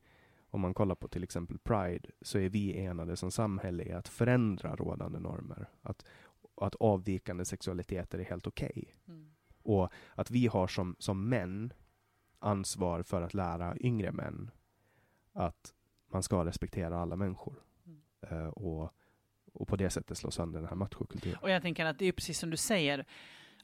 om 0.51 0.61
man 0.61 0.75
kollar 0.75 0.95
på 0.95 1.09
till 1.09 1.23
exempel 1.23 1.59
Pride, 1.59 2.09
så 2.21 2.39
är 2.39 2.49
vi 2.49 2.79
enade 2.79 3.17
som 3.17 3.31
samhälle 3.31 3.85
i 3.85 3.93
att 3.93 4.09
förändra 4.09 4.77
rådande 4.77 5.19
normer. 5.19 5.69
Att, 5.83 6.05
att 6.57 6.75
avvikande 6.75 7.45
sexualiteter 7.45 8.19
är 8.19 8.25
helt 8.25 8.47
okej. 8.47 8.97
Mm. 9.09 9.31
Och 9.63 9.93
att 10.15 10.31
vi 10.31 10.47
har 10.47 10.67
som, 10.67 10.97
som 10.99 11.29
män 11.29 11.73
ansvar 12.39 13.03
för 13.03 13.23
att 13.23 13.35
lära 13.35 13.77
yngre 13.81 14.13
män 14.13 14.51
att 15.33 15.75
man 16.07 16.23
ska 16.23 16.45
respektera 16.45 16.99
alla 16.99 17.17
människor. 17.17 17.63
Mm. 17.87 18.01
Eh, 18.21 18.49
och, 18.49 18.95
och 19.53 19.69
på 19.69 19.77
det 19.77 19.91
sättet 19.91 20.19
slå 20.19 20.31
sönder 20.31 20.61
den 20.61 20.69
här 20.69 20.77
machokulturen. 20.77 21.39
Och 21.43 21.51
jag 21.51 21.63
tänker 21.63 21.87
att 21.87 21.99
det 21.99 22.07
är 22.07 22.13
precis 22.13 22.39
som 22.39 22.51
du 22.51 22.57
säger, 22.57 23.05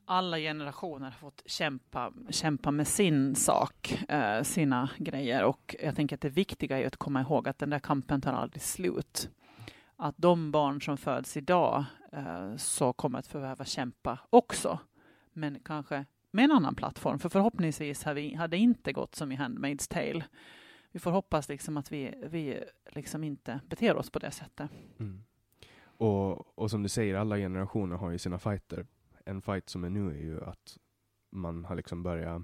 alla 0.04 0.38
generationer 0.38 1.04
har 1.04 1.10
fått 1.10 1.42
kämpa, 1.46 2.12
kämpa 2.30 2.70
med 2.70 2.88
sin 2.88 3.34
sak, 3.34 4.04
eh, 4.08 4.42
sina 4.42 4.90
grejer. 4.98 5.44
Och 5.44 5.76
jag 5.82 5.96
tänker 5.96 6.16
att 6.16 6.20
det 6.20 6.28
viktiga 6.28 6.78
är 6.78 6.86
att 6.86 6.96
komma 6.96 7.20
ihåg 7.20 7.48
att 7.48 7.58
den 7.58 7.70
där 7.70 7.78
kampen 7.78 8.20
tar 8.20 8.32
aldrig 8.32 8.62
slut. 8.62 9.30
Att 9.96 10.14
de 10.18 10.50
barn 10.50 10.82
som 10.82 10.96
föds 10.96 11.36
idag 11.36 11.84
eh, 12.12 12.56
så 12.56 12.92
kommer 12.92 13.18
att 13.18 13.32
behöva 13.32 13.64
kämpa 13.64 14.18
också. 14.30 14.78
Men 15.32 15.60
kanske 15.64 16.04
med 16.30 16.44
en 16.44 16.52
annan 16.52 16.74
plattform. 16.74 17.18
För 17.18 17.28
förhoppningsvis 17.28 18.04
har 18.04 18.14
vi, 18.14 18.34
har 18.34 18.48
det 18.48 18.56
inte 18.56 18.92
gått 18.92 19.14
som 19.14 19.32
i 19.32 19.36
Handmaid's 19.36 19.90
Tale. 19.90 20.24
Vi 20.92 20.98
får 20.98 21.10
hoppas 21.10 21.48
liksom 21.48 21.76
att 21.76 21.92
vi, 21.92 22.14
vi 22.26 22.64
liksom 22.90 23.24
inte 23.24 23.60
beter 23.68 23.96
oss 23.96 24.10
på 24.10 24.18
det 24.18 24.30
sättet. 24.30 24.70
Mm. 24.98 25.24
Och, 25.96 26.58
och 26.58 26.70
som 26.70 26.82
du 26.82 26.88
säger, 26.88 27.14
alla 27.14 27.36
generationer 27.36 27.96
har 27.96 28.10
ju 28.10 28.18
sina 28.18 28.38
fighter. 28.38 28.86
En 29.24 29.42
fight 29.42 29.68
som 29.68 29.84
är 29.84 29.90
nu 29.90 30.10
är 30.10 30.22
ju 30.22 30.44
att 30.44 30.78
man 31.30 31.64
har 31.64 31.76
liksom 31.76 32.02
börjat 32.02 32.42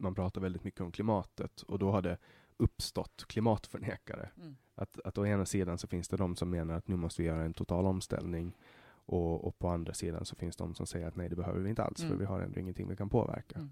man 0.00 0.14
pratar 0.14 0.40
väldigt 0.40 0.64
mycket 0.64 0.80
om 0.80 0.92
klimatet 0.92 1.62
och 1.62 1.78
då 1.78 1.90
har 1.90 2.02
det 2.02 2.18
uppstått 2.56 3.24
klimatförnekare. 3.26 4.30
Mm. 4.36 4.56
Att, 4.74 5.00
att 5.04 5.18
å 5.18 5.26
ena 5.26 5.46
sidan 5.46 5.78
så 5.78 5.86
finns 5.86 6.08
det 6.08 6.16
de 6.16 6.36
som 6.36 6.50
menar 6.50 6.74
att 6.74 6.88
nu 6.88 6.96
måste 6.96 7.22
vi 7.22 7.28
göra 7.28 7.42
en 7.44 7.54
total 7.54 7.86
omställning 7.86 8.56
och, 8.90 9.44
och 9.44 9.58
på 9.58 9.68
andra 9.68 9.94
sidan 9.94 10.24
så 10.24 10.36
finns 10.36 10.56
de 10.56 10.74
som 10.74 10.86
säger 10.86 11.06
att 11.06 11.16
nej 11.16 11.28
det 11.28 11.36
behöver 11.36 11.60
vi 11.60 11.70
inte 11.70 11.84
alls 11.84 12.00
Mm. 12.00 12.10
för 12.10 12.18
vi 12.18 12.24
har 12.24 12.40
ändå 12.40 12.60
ingenting 12.60 12.88
vi 12.88 12.96
kan 12.96 13.08
påverka. 13.08 13.58
Mm. 13.58 13.70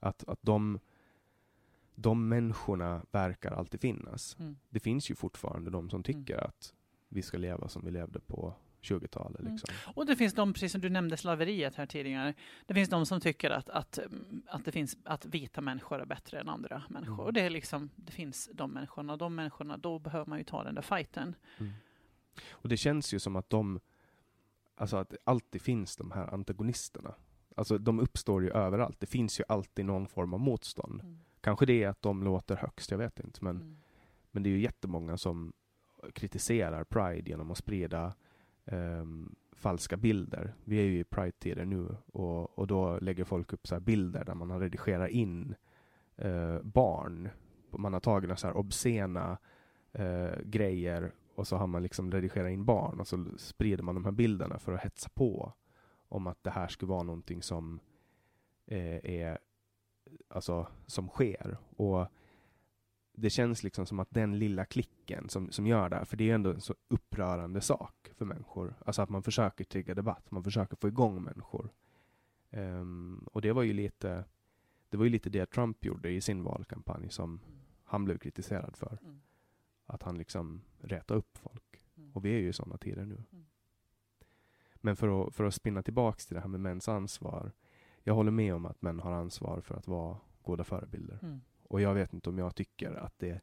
Att, 0.00 0.24
att 0.28 0.38
de, 0.42 0.78
de 1.94 2.28
människorna 2.28 3.02
verkar 3.10 3.50
alltid 3.50 3.80
finnas. 3.80 4.36
Mm. 4.40 4.56
Det 4.68 4.80
finns 4.80 5.10
ju 5.10 5.14
fortfarande 5.14 5.70
de 5.70 5.90
som 5.90 6.02
tycker 6.02 6.36
att 6.36 6.74
vi 7.08 7.22
ska 7.22 7.38
leva 7.38 7.68
som 7.68 7.84
vi 7.84 7.90
levde 7.90 8.20
på 8.20 8.54
20-talet. 8.82 9.40
Mm. 9.40 9.52
Liksom. 9.52 9.74
Och 9.94 10.06
det 10.06 10.16
finns 10.16 10.34
de, 10.34 10.52
precis 10.52 10.72
som 10.72 10.80
du 10.80 10.90
nämnde 10.90 11.16
slaveriet 11.16 11.74
här 11.74 11.86
tidigare, 11.86 12.34
det 12.66 12.74
finns 12.74 12.88
de 12.88 13.06
som 13.06 13.20
tycker 13.20 13.50
att, 13.50 13.68
att, 13.68 13.98
mm, 13.98 14.42
att, 14.46 14.64
det 14.64 14.72
finns, 14.72 14.96
att 15.04 15.26
vita 15.26 15.60
människor 15.60 16.00
är 16.00 16.06
bättre 16.06 16.40
än 16.40 16.48
andra 16.48 16.82
människor. 16.88 17.14
Mm. 17.14 17.26
Och 17.26 17.32
det, 17.32 17.40
är 17.40 17.50
liksom, 17.50 17.90
det 17.96 18.12
finns 18.12 18.50
de 18.52 18.70
människorna, 18.70 19.12
och 19.12 19.18
de 19.18 19.34
människorna, 19.34 19.76
då 19.76 19.98
behöver 19.98 20.26
man 20.26 20.38
ju 20.38 20.44
ta 20.44 20.64
den 20.64 20.74
där 20.74 20.82
fighten. 20.82 21.34
Och 22.50 22.68
det 22.68 22.76
känns 22.76 23.14
ju 23.14 23.18
som 23.18 23.36
att 23.36 23.50
de, 23.50 23.80
alltså 24.74 24.96
att 24.96 25.10
det 25.10 25.16
alltid 25.24 25.62
finns 25.62 25.96
de 25.96 26.10
här 26.10 26.34
antagonisterna. 26.34 27.14
Alltså 27.56 27.78
de 27.78 28.00
uppstår 28.00 28.42
ju 28.42 28.50
överallt. 28.50 29.00
Det 29.00 29.06
finns 29.06 29.40
ju 29.40 29.44
alltid 29.48 29.84
någon 29.84 30.08
form 30.08 30.34
av 30.34 30.40
motstånd. 30.40 31.00
Mm. 31.00 31.18
Kanske 31.40 31.66
det 31.66 31.82
är 31.82 31.88
att 31.88 32.02
de 32.02 32.22
låter 32.22 32.56
högst, 32.56 32.90
jag 32.90 32.98
vet 32.98 33.20
inte. 33.20 33.44
Men, 33.44 33.56
Mm. 33.56 33.76
men 34.30 34.42
det 34.42 34.48
är 34.48 34.50
ju 34.50 34.60
jättemånga 34.60 35.16
som 35.16 35.52
kritiserar 36.14 36.84
Pride 36.84 37.30
genom 37.30 37.50
att 37.50 37.58
sprida 37.58 38.14
um, 38.64 39.34
falska 39.52 39.96
bilder. 39.96 40.54
Vi 40.64 40.78
är 40.78 40.84
ju 40.84 40.98
i 40.98 41.04
Pride-tider 41.04 41.64
nu 41.64 41.96
och, 42.06 42.58
och 42.58 42.66
då 42.66 42.98
lägger 42.98 43.24
folk 43.24 43.52
upp 43.52 43.66
så 43.66 43.74
här 43.74 43.80
bilder 43.80 44.24
där 44.24 44.34
man 44.34 44.50
har 44.50 44.60
redigerat 44.60 45.10
in 45.10 45.54
uh, 46.24 46.60
barn. 46.62 47.28
Man 47.70 47.92
har 47.92 48.00
tagit 48.00 48.38
så 48.38 48.46
här 48.46 48.56
obscena 48.56 49.38
uh, 49.98 50.42
grejer 50.44 51.12
och 51.34 51.46
så 51.46 51.56
har 51.56 51.66
man 51.66 51.82
liksom 51.82 52.12
redigerat 52.12 52.50
in 52.50 52.64
barn 52.64 53.00
och 53.00 53.08
så 53.08 53.24
sprider 53.36 53.82
man 53.82 53.94
de 53.94 54.04
här 54.04 54.12
bilderna 54.12 54.58
för 54.58 54.72
att 54.72 54.80
hetsa 54.80 55.08
på 55.14 55.52
om 56.08 56.26
att 56.26 56.44
det 56.44 56.50
här 56.50 56.68
skulle 56.68 56.90
vara 56.90 57.02
någonting 57.02 57.42
som 57.42 57.80
eh, 58.66 59.04
är 59.04 59.38
alltså 60.28 60.66
som 60.86 61.08
sker. 61.08 61.56
Och 61.76 62.06
det 63.20 63.30
känns 63.30 63.62
liksom 63.62 63.86
som 63.86 64.00
att 64.00 64.10
den 64.10 64.38
lilla 64.38 64.64
klicken 64.64 65.28
som, 65.28 65.50
som 65.52 65.66
gör 65.66 65.88
det 65.88 65.96
här, 65.96 66.04
för 66.04 66.16
det 66.16 66.30
är 66.30 66.34
ändå 66.34 66.50
en 66.50 66.60
så 66.60 66.74
upprörande 66.88 67.60
sak 67.60 68.10
för 68.16 68.24
människor. 68.24 68.74
Alltså 68.84 69.02
att 69.02 69.08
man 69.08 69.22
försöker 69.22 69.64
trigga 69.64 69.94
debatt, 69.94 70.30
man 70.30 70.44
försöker 70.44 70.76
få 70.76 70.88
igång 70.88 71.22
människor. 71.22 71.70
Um, 72.50 73.28
och 73.32 73.42
det 73.42 73.52
var 73.52 73.62
ju 73.62 73.72
lite 73.72 74.24
det 74.90 74.96
var 74.96 75.04
ju 75.04 75.10
lite 75.10 75.30
det 75.30 75.46
Trump 75.46 75.84
gjorde 75.84 76.10
i 76.10 76.20
sin 76.20 76.42
valkampanj 76.42 77.10
som 77.10 77.40
han 77.84 78.04
blev 78.04 78.18
kritiserad 78.18 78.76
för. 78.76 78.98
Mm. 79.02 79.20
Att 79.86 80.02
han 80.02 80.18
liksom 80.18 80.60
retade 80.80 81.18
upp 81.18 81.38
folk. 81.38 81.86
Mm. 81.96 82.12
Och 82.12 82.24
vi 82.24 82.30
är 82.30 82.38
ju 82.38 82.48
i 82.48 82.52
sådana 82.52 82.78
tider 82.78 83.04
nu. 83.04 83.24
Mm. 83.32 83.46
Men 84.74 84.96
för 84.96 85.26
att, 85.26 85.34
för 85.34 85.44
att 85.44 85.54
spinna 85.54 85.82
tillbaks 85.82 86.26
till 86.26 86.34
det 86.34 86.40
här 86.40 86.48
med 86.48 86.60
mäns 86.60 86.88
ansvar. 86.88 87.52
Jag 88.02 88.14
håller 88.14 88.30
med 88.30 88.54
om 88.54 88.66
att 88.66 88.82
män 88.82 89.00
har 89.00 89.12
ansvar 89.12 89.60
för 89.60 89.74
att 89.74 89.88
vara 89.88 90.16
goda 90.42 90.64
förebilder. 90.64 91.40
Och 91.68 91.80
jag 91.80 91.94
vet 91.94 92.12
inte 92.12 92.30
om 92.30 92.38
jag 92.38 92.54
tycker 92.54 92.94
att 92.94 93.18
det 93.18 93.40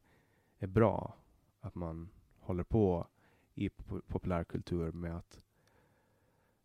är 0.58 0.66
bra 0.66 1.16
att 1.60 1.74
man 1.74 2.08
håller 2.40 2.64
på 2.64 3.06
i 3.54 3.68
populärkultur 4.06 4.92
med 4.92 5.16
att 5.16 5.40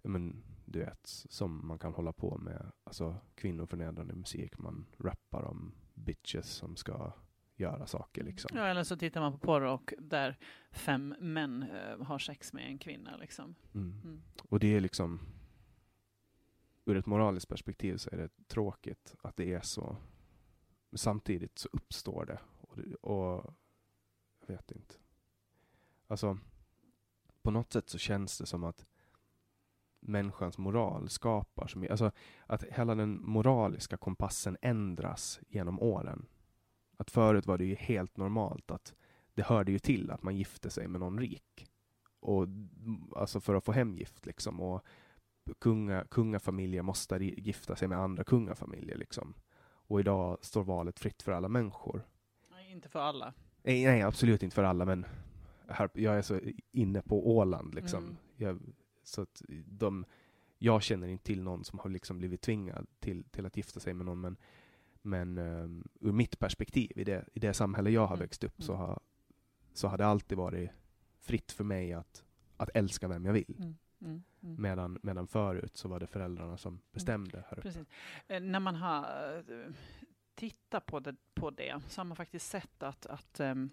men, 0.03 0.43
du 0.66 0.80
vet, 0.80 0.99
som 1.30 1.68
man 1.68 1.80
kan 1.80 1.93
hålla 1.93 2.14
på 2.14 2.38
med, 2.38 2.72
alltså 2.84 3.16
kvinnoförnedrande 3.36 4.14
musik. 4.14 4.57
Man 4.57 4.86
rappar 4.97 5.43
om 5.43 5.72
bitches 5.93 6.49
som 6.49 6.76
ska 6.76 7.14
göra 7.55 7.88
saker 7.88 8.24
liksom. 8.24 8.57
Ja, 8.57 8.66
eller 8.66 8.84
så 8.84 8.97
tittar 8.97 9.22
man 9.22 9.32
på 9.32 9.38
porr 9.38 9.62
och 9.62 9.93
där 9.99 10.38
fem 10.72 11.16
män 11.20 11.64
uh, 11.64 12.03
har 12.05 12.20
sex 12.20 12.53
med 12.53 12.68
en 12.68 12.78
kvinna 12.78 13.18
liksom. 13.18 13.55
Mm. 13.74 14.01
Mm. 14.03 14.22
Och 14.49 14.59
det 14.59 14.76
är 14.76 14.80
liksom, 14.80 15.20
ur 16.86 16.97
ett 16.97 17.05
moraliskt 17.05 17.49
perspektiv 17.49 17.97
så 17.97 18.09
är 18.09 18.18
det 18.18 18.47
tråkigt 18.47 19.16
att 19.22 19.38
det 19.38 19.53
är 19.53 19.62
så. 19.62 19.97
Men 20.92 20.98
samtidigt 20.98 21.58
så 21.58 21.70
uppstår 21.72 22.26
det 22.26 22.39
och, 22.62 22.78
och 23.12 23.54
jag 24.39 24.56
vet 24.56 24.72
inte. 24.72 24.96
Alltså, 26.08 26.38
på 27.42 27.52
något 27.52 27.74
sätt 27.74 27.89
så 27.89 27.98
känns 27.98 28.38
det 28.38 28.46
som 28.46 28.64
att 28.64 28.86
människans 30.00 30.58
moral 30.58 31.10
skapar 31.10 31.68
så 31.68 31.80
mycket. 31.80 31.92
Alltså 31.92 32.12
att 32.46 32.64
hela 32.64 32.96
den 32.96 33.22
moraliska 33.22 33.98
kompassen 33.98 34.58
ändras 34.62 35.39
genom 35.48 35.80
åren. 35.80 36.26
Att 36.98 37.12
förut 37.12 37.46
var 37.46 37.58
det 37.58 37.66
ju 37.66 37.76
helt 37.76 38.18
normalt 38.18 38.72
att 38.72 38.94
det 39.34 39.44
hörde 39.44 39.72
ju 39.72 39.80
till 39.80 40.12
att 40.12 40.24
man 40.24 40.36
gifte 40.36 40.70
sig 40.70 40.88
med 40.88 41.00
någon 41.00 41.20
rik. 41.20 41.68
Och 42.20 42.48
alltså 43.16 43.39
för 43.39 43.56
att 43.56 43.66
få 43.66 43.72
hemgift 43.72 44.26
liksom. 44.26 44.62
Och 44.62 44.86
kunga, 45.60 46.06
kungafamiljer 46.06 46.82
måste 46.82 47.18
gifta 47.24 47.76
sig 47.76 47.88
med 47.88 48.00
andra 48.00 48.24
kungafamiljer 48.24 48.98
liksom. 48.98 49.34
Och 49.92 50.00
idag 50.00 50.38
står 50.42 50.64
valet 50.64 51.00
fritt 51.00 51.22
för 51.22 51.32
alla 51.32 51.48
människor. 51.48 52.08
Nej, 52.52 52.72
inte 52.72 52.89
för 52.89 53.00
alla. 53.00 53.34
Nej, 53.64 53.86
nej 53.86 54.02
absolut 54.02 54.44
inte 54.44 54.56
för 54.56 54.64
alla, 54.64 54.86
men 54.86 55.06
här, 55.68 55.89
jag 55.94 56.18
är 56.18 56.22
så 56.22 56.39
inne 56.72 57.02
på 57.02 57.38
Åland 57.38 57.76
liksom. 57.76 58.04
Mm. 58.04 58.18
Jag, 58.36 58.60
så 59.04 59.22
att 59.22 59.42
de, 59.66 60.06
jag 60.58 60.84
känner 60.84 61.08
inte 61.08 61.24
till 61.24 61.44
någon 61.44 61.64
som 61.64 61.80
har 61.80 61.89
liksom 61.89 62.18
blivit 62.18 62.42
tvingad 62.42 62.88
till, 63.00 63.24
till 63.24 63.46
att 63.46 63.58
gifta 63.58 63.80
sig 63.80 63.94
med 63.94 64.06
någon, 64.06 64.22
men, 64.22 64.38
men 65.02 65.38
um, 65.38 65.88
ur 66.00 66.12
mitt 66.12 66.39
perspektiv, 66.39 66.92
i 66.96 67.04
det, 67.04 67.26
i 67.34 67.39
det 67.39 67.54
samhälle 67.54 67.89
jag 67.89 68.08
har 68.08 68.16
mm. 68.16 68.20
växt 68.20 68.44
upp, 68.44 68.64
så 68.64 68.74
mm. 68.74 68.86
har, 68.86 69.00
så 69.74 69.88
har 69.88 69.98
det 69.98 70.06
alltid 70.06 70.38
varit 70.38 70.70
fritt 71.20 71.52
för 71.52 71.64
mig 71.64 71.94
att, 71.94 72.24
att 72.58 72.70
älska 72.74 73.08
vem 73.08 73.26
jag 73.26 73.34
vill. 73.34 73.56
Mm. 73.60 73.76
Mm. 74.02 74.24
Mm. 74.43 74.62
Medan, 74.62 74.99
medan 75.04 75.28
förut 75.28 75.78
så 75.78 75.88
var 75.88 75.99
det 75.99 76.08
föräldrarna 76.08 76.58
som 76.58 76.74
mm. 76.74 76.82
bestämde. 76.91 77.43
Här 77.49 77.62
Precis. 77.62 77.88
Eh, 78.28 78.41
när 78.41 78.60
man 78.60 78.76
har 78.76 79.04
eh, 79.38 79.74
tittat 80.36 80.86
på 80.86 80.99
det, 80.99 81.16
på 81.34 81.49
det 81.49 81.82
så 81.88 81.99
har 81.99 82.06
man 82.06 82.18
faktiskt 82.18 82.49
sett 82.49 82.84
att, 82.84 83.06
att 83.06 83.39
um, 83.39 83.70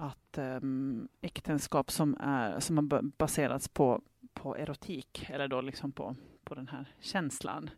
att 0.00 0.38
um, 0.38 1.08
äktenskap 1.20 1.90
som, 1.90 2.16
är, 2.20 2.60
som 2.60 2.76
har 2.76 3.02
baserats 3.02 3.68
på, 3.68 4.02
på 4.32 4.56
erotik, 4.56 5.30
eller 5.30 5.48
då 5.48 5.60
liksom 5.60 5.92
på, 5.92 6.16
på 6.44 6.54
den 6.54 6.68
här 6.68 6.94
känslan, 7.00 7.70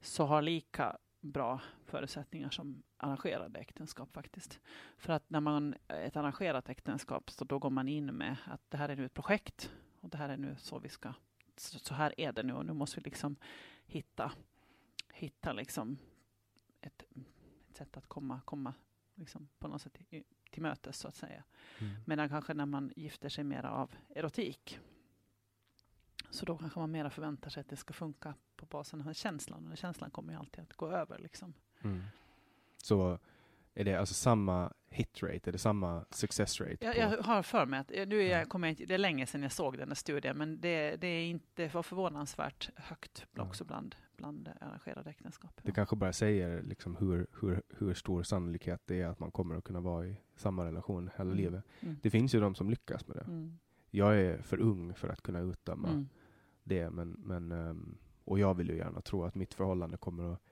så 0.00 0.24
har 0.24 0.42
lika 0.42 0.96
bra 1.20 1.60
förutsättningar 1.86 2.50
som 2.50 2.82
arrangerade 2.96 3.58
äktenskap 3.60 4.12
faktiskt. 4.12 4.60
För 4.98 5.12
att 5.12 5.30
när 5.30 5.40
man 5.40 5.74
ett 5.88 6.16
arrangerat 6.16 6.68
äktenskap, 6.68 7.30
så 7.30 7.44
då 7.44 7.58
går 7.58 7.70
man 7.70 7.88
in 7.88 8.06
med 8.06 8.36
att 8.46 8.60
det 8.68 8.76
här 8.76 8.88
är 8.88 8.96
nu 8.96 9.04
ett 9.04 9.14
projekt 9.14 9.70
och 10.00 10.10
det 10.10 10.18
här 10.18 10.28
är 10.28 10.36
nu 10.36 10.56
så 10.58 10.78
vi 10.78 10.88
ska, 10.88 11.12
så 11.56 11.94
här 11.94 12.20
är 12.20 12.32
det 12.32 12.42
nu 12.42 12.52
och 12.52 12.66
nu 12.66 12.72
måste 12.72 13.00
vi 13.00 13.04
liksom 13.04 13.36
hitta, 13.86 14.32
hitta 15.12 15.52
liksom 15.52 15.98
ett, 16.80 17.02
ett 17.70 17.76
sätt 17.76 17.96
att 17.96 18.06
komma, 18.06 18.40
komma 18.44 18.74
liksom 19.14 19.48
på 19.58 19.68
något 19.68 19.82
sätt 19.82 19.98
till 20.50 20.62
mötes 20.62 20.98
så 20.98 21.08
att 21.08 21.16
säga. 21.16 21.44
Mm. 21.78 21.94
Medan 22.06 22.28
kanske 22.28 22.54
när 22.54 22.66
man 22.66 22.92
gifter 22.96 23.28
sig 23.28 23.44
mera 23.44 23.70
av 23.70 23.94
erotik 24.08 24.78
så 26.30 26.46
då 26.46 26.58
kanske 26.58 26.78
man 26.78 26.90
mera 26.90 27.10
förväntar 27.10 27.50
sig 27.50 27.60
att 27.60 27.68
det 27.68 27.76
ska 27.76 27.92
funka 27.94 28.34
på 28.56 28.66
basen 28.66 29.08
av 29.08 29.12
känslan. 29.12 29.62
Och 29.62 29.68
den 29.68 29.76
känslan 29.76 30.10
kommer 30.10 30.32
ju 30.32 30.38
alltid 30.38 30.62
att 30.62 30.72
gå 30.72 30.90
över. 30.90 31.18
Liksom. 31.18 31.54
Mm. 31.80 32.02
Så 32.76 33.18
är 33.78 33.84
det 33.84 33.94
alltså 33.94 34.14
samma 34.14 34.72
hit 34.90 35.22
rate, 35.22 35.50
är 35.50 35.52
det 35.52 35.58
samma 35.58 36.04
success 36.10 36.60
rate? 36.60 36.76
Jag, 36.80 36.96
jag 36.96 37.22
har 37.22 37.42
för 37.42 37.66
mig 37.66 37.80
att, 37.80 37.90
nu 37.90 38.22
är 38.22 38.38
jag, 38.38 38.48
kommer 38.48 38.68
jag 38.68 38.88
det 38.88 38.94
är 38.94 38.98
länge 38.98 39.26
sedan 39.26 39.42
jag 39.42 39.52
såg 39.52 39.78
den 39.78 39.88
här 39.88 39.94
studien, 39.94 40.38
men 40.38 40.60
det, 40.60 40.96
det 40.96 41.06
är 41.06 41.26
inte 41.26 41.68
var 41.68 41.82
förvånansvärt 41.82 42.70
högt 42.76 43.26
också 43.36 43.64
bland, 43.64 43.96
bland 44.16 44.48
arrangerade 44.60 45.10
äktenskap. 45.10 45.60
Det 45.62 45.72
kanske 45.72 45.96
bara 45.96 46.12
säger 46.12 46.62
liksom 46.62 46.96
hur, 46.96 47.26
hur, 47.40 47.62
hur 47.68 47.94
stor 47.94 48.22
sannolikhet 48.22 48.82
det 48.84 49.00
är 49.00 49.06
att 49.06 49.18
man 49.18 49.30
kommer 49.30 49.54
att 49.54 49.64
kunna 49.64 49.80
vara 49.80 50.06
i 50.06 50.16
samma 50.36 50.64
relation 50.64 51.10
hela 51.16 51.30
mm. 51.30 51.36
livet. 51.36 51.64
Mm. 51.80 51.96
Det 52.02 52.10
finns 52.10 52.34
ju 52.34 52.40
de 52.40 52.54
som 52.54 52.70
lyckas 52.70 53.06
med 53.06 53.16
det. 53.16 53.24
Mm. 53.24 53.58
Jag 53.90 54.20
är 54.20 54.42
för 54.42 54.60
ung 54.60 54.94
för 54.94 55.08
att 55.08 55.22
kunna 55.22 55.40
utdöma 55.40 55.88
mm. 55.88 56.08
det, 56.64 56.90
men, 56.90 57.10
men, 57.10 57.52
um, 57.52 57.98
och 58.24 58.38
jag 58.38 58.54
vill 58.54 58.68
ju 58.68 58.76
gärna 58.76 59.00
tro 59.00 59.24
att 59.24 59.34
mitt 59.34 59.54
förhållande 59.54 59.96
kommer 59.96 60.32
att 60.32 60.42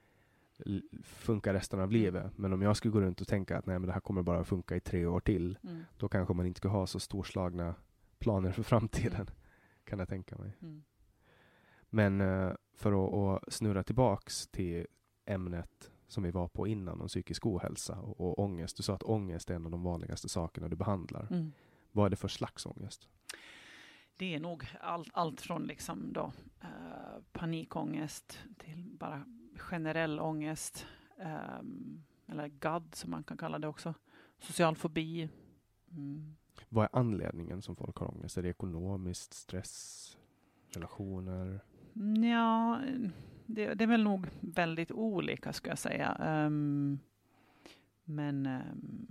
funka 1.03 1.55
resten 1.55 1.81
av 1.81 1.93
livet. 1.93 2.39
Men 2.39 2.53
om 2.53 2.63
jag 2.63 2.77
skulle 2.77 2.93
gå 2.93 3.01
runt 3.01 3.21
och 3.21 3.29
tänka 3.29 3.59
att 3.59 3.67
nej, 3.67 3.79
men 3.79 3.87
det 3.87 3.93
här 3.93 4.01
kommer 4.01 4.23
bara 4.23 4.45
funka 4.45 4.77
i 4.77 4.81
tre 4.81 5.07
år 5.07 5.21
till, 5.21 5.59
mm. 5.63 5.85
då 5.99 6.09
kanske 6.09 6.35
man 6.35 6.47
inte 6.47 6.59
skulle 6.59 6.73
ha 6.73 6.87
så 6.87 7.01
storslagna 7.01 7.75
planer 8.19 8.53
för 8.53 8.63
framtiden, 8.63 9.21
mm. 9.21 9.35
kan 9.85 9.99
jag 9.99 10.09
tänka 10.09 10.37
mig. 10.37 10.57
Mm. 10.63 10.83
Men 11.91 12.21
uh, 12.21 12.55
för 12.75 13.37
att, 13.37 13.53
snurra 13.53 13.83
tillbaks 13.83 14.49
till 14.49 14.87
ämnet 15.27 15.91
som 16.09 16.23
vi 16.23 16.31
var 16.31 16.49
på 16.49 16.67
innan 16.67 17.01
om 17.01 17.09
psykisk 17.09 17.47
ohälsa 17.47 18.01
och, 18.01 18.21
och 18.21 18.39
ångest. 18.39 18.77
Du 18.77 18.83
sa 18.83 18.95
att 18.95 19.03
ångest 19.03 19.51
är 19.51 19.55
en 19.55 19.65
av 19.65 19.71
de 19.71 19.83
vanligaste 19.83 20.29
sakerna 20.29 20.69
du 20.69 20.77
behandlar. 20.77 21.27
Mm. 21.31 21.53
Vad 21.93 22.07
är 22.07 22.11
det 22.11 22.17
för 22.17 22.29
slags 22.29 22.67
ångest? 22.67 23.09
Det 24.17 24.35
är 24.35 24.41
nog 24.41 24.65
allt, 24.81 25.11
allt 25.13 25.41
från 25.41 25.67
liksom 25.67 26.13
då, 26.13 26.33
uh, 26.65 27.23
panikångest 27.33 28.39
till 28.59 28.97
bara 28.99 29.25
generell 29.59 30.21
ångest, 30.21 30.87
um, 31.61 32.05
eller 32.27 32.49
GAD 32.49 32.95
som 32.95 33.11
man 33.11 33.25
kan 33.25 33.37
kalla 33.37 33.59
det 33.59 33.69
också, 33.69 33.95
social 34.39 34.77
fobi. 34.77 35.29
Mm. 35.91 36.37
Vad 36.69 36.85
är 36.85 36.91
anledningen 36.93 37.63
som 37.63 37.77
folk 37.77 37.97
har 37.97 38.15
ångest? 38.15 38.39
Är 38.39 38.43
det 38.43 38.49
ekonomiskt, 38.49 39.33
stress, 39.33 40.17
relationer? 40.75 41.61
Ja, 42.33 42.81
det, 43.47 43.75
det 43.75 43.85
är 43.85 43.89
väl 43.89 44.03
nog 44.03 44.27
väldigt 44.41 44.93
olika 44.93 45.53
skulle 45.53 45.71
jag 45.71 45.79
säga. 45.79 46.17
Um, 46.47 46.99
men, 48.05 48.47
um, 48.47 49.07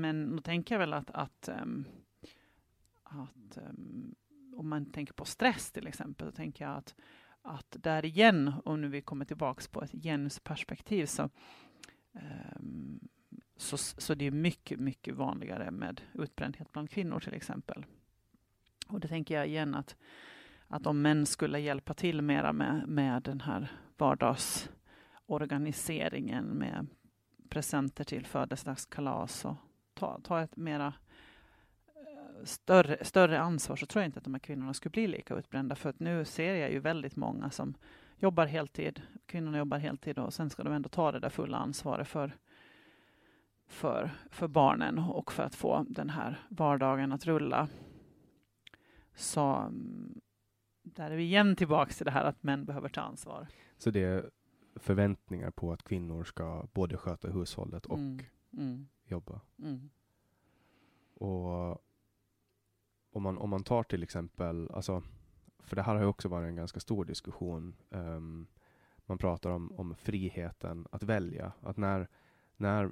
men 0.00 0.36
då 0.36 0.42
tänker 0.42 0.74
jag 0.74 0.80
väl 0.80 0.92
att, 0.92 1.10
att, 1.10 1.48
att 3.02 3.58
om 4.58 4.68
man 4.68 4.86
tänker 4.86 5.12
på 5.12 5.24
stress 5.24 5.72
till 5.72 5.86
exempel, 5.86 6.26
så 6.26 6.32
tänker 6.32 6.64
jag 6.64 6.76
att 6.76 6.94
att 7.48 7.76
där 7.78 8.04
igen, 8.04 8.52
om 8.64 8.80
nu 8.80 8.88
vi 8.88 9.00
kommer 9.00 9.24
tillbaks 9.24 9.68
på 9.68 9.82
ett 9.82 9.92
genusperspektiv, 9.92 11.06
så, 11.06 11.30
um, 12.12 13.00
så, 13.56 13.76
så 13.76 14.14
det 14.14 14.26
är 14.26 14.30
mycket, 14.30 14.80
mycket 14.80 15.14
vanligare 15.14 15.70
med 15.70 16.00
utbrändhet 16.14 16.72
bland 16.72 16.90
kvinnor 16.90 17.20
till 17.20 17.34
exempel. 17.34 17.86
Och 18.88 19.00
det 19.00 19.08
tänker 19.08 19.34
jag 19.34 19.48
igen 19.48 19.74
att, 19.74 19.96
att 20.66 20.86
om 20.86 21.02
män 21.02 21.26
skulle 21.26 21.60
hjälpa 21.60 21.94
till 21.94 22.22
mera 22.22 22.52
med, 22.52 22.88
med 22.88 23.22
den 23.22 23.40
här 23.40 23.72
vardagsorganiseringen 23.96 26.44
med 26.44 26.86
presenter 27.48 28.04
till 28.04 28.26
födelsedagskalas 28.26 29.44
och 29.44 29.56
ta, 29.94 30.20
ta 30.24 30.42
ett 30.42 30.56
mera 30.56 30.94
större, 32.44 33.04
större 33.04 33.40
ansvar 33.40 33.76
så 33.76 33.86
tror 33.86 34.02
jag 34.02 34.08
inte 34.08 34.18
att 34.18 34.24
de 34.24 34.34
här 34.34 34.38
kvinnorna 34.40 34.74
skulle 34.74 34.90
bli 34.90 35.06
lika 35.06 35.34
utbrända. 35.34 35.74
För 35.74 35.90
att 35.90 36.00
nu 36.00 36.24
ser 36.24 36.54
jag 36.54 36.72
ju 36.72 36.78
väldigt 36.78 37.16
många 37.16 37.50
som 37.50 37.74
jobbar 38.16 38.46
heltid, 38.46 39.02
kvinnorna 39.26 39.58
jobbar 39.58 39.78
heltid 39.78 40.18
och 40.18 40.34
sen 40.34 40.50
ska 40.50 40.62
de 40.62 40.72
ändå 40.72 40.88
ta 40.88 41.12
det 41.12 41.20
där 41.20 41.28
fulla 41.30 41.56
ansvaret 41.56 42.08
för, 42.08 42.32
för, 43.66 44.10
för 44.30 44.48
barnen 44.48 44.98
och 44.98 45.32
för 45.32 45.42
att 45.42 45.54
få 45.54 45.84
den 45.88 46.10
här 46.10 46.38
vardagen 46.48 47.12
att 47.12 47.26
rulla. 47.26 47.68
Så 49.14 49.54
mm, 49.54 50.20
där 50.82 51.10
är 51.10 51.16
vi 51.16 51.22
igen 51.22 51.56
tillbaka 51.56 51.92
till 51.92 52.04
det 52.04 52.10
här 52.10 52.24
att 52.24 52.42
män 52.42 52.64
behöver 52.64 52.88
ta 52.88 53.00
ansvar. 53.00 53.46
Så 53.78 53.90
det 53.90 54.04
är 54.04 54.30
förväntningar 54.76 55.50
på 55.50 55.72
att 55.72 55.82
kvinnor 55.82 56.24
ska 56.24 56.66
både 56.72 56.96
sköta 56.96 57.28
hushållet 57.30 57.86
och 57.86 57.98
Mm, 57.98 58.18
mm, 58.52 58.88
jobba. 59.04 59.40
mm. 59.58 59.90
Och 61.14 61.84
om 63.10 63.22
man, 63.22 63.38
om 63.38 63.50
man 63.50 63.64
tar 63.64 63.82
till 63.82 64.02
exempel, 64.02 64.70
alltså, 64.70 65.02
för 65.58 65.76
det 65.76 65.82
här 65.82 65.94
har 65.94 66.02
ju 66.02 66.08
också 66.08 66.28
varit 66.28 66.48
en 66.48 66.56
ganska 66.56 66.80
stor 66.80 67.04
diskussion. 67.04 67.76
Um, 67.90 68.46
man 69.06 69.18
pratar 69.18 69.50
om, 69.50 69.72
om 69.72 69.94
friheten 69.94 70.86
att 70.90 71.02
välja. 71.02 71.52
Att 71.60 71.76
när, 71.76 72.08
när, 72.56 72.90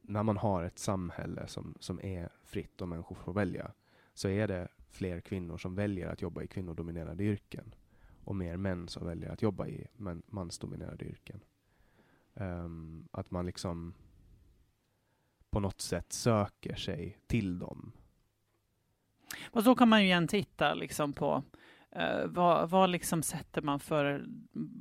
när 0.00 0.22
man 0.22 0.36
har 0.36 0.62
ett 0.62 0.78
samhälle 0.78 1.46
som, 1.46 1.74
som 1.80 2.00
är 2.00 2.28
fritt 2.44 2.80
och 2.80 2.88
människor 2.88 3.16
får 3.16 3.32
välja, 3.32 3.72
så 4.14 4.28
är 4.28 4.48
det 4.48 4.68
fler 4.90 5.20
kvinnor 5.20 5.58
som 5.58 5.74
väljer 5.74 6.08
att 6.08 6.22
jobba 6.22 6.42
i 6.42 6.46
kvinnodominerade 6.46 7.24
yrken 7.24 7.74
och 8.24 8.36
mer 8.36 8.56
män 8.56 8.88
som 8.88 9.06
väljer 9.06 9.30
att 9.30 9.42
jobba 9.42 9.66
i 9.66 9.86
man, 9.96 10.22
mansdominerade 10.26 11.04
yrken. 11.04 11.40
Um, 12.34 13.08
att 13.10 13.30
man 13.30 13.46
liksom 13.46 13.94
på 15.50 15.60
något 15.60 15.80
sätt 15.80 16.12
söker 16.12 16.74
sig 16.74 17.18
till 17.26 17.58
dem. 17.58 17.92
Och 19.50 19.64
så 19.64 19.74
kan 19.74 19.88
man 19.88 20.00
ju 20.00 20.06
igen 20.06 20.28
titta 20.28 20.74
liksom 20.74 21.12
på 21.12 21.42
eh, 21.90 22.26
vad, 22.26 22.70
vad 22.70 22.90
liksom 22.90 23.22
sätter 23.22 23.62
man 23.62 23.80
för 23.80 24.26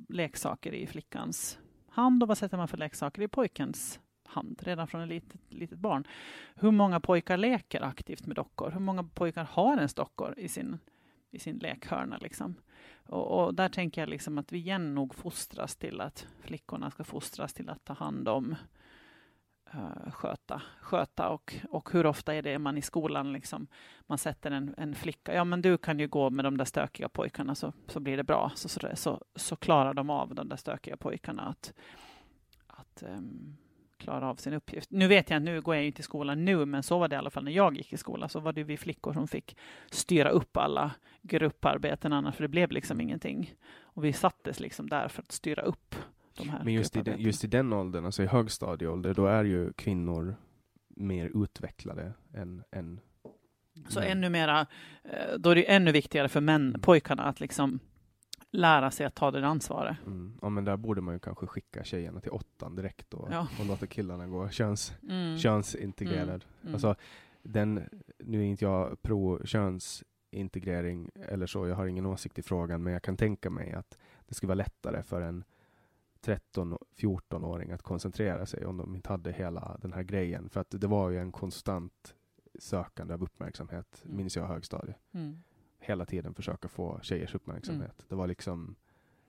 leksaker 0.09 0.73
i 0.73 0.87
flickans 0.87 1.59
hand 1.89 2.23
och 2.23 2.27
vad 2.27 2.37
sätter 2.37 2.57
man 2.57 2.67
för 2.67 2.77
leksaker 2.77 3.21
i 3.21 3.27
pojkens 3.27 3.99
hand 4.27 4.61
redan 4.63 4.87
från 4.87 5.01
ett 5.01 5.09
litet, 5.09 5.41
litet 5.49 5.79
barn. 5.79 6.07
Hur 6.55 6.71
många 6.71 6.99
pojkar 6.99 7.37
leker 7.37 7.81
aktivt 7.81 8.25
med 8.25 8.35
dockor? 8.35 8.71
Hur 8.71 8.79
många 8.79 9.03
pojkar 9.03 9.43
har 9.43 9.75
ens 9.75 9.93
dockor 9.93 10.33
i 10.37 10.47
sin, 10.47 10.77
i 11.31 11.39
sin 11.39 11.57
lekhörna? 11.57 12.17
Liksom? 12.17 12.55
Och, 13.05 13.45
och 13.45 13.53
där 13.53 13.69
tänker 13.69 14.01
jag 14.01 14.09
liksom 14.09 14.37
att 14.37 14.51
vi 14.51 14.57
igen 14.57 14.95
nog 14.95 15.15
fostras 15.15 15.75
till 15.75 16.01
att 16.01 16.27
flickorna 16.41 16.91
ska 16.91 17.03
fostras 17.03 17.53
till 17.53 17.69
att 17.69 17.85
ta 17.85 17.93
hand 17.93 18.27
om 18.27 18.55
Eh, 19.73 20.11
sköta, 20.11 20.61
sköta 20.81 21.29
och, 21.29 21.55
och 21.69 21.89
hur 21.91 22.05
ofta 22.05 22.33
är 22.33 22.41
det 22.41 22.59
man 22.59 22.77
i 22.77 22.81
skolan 22.81 23.33
liksom, 23.33 23.67
man 24.07 24.17
sätter 24.17 24.51
en, 24.51 24.75
en 24.77 24.95
flicka, 24.95 25.33
ja 25.33 25.43
men 25.43 25.61
du 25.61 25.77
kan 25.77 25.99
ju 25.99 26.07
gå 26.07 26.29
med 26.29 26.45
de 26.45 26.57
där 26.57 26.65
stökiga 26.65 27.09
pojkarna 27.09 27.55
så, 27.55 27.73
så 27.87 27.99
blir 27.99 28.17
det 28.17 28.23
bra. 28.23 28.51
Så, 28.55 28.69
så, 28.69 28.89
så, 28.93 29.21
så 29.35 29.55
klarar 29.55 29.93
de 29.93 30.09
av 30.09 30.35
de 30.35 30.49
där 30.49 30.55
stökiga 30.55 30.97
pojkarna 30.97 31.41
att, 31.43 31.73
att 32.67 33.03
um, 33.03 33.57
klara 33.97 34.29
av 34.29 34.35
sin 34.35 34.53
uppgift. 34.53 34.91
Nu 34.91 35.07
vet 35.07 35.29
jag, 35.29 35.41
nu 35.41 35.61
går 35.61 35.75
jag 35.75 35.81
ju 35.81 35.87
inte 35.87 35.99
i 35.99 36.03
skolan 36.03 36.45
nu, 36.45 36.65
men 36.65 36.83
så 36.83 36.99
var 36.99 37.07
det 37.07 37.13
i 37.13 37.17
alla 37.17 37.29
fall 37.29 37.43
när 37.43 37.51
jag 37.51 37.77
gick 37.77 37.93
i 37.93 37.97
skolan. 37.97 38.29
Så 38.29 38.39
var 38.39 38.53
det 38.53 38.63
vi 38.63 38.77
flickor 38.77 39.13
som 39.13 39.27
fick 39.27 39.57
styra 39.91 40.29
upp 40.29 40.57
alla 40.57 40.91
grupparbeten 41.21 42.13
annars, 42.13 42.35
för 42.35 42.43
det 42.43 42.47
blev 42.47 42.71
liksom 42.71 43.01
ingenting. 43.01 43.53
Och 43.81 44.03
vi 44.03 44.13
sattes 44.13 44.59
liksom 44.59 44.89
där 44.89 45.07
för 45.07 45.21
att 45.21 45.31
styra 45.31 45.61
upp 45.61 45.95
de 46.37 46.49
här 46.49 46.63
Men 46.63 46.73
just 46.73 46.95
i, 46.95 47.01
den, 47.01 47.19
just 47.19 47.43
i 47.43 47.47
den 47.47 47.73
åldern, 47.73 48.05
alltså 48.05 48.23
i 48.23 48.25
högstadieålder, 48.25 49.13
då 49.13 49.25
är 49.25 49.43
ju 49.43 49.73
kvinnor 49.73 50.35
mer 50.95 51.43
utvecklade 51.43 52.13
än, 52.33 52.63
än 52.71 52.99
Så 53.89 53.99
män. 53.99 54.09
ännu 54.11 54.29
mera, 54.29 54.67
eh, 55.03 55.37
då 55.39 55.49
är 55.49 55.55
det 55.55 55.71
ännu 55.71 55.91
viktigare 55.91 56.29
för 56.29 56.41
män, 56.41 56.75
pojkarna 56.81 57.23
att 57.23 57.39
liksom 57.39 57.79
lära 58.51 58.91
sig 58.91 59.05
att 59.05 59.15
ta 59.15 59.31
det 59.31 59.47
ansvaret. 59.47 59.97
Mm. 60.05 60.37
Ja 60.41 60.49
men 60.49 60.65
där 60.65 60.77
borde 60.77 61.01
man 61.01 61.13
ju 61.15 61.19
kanske 61.19 61.45
skicka 61.47 61.83
tjejerna 61.83 62.21
till 62.21 62.31
åttan 62.31 62.75
direkt 62.75 63.13
och, 63.13 63.27
Ja. 63.31 63.47
och 63.59 63.65
låta 63.65 63.87
killarna 63.87 64.27
gå 64.27 64.49
köns, 64.49 64.93
Mm. 65.09 65.37
könsintegrerad. 65.37 66.45
Mm. 66.61 66.73
Alltså, 66.73 66.95
den, 67.43 67.89
nu 68.19 68.39
är 68.39 68.43
inte 68.45 68.65
jag 68.65 69.01
pro 69.01 69.45
könsintegrering 69.45 71.09
eller 71.29 71.45
så, 71.47 71.67
jag 71.67 71.75
har 71.75 71.85
ingen 71.87 72.05
åsikt 72.05 72.39
i 72.39 72.41
frågan, 72.41 72.83
men 72.83 72.93
jag 72.93 73.01
kan 73.01 73.17
tänka 73.17 73.49
mig 73.49 73.73
att 73.73 73.97
det 74.27 74.33
skulle 74.35 74.47
vara 74.47 74.55
lättare 74.55 75.03
för 75.03 75.21
en 75.21 75.43
13-14-åring 76.21 77.71
att 77.71 77.81
koncentrera 77.81 78.45
sig 78.45 78.65
om 78.65 78.77
de 78.77 78.95
inte 78.95 79.09
hade 79.09 79.31
hela 79.31 79.77
den 79.81 79.93
här 79.93 80.03
grejen. 80.03 80.49
För 80.49 80.61
att 80.61 80.69
det 80.69 80.87
var 80.87 81.09
ju 81.09 81.17
en 81.19 81.31
konstant 81.31 82.15
sökande 82.59 83.13
av 83.13 83.23
uppmärksamhet, 83.23 84.01
Mm. 84.05 84.17
minns 84.17 84.35
jag 84.35 84.47
högstadiet. 84.47 84.97
Mm. 85.11 85.43
Hela 85.79 86.05
tiden 86.05 86.33
försöka 86.33 86.67
få 86.67 86.99
tjejers 87.01 87.35
uppmärksamhet. 87.35 88.05
Det 88.09 88.15
var 88.15 88.27
liksom 88.27 88.75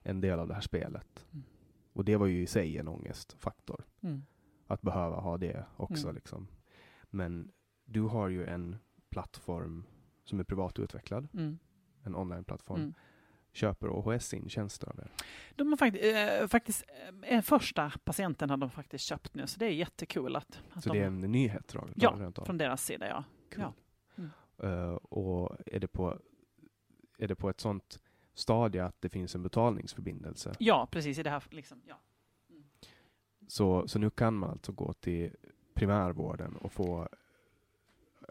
en 0.02 0.20
del 0.20 0.38
av 0.38 0.48
det 0.48 0.54
här 0.54 0.60
spelet. 0.60 1.26
Mm. 1.32 1.44
Och 1.92 2.04
det 2.04 2.16
var 2.16 2.26
ju 2.26 2.42
i 2.42 2.46
sig 2.46 2.78
en 2.78 2.88
ångestfaktor 2.88 3.84
Mm. 4.00 4.22
att 4.66 4.82
behöva 4.82 5.16
ha 5.20 5.38
det 5.38 5.64
också. 5.76 6.04
Mm. 6.06 6.14
Liksom. 6.14 6.48
Men 7.10 7.50
du 7.84 8.00
har 8.02 8.28
ju 8.28 8.46
en 8.46 8.76
plattform 9.10 9.84
som 10.24 10.40
är 10.40 10.44
privatutvecklad, 10.44 11.28
Mm. 11.34 11.58
en 12.02 12.14
onlineplattform. 12.16 12.94
Mm. 13.48 13.52
Köper 13.52 13.88
OHS 13.88 14.34
in 14.34 14.48
tjänster 14.48 14.88
av 14.88 14.98
er? 14.98 15.10
De 15.56 15.68
har 15.68 15.76
faktiskt, 15.76 16.04
eh, 16.04 16.46
faktiskt 16.48 16.84
eh, 17.22 17.40
första 17.42 17.92
patienten 18.04 18.50
har 18.50 18.56
de 18.56 18.70
faktiskt 18.70 19.04
köpt 19.04 19.34
nu, 19.34 19.46
så 19.46 19.58
det 19.58 19.66
är 19.66 19.70
jättekul 19.70 20.36
att, 20.36 20.60
att 20.72 20.82
Så 20.82 20.88
de, 20.92 20.98
det 20.98 21.04
är 21.04 21.06
en 21.06 21.20
nyhet? 21.20 21.74
rakt- 21.74 21.92
Ja, 21.96 22.16
rent 22.18 22.38
av. 22.38 22.44
från 22.44 22.58
deras 22.58 22.84
sida, 22.84 23.08
ja. 23.08 23.24
Kul. 23.50 23.60
ja. 23.62 23.72
Mm. 24.18 24.30
Eh, 24.88 24.94
och 24.94 25.56
är 25.66 25.80
det, 25.80 25.88
på, 25.88 26.18
är 27.18 27.28
det 27.28 27.34
på 27.34 27.50
ett 27.50 27.60
sånt 27.60 28.00
stadie 28.34 28.84
att 28.84 29.00
det 29.02 29.08
finns 29.08 29.34
en 29.34 29.42
betalningsförbindelse? 29.42 30.54
Ja, 30.58 30.88
precis 30.90 31.18
i 31.18 31.22
det 31.22 31.30
här, 31.30 31.42
liksom, 31.50 31.82
ja. 31.86 32.00
Så, 33.48 33.88
så 33.88 33.98
nu 33.98 34.10
kan 34.10 34.34
man 34.34 34.50
alltså 34.50 34.72
gå 34.72 34.92
till 34.92 35.30
primärvården 35.74 36.56
och 36.56 36.72
få 36.72 37.08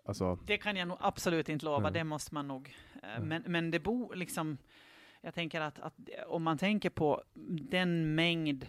Alltså, 0.06 0.39
Det 0.45 0.57
kan 0.57 0.76
jag 0.76 0.88
nog 0.88 0.98
absolut 1.02 1.49
inte 1.49 1.65
lova, 1.65 1.80
Nej. 1.80 1.91
det 1.91 2.03
måste 2.03 2.34
man 2.34 2.48
nog. 2.48 2.76
eh, 2.94 2.99
Nej. 3.03 3.19
Men, 3.19 3.44
men 3.48 3.72
det 3.72 3.80
bor 3.80 4.15
liksom, 4.15 4.57
jag 5.27 5.33
tänker 5.33 5.61
att, 5.61 5.79
att 5.79 5.93
om 6.27 6.43
man 6.43 6.57
tänker 6.57 6.89
på 6.89 7.23
den 7.69 8.15
mängd 8.15 8.65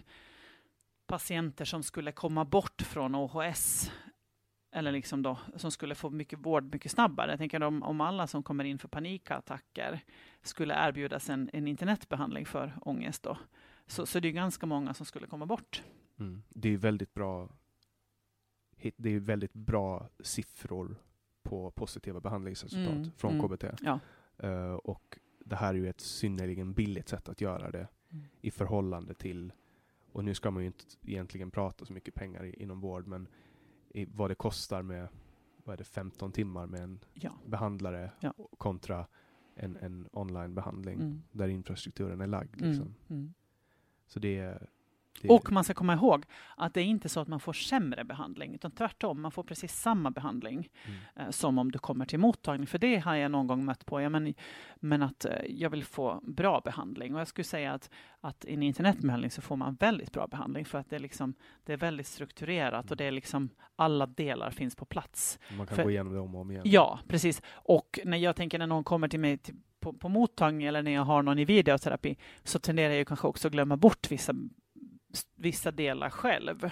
patienter 1.07 1.65
som 1.65 1.83
skulle 1.83 2.11
komma 2.11 2.45
bort 2.45 2.81
från 2.81 3.15
OHS, 3.15 3.91
eller 4.71 4.91
liksom 4.91 5.21
då, 5.21 5.37
som 5.55 5.71
skulle 5.71 5.95
få 5.95 6.09
mycket 6.09 6.39
vård 6.39 6.73
mycket 6.73 6.91
snabbare. 6.91 7.31
Jag 7.31 7.39
tänker 7.39 7.63
om, 7.63 7.83
om 7.83 8.01
alla 8.01 8.27
som 8.27 8.43
kommer 8.43 8.63
in 8.63 8.77
för 8.79 8.87
panikattacker 8.87 10.03
skulle 10.41 10.87
erbjudas 10.87 11.29
en, 11.29 11.49
en 11.53 11.67
internetbehandling 11.67 12.45
för 12.45 12.73
ångest 12.81 13.23
då, 13.23 13.37
så, 13.87 14.05
så 14.05 14.19
det 14.19 14.27
är 14.27 14.31
ganska 14.31 14.65
många 14.65 14.93
som 14.93 15.05
skulle 15.05 15.27
komma 15.27 15.45
bort. 15.45 15.83
mm, 16.19 16.43
det 16.49 16.69
är 16.69 16.77
väldigt 16.77 17.13
bra 17.13 17.49
det 18.97 19.09
är 19.09 19.19
väldigt 19.19 19.53
bra 19.53 20.09
siffror 20.19 20.95
på 21.43 21.71
positiva 21.71 22.19
behandlingsresultat 22.19 22.95
Mm, 22.95 23.11
från 23.17 23.33
mm. 23.39 23.47
KBT. 23.47 23.63
Ja. 23.81 23.99
Eh, 24.37 24.73
och 24.73 25.19
det 25.49 25.55
här 25.55 25.69
är 25.73 25.77
ju 25.77 25.89
ett 25.89 26.01
synnerligen 26.01 26.73
billigt 26.73 27.09
sätt 27.09 27.29
att 27.29 27.41
göra 27.41 27.71
det 27.71 27.87
Mm. 28.11 28.25
i 28.41 28.51
förhållande 28.51 29.13
till, 29.13 29.53
och 30.11 30.23
nu 30.25 30.33
ska 30.33 30.51
man 30.51 30.63
ju 30.63 30.67
inte 30.67 30.83
egentligen 31.05 31.51
prata 31.51 31.85
så 31.85 31.93
mycket 31.93 32.13
pengar 32.13 32.45
i, 32.45 32.63
inom 32.63 32.79
vård, 32.81 33.07
men 33.07 33.27
i, 33.89 34.05
vad 34.05 34.29
det 34.31 34.35
kostar 34.35 34.81
med 34.81 35.07
vad 35.63 35.73
är 35.73 35.77
det, 35.77 35.83
15 35.83 36.31
timmar 36.31 36.67
med 36.67 36.79
en 36.81 36.99
Ja. 37.13 37.31
behandlare 37.45 38.11
Ja. 38.19 38.33
kontra 38.57 39.05
en, 39.55 39.77
en 39.77 40.07
onlinebehandling 40.11 40.99
Mm. 40.99 41.21
där 41.31 41.47
infrastrukturen 41.47 42.21
är 42.21 42.27
lagd. 42.27 42.55
Mm. 42.61 42.69
Liksom. 42.69 42.95
Mm. 43.09 43.33
Så 44.07 44.19
det, 44.19 44.37
är- 44.37 44.69
det 45.21 45.29
Och 45.29 45.51
man 45.51 45.63
ska 45.63 45.73
komma 45.73 45.93
ihåg 45.93 46.25
att 46.57 46.73
det 46.73 46.81
är 46.81 46.85
inte 46.85 47.09
så 47.09 47.19
att 47.19 47.27
man 47.27 47.39
får 47.39 47.53
sämre 47.53 48.03
behandling, 48.03 48.55
utan 48.55 48.71
tvärtom, 48.71 49.21
man 49.21 49.31
får 49.31 49.43
precis 49.43 49.73
samma 49.75 50.11
behandling 50.11 50.69
Mm. 50.85 50.99
eh, 51.15 51.29
som 51.31 51.57
om 51.57 51.71
du 51.71 51.79
kommer 51.79 52.05
till 52.05 52.19
mottagning. 52.19 52.67
För 52.67 52.77
det 52.77 52.97
har 52.97 53.15
jag 53.15 53.31
någon 53.31 53.47
gång 53.47 53.65
mött 53.65 53.85
på. 53.85 54.01
Ja, 54.01 54.09
men, 54.09 54.33
men 54.75 55.01
att 55.01 55.25
eh, 55.25 55.31
jag 55.47 55.69
vill 55.69 55.83
få 55.83 56.19
bra 56.23 56.61
behandling. 56.63 57.13
Och 57.15 57.19
jag 57.21 57.27
skulle 57.27 57.45
säga 57.45 57.73
att, 57.73 57.89
att 58.21 58.45
i 58.45 58.53
en 58.53 58.63
internetbehandling 58.63 59.31
så 59.31 59.41
får 59.41 59.55
man 59.55 59.75
väldigt 59.79 60.11
bra 60.11 60.27
behandling 60.27 60.65
för 60.65 60.77
att 60.77 60.89
det 60.89 60.95
är, 60.95 60.99
liksom, 60.99 61.33
det 61.65 61.73
är 61.73 61.77
väldigt 61.77 62.07
strukturerat 62.07 62.91
och 62.91 62.97
det 62.97 63.05
är 63.05 63.11
liksom 63.11 63.49
alla 63.75 64.05
delar 64.05 64.51
finns 64.51 64.75
på 64.75 64.85
plats. 64.85 65.39
man 65.57 65.67
kan 65.67 65.75
för- 65.75 65.83
gå 65.83 65.89
igenom 65.91 66.13
det 66.13 66.19
om 66.19 66.35
och 66.35 66.41
om 66.41 66.51
igen. 66.51 66.63
Ja, 66.65 66.99
precis. 67.07 67.41
Och 67.51 67.99
när 68.05 68.17
jag 68.17 68.35
tänker 68.35 68.59
när 68.59 68.67
någon 68.67 68.83
kommer 68.83 69.07
till 69.07 69.19
mig 69.19 69.37
till, 69.37 69.55
på, 69.79 69.93
på 69.93 70.09
mottagning 70.09 70.67
eller 70.67 70.83
när 70.83 70.91
jag 70.91 71.03
har 71.03 71.23
någon 71.23 71.39
i 71.39 71.45
videoterapi 71.45 72.17
så 72.43 72.59
tenderar 72.59 72.93
jag 72.93 73.07
kanske 73.07 73.27
också 73.27 73.47
att 73.47 73.51
glömma 73.51 73.77
bort 73.77 74.11
vissa, 74.11 74.33
vissa 75.35 75.71
delar 75.71 76.09
själv. 76.09 76.69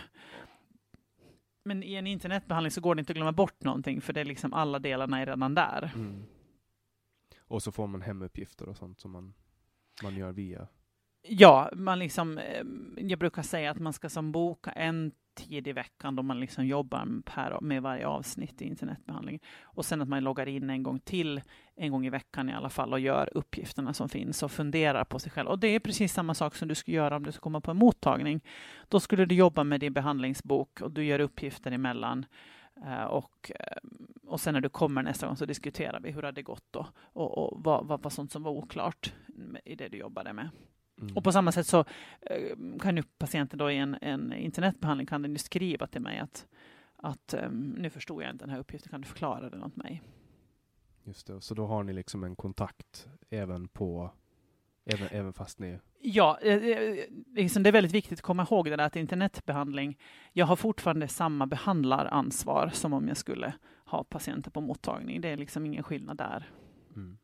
Men 1.64 1.84
i 1.84 1.94
en 1.94 2.08
internetbehandling 2.08 2.72
så 2.72 2.82
går 2.82 2.96
det 2.96 3.00
inte 3.00 3.12
att 3.12 3.18
glömma 3.18 3.32
bort 3.32 3.64
någonting 3.64 4.02
för 4.02 4.14
det 4.14 4.22
är 4.22 4.26
liksom 4.26 4.54
alla 4.54 4.80
delarna 4.80 5.22
är 5.22 5.26
redan 5.26 5.56
där. 5.56 5.92
Mm. 5.96 6.24
Och 7.40 7.64
så 7.64 7.72
får 7.72 7.88
man 7.88 8.02
hemuppgifter 8.02 8.70
och 8.70 8.78
sånt 8.78 9.00
som 9.00 9.12
man, 9.12 9.34
man 10.04 10.18
gör 10.18 10.32
via 10.32 10.68
Ja, 11.30 11.70
man 11.74 12.00
liksom, 12.00 12.38
eh, 12.38 12.64
jag 12.98 13.20
brukar 13.20 13.42
säga 13.42 13.72
att 13.72 13.80
man 13.80 13.94
ska 13.94 14.10
som 14.10 14.32
boka 14.32 14.72
en 14.72 15.12
tid 15.38 15.68
i 15.68 15.74
veckan 15.74 16.16
då 16.16 16.24
man 16.24 16.40
liksom 16.40 16.66
jobbar 16.66 17.22
per, 17.26 17.62
med 17.62 17.82
varje 17.82 18.08
avsnitt 18.08 18.62
i 18.62 18.66
internetbehandlingen. 18.66 19.42
Och 19.64 19.86
sen 19.86 20.02
att 20.02 20.08
man 20.08 20.24
loggar 20.24 20.48
in 20.48 20.70
en 20.70 20.84
gång 20.84 21.00
till, 21.00 21.42
en 21.76 21.92
gång 21.92 22.06
i 22.06 22.10
veckan 22.10 22.50
i 22.50 22.54
alla 22.54 22.70
fall, 22.70 22.94
och 22.94 23.00
gör 23.00 23.30
uppgifterna 23.38 23.94
som 23.94 24.10
finns 24.10 24.44
och 24.44 24.52
funderar 24.52 25.04
på 25.04 25.20
sig 25.20 25.32
själv. 25.32 25.48
Och 25.48 25.60
det 25.60 25.68
är 25.68 25.80
precis 25.80 26.14
samma 26.14 26.34
sak 26.34 26.56
som 26.56 26.68
du 26.68 26.76
skulle 26.76 26.98
göra 26.98 27.16
om 27.16 27.24
du 27.24 27.32
ska 27.32 27.42
komma 27.42 27.62
på 27.62 27.72
en 27.72 27.78
mottagning. 27.78 28.44
Då 28.88 29.00
skulle 29.00 29.26
du 29.26 29.36
jobba 29.36 29.64
med 29.64 29.80
din 29.80 29.94
behandlingsbok 29.94 30.82
och 30.82 30.92
du 30.92 31.06
gör 31.06 31.20
uppgifter 31.20 31.72
emellan. 31.72 32.26
Eh, 32.86 33.04
och, 33.04 33.52
eh, 33.56 33.78
och 34.28 34.40
sen 34.40 34.54
när 34.54 34.62
du 34.62 34.70
kommer 34.70 35.04
nästa 35.04 35.28
gång 35.28 35.38
så 35.38 35.46
diskuterar 35.46 36.00
vi 36.00 36.12
hur 36.12 36.22
det 36.22 36.28
hade 36.28 36.42
gått 36.42 36.66
då 36.72 36.88
och, 36.98 37.38
och 37.38 37.64
vad, 37.64 37.88
vad 37.88 38.04
var 38.04 38.10
sånt 38.10 38.32
som 38.32 38.44
var 38.44 38.52
oklart 38.52 39.14
i 39.66 39.76
det 39.76 39.88
du 39.88 39.98
jobbade 39.98 40.34
med. 40.34 40.50
Mm. 41.02 41.18
Och 41.18 41.24
på 41.24 41.32
samma 41.32 41.52
sätt 41.52 41.68
så 41.68 41.80
eh, 42.22 42.58
kan 42.80 42.98
ju 42.98 43.04
patienten 43.04 43.60
då 43.60 43.72
i 43.72 43.78
en, 43.78 43.98
en 44.02 44.34
internetbehandling 44.34 45.08
kan 45.08 45.22
den 45.22 45.32
ju 45.32 45.38
skriva 45.38 45.88
till 45.88 46.02
mig 46.02 46.20
att, 46.20 46.48
att 46.96 47.34
um, 47.44 47.76
nu 47.78 47.90
förstod 47.90 48.24
jag 48.24 48.32
inte 48.32 48.46
den 48.46 48.50
här 48.50 48.60
uppgiften, 48.60 48.90
kan 48.90 49.02
du 49.02 49.08
förklara 49.08 49.50
den 49.50 49.64
åt 49.64 49.76
mig? 49.76 50.04
Just 51.04 51.28
det, 51.28 51.42
så 51.42 51.54
då 51.54 51.68
har 51.68 51.84
ni 51.84 51.94
liksom 51.94 52.24
en 52.24 52.36
kontakt 52.36 53.08
även 53.30 53.68
på 53.68 54.12
Även, 54.90 55.08
även 55.12 55.34
fast 55.34 55.60
ni... 55.60 55.80
Ja, 56.00 56.40
eh, 56.42 56.54
eh, 56.54 57.06
liksom 57.36 57.64
det 57.64 57.70
är 57.70 57.72
väldigt 57.72 57.94
viktigt 57.94 58.20
att 58.20 58.24
komma 58.24 58.44
ihåg 58.44 58.66
det 58.66 58.76
där 58.76 58.86
att 58.86 58.96
internetbehandling, 58.96 60.00
jag 60.34 60.46
har 60.46 60.56
fortfarande 60.56 61.08
samma 61.08 61.48
behandlaransvar 61.48 62.70
som 62.74 62.94
om 62.94 63.08
jag 63.08 63.18
skulle 63.18 63.54
ha 63.86 64.04
patienter 64.04 64.52
på 64.52 64.62
mottagning. 64.62 65.22
Det 65.22 65.30
är 65.30 65.38
liksom 65.38 65.66
ingen 65.66 65.84
skillnad 65.84 66.18
där. 66.18 66.52
Mm. 66.96 67.18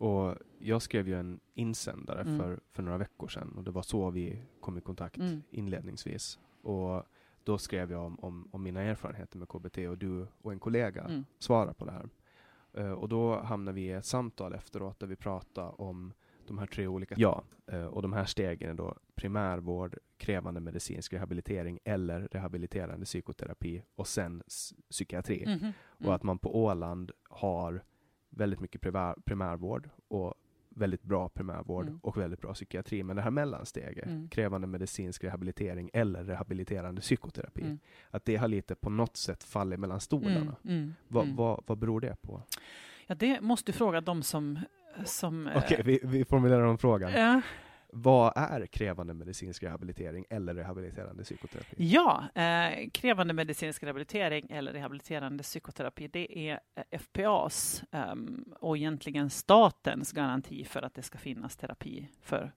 Och 0.00 0.34
jag 0.58 0.82
skrev 0.82 1.08
ju 1.08 1.18
en 1.18 1.40
insändare 1.54 2.20
mm. 2.20 2.38
för, 2.38 2.60
för 2.72 2.82
några 2.82 2.98
veckor 2.98 3.28
sedan 3.28 3.52
och 3.56 3.64
det 3.64 3.70
var 3.70 3.82
så 3.82 4.10
vi 4.10 4.42
kom 4.60 4.78
i 4.78 4.80
kontakt 4.80 5.16
mm. 5.16 5.42
inledningsvis. 5.50 6.38
Och 6.62 7.02
då 7.44 7.58
skrev 7.58 7.92
jag 7.92 8.04
om, 8.04 8.18
om, 8.20 8.48
om, 8.52 8.62
mina 8.62 8.82
erfarenheter 8.82 9.38
med 9.38 9.48
KBT 9.48 9.78
och 9.78 9.98
du 9.98 10.26
och 10.42 10.52
en 10.52 10.60
kollega 10.60 11.02
mm. 11.02 11.24
svarade 11.38 11.74
på 11.74 11.84
det 11.84 11.92
här. 11.92 12.08
Uh, 12.78 12.92
och 12.92 13.08
då 13.08 13.40
hamnade 13.40 13.74
vi 13.74 13.82
i 13.82 13.92
ett 13.92 14.04
samtal 14.04 14.54
efteråt 14.54 15.00
där 15.00 15.06
vi 15.06 15.16
pratade 15.16 15.68
om 15.68 16.12
de 16.46 16.58
här 16.58 16.66
tre 16.66 16.86
olika 16.86 17.14
Ja, 17.18 17.44
uh, 17.72 17.84
och 17.84 18.02
de 18.02 18.12
här 18.12 18.24
stegen 18.24 18.70
är 18.70 18.74
då 18.74 18.96
primärvård, 19.14 19.98
krävande 20.16 20.60
medicinsk 20.60 21.12
rehabilitering 21.12 21.78
eller 21.84 22.20
rehabiliterande 22.20 23.06
psykoterapi 23.06 23.82
och 23.94 24.06
sen 24.06 24.42
psykiatri. 24.90 25.44
-hmm. 25.44 25.72
Och 26.06 26.14
att 26.14 26.22
man 26.22 26.38
på 26.38 26.64
Åland 26.64 27.12
har 27.28 27.82
väldigt 28.30 28.60
mycket 28.60 28.80
primär, 28.80 29.14
primärvård 29.24 29.90
och 30.08 30.34
väldigt 30.68 31.02
bra 31.02 31.28
primärvård 31.28 31.86
mm. 31.86 31.98
och 32.02 32.16
väldigt 32.16 32.40
bra 32.40 32.54
psykiatri. 32.54 33.02
Men 33.02 33.16
det 33.16 33.22
här 33.22 33.30
mellansteget, 33.30 34.06
mm. 34.06 34.28
krävande 34.28 34.66
medicinsk 34.66 35.24
rehabilitering 35.24 35.90
eller 35.92 36.24
rehabiliterande 36.24 37.00
psykoterapi, 37.00 37.62
mm. 37.62 37.78
att 38.10 38.24
det 38.24 38.36
har 38.36 38.48
lite 38.48 38.74
på 38.74 38.90
något 38.90 39.16
sätt 39.16 39.44
fallit 39.44 39.80
mellan 39.80 40.00
stolarna. 40.00 40.56
Mm, 40.64 40.78
mm, 40.78 40.94
vad, 41.08 41.24
mm. 41.24 41.36
vad, 41.36 41.64
vad 41.66 41.78
beror 41.78 42.00
det 42.00 42.16
på? 42.22 42.42
Ja, 43.06 43.14
det 43.14 43.40
måste 43.40 43.72
du 43.72 43.78
fråga 43.78 44.00
de 44.00 44.22
som... 44.22 44.58
som 45.04 45.48
Okej, 45.56 45.62
okay, 45.62 45.82
vi, 45.82 46.00
vi 46.04 46.24
formulerar 46.24 46.62
om 46.62 46.78
frågan. 46.78 47.12
Ja. 47.12 47.40
Vad 47.92 48.32
är 48.36 48.66
krävande 48.66 49.14
medicinsk 49.14 49.62
rehabilitering 49.62 50.24
eller 50.30 50.54
rehabiliterande 50.54 51.22
psykoterapi? 51.22 51.74
Ja, 51.76 52.24
eh, 52.34 52.90
krävande 52.90 53.34
medicinsk 53.34 53.82
rehabilitering 53.82 54.46
eller 54.50 54.72
rehabiliterande 54.72 55.42
psykoterapi, 55.42 56.08
det 56.08 56.48
är 56.48 56.60
FPAs 56.90 57.84
eh, 57.92 58.00
ehm, 58.00 58.44
och 58.60 58.76
egentligen 58.76 59.30
statens 59.30 60.12
garanti 60.12 60.64
för 60.64 60.82
att 60.82 60.94
det 60.94 61.02
ska 61.02 61.18
finnas 61.18 61.56
terapi 61.56 62.08
för 62.22 62.52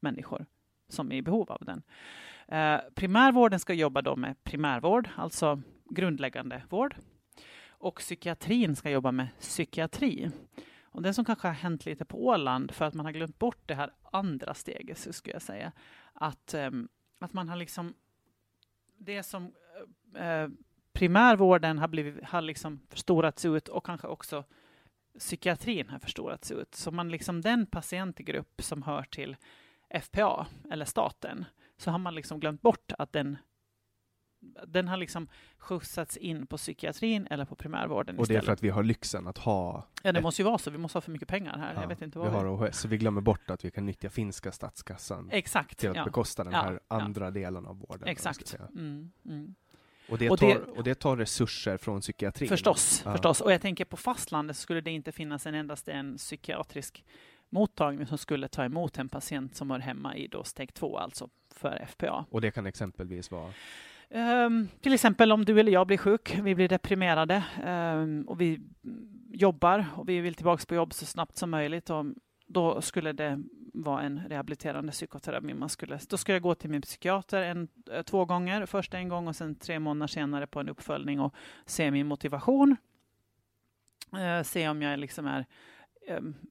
människor 0.00 0.46
som 0.88 1.12
är 1.12 1.16
i 1.16 1.22
behov 1.22 1.52
av 1.52 1.64
den. 1.64 1.82
Eh, 2.48 2.80
primärvården 2.94 3.60
ska 3.60 3.72
jobba 3.72 4.02
då 4.02 4.16
med 4.16 4.44
primärvård, 4.44 5.08
alltså 5.16 5.62
grundläggande 5.90 6.62
vård. 6.68 6.96
Och 7.68 7.96
psykiatrin 7.96 8.76
ska 8.76 8.90
jobba 8.90 9.12
med 9.12 9.28
psykiatri. 9.40 10.30
Och 10.98 11.02
det 11.02 11.14
som 11.14 11.24
kanske 11.24 11.48
har 11.48 11.54
hänt 11.54 11.86
lite 11.86 12.04
på 12.04 12.26
Åland, 12.26 12.70
för 12.70 12.84
att 12.84 12.94
man 12.94 13.06
har 13.06 13.12
glömt 13.12 13.38
bort 13.38 13.62
det 13.66 13.74
här 13.74 13.90
andra 14.12 14.54
steget, 14.54 14.98
så 14.98 15.12
skulle 15.12 15.34
jag 15.34 15.42
säga, 15.42 15.72
att, 16.12 16.54
eh, 16.54 16.70
att 17.18 17.32
man 17.32 17.48
har 17.48 17.56
liksom... 17.56 17.94
Det 18.96 19.22
som 19.22 19.52
eh, 20.14 20.28
eh, 20.28 20.48
primärvården 20.92 21.78
har, 21.78 21.88
blivit, 21.88 22.24
har 22.24 22.42
liksom 22.42 22.80
förstorats 22.88 23.44
ut 23.44 23.68
och 23.68 23.86
kanske 23.86 24.06
också 24.06 24.44
psykiatrin 25.18 25.88
har 25.88 25.98
förstorats 25.98 26.50
ut. 26.50 26.74
Så 26.74 26.90
man 26.90 27.08
liksom 27.08 27.40
den 27.40 27.66
patientgrupp 27.66 28.62
som 28.62 28.82
hör 28.82 29.02
till 29.02 29.36
FPA, 30.02 30.46
eller 30.70 30.84
staten, 30.84 31.44
så 31.76 31.90
har 31.90 31.98
man 31.98 32.14
liksom 32.14 32.40
glömt 32.40 32.62
bort 32.62 32.92
att 32.98 33.12
den 33.12 33.36
den 34.66 34.88
har 34.88 34.96
liksom 34.96 35.28
skjutsats 35.58 36.16
in 36.16 36.46
på 36.46 36.56
psykiatrin 36.56 37.26
eller 37.30 37.44
på 37.44 37.54
primärvården 37.54 38.18
Och 38.18 38.26
det 38.26 38.36
är 38.36 38.40
för 38.40 38.52
att 38.52 38.62
vi 38.62 38.68
har 38.68 38.82
lyxen 38.82 39.26
att 39.26 39.38
ha... 39.38 39.86
Ja, 40.02 40.12
det 40.12 40.18
ett... 40.18 40.22
måste 40.22 40.42
ju 40.42 40.46
vara 40.46 40.58
så. 40.58 40.70
Vi 40.70 40.78
måste 40.78 40.96
ha 40.96 41.00
för 41.00 41.10
mycket 41.10 41.28
pengar 41.28 41.58
här. 41.58 41.74
Ja, 41.74 41.80
jag 41.80 41.88
vet 41.88 42.02
inte 42.02 42.18
vad 42.18 42.28
vi, 42.28 42.32
vi 42.32 42.38
har 42.38 42.46
OHS, 42.46 42.78
så 42.78 42.88
vi 42.88 42.98
glömmer 42.98 43.20
bort 43.20 43.50
att 43.50 43.64
vi 43.64 43.70
kan 43.70 43.86
nyttja 43.86 44.10
finska 44.10 44.52
statskassan 44.52 45.28
Exakt, 45.32 45.78
till 45.78 45.90
att 45.90 45.96
ja. 45.96 46.04
bekosta 46.04 46.44
den 46.44 46.54
här 46.54 46.80
ja, 46.88 47.00
andra 47.00 47.30
delen 47.30 47.66
av 47.66 47.78
vården. 47.78 48.08
Exakt. 48.08 48.56
Mm, 48.74 49.10
mm. 49.24 49.54
Och, 50.08 50.18
det 50.18 50.30
och, 50.30 50.38
tar, 50.38 50.48
det, 50.48 50.60
och 50.60 50.84
det 50.84 50.94
tar 50.94 51.16
resurser 51.16 51.76
från 51.76 52.00
psykiatrin? 52.00 52.48
Förstås, 52.48 53.00
förstås. 53.00 53.40
Och 53.40 53.52
jag 53.52 53.60
tänker 53.60 53.84
på 53.84 53.96
fastlandet 53.96 54.56
skulle 54.56 54.80
det 54.80 54.90
inte 54.90 55.12
finnas 55.12 55.46
en 55.46 55.54
endast 55.54 55.88
en 55.88 56.16
psykiatrisk 56.16 57.04
mottagning 57.50 58.06
som 58.06 58.18
skulle 58.18 58.48
ta 58.48 58.64
emot 58.64 58.98
en 58.98 59.08
patient 59.08 59.54
som 59.54 59.70
hör 59.70 59.78
hemma 59.78 60.16
i 60.16 60.26
då 60.26 60.44
steg 60.44 60.74
två, 60.74 60.98
alltså 60.98 61.28
för 61.54 61.86
FPA. 61.88 62.24
Och 62.30 62.40
det 62.40 62.50
kan 62.50 62.66
exempelvis 62.66 63.30
vara? 63.30 63.52
Um, 64.10 64.68
till 64.80 64.94
exempel 64.94 65.32
om 65.32 65.44
du 65.44 65.60
eller 65.60 65.72
jag 65.72 65.86
blir 65.86 65.96
sjuk, 65.96 66.38
vi 66.42 66.54
blir 66.54 66.68
deprimerade 66.68 67.44
um, 67.66 68.22
och 68.22 68.40
vi 68.40 68.60
jobbar 69.32 69.86
och 69.96 70.08
vi 70.08 70.20
vill 70.20 70.34
tillbaka 70.34 70.64
på 70.68 70.74
jobb 70.74 70.94
så 70.94 71.06
snabbt 71.06 71.36
som 71.36 71.50
möjligt. 71.50 71.90
Och 71.90 72.06
då 72.46 72.80
skulle 72.80 73.12
det 73.12 73.42
vara 73.74 74.02
en 74.02 74.20
rehabiliterande 74.28 74.92
psykoterapi. 74.92 75.54
Man 75.54 75.68
skulle, 75.68 75.98
då 76.08 76.16
ska 76.16 76.32
jag 76.32 76.42
gå 76.42 76.54
till 76.54 76.70
min 76.70 76.82
psykiater 76.82 77.42
en, 77.42 77.68
eh, 77.92 78.02
två 78.02 78.24
gånger, 78.24 78.66
först 78.66 78.94
en 78.94 79.08
gång 79.08 79.28
och 79.28 79.36
sen 79.36 79.54
tre 79.54 79.78
månader 79.78 80.08
senare 80.08 80.46
på 80.46 80.60
en 80.60 80.68
uppföljning 80.68 81.20
och 81.20 81.34
se 81.66 81.90
min 81.90 82.06
motivation. 82.06 82.76
Uh, 84.14 84.42
se 84.42 84.68
om 84.68 84.82
jag 84.82 84.98
liksom 84.98 85.26
är 85.26 85.46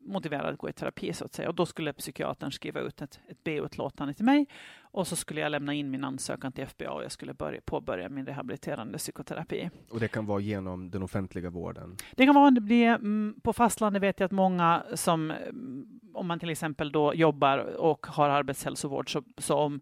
motiverad 0.01 0.53
att 0.53 0.57
gå 0.57 0.69
i 0.69 0.73
terapi 0.73 1.13
så 1.13 1.25
att 1.25 1.33
säga. 1.33 1.49
Och 1.49 1.55
då 1.55 1.65
skulle 1.65 1.93
psykiatern 1.93 2.51
skriva 2.51 2.79
ut 2.79 3.01
ett, 3.01 3.19
ett 3.27 3.43
B-utlåtande 3.43 4.13
till 4.13 4.25
mig 4.25 4.45
och 4.81 5.07
så 5.07 5.15
skulle 5.15 5.41
jag 5.41 5.51
lämna 5.51 5.73
in 5.73 5.91
min 5.91 6.03
ansökan 6.03 6.51
till 6.51 6.67
FBA 6.67 6.91
och 6.91 7.03
jag 7.03 7.11
skulle 7.11 7.33
börja, 7.33 7.61
påbörja 7.65 8.09
min 8.09 8.25
rehabiliterande 8.25 8.97
psykoterapi. 8.97 9.69
Och 9.89 9.99
det 9.99 10.07
kan 10.07 10.25
vara 10.25 10.39
genom 10.39 10.91
den 10.91 11.03
offentliga 11.03 11.49
vården? 11.49 11.95
Det 12.15 12.25
kan 12.25 12.35
vara, 12.35 12.51
det 12.51 12.61
blir, 12.61 12.87
mm, 12.87 13.35
på 13.43 13.53
fastlandet 13.53 14.03
vet 14.03 14.19
jag 14.19 14.25
att 14.25 14.31
många 14.31 14.83
som, 14.93 15.31
mm, 15.31 15.99
om 16.13 16.27
man 16.27 16.39
till 16.39 16.49
exempel 16.49 16.91
då 16.91 17.13
jobbar 17.13 17.57
och 17.57 18.07
har 18.07 18.29
arbetshälsovård, 18.29 19.11
så, 19.11 19.23
så 19.37 19.55
om 19.55 19.81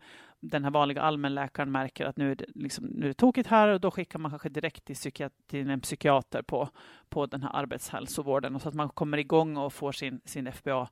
den 0.49 0.63
här 0.63 0.71
vanliga 0.71 1.01
allmänläkaren 1.01 1.71
märker 1.71 2.05
att 2.05 2.17
nu 2.17 2.31
är 2.31 2.35
det, 2.35 2.45
liksom, 2.55 2.85
nu 2.85 3.05
är 3.05 3.07
det 3.07 3.13
tokigt 3.13 3.49
här 3.49 3.67
och 3.67 3.81
då 3.81 3.91
skickar 3.91 4.19
man 4.19 4.31
kanske 4.31 4.49
direkt 4.49 4.85
till, 4.85 5.29
till 5.47 5.69
en 5.69 5.81
psykiater 5.81 6.41
på, 6.41 6.69
på 7.09 7.25
den 7.25 7.43
här 7.43 7.49
arbetshälsovården 7.53 8.55
och 8.55 8.61
så 8.61 8.69
att 8.69 8.75
man 8.75 8.89
kommer 8.89 9.17
igång 9.17 9.57
och 9.57 9.73
får 9.73 9.91
sin, 9.91 10.21
sin 10.25 10.51
FBA, 10.51 10.89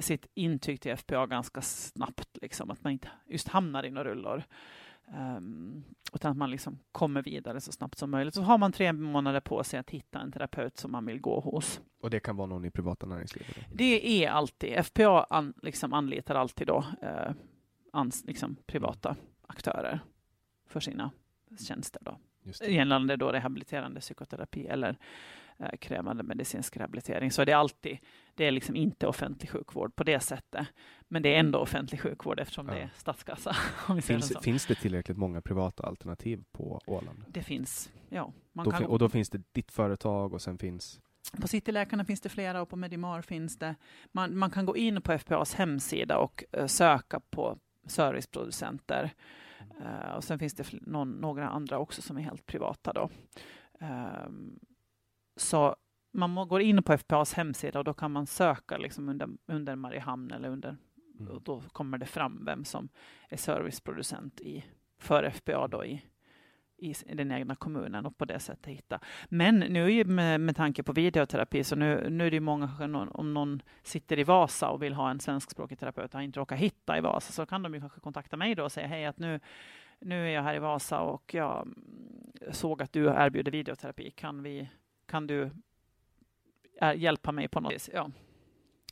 sitt 0.00 0.26
intyg 0.34 0.80
till 0.80 0.96
FPA 0.96 1.26
ganska 1.26 1.60
snabbt, 1.60 2.38
liksom, 2.42 2.70
att 2.70 2.84
man 2.84 2.92
inte 2.92 3.08
just 3.26 3.48
hamnar 3.48 3.84
i 3.84 3.90
några 3.90 4.10
rullor. 4.10 4.44
Um, 5.18 5.84
utan 6.12 6.30
att 6.30 6.36
man 6.36 6.50
liksom 6.50 6.78
kommer 6.92 7.22
vidare 7.22 7.60
så 7.60 7.72
snabbt 7.72 7.98
som 7.98 8.10
möjligt. 8.10 8.34
Så 8.34 8.42
har 8.42 8.58
man 8.58 8.72
tre 8.72 8.92
månader 8.92 9.40
på 9.40 9.64
sig 9.64 9.78
att 9.78 9.90
hitta 9.90 10.20
en 10.20 10.32
terapeut 10.32 10.76
som 10.78 10.92
man 10.92 11.06
vill 11.06 11.20
gå 11.20 11.40
hos. 11.40 11.80
Och 12.00 12.10
det 12.10 12.20
kan 12.20 12.36
vara 12.36 12.46
någon 12.46 12.64
i 12.64 12.70
privata 12.70 13.06
näringslivet? 13.06 13.56
Det 13.72 14.24
är 14.24 14.30
alltid, 14.30 14.84
FPA 14.84 15.26
an, 15.30 15.54
liksom 15.62 15.92
anlitar 15.92 16.34
alltid 16.34 16.66
då 16.66 16.84
uh, 17.02 17.32
ans, 17.92 18.24
liksom, 18.24 18.56
privata 18.66 19.16
aktörer 19.46 20.00
för 20.66 20.80
sina 20.80 21.10
tjänster. 21.58 22.02
Då. 22.04 22.18
Gällande 22.68 23.16
då 23.16 23.32
rehabiliterande 23.32 24.00
psykoterapi 24.00 24.66
eller 24.66 24.98
eh, 25.58 25.76
krävande 25.80 26.22
medicinsk 26.22 26.76
rehabilitering. 26.76 27.30
Så 27.30 27.44
det 27.44 27.52
är 27.52 27.56
alltid, 27.56 27.98
det 28.34 28.44
är 28.44 28.50
liksom 28.50 28.76
inte 28.76 29.06
offentlig 29.06 29.50
sjukvård 29.50 29.96
på 29.96 30.04
det 30.04 30.20
sättet. 30.20 30.66
Men 31.08 31.22
det 31.22 31.34
är 31.34 31.38
ändå 31.38 31.58
offentlig 31.58 32.00
sjukvård 32.00 32.40
eftersom 32.40 32.68
ja. 32.68 32.74
det 32.74 32.80
är 32.80 32.90
statskassa. 32.96 33.56
finns, 34.02 34.32
finns 34.42 34.66
det 34.66 34.74
tillräckligt 34.74 35.18
många 35.18 35.40
privata 35.40 35.82
alternativ 35.82 36.44
på 36.52 36.80
Åland? 36.86 37.24
Det 37.28 37.42
finns, 37.42 37.92
ja. 38.08 38.32
Då 38.52 38.70
kan... 38.70 38.84
Och 38.84 38.98
då 38.98 39.08
finns 39.08 39.30
det 39.30 39.42
ditt 39.52 39.72
företag 39.72 40.32
och 40.32 40.42
sen 40.42 40.58
finns 40.58 41.00
på 41.40 41.48
Cityläkarna 41.48 42.04
finns 42.04 42.20
det 42.20 42.28
flera 42.28 42.62
och 42.62 42.68
på 42.68 42.76
Medimar 42.76 43.22
finns 43.22 43.58
det. 43.58 43.74
Man, 44.12 44.38
man 44.38 44.50
kan 44.50 44.66
gå 44.66 44.76
in 44.76 45.02
på 45.02 45.12
FPAs 45.12 45.54
hemsida 45.54 46.18
och 46.18 46.44
uh, 46.58 46.66
söka 46.66 47.20
på 47.20 47.58
serviceproducenter. 47.86 49.10
Uh, 49.80 50.14
och 50.16 50.24
sen 50.24 50.38
finns 50.38 50.54
det 50.54 50.72
någon, 50.72 51.10
några 51.10 51.48
andra 51.48 51.78
också 51.78 52.02
som 52.02 52.16
är 52.16 52.22
helt 52.22 52.46
privata. 52.46 52.92
Då. 52.92 53.10
Uh, 53.82 54.28
så 55.36 55.76
man 56.12 56.48
går 56.48 56.60
in 56.60 56.82
på 56.82 56.92
FPAs 56.92 57.34
hemsida 57.34 57.78
och 57.78 57.84
då 57.84 57.94
kan 57.94 58.12
man 58.12 58.26
söka 58.26 58.76
liksom 58.76 59.08
under, 59.08 59.28
under 59.46 59.76
Mariehamn 59.76 60.30
eller 60.30 60.48
under 60.48 60.76
Mm. 61.22 61.34
och 61.34 61.42
då 61.42 61.60
kommer 61.60 61.98
det 61.98 62.06
fram 62.06 62.44
vem 62.44 62.64
som 62.64 62.88
är 63.28 63.36
serviceproducent 63.36 64.40
i, 64.40 64.64
för 64.98 65.30
FBA 65.30 65.68
då 65.68 65.84
i, 65.84 66.02
i 66.82 67.14
den 67.14 67.32
egna 67.32 67.54
kommunen 67.54 68.06
och 68.06 68.18
på 68.18 68.24
det 68.24 68.38
sättet 68.38 68.66
hitta. 68.66 69.00
Men 69.28 69.58
nu 69.58 70.04
med, 70.04 70.40
med 70.40 70.56
tanke 70.56 70.82
på 70.82 70.92
videoterapi 70.92 71.64
så 71.64 71.76
nu, 71.76 72.10
nu 72.10 72.26
är 72.26 72.30
det 72.30 72.36
ju 72.36 72.40
många, 72.40 72.70
om 73.10 73.34
någon 73.34 73.62
sitter 73.82 74.18
i 74.18 74.24
Vasa 74.24 74.68
och 74.68 74.82
vill 74.82 74.94
ha 74.94 75.10
en 75.10 75.20
svenskspråkig 75.20 75.78
terapeut 75.78 76.14
och 76.14 76.14
har 76.14 76.22
inte 76.22 76.40
råkat 76.40 76.58
hitta 76.58 76.98
i 76.98 77.00
Vasa 77.00 77.32
så 77.32 77.46
kan 77.46 77.62
de 77.62 77.74
ju 77.74 77.80
kanske 77.80 78.00
kontakta 78.00 78.36
mig 78.36 78.54
då 78.54 78.64
och 78.64 78.72
säga 78.72 78.86
hej 78.86 79.06
att 79.06 79.18
nu, 79.18 79.40
nu 79.98 80.26
är 80.26 80.30
jag 80.30 80.42
här 80.42 80.54
i 80.54 80.58
Vasa 80.58 81.00
och 81.00 81.34
jag 81.34 81.62
mm, 81.62 82.22
såg 82.50 82.82
att 82.82 82.92
du 82.92 83.06
erbjuder 83.06 83.52
videoterapi. 83.52 84.10
Kan, 84.10 84.42
vi, 84.42 84.68
kan 85.06 85.26
du 85.26 85.50
hjälpa 86.96 87.32
mig 87.32 87.48
på 87.48 87.60
något 87.60 87.72
vis? 87.72 87.90
Ja. 87.92 88.10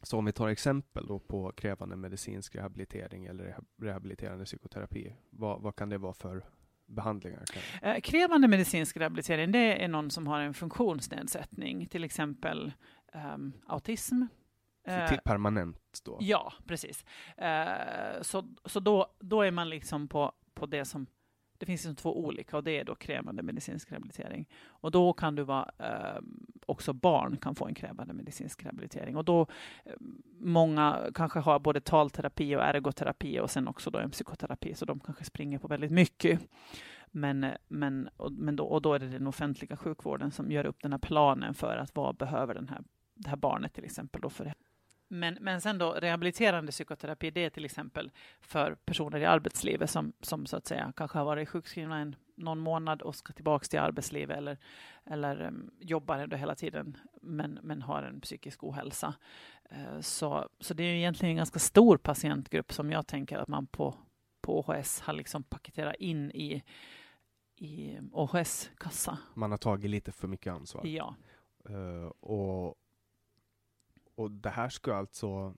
Så 0.03 0.19
om 0.19 0.25
vi 0.25 0.33
tar 0.33 0.49
exempel 0.49 1.07
då 1.07 1.19
på 1.19 1.53
krävande 1.53 1.97
medicinsk 1.97 2.57
rehabilitering 2.57 3.27
eller 3.27 3.59
rehabiliterande 3.77 4.45
psykoterapi, 4.45 5.17
vad, 5.31 5.63
vad 5.63 5.77
kan 5.77 5.89
det 5.89 5.99
vara 5.99 6.15
för 6.15 6.45
behandlingar? 6.91 7.45
Eh, 7.83 8.01
krävande 8.01 8.49
medicinsk 8.49 8.97
rehabilitering, 8.97 9.53
det 9.53 9.85
är 9.85 9.89
någon 9.89 10.11
som 10.11 10.27
har 10.27 10.41
en 10.41 10.55
funktionsnedsättning, 10.55 11.87
till 11.87 12.05
exempel 12.05 12.73
um, 13.35 13.53
autism. 13.67 14.23
Eh, 14.87 15.19
permanent 15.25 16.01
då? 16.05 16.19
Ja, 16.21 16.53
precis. 16.67 17.05
Uh, 17.43 18.23
så 18.23 18.55
så 18.65 18.81
då, 18.81 19.15
då 19.21 19.43
är 19.43 19.51
man 19.51 19.69
liksom 19.69 20.09
på, 20.09 20.33
på 20.55 20.67
det 20.67 20.85
som 20.85 21.07
det 21.61 21.67
finns 21.67 21.85
liksom 21.85 21.97
två 21.97 22.19
olika 22.19 22.57
och 22.57 22.65
det 22.65 22.79
är 22.79 22.85
då 22.85 22.95
krävande 22.95 23.43
medicinsk 23.43 23.93
rehabilitering. 23.93 24.49
Och 24.67 24.91
då 24.91 25.13
kan 25.13 25.35
du 25.35 25.43
vara, 25.43 25.71
eh, 25.79 26.21
också 26.67 26.93
barn 26.93 27.37
kan 27.37 27.55
få 27.55 27.67
en 27.67 27.75
krävande 27.75 28.15
medicinsk 28.15 28.65
rehabilitering. 28.65 29.17
Och 29.17 29.25
då, 29.25 29.41
eh, 29.85 29.93
många 30.41 31.11
kanske 31.15 31.39
har 31.39 31.59
både 31.59 31.81
talterapi 31.81 32.57
och 32.57 32.63
ergoterapi 32.63 33.41
och 33.41 33.51
sen 33.51 33.69
också 33.69 33.91
då 33.91 33.99
en 33.99 34.11
psykoterapi, 34.11 34.75
så 34.75 34.85
de 34.85 35.01
kanske 35.01 35.25
springer 35.25 35.59
på 35.59 35.69
väldigt 35.69 35.91
mycket. 35.91 36.41
Men, 37.11 37.47
men, 37.69 38.09
och, 38.17 38.33
men 38.33 38.57
då, 38.57 38.65
och 38.65 38.83
då 38.83 38.95
är 38.95 38.99
det 38.99 39.09
den 39.09 39.27
offentliga 39.27 39.77
sjukvården 39.77 40.31
som 40.31 40.51
gör 40.51 40.67
upp 40.67 40.83
den 40.83 40.93
här 40.93 40.99
planen 40.99 41.55
för 41.55 41.77
att 41.77 41.95
vad 41.95 42.17
behöver 42.17 42.55
den 42.55 42.69
här, 42.69 42.83
det 43.15 43.29
här 43.29 43.37
barnet 43.37 43.73
till 43.75 43.85
exempel 43.85 44.21
då 44.21 44.31
för 44.31 44.53
men, 45.13 45.39
men 45.41 45.61
sen 45.61 45.79
då 45.79 45.93
rehabiliterande 45.93 46.73
psykoterapi, 46.73 47.31
det 47.31 47.45
är 47.45 47.51
till 47.51 47.65
exempel 47.65 48.11
för 48.41 48.75
personer 48.75 49.21
i 49.21 49.25
arbetslivet 49.25 49.91
som, 49.91 50.13
som 50.21 50.47
så 50.47 50.57
att 50.57 50.67
säga 50.67 50.93
kanske 50.97 51.19
har 51.19 51.25
varit 51.25 51.49
sjukskrivna 51.49 51.99
en, 51.99 52.17
någon 52.35 52.59
månad 52.59 53.03
och 53.03 53.15
ska 53.17 53.33
tillbaka 53.33 53.65
till 53.65 53.79
arbetslivet 53.79 54.37
eller, 54.37 54.59
eller 55.05 55.43
um, 55.43 55.71
jobbar 55.79 56.19
ändå 56.19 56.37
hela 56.37 56.55
tiden 56.55 56.97
men, 57.23 57.59
men 57.63 57.83
har 57.83 58.03
en 58.03 58.21
psykisk 58.21 58.65
ohälsa. 58.65 59.15
Uh, 59.73 60.01
så, 60.01 60.49
så 60.61 60.75
det 60.75 60.83
är 60.83 60.95
egentligen 60.95 61.31
en 61.31 61.37
ganska 61.37 61.59
stor 61.59 61.97
patientgrupp 61.97 62.73
som 62.73 62.91
jag 62.91 63.07
tänker 63.07 63.39
att 63.39 63.49
man 63.49 63.67
på, 63.67 63.95
på 64.41 64.59
OHS 64.59 65.01
har 65.01 65.13
liksom 65.13 65.43
paketerat 65.43 65.95
in 65.99 66.31
i, 66.31 66.63
i 67.57 67.99
OHS-kassa. 68.13 69.19
Man 69.35 69.51
har 69.51 69.59
tagit 69.59 69.91
lite 69.91 70.13
för 70.13 70.29
mycket 70.29 70.53
ansvar. 70.53 70.87
Ja. 70.87 71.15
Uh, 71.71 72.07
och 72.07 72.77
och 74.21 74.31
det 74.31 74.51
här 74.51 74.69
ska 74.69 74.95
alltså, 74.95 75.55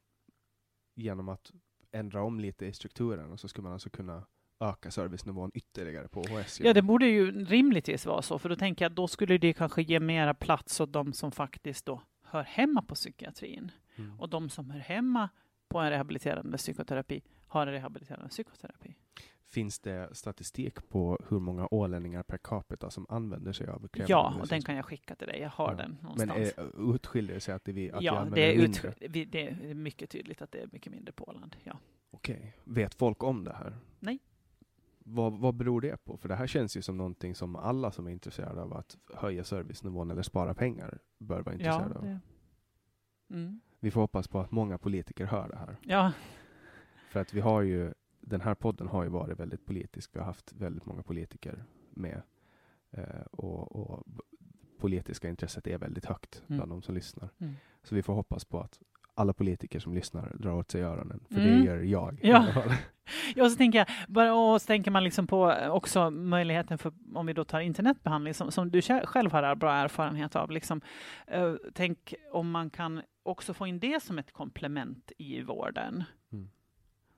genom 0.95 1.29
att 1.29 1.53
ändra 1.93 2.23
om 2.23 2.41
lite 2.41 2.67
i 2.67 2.73
strukturen, 2.73 3.33
och 3.33 3.41
så 3.41 3.49
skulle 3.49 3.63
man 3.63 3.73
alltså 3.73 3.91
kunna 3.91 4.27
öka 4.61 4.91
servicenivån 4.91 5.51
ytterligare 5.55 6.09
på 6.09 6.21
OHS? 6.21 6.61
Ja, 6.61 6.73
det 6.73 6.83
borde 6.83 7.07
ju 7.07 7.45
rimligtvis 7.45 8.07
vara 8.07 8.23
så, 8.23 8.39
för 8.39 8.49
då 8.49 8.57
tänker 8.57 8.85
jag 8.85 8.91
att 8.91 8.97
då 8.97 9.09
skulle 9.09 9.39
det 9.39 9.53
kanske 9.53 9.83
ge 9.83 10.01
mera 10.01 10.35
plats 10.35 10.81
åt 10.81 10.93
de 10.93 11.13
som 11.13 11.33
faktiskt 11.33 11.87
då 11.87 12.03
hör 12.23 12.43
hemma 12.43 12.83
på 12.83 12.95
psykiatrin. 12.95 13.71
Mm. 13.97 14.21
Och 14.21 14.29
de 14.29 14.51
som 14.51 14.71
hör 14.71 14.81
hemma 14.81 15.29
på 15.69 15.79
en 15.79 15.91
rehabiliterande 15.91 16.59
psykoterapi 16.59 17.23
har 17.47 17.67
en 17.67 17.73
rehabiliterande 17.73 18.29
psykoterapi. 18.29 18.95
Finns 19.53 19.79
det 19.79 20.09
statistik 20.13 20.89
på 20.89 21.19
hur 21.29 21.39
många 21.39 21.69
ålänningar 21.71 22.23
per 22.23 22.39
capita 22.39 22.91
som 22.91 23.07
använder 23.09 23.53
sig 23.53 23.69
av 23.69 23.89
Ja, 23.93 24.35
och 24.41 24.49
den 24.49 24.63
kan 24.63 24.77
jag 24.77 24.85
skicka 24.85 25.15
till 25.15 25.27
dig. 25.27 25.41
Jag 25.41 25.49
har 25.51 25.71
ja. 25.71 25.77
den 25.77 25.99
någonstans. 26.01 26.53
Men 26.57 26.95
utskiljer 26.95 27.35
det 27.35 27.41
sig 27.41 27.55
att, 27.55 27.69
vi, 27.69 27.91
att 27.91 28.03
ja, 28.03 28.25
vi 28.25 28.31
det 28.31 28.55
är 28.55 28.59
mindre? 28.59 28.89
Ut, 28.89 29.33
det 29.33 29.49
är 29.49 29.75
mycket 29.75 30.11
tydligt 30.11 30.43
att 30.43 30.53
det 30.53 30.59
är 30.59 30.69
mycket 30.73 30.93
mindre 30.93 31.13
på 31.13 31.29
Åland. 31.29 31.57
Ja. 31.63 31.79
Okej. 32.11 32.57
Vet 32.65 32.95
folk 32.95 33.23
om 33.23 33.45
det 33.45 33.53
här? 33.53 33.77
Nej. 34.01 34.19
Vad, 34.99 35.39
vad 35.39 35.55
beror 35.55 35.81
det 35.81 36.05
på? 36.05 36.17
För 36.17 36.29
det 36.29 36.35
här 36.35 36.47
känns 36.47 36.77
ju 36.77 36.83
som 36.83 36.97
någonting 36.97 37.35
som 37.35 37.57
alla 37.57 37.91
som 37.91 38.07
är 38.07 38.11
intresserade 38.11 38.63
av 38.63 38.73
att 38.73 38.97
höja 39.15 39.45
servicenivån 39.45 40.11
eller 40.11 40.23
spara 40.23 40.55
pengar 40.55 40.99
bör 41.19 41.41
vara 41.41 41.55
intresserade 41.55 41.95
ja, 41.95 42.01
av. 42.01 42.19
Mm. 43.31 43.61
Vi 43.81 43.91
får 43.91 44.01
hoppas 44.01 44.29
på 44.29 44.41
att 44.41 44.51
många 44.51 44.79
politiker 44.79 45.27
hör 45.27 45.49
det 45.49 45.57
här. 45.57 45.77
Ja. 45.83 46.13
För 47.11 47.21
att 47.21 47.35
vi 47.35 47.41
har 47.41 47.63
ju 47.63 47.93
den 48.23 48.41
här 48.41 48.55
podden 48.55 48.89
har 48.89 49.03
ju 49.03 49.09
varit 49.09 49.41
väldigt 49.41 49.67
politisk. 49.67 50.11
Vi 50.13 50.19
har 50.19 50.27
haft 50.27 50.53
väldigt 50.53 50.87
många 50.87 51.03
politiker 51.03 51.65
med. 51.91 52.23
Eh, 52.91 53.23
och, 53.31 53.77
och 53.77 54.07
politiska 54.79 55.29
intresset 55.29 55.67
är 55.67 55.79
väldigt 55.79 56.05
högt 56.05 56.43
mm. 56.47 56.57
bland 56.59 56.71
de 56.71 56.83
som 56.83 56.95
lyssnar. 56.95 57.29
Mm. 57.39 57.55
Så 57.83 57.95
vi 57.95 58.03
får 58.03 58.15
hoppas 58.15 58.45
på 58.45 58.61
att 58.61 58.81
alla 59.15 59.33
politiker 59.33 59.81
som 59.81 59.95
lyssnar 59.95 60.37
drar 60.39 60.53
åt 60.53 60.71
sig 60.71 60.83
öronen, 60.83 61.25
för 61.29 61.41
mm. 61.41 61.61
det 61.61 61.67
gör 61.67 61.79
jag. 61.79 62.19
Ja. 62.23 62.47
ja, 63.35 63.51
så 63.51 63.57
tänker 63.57 63.79
jag, 63.79 63.89
bara, 64.09 64.35
och 64.35 64.63
så 64.63 64.67
tänker 64.67 64.91
man 64.91 65.05
liksom 65.05 65.27
på 65.27 65.55
också 65.71 66.11
möjligheten 66.11 66.79
för, 66.79 66.93
om 67.15 67.27
vi 67.27 67.33
då 67.33 67.45
tar 67.45 67.61
internetbehandling, 67.61 68.35
som, 68.35 68.53
som 68.53 68.71
du 68.71 68.83
själv 68.83 69.33
har 69.33 69.55
bra 69.55 69.75
erfarenhet 69.75 70.37
av. 70.37 70.51
Liksom, 70.51 70.81
uh, 71.35 71.55
tänk 71.75 72.15
om 72.33 72.51
man 72.51 72.71
kan 72.71 73.03
också 73.23 73.55
få 73.55 73.67
in 73.67 73.79
det 73.79 74.03
som 74.03 74.19
ett 74.19 74.33
komplement 74.33 75.13
i 75.19 75.43
vården. 75.43 76.05
Mm 76.33 76.49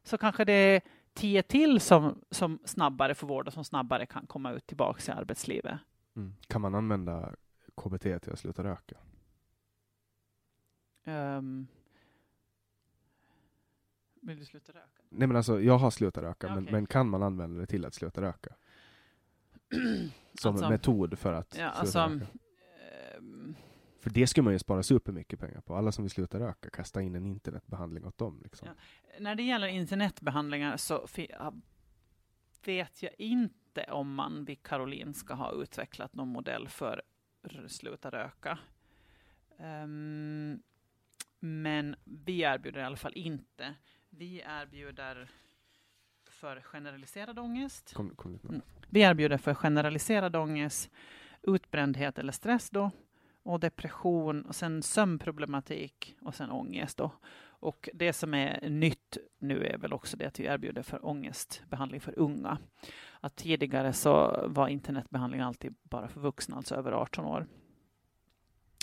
så 0.04 0.18
kanske 0.18 0.44
det 0.44 0.52
är 0.52 0.80
tio 1.14 1.42
till 1.42 1.80
som, 1.80 2.20
som 2.30 2.58
snabbare 2.64 3.14
får 3.14 3.26
vård 3.26 3.46
och 3.46 3.52
som 3.52 3.64
snabbare 3.64 4.06
kan 4.06 4.26
komma 4.26 4.52
ut 4.52 4.66
tillbaka 4.66 5.12
i 5.12 5.14
arbetslivet. 5.16 5.80
Mm. 6.16 6.34
Kan 6.46 6.60
man 6.60 6.74
använda 6.74 7.34
KBT 7.74 8.02
till 8.02 8.32
att 8.32 8.38
sluta 8.38 8.64
röka? 8.64 8.96
Um, 11.04 11.66
vill 14.22 14.38
du 14.38 14.44
sluta 14.44 14.72
röka? 14.72 15.02
Nej 15.08 15.28
men 15.28 15.36
alltså, 15.36 15.60
jag 15.60 15.78
har 15.78 15.90
slutat 15.90 16.24
röka, 16.24 16.46
okay. 16.46 16.54
men, 16.54 16.64
men 16.64 16.86
kan 16.86 17.08
man 17.08 17.22
använda 17.22 17.60
det 17.60 17.66
till 17.66 17.84
att 17.84 17.94
sluta 17.94 18.22
röka? 18.22 18.54
Som 20.40 20.54
alltså, 20.54 20.68
metod 20.68 21.18
för 21.18 21.32
att 21.32 21.56
ja, 21.58 21.72
sluta 21.72 21.80
alltså, 21.80 21.98
röka? 21.98 22.26
För 24.04 24.10
det 24.10 24.26
skulle 24.26 24.44
man 24.44 24.52
ju 24.52 24.58
spara 24.58 24.82
supermycket 24.82 25.40
pengar 25.40 25.60
på. 25.60 25.76
Alla 25.76 25.92
som 25.92 26.04
vill 26.04 26.10
sluta 26.10 26.40
röka, 26.40 26.70
kasta 26.70 27.02
in 27.02 27.14
en 27.14 27.26
internetbehandling 27.26 28.04
åt 28.04 28.18
dem. 28.18 28.40
Liksom. 28.42 28.68
Ja. 28.68 28.74
När 29.20 29.34
det 29.34 29.42
gäller 29.42 29.66
internetbehandlingar 29.68 30.76
så 30.76 31.06
vet 32.64 33.02
jag 33.02 33.12
inte 33.18 33.84
om 33.84 34.14
man 34.14 34.44
vid 34.44 34.62
Karolinska 34.62 35.34
har 35.34 35.62
utvecklat 35.62 36.14
någon 36.14 36.28
modell 36.28 36.68
för 36.68 37.02
sluta 37.68 38.10
röka. 38.10 38.58
Um, 39.58 40.62
men 41.40 41.96
vi 42.04 42.40
erbjuder 42.40 42.80
i 42.80 42.84
alla 42.84 42.96
fall 42.96 43.12
inte. 43.14 43.74
Vi 44.10 44.42
erbjuder 44.46 45.28
för 46.30 46.60
generaliserad 46.60 47.38
ångest. 47.38 47.94
Kom, 47.94 48.16
kom 48.16 48.38
mm. 48.48 48.62
Vi 48.88 49.00
erbjuder 49.00 49.38
för 49.38 49.54
generaliserad 49.54 50.36
ångest, 50.36 50.90
utbrändhet 51.42 52.18
eller 52.18 52.32
stress 52.32 52.70
då, 52.70 52.90
och 53.44 53.60
depression 53.60 54.42
och 54.42 54.54
sen 54.54 54.82
sömnproblematik 54.82 56.16
och 56.22 56.34
sen 56.34 56.50
ångest. 56.50 56.96
Då. 56.96 57.10
Och 57.46 57.88
det 57.94 58.12
som 58.12 58.34
är 58.34 58.68
nytt 58.68 59.18
nu 59.38 59.64
är 59.64 59.78
väl 59.78 59.92
också 59.92 60.16
det 60.16 60.26
att 60.26 60.40
vi 60.40 60.44
erbjuder 60.44 60.82
för 60.82 61.06
ångestbehandling 61.06 62.00
för 62.00 62.18
unga. 62.18 62.58
Att 63.20 63.36
tidigare 63.36 63.92
så 63.92 64.44
var 64.48 64.68
internetbehandling 64.68 65.40
alltid 65.40 65.74
bara 65.82 66.08
för 66.08 66.20
vuxna, 66.20 66.56
alltså 66.56 66.74
över 66.74 66.92
18 66.92 67.24
år. 67.24 67.46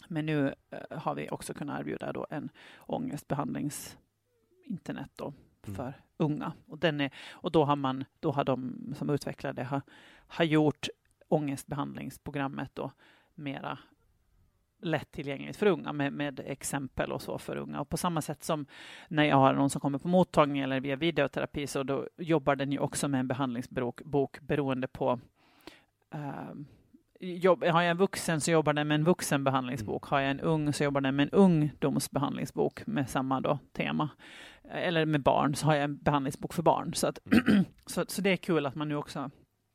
Men 0.07 0.25
nu 0.25 0.53
eh, 0.69 0.99
har 0.99 1.15
vi 1.15 1.29
också 1.29 1.53
kunnat 1.53 1.79
erbjuda 1.79 2.13
då 2.13 2.27
en 2.29 2.49
ångestbehandlings 2.77 3.97
internet 4.65 5.11
då 5.15 5.33
mm. 5.63 5.75
för 5.75 5.83
mm. 5.83 5.93
unga. 6.17 6.53
Och, 6.67 6.77
den 6.77 7.01
är, 7.01 7.11
och 7.31 7.51
då 7.51 7.65
har 7.65 7.75
man, 7.75 8.05
då 8.19 8.31
har 8.31 8.43
de 8.43 8.93
som 8.97 9.09
utvecklade 9.09 9.63
har, 9.63 9.81
har 10.27 10.45
gjort 10.45 10.87
ångestbehandlingsprogrammet 11.27 12.71
då 12.73 12.91
mera 13.35 13.79
lättillgängligt 14.81 15.57
för 15.57 15.65
unga 15.65 15.93
med, 15.93 16.13
med, 16.13 16.39
exempel 16.45 17.11
och 17.11 17.21
så 17.21 17.37
för 17.37 17.55
unga. 17.55 17.81
Och 17.81 17.89
på 17.89 17.97
samma 17.97 18.21
sätt 18.21 18.43
som 18.43 18.65
när 19.07 19.23
jag 19.23 19.35
har 19.35 19.53
någon 19.53 19.69
som 19.69 19.81
kommer 19.81 19.99
på 19.99 20.07
mottagning 20.07 20.61
eller 20.61 20.79
via 20.79 20.95
videoterapi 20.95 21.67
så 21.67 21.83
då 21.83 22.07
jobbar 22.17 22.55
den 22.55 22.71
ju 22.71 22.79
också 22.79 23.07
med 23.07 23.19
en 23.19 23.27
behandlingsbok 23.27 24.01
bok, 24.03 24.39
beroende 24.39 24.87
på 24.87 25.19
uh, 26.15 26.53
jobb, 27.19 27.63
har 27.63 27.81
jag 27.81 27.91
en 27.91 27.97
vuxen 27.97 28.41
så 28.41 28.51
jobbar 28.51 28.73
den 28.73 28.87
med 28.87 28.95
en 28.95 29.03
vuxenbehandlingsbok. 29.03 30.05
Har 30.05 30.19
jag 30.19 30.31
en 30.31 30.39
ung 30.39 30.73
så 30.73 30.83
jobbar 30.83 31.01
den 31.01 31.15
med 31.15 31.23
en 31.23 31.39
ungdomsbehandlingsbok 31.39 32.87
med 32.87 33.09
samma 33.09 33.41
då 33.41 33.59
tema. 33.73 34.09
Eller 34.71 35.05
med 35.05 35.21
barn 35.21 35.55
så 35.55 35.65
har 35.65 35.73
jag 35.73 35.83
en 35.83 35.97
behandlingsbok 35.97 36.53
för 36.53 36.63
barn. 36.63 36.93
Så, 36.93 37.07
att, 37.07 37.19
så, 37.85 38.05
så 38.07 38.21
det 38.21 38.29
är 38.29 38.37
kul 38.37 38.65
att 38.65 38.75
man 38.75 38.89
nu 38.89 38.95
också 38.95 39.31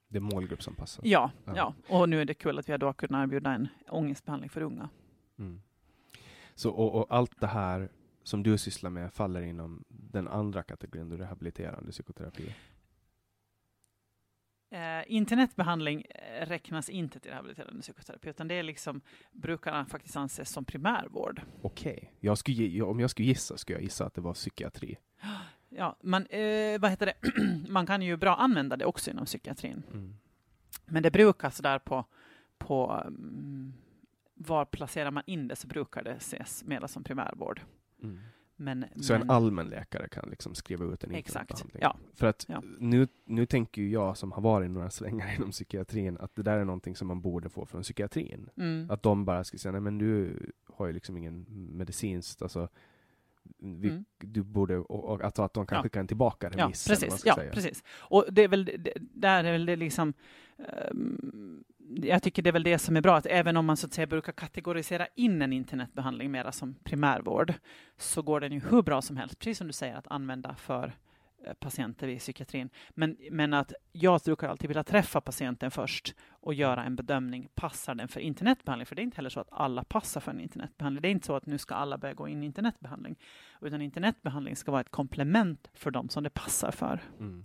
det 0.09 0.19
är 0.19 0.20
målgruppsanpassat? 0.20 1.05
Ja, 1.05 1.31
ja, 1.45 1.53
ja. 1.57 1.74
Och 1.89 2.09
nu 2.09 2.20
är 2.20 2.24
det 2.24 2.35
kul 2.35 2.59
att 2.59 2.69
vi 2.69 2.77
då 2.77 2.87
har 2.87 2.93
kunnat 2.93 3.24
erbjuda 3.24 3.51
en 3.53 3.69
ångestbehandling 3.89 4.51
för 4.51 4.61
unga. 4.61 4.89
Mm. 5.39 5.62
Så, 6.55 6.70
och, 6.70 6.95
och, 6.95 7.07
allt 7.15 7.41
det 7.41 7.47
här 7.47 7.89
som 8.23 8.43
du 8.43 8.59
sysslar 8.59 8.91
med 8.91 9.12
faller 9.12 9.43
inom 9.43 9.85
den 9.89 10.28
andra 10.28 10.62
kategorin, 10.62 11.09
då 11.09 11.16
rehabiliterande 11.16 11.91
psykoterapi? 11.91 12.55
Eh, 14.70 15.05
internetbehandling 15.07 16.05
eh, 16.11 16.47
räknas 16.47 16.89
inte 16.89 17.20
till 17.20 17.31
rehabiliterande 17.31 17.83
psykoterapi, 17.83 18.28
utan 18.28 18.49
det 18.49 18.55
är 18.55 18.62
liksom, 18.62 19.01
brukar 19.33 19.85
faktiskt 19.85 20.16
anses 20.16 20.51
som 20.51 20.65
primärvård. 20.65 21.43
Okej. 21.62 22.12
Jag 22.20 22.39
skulle, 22.39 22.57
gi- 22.57 22.83
om 22.83 23.01
jag 23.01 23.11
skulle 23.11 23.28
gissa, 23.28 23.57
skulle 23.57 23.78
jag 23.78 23.83
gissa 23.83 24.07
att 24.07 24.15
det 24.15 24.20
var 24.20 24.35
psykiatri. 24.35 24.97
Ja, 25.68 25.97
man, 26.02 26.26
eh, 26.26 26.80
vad 26.80 26.90
heter 26.90 27.06
det? 27.06 27.14
man 27.68 27.86
kan 27.86 28.02
ju 28.02 28.16
bra 28.16 28.34
använda 28.36 28.76
det 28.76 28.84
också 28.84 29.10
inom 29.10 29.24
psykiatrin. 29.24 29.82
Mm. 29.93 30.14
Men 30.86 31.02
det 31.02 31.10
brukar 31.10 31.51
sådär 31.51 31.78
på, 31.78 32.05
på 32.59 33.02
mm, 33.06 33.72
var 34.34 34.64
placerar 34.64 35.10
man 35.10 35.22
in 35.26 35.48
det 35.48 35.56
så 35.56 35.66
brukar 35.66 36.05
det 36.05 36.10
ses 36.14 36.64
mer 36.64 36.86
som 36.86 37.05
primärvård. 37.05 37.60
Mm. 38.02 38.18
Men, 38.59 38.84
Så 39.01 39.14
en 39.14 39.20
men, 39.20 39.30
allmänläkare 39.30 40.09
kan 40.09 40.28
liksom 40.30 40.55
skriva 40.55 40.84
ut 40.84 41.05
en 41.05 41.14
Exakt, 41.14 41.64
ja. 41.80 41.97
För 42.14 42.26
att 42.26 42.47
Ja. 42.48 42.62
nu, 42.78 43.09
nu 43.24 43.47
tänker 43.47 43.82
ju 43.82 43.90
jag 43.90 44.16
som 44.16 44.32
har 44.32 44.43
varit 44.43 44.70
några 44.70 44.90
svängar 44.90 45.34
inom 45.36 45.51
psykiatrin 45.51 46.16
att 46.20 46.34
det 46.34 46.43
där 46.43 46.59
är 46.59 46.64
någonting 46.64 46.97
som 46.97 47.09
man 47.09 47.20
borde 47.20 47.48
få 47.48 47.66
från 47.66 47.82
psykiatrin. 47.82 48.51
mm, 48.56 48.90
Att 48.90 49.02
de 49.02 49.24
bara 49.24 49.44
ska 49.44 49.59
säga, 49.59 49.72
nej 49.72 49.80
men 49.80 49.98
du 49.98 50.36
har 50.66 50.86
ju 50.86 50.93
liksom 50.93 51.16
ingen 51.16 51.47
medicinskt, 51.76 52.43
alltså 52.43 52.68
vi, 53.59 53.89
Mm. 53.89 54.05
du 54.18 54.43
borde, 54.43 54.77
och, 54.78 55.05
och 55.05 55.24
att, 55.24 55.39
att 55.39 55.55
de 55.55 55.66
kan 55.66 55.77
Ja. 55.77 55.82
skicka 55.82 56.01
en 56.01 56.06
tillbaka 56.06 56.51
ja, 56.56 56.64
remiss. 56.64 56.86
eller 56.86 56.97
vad 56.97 57.02
man 57.02 57.10
precis. 57.10 57.27
Ja, 57.27 57.35
säga. 57.35 57.52
precis. 57.52 57.85
Och 57.98 58.24
det 58.31 58.43
är 58.43 58.48
väl, 58.48 58.64
det, 58.64 58.93
där 58.98 59.44
är 59.44 59.52
väl 59.52 59.66
det 59.66 59.77
liksom, 59.77 60.12
ehm, 60.59 61.64
jag 62.02 62.23
tycker 62.23 62.43
det 62.43 62.51
är 62.51 62.52
väl 62.52 62.62
det 62.62 62.78
som 62.78 62.97
är 62.97 63.01
bra, 63.01 63.16
att 63.16 63.27
även 63.27 63.56
om 63.56 63.66
man 63.66 63.77
så 63.77 63.86
att 63.86 63.93
säga 63.93 64.06
brukar 64.06 64.32
kategorisera 64.32 65.06
in 65.14 65.43
en 65.43 65.52
internetbehandling 65.52 66.31
mera 66.31 66.52
som 66.52 66.74
primärvård, 66.85 67.52
så 67.97 68.23
går 68.23 68.40
den 68.40 68.52
ju 68.52 68.60
hur 68.70 68.82
bra 68.82 69.02
som 69.02 69.16
helst, 69.16 69.39
precis 69.39 69.59
som 69.59 69.66
du 69.66 69.73
säger, 69.73 69.94
att 69.97 70.06
använda 70.10 70.55
för 70.55 70.93
patienter 71.55 72.09
i 72.09 72.18
psykiatrin. 72.18 72.70
Men, 72.90 73.16
men 73.31 73.55
att 73.55 73.73
jag 73.93 74.20
brukar 74.24 74.48
alltid 74.48 74.68
vilja 74.68 74.85
träffa 74.85 75.20
patienten 75.20 75.70
först 75.70 76.14
och 76.31 76.55
göra 76.55 76.85
en 76.85 76.97
bedömning. 76.97 77.48
Passar 77.55 77.94
den 77.94 78.09
för 78.09 78.20
internetbehandling? 78.20 78.86
För 78.86 78.97
det 78.97 79.02
är 79.02 79.05
inte 79.05 79.16
heller 79.16 79.31
så 79.31 79.40
att 79.40 79.48
alla 79.51 79.85
passar 79.85 80.20
för 80.20 80.31
en 80.32 80.40
internetbehandling. 80.40 81.02
Det 81.02 81.09
är 81.09 81.10
inte 81.10 81.27
så 81.27 81.36
att 81.36 81.47
nu 81.47 81.59
ska 81.59 81.74
alla 81.74 81.98
börja 81.98 82.14
gå 82.14 82.28
in 82.28 82.43
i 82.43 82.47
internetbehandling. 82.47 83.16
Utan 83.60 83.82
internetbehandling 83.82 84.56
ska 84.56 84.70
vara 84.70 84.81
ett 84.81 84.90
komplement 84.90 85.70
för 85.74 85.90
dem 85.90 86.09
som 86.09 86.23
det 86.24 86.31
passar 86.31 86.70
för. 86.70 87.01
Mm. 87.20 87.44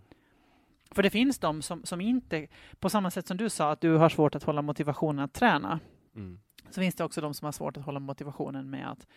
För 0.92 1.04
det 1.04 1.10
finns 1.10 1.40
de 1.40 1.62
som, 1.62 1.86
som 1.86 2.02
inte, 2.02 2.48
på 2.80 2.90
samma 2.90 3.12
sätt 3.12 3.28
som 3.28 3.38
du 3.38 3.50
sa, 3.50 3.72
att 3.72 3.82
du 3.82 3.96
har 3.96 4.10
svårt 4.10 4.36
att 4.36 4.44
hålla 4.44 4.62
motivationen 4.62 5.26
att 5.26 5.34
träna, 5.34 5.80
Mm. 6.16 6.40
så 6.70 6.82
finns 6.82 6.96
det 6.96 7.04
också 7.04 7.22
de 7.22 7.34
som 7.34 7.46
har 7.46 7.52
svårt 7.52 7.78
att 7.78 7.86
hålla 7.86 8.00
motivationen 8.00 8.70
med 8.70 8.92
att, 8.92 9.08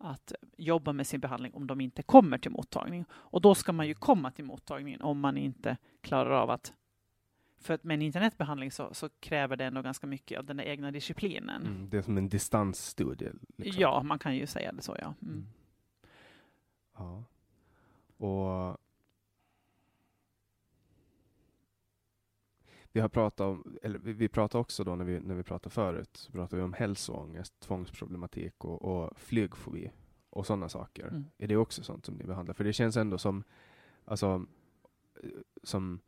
att 0.00 0.32
jobba 0.56 0.92
med 0.92 1.06
sin 1.06 1.20
behandling 1.20 1.54
om 1.54 1.66
de 1.66 1.80
inte 1.80 2.02
kommer 2.02 2.38
till 2.38 2.50
mottagning. 2.50 3.04
Och 3.10 3.40
då 3.40 3.54
ska 3.54 3.72
man 3.72 3.86
ju 3.86 3.94
komma 3.94 4.30
till 4.30 4.44
mottagningen 4.44 5.02
om 5.02 5.20
man 5.20 5.36
inte 5.36 5.76
klarar 6.00 6.30
av 6.30 6.50
att 6.50 6.72
för 7.60 7.74
att 7.74 7.84
med 7.84 7.94
en 7.94 8.02
internetbehandling 8.02 8.70
så, 8.70 8.94
så 8.94 9.08
kräver 9.08 9.56
det 9.56 9.64
ändå 9.64 9.82
ganska 9.82 10.06
mycket 10.06 10.38
av 10.38 10.44
den 10.44 10.56
där 10.56 10.64
egna 10.64 10.90
disciplinen. 10.90 11.62
Mm. 11.66 11.88
Det 11.90 11.98
är 11.98 12.02
som 12.02 12.18
en 12.18 12.28
distansstudie. 12.28 13.32
Liksom. 13.56 13.82
Ja, 13.82 14.02
man 14.02 14.18
kan 14.18 14.36
ju 14.36 14.46
säga 14.46 14.72
det 14.72 14.82
så, 14.82 14.96
ja. 15.00 15.14
Mm. 15.22 15.34
Mm. 15.34 15.46
Ja. 16.96 17.24
Och 18.26 18.78
vi 22.92 23.00
har 23.00 23.08
pratat 23.08 23.40
om, 23.40 23.76
eller 23.82 23.98
vi, 23.98 24.28
pratade 24.28 24.60
också 24.60 24.84
då 24.84 24.94
när 24.94 25.04
vi, 25.04 25.20
när 25.20 25.34
vi 25.34 25.42
pratade 25.42 25.74
förut, 25.74 26.10
så 26.16 26.32
pratade 26.32 26.56
vi 26.56 26.62
om 26.62 26.72
hälsoångest, 26.72 27.60
tvångsproblematik 27.60 28.64
och, 28.64 28.82
och 28.82 29.18
flygfobi 29.18 29.90
och 30.30 30.46
sådana 30.46 30.68
saker. 30.68 31.08
Mm. 31.08 31.24
Är 31.38 31.48
det 31.48 31.56
också 31.56 31.82
sånt 31.82 32.06
som 32.06 32.14
ni 32.14 32.24
behandlar? 32.24 32.54
För 32.54 32.64
det 32.64 32.72
känns 32.72 32.96
ändå 32.96 33.18
som, 33.18 33.44
alltså, 34.04 34.46
eh, 35.22 35.30
som 35.62 36.00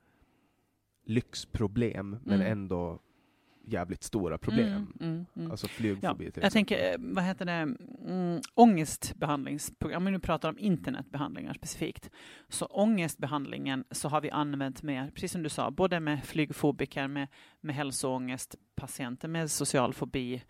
lyxproblem, 1.05 2.17
men 2.25 2.41
Mm. 2.41 2.53
ändå 2.53 2.99
jävligt 3.65 4.03
stora 4.03 4.39
problem. 4.39 4.67
Mm, 4.67 4.93
mm, 5.01 5.27
mm. 5.37 5.51
Alltså 5.51 5.67
Ja, 5.67 5.71
flygfobi 5.71 6.25
till 6.25 6.43
jag 6.43 6.47
exempel. 6.47 6.51
tänker, 6.51 6.93
eh, 6.93 6.97
vad 6.99 7.25
heter 7.25 7.45
det, 7.45 7.53
mm, 7.53 8.41
ångestbehandlingsprogram, 8.55 9.97
om 10.03 10.05
vi 10.05 10.11
nu 10.11 10.19
pratar 10.19 10.49
om 10.49 10.59
internetbehandlingar 10.59 11.55
specifikt, 11.55 12.11
så 12.49 12.67
ångestbehandlingen 12.67 13.85
så 13.91 14.09
har 14.09 14.21
vi 14.21 14.31
använt 14.31 14.83
med, 14.83 15.15
precis 15.15 15.33
som 15.33 15.43
du 15.43 15.49
sa, 15.49 15.71
både 15.71 16.01
med 16.01 16.25
flygfobiker, 16.25 17.09
med, 17.09 17.29
med 17.61 17.75
hälsoångest, 17.75 18.55
patienter 18.75 19.29
med 19.29 19.51
social 19.51 19.95
fobi, 19.95 20.43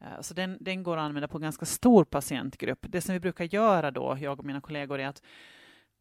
Eh, 0.00 0.20
så 0.20 0.34
den, 0.34 0.58
den 0.60 0.82
går 0.82 0.96
att 0.96 1.02
använda 1.02 1.28
på 1.28 1.38
en 1.38 1.42
ganska 1.42 1.66
stor 1.66 2.04
patientgrupp. 2.04 2.86
Det 2.88 3.00
som 3.00 3.12
vi 3.12 3.20
brukar 3.20 3.44
göra 3.44 3.90
då, 3.90 4.18
jag 4.20 4.38
och 4.38 4.44
mina 4.44 4.60
kollegor, 4.60 5.00
är 5.00 5.08
att 5.08 5.22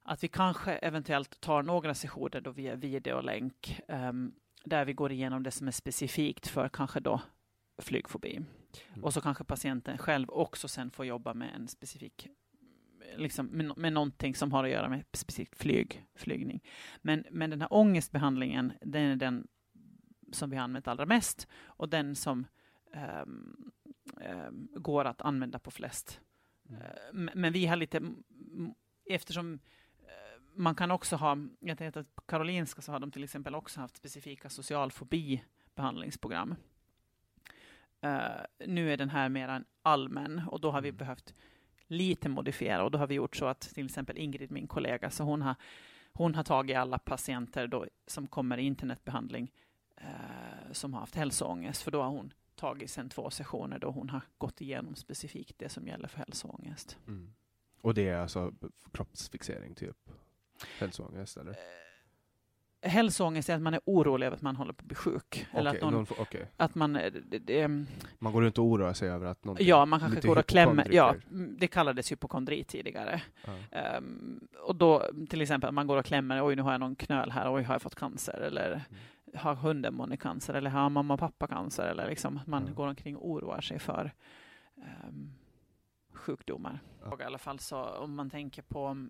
att 0.03 0.23
vi 0.23 0.27
kanske 0.27 0.71
eventuellt 0.71 1.41
tar 1.41 1.63
några 1.63 1.93
sessioner 1.93 2.41
då 2.41 2.51
via 2.51 2.75
videolänk 2.75 3.79
ehm, 3.87 4.31
där 4.65 4.85
vi 4.85 4.93
går 4.93 5.11
igenom 5.11 5.43
det 5.43 5.51
som 5.51 5.67
är 5.67 5.71
specifikt 5.71 6.47
för 6.47 6.69
kanske 6.69 6.99
då 6.99 7.21
flygfobi. 7.81 8.35
Mm. 8.35 9.03
Och 9.03 9.13
så 9.13 9.21
kanske 9.21 9.43
patienten 9.43 9.97
själv 9.97 10.29
också 10.29 10.67
sen 10.67 10.91
får 10.91 11.05
jobba 11.05 11.33
med 11.33 11.55
en 11.55 11.67
specifik 11.67 12.27
liksom, 13.17 13.45
med, 13.45 13.77
med 13.77 13.93
någonting 13.93 14.35
som 14.35 14.51
har 14.51 14.63
att 14.63 14.69
göra 14.69 14.89
med 14.89 15.03
specifikt 15.13 15.55
flyg, 15.55 16.05
flygning. 16.15 16.63
Men, 17.01 17.23
men 17.31 17.49
den 17.49 17.61
här 17.61 17.73
ångestbehandlingen, 17.73 18.73
den 18.81 19.03
är 19.03 19.15
den 19.15 19.47
som 20.31 20.49
vi 20.49 20.55
har 20.55 20.63
använt 20.63 20.87
allra 20.87 21.05
mest 21.05 21.47
och 21.65 21.89
den 21.89 22.15
som 22.15 22.45
ehm, 22.93 23.71
ehm, 24.21 24.67
går 24.75 25.05
att 25.05 25.21
använda 25.21 25.59
på 25.59 25.71
flest. 25.71 26.19
Mm. 26.69 26.81
M- 27.13 27.29
Men 27.35 27.53
vi 27.53 27.65
har 27.65 27.75
lite, 27.75 28.01
eftersom 29.09 29.59
man 30.59 30.75
kan 30.75 30.91
också 30.91 31.15
ha, 31.15 31.37
jag 31.59 31.77
tänkte 31.77 31.99
att 31.99 32.15
på 32.15 32.21
Karolinska 32.21 32.81
så 32.81 32.91
har 32.91 32.99
de 32.99 33.11
till 33.11 33.23
exempel 33.23 33.55
också 33.55 33.79
haft 33.81 33.97
specifika 33.97 34.49
social 34.49 34.91
fobi 34.91 35.43
behandlingsprogram. 35.75 36.55
Eh, 38.01 38.21
nu 38.67 38.93
är 38.93 38.97
den 38.97 39.09
här 39.09 39.29
mer 39.29 39.47
en 39.47 39.65
allmän 39.81 40.41
och 40.47 40.59
då 40.61 40.71
har 40.71 40.81
vi 40.81 40.89
Mm. 40.89 40.97
behövt 40.97 41.33
lite 41.87 42.29
modifiera 42.29 42.83
och 42.83 42.91
då 42.91 42.97
har 42.97 43.07
vi 43.07 43.15
gjort 43.15 43.35
så 43.35 43.45
att 43.45 43.61
till 43.61 43.85
exempel 43.85 44.17
Ingrid, 44.17 44.51
min 44.51 44.67
kollega, 44.67 45.09
så 45.09 45.23
hon 45.23 45.41
har, 45.41 45.55
hon 46.13 46.35
har 46.35 46.43
tagit 46.43 46.77
alla 46.77 46.97
patienter 46.99 47.67
då, 47.67 47.85
som 48.07 48.27
kommer 48.27 48.57
i 48.57 48.61
internetbehandling 48.63 49.51
eh, 49.95 50.71
som 50.71 50.93
har 50.93 50.99
haft 50.99 51.15
hälsoångest, 51.15 51.81
för 51.81 51.91
då 51.91 52.01
har 52.01 52.09
hon 52.09 52.33
tagit 52.55 52.91
sen 52.91 53.09
två 53.09 53.29
sessioner 53.29 53.79
då 53.79 53.91
hon 53.91 54.09
har 54.09 54.21
gått 54.37 54.61
igenom 54.61 54.95
specifikt 54.95 55.59
det 55.59 55.69
som 55.69 55.87
gäller 55.87 56.07
för 56.07 56.17
hälsoångest. 56.17 56.97
Mm. 57.07 57.33
Och 57.81 57.93
det 57.93 58.07
är 58.09 58.17
alltså 58.17 58.53
kroppsfixering, 58.91 59.75
typ? 59.75 59.97
Hälsoångest, 60.79 61.37
eller? 61.37 61.55
Hälsoångest 62.81 63.49
är 63.49 63.55
att 63.55 63.61
man 63.61 63.73
är 63.73 63.81
orolig 63.85 64.27
över 64.27 64.35
att 64.35 64.41
man 64.41 64.55
håller 64.55 64.73
på 64.73 64.81
att 64.81 64.85
bli 64.85 64.95
sjuk. 64.95 65.45
Eller 65.53 65.69
Okej, 65.69 65.77
att, 65.79 65.83
någon, 65.83 65.93
någon 65.93 66.05
får- 66.05 66.21
okej. 66.21 66.51
att 66.57 66.75
man... 66.75 66.95
eh, 66.95 67.11
Det, 67.11 67.39
det, 67.39 67.67
Man 68.19 68.33
går 68.33 68.41
runt 68.41 68.57
och 68.57 68.65
oroar 68.65 68.93
sig 68.93 69.09
över 69.09 69.25
att 69.27 69.43
någonting... 69.45 69.67
ja, 69.67 69.85
man 69.85 69.99
kanske 69.99 70.27
går 70.27 70.37
och 70.37 70.45
klämmer. 70.45 70.87
Ja, 70.91 71.15
mm, 71.31 71.55
det 71.59 71.67
kallades 71.67 72.11
hypokondri 72.11 72.63
tidigare. 72.63 73.21
Ja. 73.45 73.77
Ehm, 73.77 74.47
och 74.63 74.75
då 74.75 75.03
till 75.29 75.41
exempel 75.41 75.71
man 75.71 75.87
går 75.87 75.97
och 75.97 76.05
klämmer, 76.05 76.45
oj 76.47 76.55
nu 76.55 76.61
har 76.61 76.71
jag 76.71 76.79
någon 76.79 76.95
knöl 76.95 77.31
här, 77.31 77.53
oj 77.55 77.63
har 77.63 77.73
jag 77.73 77.81
fått 77.81 77.95
cancer, 77.95 78.39
eller 78.39 78.71
Mm. 78.71 79.39
har 79.43 79.55
hunden 79.55 79.93
månne 79.93 80.17
cancer, 80.17 80.53
eller 80.53 80.69
har 80.69 80.89
mamma 80.89 81.13
och 81.13 81.19
pappa 81.19 81.47
cancer, 81.47 81.83
eller 81.83 82.09
liksom 82.09 82.37
att 82.37 82.47
man 82.47 82.63
Ja. 82.67 82.73
går 82.73 82.87
omkring 82.87 83.17
och 83.17 83.29
oroar 83.29 83.61
sig 83.61 83.79
för 83.79 84.11
ehm, 84.77 85.33
sjukdomar. 86.13 86.79
Ja. 87.03 87.11
Och 87.11 87.21
I 87.21 87.23
alla 87.23 87.37
fall 87.37 87.59
så 87.59 87.83
om 87.83 88.15
man 88.15 88.29
tänker 88.29 88.61
på 88.61 88.85
mm, 88.85 89.09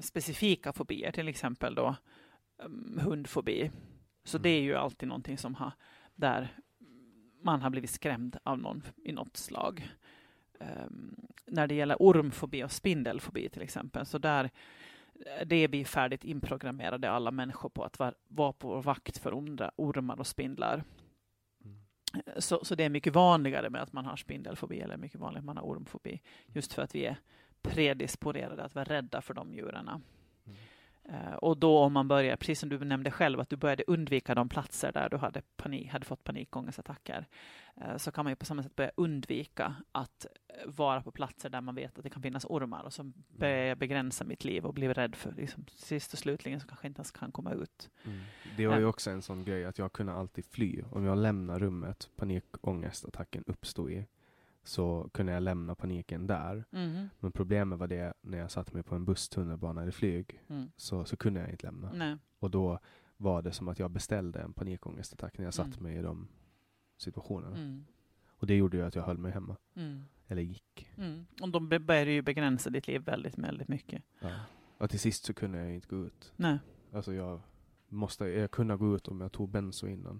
specifika 0.00 0.72
fobier, 0.72 1.12
till 1.12 1.28
exempel 1.28 1.74
då 1.74 1.96
um, 2.56 3.00
hundfobi, 3.04 3.70
så 4.24 4.36
Mm. 4.36 4.42
det 4.42 4.50
är 4.50 4.62
ju 4.62 4.74
alltid 4.74 5.08
någonting 5.08 5.38
som 5.38 5.54
har, 5.54 5.72
där 6.14 6.48
man 7.42 7.62
har 7.62 7.70
blivit 7.70 7.90
skrämd 7.90 8.36
av 8.42 8.58
någon 8.58 8.82
i 9.04 9.12
något 9.12 9.36
slag. 9.36 9.88
Ehm, 10.60 11.16
när 11.46 11.66
det 11.66 11.74
gäller 11.74 11.96
ormfobi 11.98 12.64
och 12.64 12.72
spindelfobi 12.72 13.48
till 13.48 13.62
exempel, 13.62 14.06
så 14.06 14.18
där 14.18 14.50
det 15.46 15.56
är 15.56 15.68
vi 15.68 15.84
färdigt 15.84 16.24
inprogrammerade 16.24 17.10
alla 17.10 17.30
människor 17.30 17.68
på 17.68 17.84
att 17.84 17.98
vara, 17.98 18.14
vara 18.28 18.52
på 18.52 18.68
vår 18.68 18.82
vakt 18.82 19.18
för 19.18 19.34
onda 19.34 19.70
ormar 19.76 20.20
och 20.20 20.26
spindlar. 20.26 20.84
Mm. 21.64 21.76
Så, 22.38 22.64
så 22.64 22.74
det 22.74 22.84
är 22.84 22.90
mycket 22.90 23.14
vanligare 23.14 23.70
med 23.70 23.82
att 23.82 23.92
man 23.92 24.06
har 24.06 24.16
spindelfobi 24.16 24.80
eller 24.80 24.96
mycket 24.96 25.20
vanligare 25.20 25.38
att 25.38 25.44
man 25.44 25.56
har 25.56 25.64
ormfobi. 25.64 26.20
Just 26.46 26.72
för 26.72 26.82
att 26.82 26.94
vi 26.94 27.04
är 27.04 27.16
predisponerade 27.62 28.64
att 28.64 28.74
vara 28.74 28.84
rädda 28.84 29.22
för 29.22 29.34
de 29.34 29.54
djuren. 29.54 29.88
Mm. 29.88 30.02
Eh, 31.04 31.34
och 31.34 31.56
då 31.58 31.78
om 31.78 31.92
man 31.92 32.08
börjar, 32.08 32.36
precis 32.36 32.60
som 32.60 32.68
du 32.68 32.78
nämnde 32.78 33.10
själv, 33.10 33.40
att 33.40 33.50
du 33.50 33.56
började 33.56 33.84
undvika 33.86 34.34
de 34.34 34.48
platser 34.48 34.92
där 34.92 35.08
du 35.08 35.16
hade, 35.16 35.42
panik, 35.56 35.88
hade 35.88 36.04
fått 36.04 36.24
panikångestattacker, 36.24 37.26
eh, 37.76 37.96
så 37.96 38.12
kan 38.12 38.24
man 38.24 38.32
ju 38.32 38.36
på 38.36 38.44
samma 38.44 38.62
sätt 38.62 38.76
börja 38.76 38.90
undvika 38.96 39.74
att 39.92 40.26
eh, 40.48 40.70
vara 40.70 41.02
på 41.02 41.10
platser 41.10 41.50
där 41.50 41.60
man 41.60 41.74
vet 41.74 41.98
att 41.98 42.04
det 42.04 42.10
kan 42.10 42.22
finnas 42.22 42.44
ormar 42.44 42.82
och 42.82 42.92
så 42.92 43.12
börjar 43.28 43.64
jag 43.64 43.78
begränsa 43.78 44.24
mitt 44.24 44.44
liv 44.44 44.66
och 44.66 44.74
blir 44.74 44.94
rädd 44.94 45.16
för 45.16 45.32
liksom, 45.32 45.64
sist 45.68 46.12
och 46.12 46.18
slutligen 46.18 46.60
så 46.60 46.66
kanske 46.66 46.86
jag 46.86 46.90
inte 46.90 47.00
ens 47.00 47.10
kan 47.10 47.32
komma 47.32 47.52
ut. 47.52 47.90
Mm. 48.04 48.20
Det 48.56 48.66
var 48.66 48.78
ju 48.78 48.84
också 48.84 49.10
en 49.10 49.22
sån 49.22 49.44
grej 49.44 49.64
att 49.64 49.78
jag 49.78 49.92
kunde 49.92 50.12
alltid 50.12 50.44
fly. 50.44 50.82
Om 50.90 51.04
jag 51.04 51.18
lämnar 51.18 51.58
rummet, 51.58 52.10
panikångestattacken 52.16 53.44
uppstod 53.46 53.90
i, 53.90 54.06
så 54.64 55.08
kunde 55.12 55.32
jag 55.32 55.42
lämna 55.42 55.74
paniken 55.74 56.26
där. 56.26 56.64
Mhm. 56.70 57.08
Men 57.20 57.32
problemet 57.32 57.78
var 57.78 57.86
det 57.86 58.14
när 58.20 58.38
jag 58.38 58.50
satte 58.50 58.74
mig 58.74 58.82
på 58.82 58.94
en 58.94 59.04
buss, 59.04 59.28
tunnelbana 59.28 59.82
eller 59.82 59.92
flyg 59.92 60.40
Mm. 60.48 60.70
så, 60.76 61.04
så 61.04 61.16
kunde 61.16 61.40
jag 61.40 61.50
inte 61.50 61.66
lämna. 61.66 61.92
Nej. 61.92 62.16
Och 62.38 62.50
då 62.50 62.78
var 63.16 63.42
det 63.42 63.52
som 63.52 63.68
att 63.68 63.78
jag 63.78 63.90
beställde 63.90 64.40
en 64.40 64.52
panikångestattack 64.52 65.38
när 65.38 65.44
jag 65.44 65.54
satte 65.54 65.78
Mm. 65.78 65.82
mig 65.82 65.96
i 65.98 66.02
de 66.02 66.28
situationerna. 66.96 67.56
Mm. 67.56 67.84
Och 68.28 68.46
det 68.46 68.56
gjorde 68.56 68.76
ju 68.76 68.82
att 68.82 68.94
jag 68.94 69.02
höll 69.02 69.18
mig 69.18 69.32
hemma. 69.32 69.56
Mm. 69.74 70.04
Eller 70.28 70.42
gick. 70.42 70.92
Mm. 70.96 71.26
Och 71.42 71.62
börjar 71.62 72.04
det 72.06 72.12
ju 72.12 72.22
begränsa 72.22 72.70
ditt 72.70 72.86
liv 72.86 73.04
väldigt, 73.04 73.38
väldigt 73.38 73.68
mycket. 73.68 74.02
Ja. 74.20 74.40
Och 74.78 74.90
till 74.90 75.00
sist 75.00 75.24
så 75.24 75.34
kunde 75.34 75.58
jag 75.58 75.74
inte 75.74 75.88
gå 75.88 75.96
ut. 76.06 76.32
Nej. 76.36 76.58
Alltså 76.92 77.14
jag 77.14 77.40
måste, 77.88 78.24
jag 78.24 78.50
kunde 78.50 78.76
gå 78.76 78.96
ut 78.96 79.08
om 79.08 79.20
jag 79.20 79.32
tog 79.32 79.48
benzo 79.48 79.86
innan. 79.86 80.18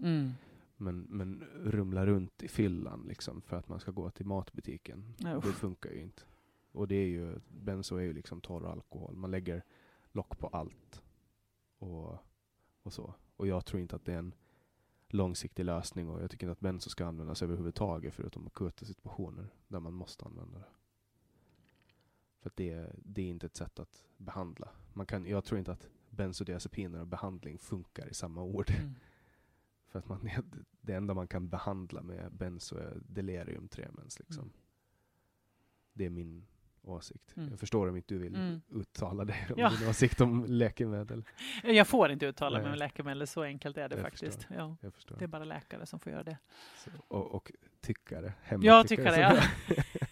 Men, 0.82 1.00
men 1.00 1.44
rumla 1.64 2.06
runt 2.06 2.42
i 2.42 2.48
fyllan 2.48 3.04
liksom 3.08 3.42
för 3.42 3.56
att 3.56 3.68
man 3.68 3.80
ska 3.80 3.90
gå 3.90 4.10
till 4.10 4.26
matbutiken. 4.26 5.14
Ja, 5.18 5.34
det 5.34 5.52
funkar 5.52 5.90
ju 5.90 6.00
inte. 6.02 6.22
Och 6.72 6.88
det 6.88 6.94
är 6.94 7.06
ju, 7.06 7.38
benzo 7.48 7.96
är 7.96 8.02
ju 8.02 8.12
liksom 8.12 8.40
torr 8.40 8.66
alkohol. 8.66 9.16
Man 9.16 9.30
lägger 9.30 9.64
lock 10.12 10.38
på 10.38 10.46
allt. 10.46 11.02
Och, 11.78 12.18
och 12.82 12.92
så. 12.92 13.14
Och 13.36 13.46
jag 13.46 13.64
tror 13.64 13.80
inte 13.80 13.96
att 13.96 14.04
det 14.04 14.12
är 14.12 14.18
en 14.18 14.34
långsiktig 15.08 15.64
lösning 15.64 16.08
och 16.08 16.22
jag 16.22 16.30
tycker 16.30 16.46
inte 16.46 16.52
att 16.52 16.60
benzo 16.60 16.90
ska 16.90 17.06
användas 17.06 17.42
överhuvudtaget 17.42 18.14
förutom 18.14 18.46
akuta 18.46 18.86
situationer 18.86 19.54
där 19.68 19.80
man 19.80 19.92
måste 19.92 20.24
använda 20.24 20.58
det. 20.58 20.68
För 22.40 22.50
att 22.50 22.56
det, 22.56 22.92
det 22.96 23.22
är 23.22 23.26
inte 23.26 23.46
ett 23.46 23.56
sätt 23.56 23.78
att 23.78 24.06
behandla. 24.16 24.68
Man 24.92 25.06
kan, 25.06 25.26
jag 25.26 25.44
tror 25.44 25.58
inte 25.58 25.72
att 25.72 25.88
bensodiazepiner 26.10 27.00
och 27.00 27.06
behandling 27.06 27.58
funkar 27.58 28.08
i 28.08 28.14
samma 28.14 28.42
ord. 28.42 28.70
Mm. 28.70 28.94
För 29.92 29.98
att 29.98 30.08
man, 30.08 30.28
det 30.80 30.92
enda 30.94 31.14
man 31.14 31.28
kan 31.28 31.48
behandla 31.48 32.02
med 32.02 32.32
benzo 32.32 32.76
är 32.76 33.00
delirium 33.08 33.68
tremens. 33.68 34.18
Liksom. 34.18 34.44
Mm. 34.44 34.52
Det 35.92 36.04
är 36.06 36.10
min 36.10 36.46
åsikt. 36.82 37.36
Mm. 37.36 37.50
Jag 37.50 37.58
förstår 37.60 37.88
om 37.88 37.96
inte 37.96 38.14
du 38.14 38.18
vill 38.18 38.34
Mm. 38.34 38.60
uttala 38.68 39.24
dig 39.24 39.46
om 39.50 39.54
Ja. 39.58 39.70
din 39.70 39.88
åsikt 39.88 40.20
om 40.20 40.44
läkemedel. 40.48 41.24
Jag 41.64 41.88
får 41.88 42.10
inte 42.10 42.26
uttala 42.26 42.58
mig 42.62 42.70
om 42.72 42.78
läkemedel, 42.78 43.26
så 43.26 43.42
enkelt 43.42 43.76
är 43.76 43.88
det 43.88 43.94
Jag 43.96 44.02
faktiskt. 44.04 44.46
Ja, 44.56 44.76
Jag 44.80 44.94
förstår. 44.94 45.16
det 45.18 45.24
är 45.24 45.28
bara 45.28 45.44
läkare 45.44 45.86
som 45.86 45.98
får 46.00 46.12
göra 46.12 46.22
det. 46.22 46.38
Så, 46.84 46.90
och, 47.08 47.34
och 47.34 47.52
tyckare. 47.80 48.26
Ja, 48.26 48.32
Hemmatyckare. 48.42 48.84
tyckare, 48.86 49.42
som 49.42 49.74
jag- 49.76 49.84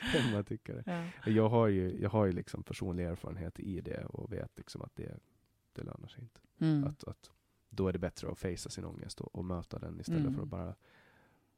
Hemmatyckare. 0.00 0.82
Ja. 1.24 1.30
Jag 1.32 1.48
har 1.48 1.66
ju, 1.68 2.00
jag 2.00 2.10
har 2.10 2.24
ju 2.26 2.32
liksom 2.32 2.62
personlig 2.62 3.04
erfarenhet 3.04 3.60
i 3.60 3.80
det 3.80 4.04
och 4.04 4.32
vet 4.32 4.52
liksom 4.56 4.82
att 4.82 4.96
det, 4.96 5.18
det 5.72 5.82
lönar 5.82 6.08
sig 6.08 6.22
inte. 6.22 6.40
Mm. 6.60 6.84
Att, 6.84 7.04
att 7.04 7.30
då 7.74 7.88
är 7.88 7.92
det 7.92 7.98
bättre 7.98 8.30
att 8.30 8.38
facea 8.38 8.70
sin 8.70 8.84
ångest 8.84 9.20
och, 9.20 9.34
och 9.34 9.44
möta 9.44 9.78
den 9.78 10.00
istället 10.00 10.20
Mm. 10.20 10.34
för 10.34 10.42
att 10.42 10.48
bara 10.48 10.74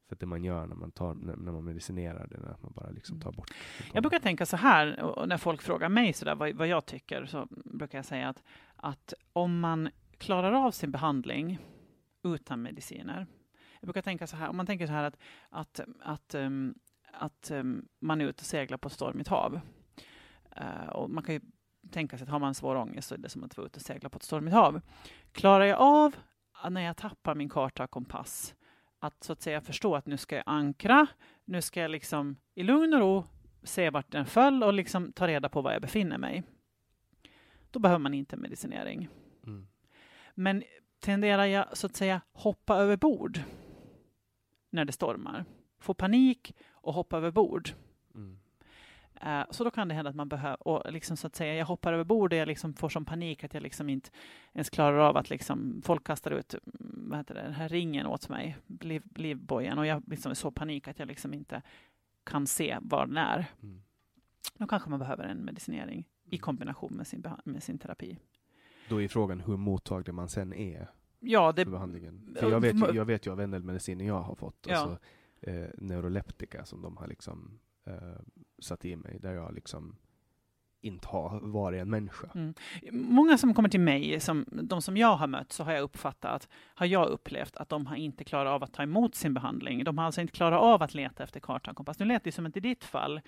för 0.09 0.17
det 0.17 0.27
man 0.27 0.45
gör 0.45 0.67
när 0.67 0.77
man, 0.77 0.91
tar, 0.93 1.15
när, 1.15 1.37
när 1.37 1.53
man 1.53 1.65
medicinerar 1.65 2.27
det 2.27 2.51
att 2.51 2.63
man 2.63 2.73
bara 2.73 2.91
liksom 2.91 3.21
tar 3.21 3.33
bort 3.33 3.51
Mm. 3.51 3.91
Jag 3.95 4.03
brukar 4.03 4.19
tänka 4.19 4.47
så 4.47 4.57
här, 4.57 5.03
och 5.03 5.29
när 5.29 5.37
folk 5.37 5.63
frågar 5.63 5.89
mig 5.89 6.13
så 6.13 6.25
där, 6.25 6.35
vad, 6.35 6.55
vad 6.55 6.69
jag 6.69 6.87
tycker, 6.87 7.27
så 7.27 7.49
brukar 7.51 7.99
jag 7.99 8.05
säga 8.05 8.29
att, 8.29 8.43
att 8.77 9.15
om 9.33 9.61
man 9.61 9.89
klarar 10.19 10.53
av 10.53 10.71
sin 10.71 10.91
behandling 10.91 11.59
utan 12.23 12.63
mediciner. 12.63 13.27
Jag 13.81 13.87
brukar 13.87 14.03
tänka 14.03 14.27
så 14.27 14.37
här, 14.37 14.49
om 14.49 14.57
man 14.57 14.67
tänker 14.67 14.87
så 14.87 14.93
här 14.93 15.05
att, 15.05 15.19
att, 15.51 15.81
att, 16.01 16.35
ehm, 16.35 16.75
att 17.13 17.51
ehm, 17.51 17.89
man 17.99 18.21
är 18.21 18.25
ute 18.25 18.41
och 18.41 18.47
seglar 18.47 18.79
på 18.79 18.89
ett 18.89 18.95
stormigt 18.95 19.29
hav. 19.29 19.61
Eh, 20.57 20.89
och 20.89 21.11
man 21.11 21.25
kan 21.25 21.35
ju 21.35 21.41
tänka 21.91 22.19
sig 22.19 22.25
att 22.25 22.31
har 22.31 22.39
man 22.39 22.55
svår 22.55 22.77
ångest 22.77 23.09
så 23.09 23.15
är 23.15 23.19
det 23.19 23.29
som 23.29 23.45
att 23.45 23.57
vara 23.57 23.67
ute 23.67 23.77
och 23.77 23.83
segla 23.83 24.09
på 24.09 24.17
ett 24.17 24.23
stormigt 24.23 24.55
hav. 24.55 24.81
Klarar 25.33 25.65
jag 25.65 25.79
av, 25.79 26.17
att 26.53 26.73
när 26.73 26.81
jag 26.81 26.97
tappar 26.97 27.35
min 27.35 27.49
karta 27.49 27.85
och 27.85 27.91
kompass, 27.91 28.55
att 28.99 29.25
så 29.25 29.33
att 29.33 29.43
säga 29.43 29.61
förstå 29.61 29.95
att 29.95 30.07
nu 30.07 30.17
ska 30.17 30.37
jag 30.37 30.45
ankra, 30.47 31.07
nu 31.45 31.63
ska 31.63 31.81
jag 31.81 31.91
liksom 31.91 32.37
i 32.55 32.63
lugn 32.63 32.95
och 32.95 33.01
ro 33.01 33.25
se 33.63 33.91
vart 33.91 34.13
den 34.13 34.27
föll 34.27 34.63
och 34.63 34.73
liksom 34.73 35.13
ta 35.13 35.27
reda 35.27 35.49
på 35.49 35.63
var 35.63 35.73
jag 35.73 35.83
befinner 35.83 36.19
mig. 36.19 36.43
Då 37.71 37.79
behöver 37.79 37.99
man 37.99 38.15
inte 38.15 38.37
medicinering. 38.37 39.09
Mm. 39.47 39.67
Men 40.35 40.63
tenderar 41.01 41.45
jag 41.45 41.77
så 41.77 41.87
att 41.87 41.97
säga 41.97 42.21
hoppa 42.33 42.77
över 42.77 42.97
bord 42.97 43.41
när 44.71 44.85
det 44.85 44.93
stormar, 44.93 45.45
få 45.79 45.95
panik 45.95 46.57
och 46.71 46.95
hoppa 46.95 47.17
över 47.17 47.31
bord. 47.31 47.71
Mm. 49.21 49.41
Eh, 49.41 49.47
Så 49.51 49.65
då 49.65 49.71
kan 49.71 49.89
det 49.89 49.95
hända 49.95 50.09
att 50.11 50.17
man 50.17 50.29
behöver, 50.29 50.69
och 50.69 50.93
liksom 50.93 51.17
så 51.17 51.27
att 51.27 51.37
säga, 51.37 51.55
jag 51.55 51.67
hoppar 51.67 51.93
över 51.93 52.05
bord 52.05 52.33
och 52.33 52.39
jag 52.39 52.49
liksom 52.49 52.75
får 52.75 52.89
sån 52.89 53.05
panik 53.05 53.45
att 53.45 53.55
jag 53.55 53.63
liksom 53.63 53.89
inte 53.89 54.11
ens 54.53 54.71
klarar 54.71 54.99
av 54.99 55.17
att 55.17 55.31
liksom, 55.31 55.83
folk 55.85 56.05
kastar 56.07 56.31
ut 56.31 56.55
mm, 56.55 57.11
vad 57.11 57.19
heter 57.19 57.35
det, 57.35 57.43
den 57.43 57.53
här 57.55 57.69
ringen 57.69 58.07
åt 58.07 58.29
mig, 58.29 58.57
liv, 58.81 59.03
livbojen, 59.15 59.79
och 59.79 59.87
jag 59.87 60.03
liksom 60.07 60.31
är 60.31 60.35
så 60.35 60.51
panik 60.51 60.89
att 60.89 60.99
jag 60.99 61.09
liksom 61.09 61.35
inte 61.35 61.63
kan 62.25 62.47
se 62.47 62.79
var 62.81 63.07
den 63.07 63.17
är. 63.17 63.45
Mm. 63.63 63.83
Då 64.59 64.67
kanske 64.67 64.91
man 64.91 64.99
behöver 64.99 65.25
en 65.25 65.39
medicinering 65.39 66.09
i 66.31 66.39
kombination 66.39 66.93
med 66.97 67.07
sin, 67.07 67.25
med 67.45 67.63
sin 67.63 67.79
terapi. 67.79 68.19
Då 68.89 69.03
är 69.03 69.09
frågan 69.09 69.41
hur 69.41 69.57
mottaglig 69.57 70.15
man 70.15 70.29
sen 70.29 70.53
är 70.53 70.91
Ja, 71.21 71.53
det, 71.53 71.65
för 71.65 71.71
behandlingen. 71.73 72.37
För 72.41 72.51
jag, 72.51 72.61
vet 72.61 72.75
ju, 72.75 72.95
jag 72.95 73.05
vet 73.05 73.27
ju 73.27 73.33
av 73.33 73.41
en 73.41 73.51
del 73.51 73.63
mediciner 73.63 74.05
jag 74.05 74.21
har 74.21 74.35
fått, 74.35 74.67
Ja. 74.69 74.77
alltså, 74.77 74.99
eh, 75.41 75.69
neuroleptika 75.79 76.65
som 76.65 76.83
de 76.83 76.97
har 76.97 77.07
liksom 77.07 77.59
eh, 77.87 78.21
satt 78.59 78.85
i 78.85 78.97
mig, 78.97 79.19
där 79.21 79.33
jag 79.33 79.55
liksom 79.55 79.97
inte 80.81 81.09
har 81.09 81.41
varit 81.41 81.83
en 81.83 81.91
människa. 81.91 82.31
Mm. 82.35 82.55
Många 82.93 83.39
som 83.39 83.55
kommer 83.55 83.69
till 83.69 83.81
mig, 83.81 84.21
som, 84.21 84.45
de 84.49 84.83
som 84.83 84.97
jag 84.97 85.17
har 85.17 85.27
mött, 85.27 85.53
så 85.53 85.65
har 85.65 85.73
jag 85.73 85.83
uppfattat, 85.83 86.49
har 86.75 86.87
jag 86.87 87.09
upplevt 87.09 87.57
att 87.57 87.69
de 87.69 87.87
har 87.87 87.97
inte 87.97 88.25
klarat 88.25 88.51
av 88.51 88.63
att 88.63 88.73
ta 88.73 88.83
emot 88.83 89.15
sin 89.15 89.35
behandling. 89.35 89.85
De 89.85 89.99
har 89.99 90.05
alltså 90.05 90.21
inte 90.21 90.33
klarat 90.33 90.61
av 90.61 90.83
att 90.83 90.95
leta 90.95 91.25
efter 91.25 91.41
kartan 91.41 91.71
och 91.73 91.77
kompass. 91.77 91.99
Nu 91.99 92.05
lät 92.05 92.25
det 92.25 92.33
som 92.33 92.47
att 92.47 92.57
i 92.57 92.61
ditt 92.61 92.85
fall 92.85 93.21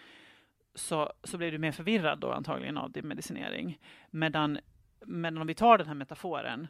så, 0.74 1.12
så 1.24 1.38
blev 1.38 1.52
du 1.52 1.58
mer 1.58 1.72
förvirrad 1.72 2.18
då 2.18 2.32
antagligen 2.32 2.76
av 2.76 2.92
din 2.92 3.08
medicinering. 3.08 3.78
Medan, 4.10 4.58
medan 5.06 5.40
om 5.40 5.46
vi 5.46 5.54
tar 5.54 5.78
den 5.78 5.86
här 5.86 5.94
metaforen, 5.94 6.66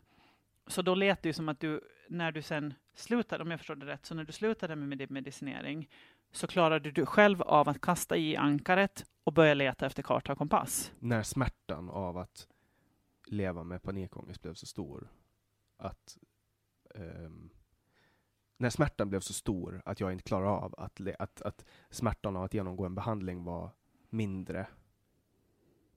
så 0.67 0.83
då 0.83 0.95
lät 0.95 1.23
det 1.23 1.29
ju 1.29 1.33
som 1.33 1.49
att 1.49 1.61
du, 1.61 1.81
när 2.09 2.33
du 2.33 2.43
sen 2.43 2.75
slutade, 2.95 3.43
om 3.43 3.51
jag 3.51 3.61
förstår 3.61 3.75
det 3.75 3.87
rätt, 3.87 4.07
så 4.07 4.15
när 4.15 4.25
du 4.25 4.33
slutade 4.33 4.77
med 4.77 4.99
din 4.99 5.09
medicinering, 5.11 5.89
så 6.33 6.47
klarade 6.47 6.91
du 6.91 7.07
själv 7.07 7.43
av 7.43 7.69
att 7.69 7.81
kasta 7.81 8.17
i 8.17 8.37
ankaret 8.37 9.05
och 9.25 9.33
börja 9.33 9.55
leta 9.55 9.87
efter 9.87 10.03
karta 10.03 10.33
och 10.33 10.39
kompass. 10.39 10.93
När 10.99 11.23
smärtan 11.23 11.91
av 11.91 12.19
att 12.19 12.49
leva 13.27 13.65
med 13.65 13.83
panikångest 13.83 14.43
blev 14.43 14.55
så 14.55 14.67
stor 14.67 15.09
att 15.77 16.19
ehm, 16.95 17.51
när 18.57 18.71
smärtan 18.71 19.09
blev 19.09 19.21
så 19.21 19.33
stor 19.33 19.83
att 19.85 20.01
jag 20.01 20.13
inte 20.13 20.25
klarade 20.25 20.51
av 20.51 20.75
att, 20.79 21.01
att, 21.19 21.43
att 21.43 21.65
smärtan 21.91 22.37
av 22.37 22.43
att 22.43 22.55
genomgå 22.55 22.85
en 22.85 22.95
behandling 22.95 23.45
var 23.45 23.71
mindre 24.11 24.67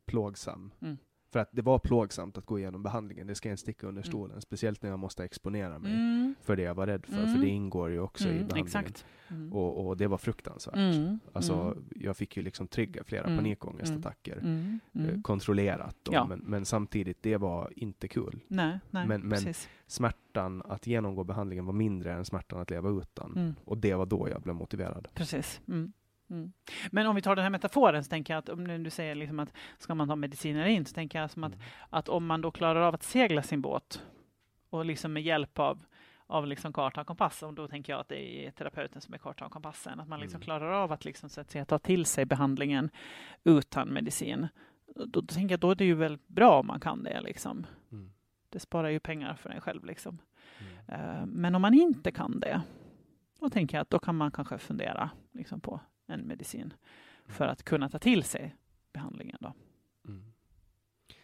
plågsam. 0.06 0.74
Mm. 0.82 0.98
För 1.32 1.40
att 1.40 1.50
det 1.52 1.62
var 1.62 1.80
plågsamt 1.80 2.38
att 2.38 2.46
gå 2.46 2.60
igenom 2.60 2.84
behandlingen, 2.84 3.28
det 3.28 3.36
ska 3.36 3.50
jag 3.50 3.54
inte 3.54 3.62
sticka 3.62 3.88
under 3.88 4.02
Mm. 4.02 4.12
stolen. 4.12 4.42
Speciellt 4.42 4.82
när 4.84 4.90
jag 4.90 5.00
måste 5.00 5.24
exponera 5.24 5.80
mig 5.80 5.94
Mm. 5.94 6.36
för 6.42 6.56
det 6.56 6.62
jag 6.62 6.76
var 6.76 6.88
rädd 6.88 7.06
för, 7.06 7.14
Mm. 7.18 7.34
för 7.34 7.42
det 7.42 7.48
ingår 7.48 7.90
ju 7.92 8.00
också 8.00 8.24
i 8.24 8.28
Mm, 8.28 8.38
behandlingen. 8.48 8.66
Exakt. 8.68 9.06
Mm. 9.30 9.54
Och, 9.54 9.88
och 9.88 9.98
det 9.98 10.08
var 10.08 10.18
fruktansvärt. 10.18 10.76
Mm, 10.76 11.20
Alltså, 11.34 11.54
mm, 11.54 11.84
jag 11.96 12.18
fick 12.18 12.38
ju 12.38 12.44
liksom 12.44 12.68
trigga 12.68 13.04
flera 13.04 13.24
Mm, 13.24 13.38
panikångestattacker. 13.38 14.38
mm, 14.38 14.80
eh, 14.94 15.02
mm. 15.04 15.24
Kontrollerat 15.24 15.96
då, 16.04 16.14
Ja. 16.14 16.26
men, 16.28 16.40
men 16.40 16.66
samtidigt, 16.66 17.18
det 17.24 17.38
var 17.38 17.72
inte 17.76 18.08
kul. 18.08 18.40
Nej, 18.48 18.80
nej, 18.90 19.08
men- 19.08 19.22
men-. 19.22 19.54
Smärtan 19.88 20.62
att 20.66 20.88
genomgå 20.88 21.24
behandlingen 21.24 21.66
var 21.66 21.74
mindre 21.74 22.14
än 22.14 22.26
smärtan 22.26 22.60
att 22.62 22.70
leva 22.70 22.90
utan. 22.90 23.32
Mm, 23.36 23.54
Och 23.66 23.78
det 23.78 23.94
var 23.96 24.06
då 24.06 24.30
jag 24.30 24.42
blev 24.42 24.56
motiverad. 24.56 25.08
precis. 25.14 25.62
Mm. 26.32 26.52
Men 26.92 27.08
om 27.08 27.16
vi 27.16 27.22
tar 27.22 27.36
den 27.36 27.44
här 27.44 27.50
metaforen 27.50 28.04
så 28.04 28.10
tänker 28.10 28.34
jag 28.34 28.40
att 28.40 28.50
om 28.50 28.84
du 28.84 28.90
säger 28.90 29.16
liksom 29.16 29.40
att 29.40 29.54
ska 29.78 29.96
man 29.96 30.08
ta 30.08 30.16
mediciner 30.16 30.66
in 30.66 30.86
så 30.86 30.94
tänker 30.94 31.22
jag 31.22 31.32
som 31.32 31.44
att, 31.44 31.54
Mm. 31.54 31.66
att 31.90 32.10
om 32.10 32.26
man 32.26 32.42
då 32.42 32.52
klarar 32.52 32.82
av 32.82 32.94
att 32.96 33.04
segla 33.04 33.42
sin 33.44 33.62
båt 33.62 34.04
och 34.70 34.86
liksom 34.86 35.14
med 35.14 35.24
hjälp 35.24 35.60
av 35.60 35.84
av 36.28 36.48
liksom 36.48 36.74
karta 36.74 37.02
och 37.02 37.08
kompass, 37.08 37.44
och 37.44 37.54
då 37.54 37.68
tänker 37.68 37.94
jag 37.94 38.00
att 38.00 38.08
det 38.10 38.46
är 38.48 38.52
terapeuten 38.52 39.02
som 39.02 39.14
är 39.14 39.18
kartan 39.18 39.46
och 39.46 39.52
kompassen, 39.52 40.00
att 40.00 40.08
man 40.08 40.20
liksom 40.20 40.38
Mm. 40.38 40.44
klarar 40.46 40.72
av 40.72 40.92
att, 40.92 41.06
liksom, 41.06 41.30
så 41.30 41.42
att 41.42 41.52
säga, 41.52 41.66
ta 41.66 41.80
till 41.80 42.06
sig 42.06 42.26
behandlingen 42.26 42.90
utan 43.44 43.88
medicin. 43.90 44.48
Då, 44.96 45.06
då 45.06 45.22
tänker 45.22 45.54
jag 45.54 45.60
då 45.60 45.72
är 45.72 45.76
det 45.76 45.86
ju 45.86 45.94
väl 45.94 46.18
bra 46.28 46.60
om 46.60 46.68
man 46.68 46.80
kan 46.80 47.04
det. 47.04 47.22
Liksom. 47.22 47.66
Mm. 47.92 48.12
Det 48.50 48.60
sparar 48.60 48.90
ju 48.90 49.00
pengar 49.00 49.36
för 49.36 49.50
en 49.50 49.62
själv. 49.62 49.86
Liksom. 49.86 50.18
Mm. 50.88 51.02
Eh, 51.20 51.26
Men 51.26 51.56
om 51.56 51.62
man 51.62 51.74
inte 51.74 52.12
kan 52.12 52.40
det, 52.40 52.62
då 53.40 53.50
tänker 53.50 53.78
jag 53.78 53.82
att 53.82 53.90
då 53.90 54.00
kan 54.00 54.16
man 54.16 54.32
kanske 54.32 54.58
fundera 54.58 55.10
liksom, 55.32 55.62
på 55.62 55.80
en 56.12 56.28
medicin 56.28 56.74
för 57.28 57.48
att 57.48 57.64
kunna 57.64 57.90
ta 57.90 58.00
till 58.00 58.24
sig 58.24 58.56
behandlingen. 58.94 59.38
Då. 59.40 59.54
Mm. 60.08 60.24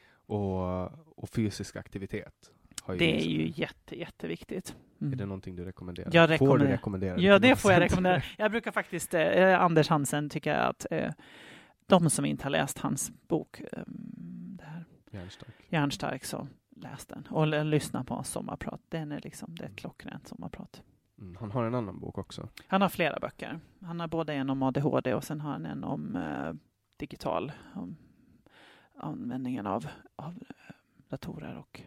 Och, 0.09 0.83
och 1.23 1.29
fysisk 1.29 1.75
aktivitet. 1.75 2.51
Det 2.97 3.21
är 3.21 3.25
ju 3.29 3.53
jätte, 3.55 3.99
jätteviktigt. 3.99 4.75
Mm. 5.01 5.13
Är 5.13 5.17
det 5.17 5.25
någonting 5.25 5.55
du 5.55 5.65
rekommenderar? 5.65 6.09
Jag 6.13 6.27
Får 6.27 6.33
rekommenderar- 6.33 6.67
du 6.67 6.73
rekommendera 6.73 7.19
Ja, 7.19 7.39
det 7.39 7.55
får 7.55 7.71
jag 7.71 7.81
rekommendera. 7.81 8.21
Jag 8.37 8.51
brukar 8.51 8.71
faktiskt, 8.71 9.13
eh, 9.13 9.61
Anders 9.61 9.87
Hansen 9.89 10.29
tycker 10.29 10.53
jag 10.53 10.65
att 10.69 10.85
eh, 10.91 11.11
de 11.85 12.09
som 12.09 12.25
inte 12.25 12.43
har 12.43 12.49
läst 12.49 12.77
hans 12.77 13.11
bok, 13.27 13.59
eh, 13.71 13.83
det 14.57 14.63
här 14.65 14.85
Hjärnstark. 15.11 15.53
Järnstark, 15.69 16.25
så 16.25 16.47
läs 16.75 17.05
den 17.05 17.27
och 17.29 17.65
lyssna 17.65 18.03
på 18.03 18.13
hans 18.13 18.29
sommarprat. 18.29 18.81
Den 18.89 19.11
är 19.11 19.21
liksom, 19.21 19.55
det 19.55 19.63
är 19.63 19.69
ett 19.69 19.75
klockrent 19.75 20.27
sommarprat. 20.27 20.81
Mm. 21.19 21.35
Han 21.35 21.51
har 21.51 21.63
en 21.63 21.75
annan 21.75 21.99
bok 21.99 22.17
också. 22.17 22.49
Han 22.67 22.81
har 22.81 22.89
flera 22.89 23.19
böcker. 23.19 23.59
Han 23.81 23.99
har 23.99 24.07
både 24.07 24.33
en 24.33 24.49
om 24.49 24.63
ADHD 24.63 25.13
och 25.13 25.23
sen 25.23 25.41
har 25.41 25.51
han 25.51 25.65
en 25.65 25.83
om 25.83 26.15
eh, 26.15 26.53
digital, 26.97 27.51
om 27.75 27.95
användningen 28.95 29.67
av, 29.67 29.87
av 30.15 30.43
eh, 30.49 30.75
datorer 31.09 31.57
och 31.57 31.81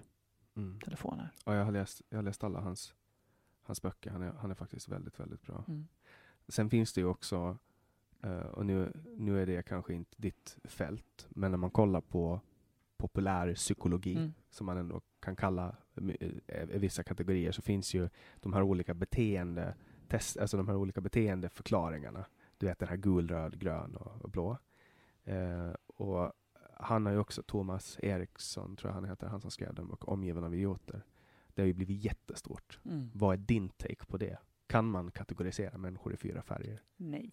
Mm. 0.57 0.81
telefoner. 0.81 1.31
Ja, 1.45 1.55
jag, 1.55 1.65
har 1.65 1.73
läst, 1.73 2.03
jag 2.09 2.19
har 2.19 2.23
läst 2.23 2.45
alla 2.45 2.61
hans, 2.61 2.95
hans 3.63 3.83
böcker. 3.83 4.11
Han 4.11 4.23
är, 4.23 4.33
han 4.33 4.51
är 4.51 4.55
faktiskt 4.55 4.89
väldigt, 4.89 5.21
väldigt 5.21 5.43
bra. 5.43 5.65
Mm. 5.69 5.89
Sen 6.49 6.71
finns 6.71 6.93
det 6.93 7.01
ju 7.01 7.07
också, 7.07 7.59
eh, 8.23 8.31
och 8.41 8.67
nu, 8.67 8.93
nu 9.17 9.43
är 9.43 9.47
det 9.47 9.63
kanske 9.63 9.95
inte 9.95 10.15
ditt 10.17 10.59
fält, 10.65 11.27
men 11.31 11.51
när 11.51 11.59
man 11.59 11.71
kollar 11.71 12.01
på 12.01 12.41
populär 13.01 13.55
psykologi, 13.55 14.17
Mm. 14.17 14.33
som 14.51 14.67
man 14.67 14.77
ändå 14.77 15.01
kan 15.21 15.37
kalla 15.37 15.77
eh, 16.47 16.67
vissa 16.67 17.03
kategorier, 17.03 17.53
så 17.53 17.63
finns 17.63 17.95
ju 17.95 18.09
de 18.41 18.53
här 18.53 18.63
olika 18.63 18.95
beteende 18.95 19.75
test, 20.09 20.37
alltså 20.39 20.57
de 20.57 20.69
här 20.69 20.77
olika 20.77 21.01
beteendeförklaringarna. 21.01 22.25
Du 22.59 22.67
vet 22.67 22.79
den 22.79 22.89
här 22.89 22.97
gul, 22.97 23.29
röd, 23.29 23.59
grön 23.59 23.97
och, 23.97 24.23
och 24.25 24.31
blå. 24.31 24.59
Eh, 25.25 25.71
och 25.87 26.33
han 26.77 27.07
har 27.07 27.13
ju 27.13 27.19
också, 27.19 27.43
Thomas 27.43 27.99
Eriksson 28.03 28.77
tror 28.77 28.89
jag 28.91 28.95
han 28.95 29.05
heter, 29.05 29.27
han 29.27 29.41
som 29.41 29.51
skrev 29.51 29.75
den 29.75 29.89
boken, 29.89 30.09
Omgiven 30.09 30.45
av 30.45 30.55
idioter. 30.55 31.05
Det 31.55 31.63
har 31.63 31.67
ju 31.67 31.73
blivit 31.75 32.05
jättestort. 32.05 32.79
Mm. 32.85 33.11
Vad 33.15 33.33
är 33.33 33.37
din 33.37 33.69
take 33.69 34.07
på 34.07 34.17
det? 34.17 34.39
Kan 34.67 34.85
man 34.91 35.11
kategorisera 35.11 35.79
människor 35.79 36.13
i 36.15 36.17
fyra 36.17 36.43
färger? 36.43 36.83
Nej. 36.97 37.33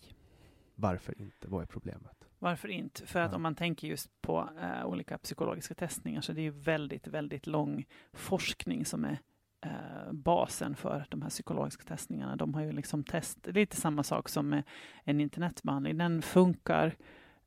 Varför 0.79 1.21
inte? 1.21 1.47
Vad 1.47 1.61
är 1.61 1.65
problemet? 1.65 2.27
Varför 2.39 2.67
inte? 2.67 3.05
För 3.05 3.19
att 3.19 3.31
Ja. 3.31 3.35
om 3.35 3.41
man 3.41 3.55
tänker 3.55 3.87
just 3.87 4.21
på 4.21 4.49
eh, 4.61 4.85
olika 4.85 5.17
psykologiska 5.17 5.73
testningar 5.75 6.21
så 6.21 6.33
det 6.33 6.41
är 6.41 6.43
ju 6.43 6.49
väldigt, 6.51 7.07
väldigt 7.07 7.47
lång 7.47 7.85
forskning 8.13 8.85
som 8.85 9.05
är 9.05 9.19
eh, 9.61 10.11
basen 10.11 10.75
för 10.75 11.05
de 11.09 11.21
här 11.21 11.29
psykologiska 11.29 11.83
testningarna. 11.83 12.35
De 12.35 12.53
har 12.53 12.61
ju 12.61 12.71
liksom 12.71 13.03
test, 13.03 13.47
lite 13.47 13.75
samma 13.75 14.03
sak 14.03 14.29
som 14.29 14.49
med 14.49 14.63
en 15.03 15.21
internetbehandling. 15.21 15.97
Den 15.97 16.21
funkar 16.21 16.95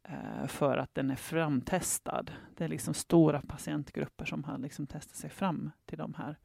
eh, 0.02 0.46
för 0.46 0.76
att 0.78 0.94
den 0.94 1.10
är 1.10 1.16
framtestad. 1.16 2.30
Det 2.56 2.64
är 2.64 2.68
liksom 2.68 2.94
stora 2.94 3.42
patientgrupper 3.42 4.24
som 4.24 4.44
har 4.44 4.58
liksom 4.58 4.86
testat 4.86 5.16
sig 5.16 5.30
fram 5.30 5.70
till 5.86 5.98
de 5.98 6.14
här 6.14 6.36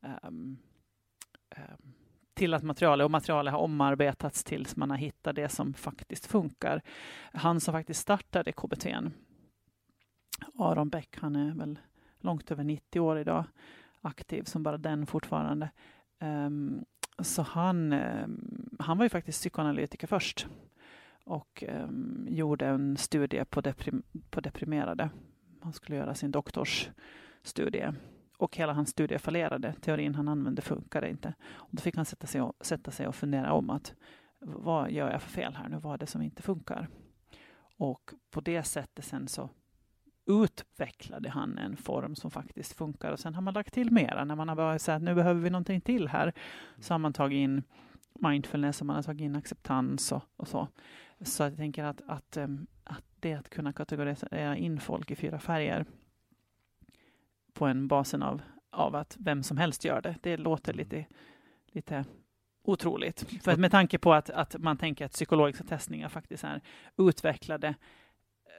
ehm, 0.00 0.58
ehm, 1.50 1.92
till 2.34 2.54
att 2.54 2.62
materialet 2.62 3.04
och 3.04 3.10
materialet 3.10 3.52
har 3.52 3.60
omarbetats 3.60 4.44
tills 4.44 4.76
man 4.76 4.90
har 4.90 4.96
hittat 4.96 5.36
det 5.36 5.48
som 5.48 5.74
faktiskt 5.74 6.26
funkar. 6.26 6.82
Han 7.32 7.60
som 7.60 7.72
faktiskt 7.72 8.00
startade 8.00 8.52
KBT, 8.52 8.86
Aron 10.58 10.88
Bäck, 10.88 11.16
han 11.20 11.36
är 11.36 11.54
väl 11.54 11.78
långt 12.20 12.50
över 12.50 12.64
90 12.64 13.00
år 13.00 13.18
idag, 13.18 13.44
aktiv 14.00 14.42
som 14.42 14.62
bara 14.62 14.78
den 14.78 15.06
fortfarande. 15.06 15.70
Um, 16.20 16.84
så 17.18 17.42
han, 17.42 17.92
um, 17.92 18.68
han 18.78 18.98
var 18.98 19.04
ju 19.04 19.08
faktiskt 19.08 19.38
psykoanalytiker 19.40 20.06
först 20.06 20.46
och 21.24 21.64
um, 21.68 22.26
gjorde 22.30 22.66
en 22.66 22.96
studie 22.96 23.44
på, 23.44 23.60
deprim 23.60 24.02
på 24.30 24.40
deprimerade. 24.40 25.10
Han 25.60 25.72
skulle 25.72 25.96
göra 25.96 26.14
sin 26.14 26.30
doktorsstudie 26.30 27.94
och 28.42 28.56
hela 28.56 28.72
hans 28.72 28.90
studie 28.90 29.18
fallerade. 29.18 29.74
Teorin 29.80 30.14
han 30.14 30.28
använde 30.28 30.62
funkade 30.62 31.10
inte. 31.10 31.34
Och 31.50 31.68
då 31.70 31.80
fick 31.80 31.96
han 31.96 32.04
sätta 32.04 32.26
sig, 32.26 32.40
och, 32.40 32.54
sätta 32.60 32.90
sig 32.90 33.06
och 33.06 33.14
fundera 33.14 33.52
om 33.52 33.70
att 33.70 33.94
vad 34.40 34.90
gör 34.90 35.10
jag 35.10 35.22
för 35.22 35.30
fel 35.30 35.54
här 35.54 35.68
nu? 35.68 35.76
Vad 35.78 35.94
är 35.94 35.98
det 35.98 36.06
som 36.06 36.22
inte 36.22 36.42
funkar? 36.42 36.88
Och 37.76 38.12
på 38.30 38.40
det 38.40 38.62
sättet 38.62 39.04
sen 39.04 39.28
så 39.28 39.50
utvecklade 40.26 41.30
han 41.30 41.58
en 41.58 41.76
form 41.76 42.14
som 42.14 42.30
faktiskt 42.30 42.72
funkar 42.72 43.12
och 43.12 43.18
sen 43.18 43.34
har 43.34 43.42
man 43.42 43.54
lagt 43.54 43.74
till 43.74 43.90
mera. 43.90 44.24
När 44.24 44.36
man 44.36 44.48
har 44.48 44.56
börjat 44.56 44.82
säga 44.82 44.96
att 44.96 45.02
nu 45.02 45.14
behöver 45.14 45.40
vi 45.40 45.50
någonting 45.50 45.80
till 45.80 46.08
här 46.08 46.32
så 46.80 46.94
har 46.94 46.98
man 46.98 47.12
tagit 47.12 47.36
in 47.36 47.62
mindfulness 48.20 48.80
och 48.80 48.86
man 48.86 48.96
har 48.96 49.02
tagit 49.02 49.20
in 49.20 49.36
acceptans 49.36 50.12
och, 50.12 50.22
och 50.36 50.48
så. 50.48 50.68
Så 51.20 51.42
jag 51.42 51.56
tänker 51.56 51.84
att, 51.84 52.02
att, 52.06 52.36
ehm, 52.36 52.66
att 52.84 53.04
det 53.20 53.34
att 53.34 53.48
kunna 53.48 53.72
kategorisera 53.72 54.56
in 54.56 54.80
folk 54.80 55.10
i 55.10 55.16
fyra 55.16 55.38
färger 55.38 55.86
på 57.54 57.66
en 57.66 57.88
basen 57.88 58.22
av, 58.22 58.42
av 58.70 58.94
att 58.94 59.16
vem 59.20 59.42
som 59.42 59.56
helst 59.56 59.84
gör 59.84 60.02
det, 60.02 60.16
det 60.22 60.36
låter 60.36 60.72
lite, 60.72 61.06
lite 61.66 62.04
otroligt. 62.64 63.42
För 63.42 63.56
med 63.56 63.70
tanke 63.70 63.98
på 63.98 64.12
att, 64.12 64.30
att 64.30 64.58
man 64.58 64.76
tänker 64.76 65.04
att 65.04 65.12
psykologiska 65.12 65.64
testningar 65.64 66.08
faktiskt 66.08 66.44
är 66.44 66.60
utvecklade 66.98 67.74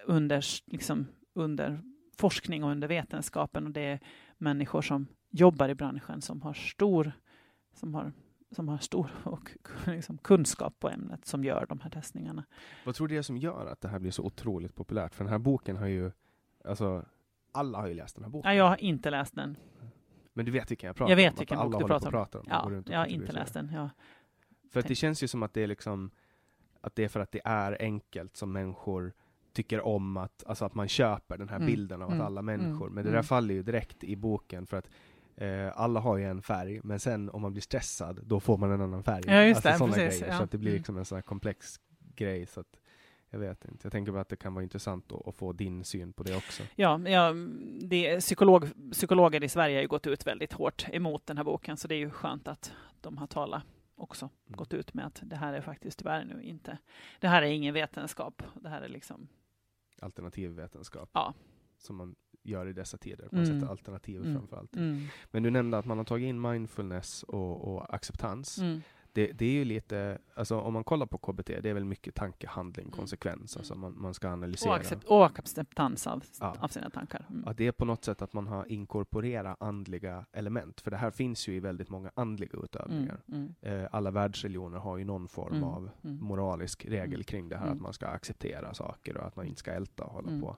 under, 0.05 0.45
liksom, 0.65 1.07
under 1.33 1.79
forskning 2.17 2.63
och 2.63 2.69
under 2.69 2.87
vetenskapen 2.87 3.65
och 3.65 3.71
det 3.71 3.81
är 3.81 3.99
människor 4.37 4.81
som 4.81 5.07
jobbar 5.29 5.69
i 5.69 5.75
branschen 5.75 6.21
som 6.21 6.41
har 6.41 6.53
stor, 6.53 7.11
som 7.73 7.95
har, 7.95 8.11
som 8.51 8.69
har 8.69 8.77
stor 8.77 9.09
och, 9.23 9.51
liksom, 9.85 10.17
kunskap 10.17 10.79
på 10.79 10.89
ämnet 10.89 11.25
som 11.25 11.43
gör 11.43 11.65
de 11.69 11.79
här 11.79 11.89
testningarna. 11.89 12.45
Vad 12.85 12.95
tror 12.95 13.07
du 13.07 13.13
det 13.15 13.17
är 13.17 13.21
som 13.21 13.37
gör 13.37 13.65
att 13.65 13.81
det 13.81 13.87
här 13.87 13.99
blir 13.99 14.11
så 14.11 14.23
otroligt 14.23 14.75
populärt? 14.75 15.15
För 15.15 15.23
den 15.23 15.31
här 15.31 15.39
boken 15.39 15.77
har 15.77 15.87
ju, 15.87 16.11
alltså, 16.65 17.05
alla 17.53 17.77
har 17.77 17.87
ju 17.87 17.93
läst 17.93 18.15
den 18.15 18.23
här 18.23 18.31
boken. 18.31 18.51
Ja, 18.51 18.57
jag 18.57 18.69
har 18.69 18.83
inte 18.83 19.09
läst 19.09 19.35
den. 19.35 19.57
Men 20.33 20.45
du 20.45 20.51
vet 20.51 20.71
vilken 20.71 20.87
jag 20.87 20.95
pratar 20.95 21.11
Jag 21.11 21.15
vet 21.15 21.33
om? 21.33 21.39
vilken 21.39 21.57
bok 21.59 21.79
du 21.79 21.87
pratar 21.87 22.07
om. 22.07 22.11
pratar 22.11 22.39
om. 22.39 22.45
Ja, 22.49 22.81
jag 22.93 22.99
har 22.99 23.05
inte 23.05 23.31
läst 23.31 23.53
den. 23.53 23.71
Ja. 23.73 23.89
För 24.71 24.79
att 24.79 24.87
det 24.87 24.95
känns 24.95 25.23
ju 25.23 25.27
som 25.27 25.43
att 25.43 25.53
det 25.53 25.63
är 25.63 25.67
liksom, 25.67 26.11
att 26.81 26.95
det 26.95 27.03
är 27.03 27.07
för 27.07 27.19
att 27.19 27.31
det 27.31 27.41
är 27.45 27.77
enkelt 27.79 28.37
som 28.37 28.51
människor 28.51 29.13
tycker 29.53 29.85
om 29.85 30.17
att, 30.17 30.43
alltså 30.47 30.65
att 30.65 30.75
man 30.75 30.87
köper 30.87 31.37
den 31.37 31.49
här 31.49 31.55
Mm, 31.55 31.67
bilden 31.67 32.01
av 32.01 32.07
att 32.07 32.13
mm, 32.13 32.25
alla 32.25 32.41
människor, 32.41 32.85
mm, 32.87 32.93
men 32.95 33.03
det 33.03 33.09
där 33.09 33.17
mm. 33.17 33.23
faller 33.23 33.53
ju 33.53 33.63
direkt 33.63 34.03
i 34.03 34.15
boken 34.15 34.65
för 34.67 34.77
att 34.77 34.89
eh, 35.35 35.71
alla 35.75 35.99
har 35.99 36.17
ju 36.17 36.25
en 36.25 36.41
färg, 36.41 36.81
men 36.83 36.99
sen 36.99 37.29
om 37.29 37.41
man 37.41 37.51
blir 37.51 37.61
stressad, 37.61 38.19
då 38.23 38.39
får 38.39 38.57
man 38.57 38.71
en 38.71 38.81
annan 38.81 39.03
färg. 39.03 39.23
Ja, 39.27 39.43
just 39.43 39.63
det, 39.63 39.77
sådana 39.77 39.93
precis, 39.93 40.19
grejer, 40.19 40.33
ja. 40.33 40.37
så 40.37 40.43
att 40.43 40.51
det 40.51 40.57
blir 40.57 40.71
Mm. 40.71 40.77
liksom 40.77 40.97
en 40.97 41.05
sån 41.05 41.15
här 41.15 41.21
komplex 41.21 41.79
grej. 42.15 42.45
Så 42.45 42.59
att, 42.59 42.79
jag 43.33 43.39
vet 43.39 43.65
inte. 43.65 43.79
Jag 43.85 43.91
tänker 43.91 44.11
bara 44.11 44.21
att 44.21 44.29
det 44.29 44.35
kan 44.35 44.53
vara 44.53 44.63
intressant 44.63 45.11
att, 45.11 45.27
att 45.27 45.35
få 45.35 45.51
din 45.53 45.83
syn 45.83 46.13
på 46.13 46.23
det 46.23 46.35
också. 46.35 46.63
Ja, 46.75 46.99
ja 47.09 47.33
det, 47.81 48.19
psykolog, 48.19 48.65
psykologer 48.91 49.43
i 49.43 49.49
Sverige 49.49 49.75
har 49.77 49.81
ju 49.81 49.87
gått 49.87 50.07
ut 50.07 50.27
väldigt 50.27 50.53
hårt 50.53 50.85
emot 50.91 51.25
den 51.25 51.37
här 51.37 51.43
boken, 51.43 51.77
så 51.77 51.87
det 51.87 51.95
är 51.95 51.99
ju 51.99 52.09
skönt 52.09 52.47
att 52.47 52.71
de 53.01 53.17
har 53.17 53.27
talat 53.27 53.63
också, 53.95 54.25
Mm. 54.47 54.57
gått 54.57 54.73
ut 54.73 54.93
med 54.93 55.05
att 55.05 55.19
det 55.23 55.35
här 55.35 55.53
är 55.53 55.61
faktiskt 55.61 55.99
tyvärr 55.99 56.25
nu 56.25 56.43
inte, 56.43 56.77
det 57.19 57.27
här 57.27 57.41
är 57.41 57.45
ingen 57.47 57.73
vetenskap, 57.73 58.43
det 58.61 58.69
här 58.69 58.81
är 58.81 58.89
liksom, 58.89 59.27
Alternativ 60.01 60.51
vetenskap. 60.51 61.09
Ja. 61.13 61.33
Som 61.77 61.95
man 61.95 62.15
gör 62.43 62.67
i 62.67 62.73
dessa 62.73 62.97
tider. 62.97 63.27
Man 63.31 63.43
Mm. 63.43 63.59
sätter 63.59 63.71
alternativ 63.71 64.21
Mm. 64.21 64.33
framför 64.35 64.57
allt. 64.57 64.75
mm, 64.75 65.01
Men 65.31 65.43
du 65.43 65.49
nämnde 65.49 65.77
att 65.77 65.85
man 65.85 65.97
har 65.97 66.05
tagit 66.05 66.25
in 66.27 66.41
mindfulness 66.41 67.23
och, 67.23 67.73
och 67.73 67.93
acceptans. 67.93 68.59
Mm, 69.21 69.27
Det, 69.27 69.33
det 69.33 69.45
är 69.45 69.51
ju 69.51 69.65
lite, 69.65 70.17
alltså 70.35 70.59
om 70.59 70.73
man 70.73 70.83
kollar 70.83 71.05
på 71.05 71.17
KBT, 71.17 71.47
det 71.61 71.69
är 71.69 71.73
väl 71.73 71.85
mycket 71.85 72.15
tanke, 72.15 72.47
handling, 72.47 72.85
Mm. 72.85 72.97
konsekvens. 72.97 73.57
Alltså 73.57 73.75
man, 73.75 74.01
man 74.01 74.13
ska 74.13 74.27
och, 74.27 74.33
analysera. 74.33 74.73
accept, 74.73 75.03
och 75.03 75.25
acceptans 75.25 76.07
av, 76.07 76.23
Ja. 76.39 76.55
av 76.59 76.67
sina 76.67 76.89
tankar. 76.89 77.25
Mm. 77.29 77.47
Att 77.47 77.57
det 77.57 77.67
är 77.67 77.71
på 77.71 77.85
något 77.85 78.05
sätt 78.05 78.21
att 78.21 78.33
man 78.33 78.47
har 78.47 78.71
inkorporerat 78.71 79.57
andliga 79.61 80.25
element. 80.33 80.81
För 80.81 80.91
det 80.91 80.97
här 80.97 81.11
finns 81.11 81.47
ju 81.47 81.55
i 81.55 81.59
väldigt 81.59 81.89
många 81.89 82.11
andliga 82.15 82.59
utövningar. 82.63 83.21
Mm, 83.27 83.53
mm, 83.61 83.81
Eh, 83.83 83.87
alla 83.91 84.11
världsreligioner 84.11 84.77
har 84.77 84.97
ju 84.97 85.05
någon 85.05 85.27
form 85.27 85.53
Mm, 85.53 85.63
av 85.63 85.89
mm. 86.03 86.17
moralisk 86.23 86.85
regel 86.85 87.13
Mm, 87.13 87.23
kring 87.23 87.49
det 87.49 87.57
här. 87.57 87.65
mm. 87.65 87.75
Att 87.77 87.81
man 87.81 87.93
ska 87.93 88.07
acceptera 88.07 88.73
saker 88.73 89.17
och 89.17 89.25
att 89.27 89.35
man 89.35 89.45
inte 89.45 89.59
ska 89.59 89.71
älta 89.71 90.03
och 90.03 90.13
hålla 90.13 90.29
mm, 90.29 90.41
på. 90.41 90.57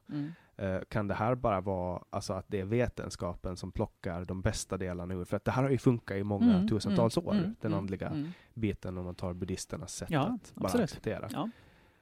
Mm. 0.57 0.75
Eh, 0.75 0.81
kan 0.89 1.07
det 1.07 1.13
här 1.13 1.35
bara 1.35 1.61
vara 1.61 2.03
alltså 2.09 2.33
att 2.33 2.45
det 2.47 2.59
är 2.59 2.65
vetenskapen 2.65 3.57
som 3.57 3.71
plockar 3.71 4.25
de 4.25 4.41
bästa 4.41 4.77
delarna 4.77 5.13
ur? 5.13 5.25
För 5.25 5.37
att 5.37 5.45
det 5.45 5.51
här 5.51 5.63
har 5.63 5.69
ju 5.69 5.77
funkat 5.77 6.17
i 6.17 6.23
många 6.23 6.55
Mm, 6.55 6.67
tusentals 6.67 7.17
mm, 7.17 7.27
år, 7.27 7.33
mm, 7.33 7.55
den 7.61 7.71
mm, 7.71 7.79
andliga 7.79 8.07
mm. 8.07 8.31
biten 8.53 8.97
om 8.97 9.05
man 9.05 9.15
tar 9.15 9.33
buddhisternas 9.33 9.95
sätt 9.95 10.09
Ja, 10.11 10.21
att 10.21 10.55
bara 10.55 10.65
absolut. 10.65 10.83
acceptera. 10.83 11.29
Ja. 11.31 11.49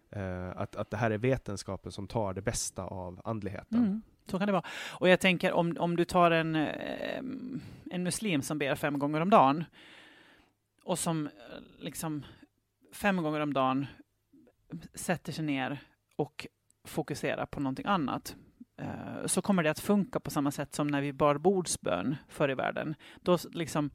Eh, 0.10 0.62
att, 0.62 0.76
att 0.76 0.90
det 0.90 0.98
här 0.98 1.12
är 1.12 1.18
vetenskapen 1.18 1.92
som 1.92 2.08
tar 2.08 2.34
det 2.34 2.42
bästa 2.42 2.84
av 2.84 3.22
andligheten. 3.24 3.78
Mm, 3.78 4.02
så 4.28 4.38
kan 4.40 4.48
det 4.48 4.52
vara. 4.52 4.66
Och 4.90 5.10
jag 5.10 5.20
tänker 5.20 5.54
om, 5.54 5.76
om 5.80 5.96
du 5.96 6.06
tar 6.06 6.32
en, 6.32 6.56
eh, 6.56 7.18
en 7.92 8.04
muslim 8.04 8.42
som 8.42 8.58
ber 8.58 8.76
fem 8.76 9.00
gånger 9.00 9.22
om 9.22 9.30
dagen 9.30 9.64
och 10.84 11.00
som 11.00 11.26
eh, 11.28 11.32
liksom 11.80 12.26
fem 12.94 13.24
gånger 13.24 13.40
om 13.40 13.54
dagen 13.54 13.86
sätter 14.94 15.32
sig 15.32 15.46
ner 15.46 15.80
och 16.16 16.48
fokusera 16.84 17.46
på 17.46 17.60
någonting 17.60 17.86
annat 17.86 18.36
eh, 18.78 19.26
så 19.26 19.42
kommer 19.42 19.64
det 19.64 19.72
att 19.72 19.80
funka 19.80 20.20
på 20.20 20.30
samma 20.30 20.52
sätt 20.52 20.76
som 20.76 20.88
när 20.88 21.02
vi 21.02 21.14
bar 21.14 21.38
bordsbön 21.38 22.16
förr 22.28 22.52
i 22.52 22.56
världen. 22.56 22.96
Då 23.22 23.38
liksom, 23.52 23.90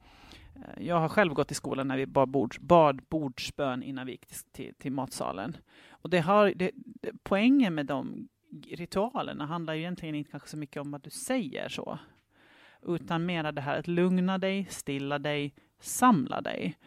eh, 0.55 0.83
jag 0.85 0.99
har 0.99 1.09
själv 1.09 1.33
gått 1.33 1.51
i 1.51 1.55
skolan 1.55 1.87
när 1.87 1.97
vi 1.97 2.05
bad, 2.05 2.29
bords, 2.29 2.59
bad 2.59 3.01
bordsbön 3.09 3.83
innan 3.83 4.05
vi 4.05 4.11
gick 4.11 4.25
till, 4.25 4.37
till, 4.51 4.73
till 4.75 4.91
matsalen. 4.91 5.57
Och 5.89 6.09
det 6.09 6.19
har, 6.19 6.53
det, 6.55 6.71
det, 6.75 7.11
poängen 7.23 7.75
med 7.75 7.85
de 7.85 8.27
ritualerna 8.67 9.45
handlar 9.45 9.73
ju 9.73 9.79
egentligen 9.79 10.15
inte 10.15 10.31
kanske 10.31 10.49
så 10.49 10.57
mycket 10.57 10.81
om 10.81 10.91
vad 10.91 11.01
du 11.01 11.09
säger 11.09 11.69
så, 11.69 11.99
utan 12.81 13.25
mer 13.25 13.51
det 13.51 13.61
här 13.61 13.79
att 13.79 13.87
lugna 13.87 14.37
dig, 14.37 14.67
stilla 14.69 15.19
dig, 15.19 15.53
samla 15.79 16.41
dig. 16.41 16.77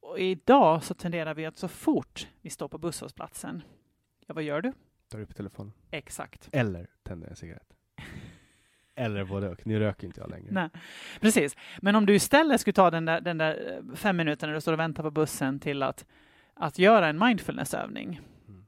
Och 0.00 0.18
idag 0.18 0.82
så 0.82 0.94
tenderar 0.94 1.34
vi 1.34 1.46
att 1.46 1.58
så 1.58 1.68
fort 1.68 2.28
vi 2.40 2.50
står 2.50 2.68
på 2.68 2.78
busshållplatsen, 2.78 3.62
ja 4.26 4.34
vad 4.34 4.42
gör 4.42 4.62
du? 4.62 4.72
Tar 5.08 5.20
upp 5.20 5.34
telefonen. 5.36 5.72
Exakt. 5.90 6.48
Eller 6.52 6.86
tänder 7.02 7.28
en 7.28 7.36
cigarett. 7.36 7.72
Eller 8.94 9.24
både 9.24 9.48
och. 9.48 9.66
Nu 9.66 9.78
röker 9.78 10.06
inte 10.06 10.20
jag 10.20 10.30
längre. 10.30 10.48
Nej, 10.50 10.68
precis. 11.20 11.56
Men 11.82 11.94
om 11.94 12.06
du 12.06 12.14
istället 12.14 12.60
skulle 12.60 12.74
ta 12.74 12.90
den 12.90 13.04
där, 13.04 13.20
den 13.20 13.38
där 13.38 13.80
eh, 13.90 13.94
fem 13.96 14.16
minuterna 14.16 14.50
när 14.50 14.54
du 14.54 14.60
står 14.60 14.72
och 14.72 14.78
väntar 14.78 15.02
på 15.02 15.10
bussen 15.10 15.60
till 15.60 15.82
att, 15.82 16.06
att 16.54 16.78
göra 16.78 17.08
en 17.08 17.18
mindfulnessövning 17.18 18.20
Mm. 18.48 18.66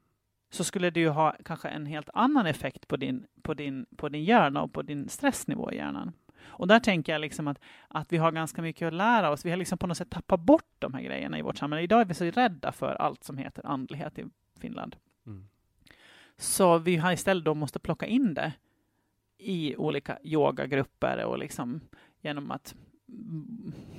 så 0.50 0.64
skulle 0.64 0.90
det 0.90 1.00
ju 1.00 1.08
ha 1.08 1.36
kanske 1.44 1.68
en 1.68 1.86
helt 1.86 2.08
annan 2.14 2.46
effekt 2.46 2.88
på 2.88 2.96
din, 2.96 3.26
på 3.42 3.54
din, 3.54 3.86
på 3.96 4.08
din 4.08 4.24
hjärna 4.24 4.62
och 4.62 4.72
på 4.72 4.82
din 4.82 5.08
stressnivå 5.08 5.72
i 5.72 5.76
hjärnan. 5.76 6.12
Och 6.44 6.66
där 6.68 6.80
tänker 6.80 7.12
jag 7.12 7.20
liksom 7.20 7.48
att, 7.48 7.58
att 7.88 8.12
vi 8.12 8.16
har 8.16 8.32
ganska 8.32 8.62
mycket 8.62 8.86
att 8.88 8.94
lära 8.94 9.30
oss. 9.30 9.44
Vi 9.44 9.50
har 9.50 9.56
liksom 9.56 9.78
på 9.78 9.86
något 9.86 9.96
sätt 9.96 10.10
tappat 10.10 10.40
bort 10.40 10.74
de 10.78 10.94
här 10.94 11.02
grejerna 11.02 11.38
i 11.38 11.42
vårt 11.42 11.56
samhälle. 11.58 11.82
Idag 11.82 12.00
är 12.00 12.04
vi 12.04 12.14
så 12.14 12.24
rädda 12.24 12.72
för 12.72 12.94
allt 12.94 13.24
som 13.24 13.38
heter 13.38 13.66
andlighet 13.66 14.18
i 14.18 14.24
Finland. 14.60 14.96
Mm. 15.26 15.48
Så 16.38 16.78
vi 16.78 16.96
har 16.96 17.12
istället 17.12 17.44
då 17.44 17.54
måste 17.54 17.78
plocka 17.78 18.06
in 18.06 18.34
det 18.34 18.52
i 19.38 19.76
olika 19.76 20.18
yogagrupper 20.22 21.24
och 21.24 21.38
liksom 21.38 21.80
genom 22.20 22.50
att 22.50 22.74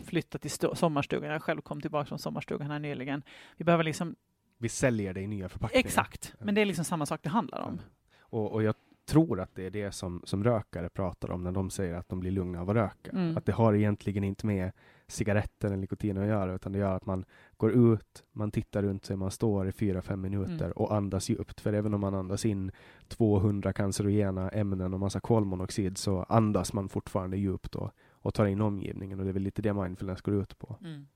flytta 0.05 0.37
till 0.37 0.51
sommarstugan. 0.51 1.31
Jag 1.31 1.43
själv 1.43 1.61
kom 1.61 1.81
tillbaka 1.81 2.05
från 2.05 2.19
sommarstugan 2.19 2.71
här 2.71 2.79
nyligen. 2.79 3.23
Vi 3.57 3.65
behöver 3.65 3.83
liksom, 3.83 4.15
Vi 4.57 4.69
säljer 4.69 5.13
det 5.13 5.21
i 5.21 5.27
nya 5.27 5.49
förpackningar. 5.49 5.85
exakt, 5.85 6.33
men 6.39 6.55
det 6.55 6.61
är 6.61 6.65
liksom 6.65 6.85
samma 6.85 7.05
sak 7.05 7.19
det 7.23 7.29
handlar 7.29 7.61
om. 7.61 7.79
Och, 8.19 8.51
och 8.51 8.63
jag 8.63 8.75
tror 9.05 9.39
att 9.39 9.55
det 9.55 9.65
är 9.65 9.69
det 9.69 9.91
som, 9.91 10.21
som 10.25 10.43
rökare 10.43 10.89
pratar 10.89 11.31
om 11.31 11.43
när 11.43 11.51
de 11.51 11.69
säger 11.69 11.95
att 11.95 12.09
de 12.09 12.19
blir 12.19 12.31
lugna 12.31 12.61
av 12.61 12.69
att 12.69 12.75
röka. 12.75 13.11
Mm. 13.11 13.37
Att 13.37 13.45
det 13.45 13.51
har 13.51 13.73
egentligen 13.73 14.23
inte 14.23 14.45
med 14.45 14.71
cigaretten 15.09 15.67
eller 15.71 15.81
nikotin 15.81 16.17
att 16.17 16.27
göra, 16.27 16.53
utan 16.55 16.71
det 16.71 16.79
gör 16.79 16.95
att 16.95 17.05
man 17.05 17.25
går 17.57 17.71
ut, 17.71 18.23
man 18.31 18.51
tittar 18.51 18.83
runt 18.83 19.05
sig, 19.05 19.15
man 19.17 19.31
står 19.31 19.67
i 19.67 19.71
fyra, 19.71 20.01
fem 20.01 20.21
minuter 20.21 20.65
Mm. 20.65 20.71
och 20.71 20.93
andas 20.95 21.29
djupt. 21.29 21.61
För 21.61 21.73
även 21.73 21.93
om 21.93 22.01
man 22.01 22.13
andas 22.15 22.45
in 22.45 22.71
200 23.07 23.73
cancerogena 23.73 24.49
ämnen 24.49 24.93
och 24.93 24.99
massa 24.99 25.19
kolmonoxid 25.19 25.97
så 25.97 26.23
andas 26.23 26.73
man 26.73 26.89
fortfarande 26.89 27.37
djupt 27.37 27.75
och, 27.75 27.91
och 28.11 28.33
tar 28.33 28.45
in 28.45 28.61
omgivningen. 28.61 29.19
Och 29.19 29.25
det 29.25 29.31
är 29.31 29.33
väl 29.33 29.43
lite 29.43 29.61
det 29.61 29.73
mindfulness 29.73 30.21
går 30.21 30.33
ut 30.35 30.59
på. 30.59 30.77
Mm. 30.81 31.07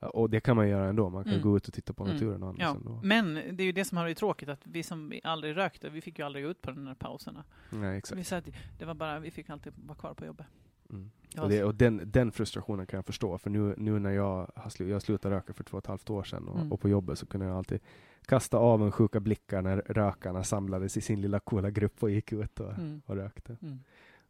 Och 0.00 0.30
det 0.30 0.40
kan 0.40 0.56
man 0.56 0.68
göra 0.68 0.88
ändå. 0.88 1.10
Man 1.10 1.24
kan 1.24 1.32
Mm. 1.32 1.42
gå 1.42 1.56
ut 1.56 1.68
och 1.68 1.74
titta 1.74 1.92
på 1.92 2.02
Mm. 2.04 2.14
naturen 2.14 2.42
och 2.42 2.48
andas 2.48 2.62
Ja, 2.62 2.74
ändå. 2.76 3.00
men 3.02 3.34
det 3.34 3.62
är 3.62 3.64
ju 3.64 3.72
det 3.72 3.84
som 3.84 3.98
har 3.98 4.04
varit 4.04 4.18
tråkigt, 4.18 4.48
att 4.48 4.60
vi 4.66 4.82
som 4.82 5.12
aldrig 5.24 5.56
rökte, 5.56 5.90
vi 5.90 6.00
fick 6.00 6.18
ju 6.18 6.24
aldrig 6.24 6.44
gå 6.44 6.50
ut 6.50 6.62
på 6.62 6.70
de 6.70 6.86
här 6.86 6.94
pauserna. 6.94 7.44
Nej, 7.70 7.98
exakt. 7.98 8.18
vi 8.20 8.24
sa 8.24 8.36
att 8.36 8.48
det 8.78 8.84
var 8.84 8.94
bara, 8.94 9.18
vi 9.18 9.30
fick 9.30 9.50
alltid 9.50 9.72
vara 9.86 9.98
kvar 9.98 10.14
på 10.14 10.26
jobbet. 10.26 10.46
Mm. 10.92 11.10
Och, 11.38 11.48
det, 11.48 11.64
och 11.64 11.74
den, 11.74 12.00
den 12.06 12.32
frustrationen 12.32 12.86
kan 12.86 12.98
jag 12.98 13.06
förstå, 13.06 13.38
för 13.38 13.50
nu, 13.50 13.74
nu 13.78 13.98
när 13.98 14.10
jag 14.10 14.50
har 14.56 14.70
slu, 14.70 14.88
jag 14.88 15.02
slutade 15.02 15.34
röka 15.36 15.52
för 15.52 15.64
två 15.64 15.76
och 15.76 15.82
ett 15.84 15.86
halvt 15.86 16.10
år 16.10 16.22
sedan 16.22 16.48
och, 16.48 16.56
Mm. 16.58 16.72
och 16.72 16.80
på 16.80 16.88
jobbet 16.88 17.18
så 17.18 17.26
kunde 17.26 17.46
jag 17.46 17.56
alltid 17.56 17.80
kasta 18.26 18.56
avundsjuka 18.58 19.20
blickar 19.20 19.62
när 19.62 19.76
rökarna 19.76 20.44
samlades 20.44 20.96
i 20.96 21.00
sin 21.00 21.20
lilla 21.20 21.40
coola 21.40 21.70
grupp 21.70 22.02
och 22.02 22.10
gick 22.10 22.32
ut 22.32 22.60
och, 22.60 22.72
Mm. 22.72 23.02
och 23.06 23.16
rökte. 23.16 23.56
Mm. 23.62 23.78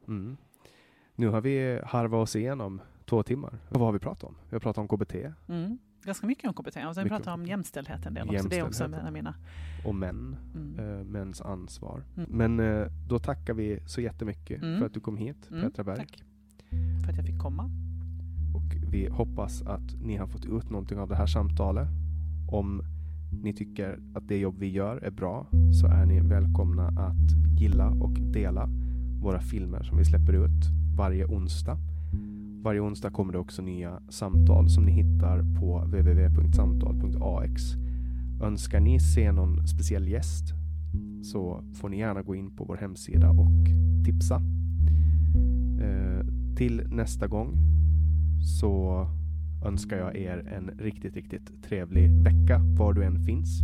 Mm. 0.08 0.36
Nu 1.14 1.28
har 1.28 1.40
vi 1.40 1.80
harvat 1.84 2.22
oss 2.22 2.36
igenom 2.36 2.80
två 3.04 3.22
timmar. 3.22 3.58
Och 3.68 3.80
vad 3.80 3.88
har 3.88 3.92
vi 3.92 3.98
pratat 3.98 4.24
om? 4.24 4.36
Vi 4.50 4.54
har 4.54 4.60
pratat 4.60 4.78
om 4.78 4.88
KBT 4.98 5.14
Mm. 5.48 5.78
Ganska 6.04 6.26
mycket 6.26 6.48
om 6.48 6.54
KBT. 6.54 6.76
Och 6.86 6.94
sen 6.94 7.04
Mycket 7.04 7.08
pratar 7.18 7.34
om 7.34 7.46
jämställdhet 7.46 8.06
en 8.06 8.14
del 8.14 8.30
också. 8.30 8.48
Det 8.48 8.58
är 8.58 8.66
också 8.66 8.84
en 8.84 8.94
av 8.94 9.12
mina. 9.12 9.34
och 9.86 9.94
män, 9.94 10.36
Mm. 10.54 10.78
eh, 10.98 11.04
mäns 11.04 11.40
ansvar. 11.40 12.04
Mm. 12.16 12.30
Men 12.30 12.60
eh, 12.60 12.86
då 13.08 13.18
tackar 13.18 13.54
vi 13.54 13.80
så 13.86 14.00
jättemycket 14.00 14.60
för 14.60 14.86
att 14.86 14.94
du 14.94 15.00
kom 15.00 15.16
hit, 15.16 15.48
Petra 15.48 15.84
Berg. 15.84 15.96
Tack 15.96 16.22
för 17.02 17.10
att 17.10 17.16
jag 17.16 17.26
fick 17.26 17.38
komma. 17.38 17.70
Och 18.54 18.76
vi 18.90 19.08
hoppas 19.08 19.62
att 19.62 19.94
ni 20.00 20.16
har 20.16 20.26
fått 20.26 20.44
ut 20.44 20.70
någonting 20.70 20.98
av 20.98 21.08
det 21.08 21.16
här 21.16 21.26
samtalet. 21.26 21.88
Om 22.48 22.82
ni 23.42 23.52
tycker 23.52 23.98
att 24.14 24.28
det 24.28 24.38
jobb 24.38 24.58
vi 24.58 24.68
gör 24.68 24.96
är 24.96 25.10
bra 25.10 25.46
så 25.80 25.86
är 25.86 26.06
ni 26.06 26.20
välkomna 26.20 26.88
att 26.88 27.60
gilla 27.60 27.88
och 27.88 28.20
dela 28.20 28.68
våra 29.22 29.40
filmer 29.40 29.82
som 29.82 29.98
vi 29.98 30.04
släpper 30.04 30.32
ut 30.32 30.70
varje 30.96 31.26
onsdag. 31.26 31.78
Varje 32.62 32.80
onsdag 32.80 33.10
kommer 33.10 33.32
det 33.32 33.38
också 33.38 33.62
nya 33.62 34.00
samtal 34.08 34.70
som 34.70 34.84
ni 34.84 34.92
hittar 34.92 35.44
på 35.60 35.78
www.samtal.ax. 35.78 37.62
Önskar 38.42 38.80
ni 38.80 39.00
se 39.00 39.32
någon 39.32 39.66
speciell 39.66 40.08
gäst 40.08 40.44
så 41.22 41.62
får 41.74 41.88
ni 41.88 41.98
gärna 41.98 42.22
gå 42.22 42.34
in 42.34 42.50
på 42.50 42.64
vår 42.64 42.76
hemsida 42.76 43.30
och 43.30 43.66
tipsa. 44.04 44.42
Till 46.56 46.82
nästa 46.88 47.26
gång 47.26 47.56
så 48.60 49.06
önskar 49.64 49.96
jag 49.96 50.16
er 50.16 50.38
en 50.38 50.70
riktigt, 50.78 51.14
riktigt 51.14 51.62
trevlig 51.64 52.10
vecka 52.10 52.60
var 52.78 52.92
du 52.92 53.04
än 53.04 53.24
finns. 53.24 53.62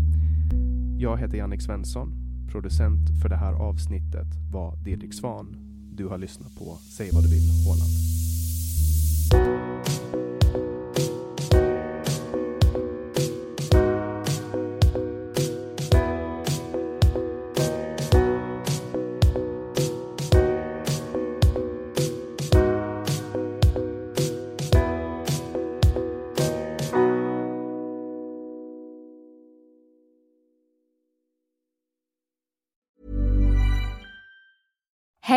Jag 0.98 1.18
heter 1.18 1.36
Jannik 1.38 1.62
Svensson. 1.62 2.12
Producent 2.52 3.22
för 3.22 3.28
det 3.28 3.36
här 3.36 3.52
avsnittet 3.52 4.26
var 4.52 4.76
Didrik 4.76 5.14
Svan. 5.14 5.56
Du 5.92 6.06
har 6.06 6.18
lyssnat 6.18 6.54
på 6.58 6.76
Säg 6.96 7.10
vad 7.12 7.22
du 7.24 7.28
vill 7.28 7.50
Åland. 7.68 7.92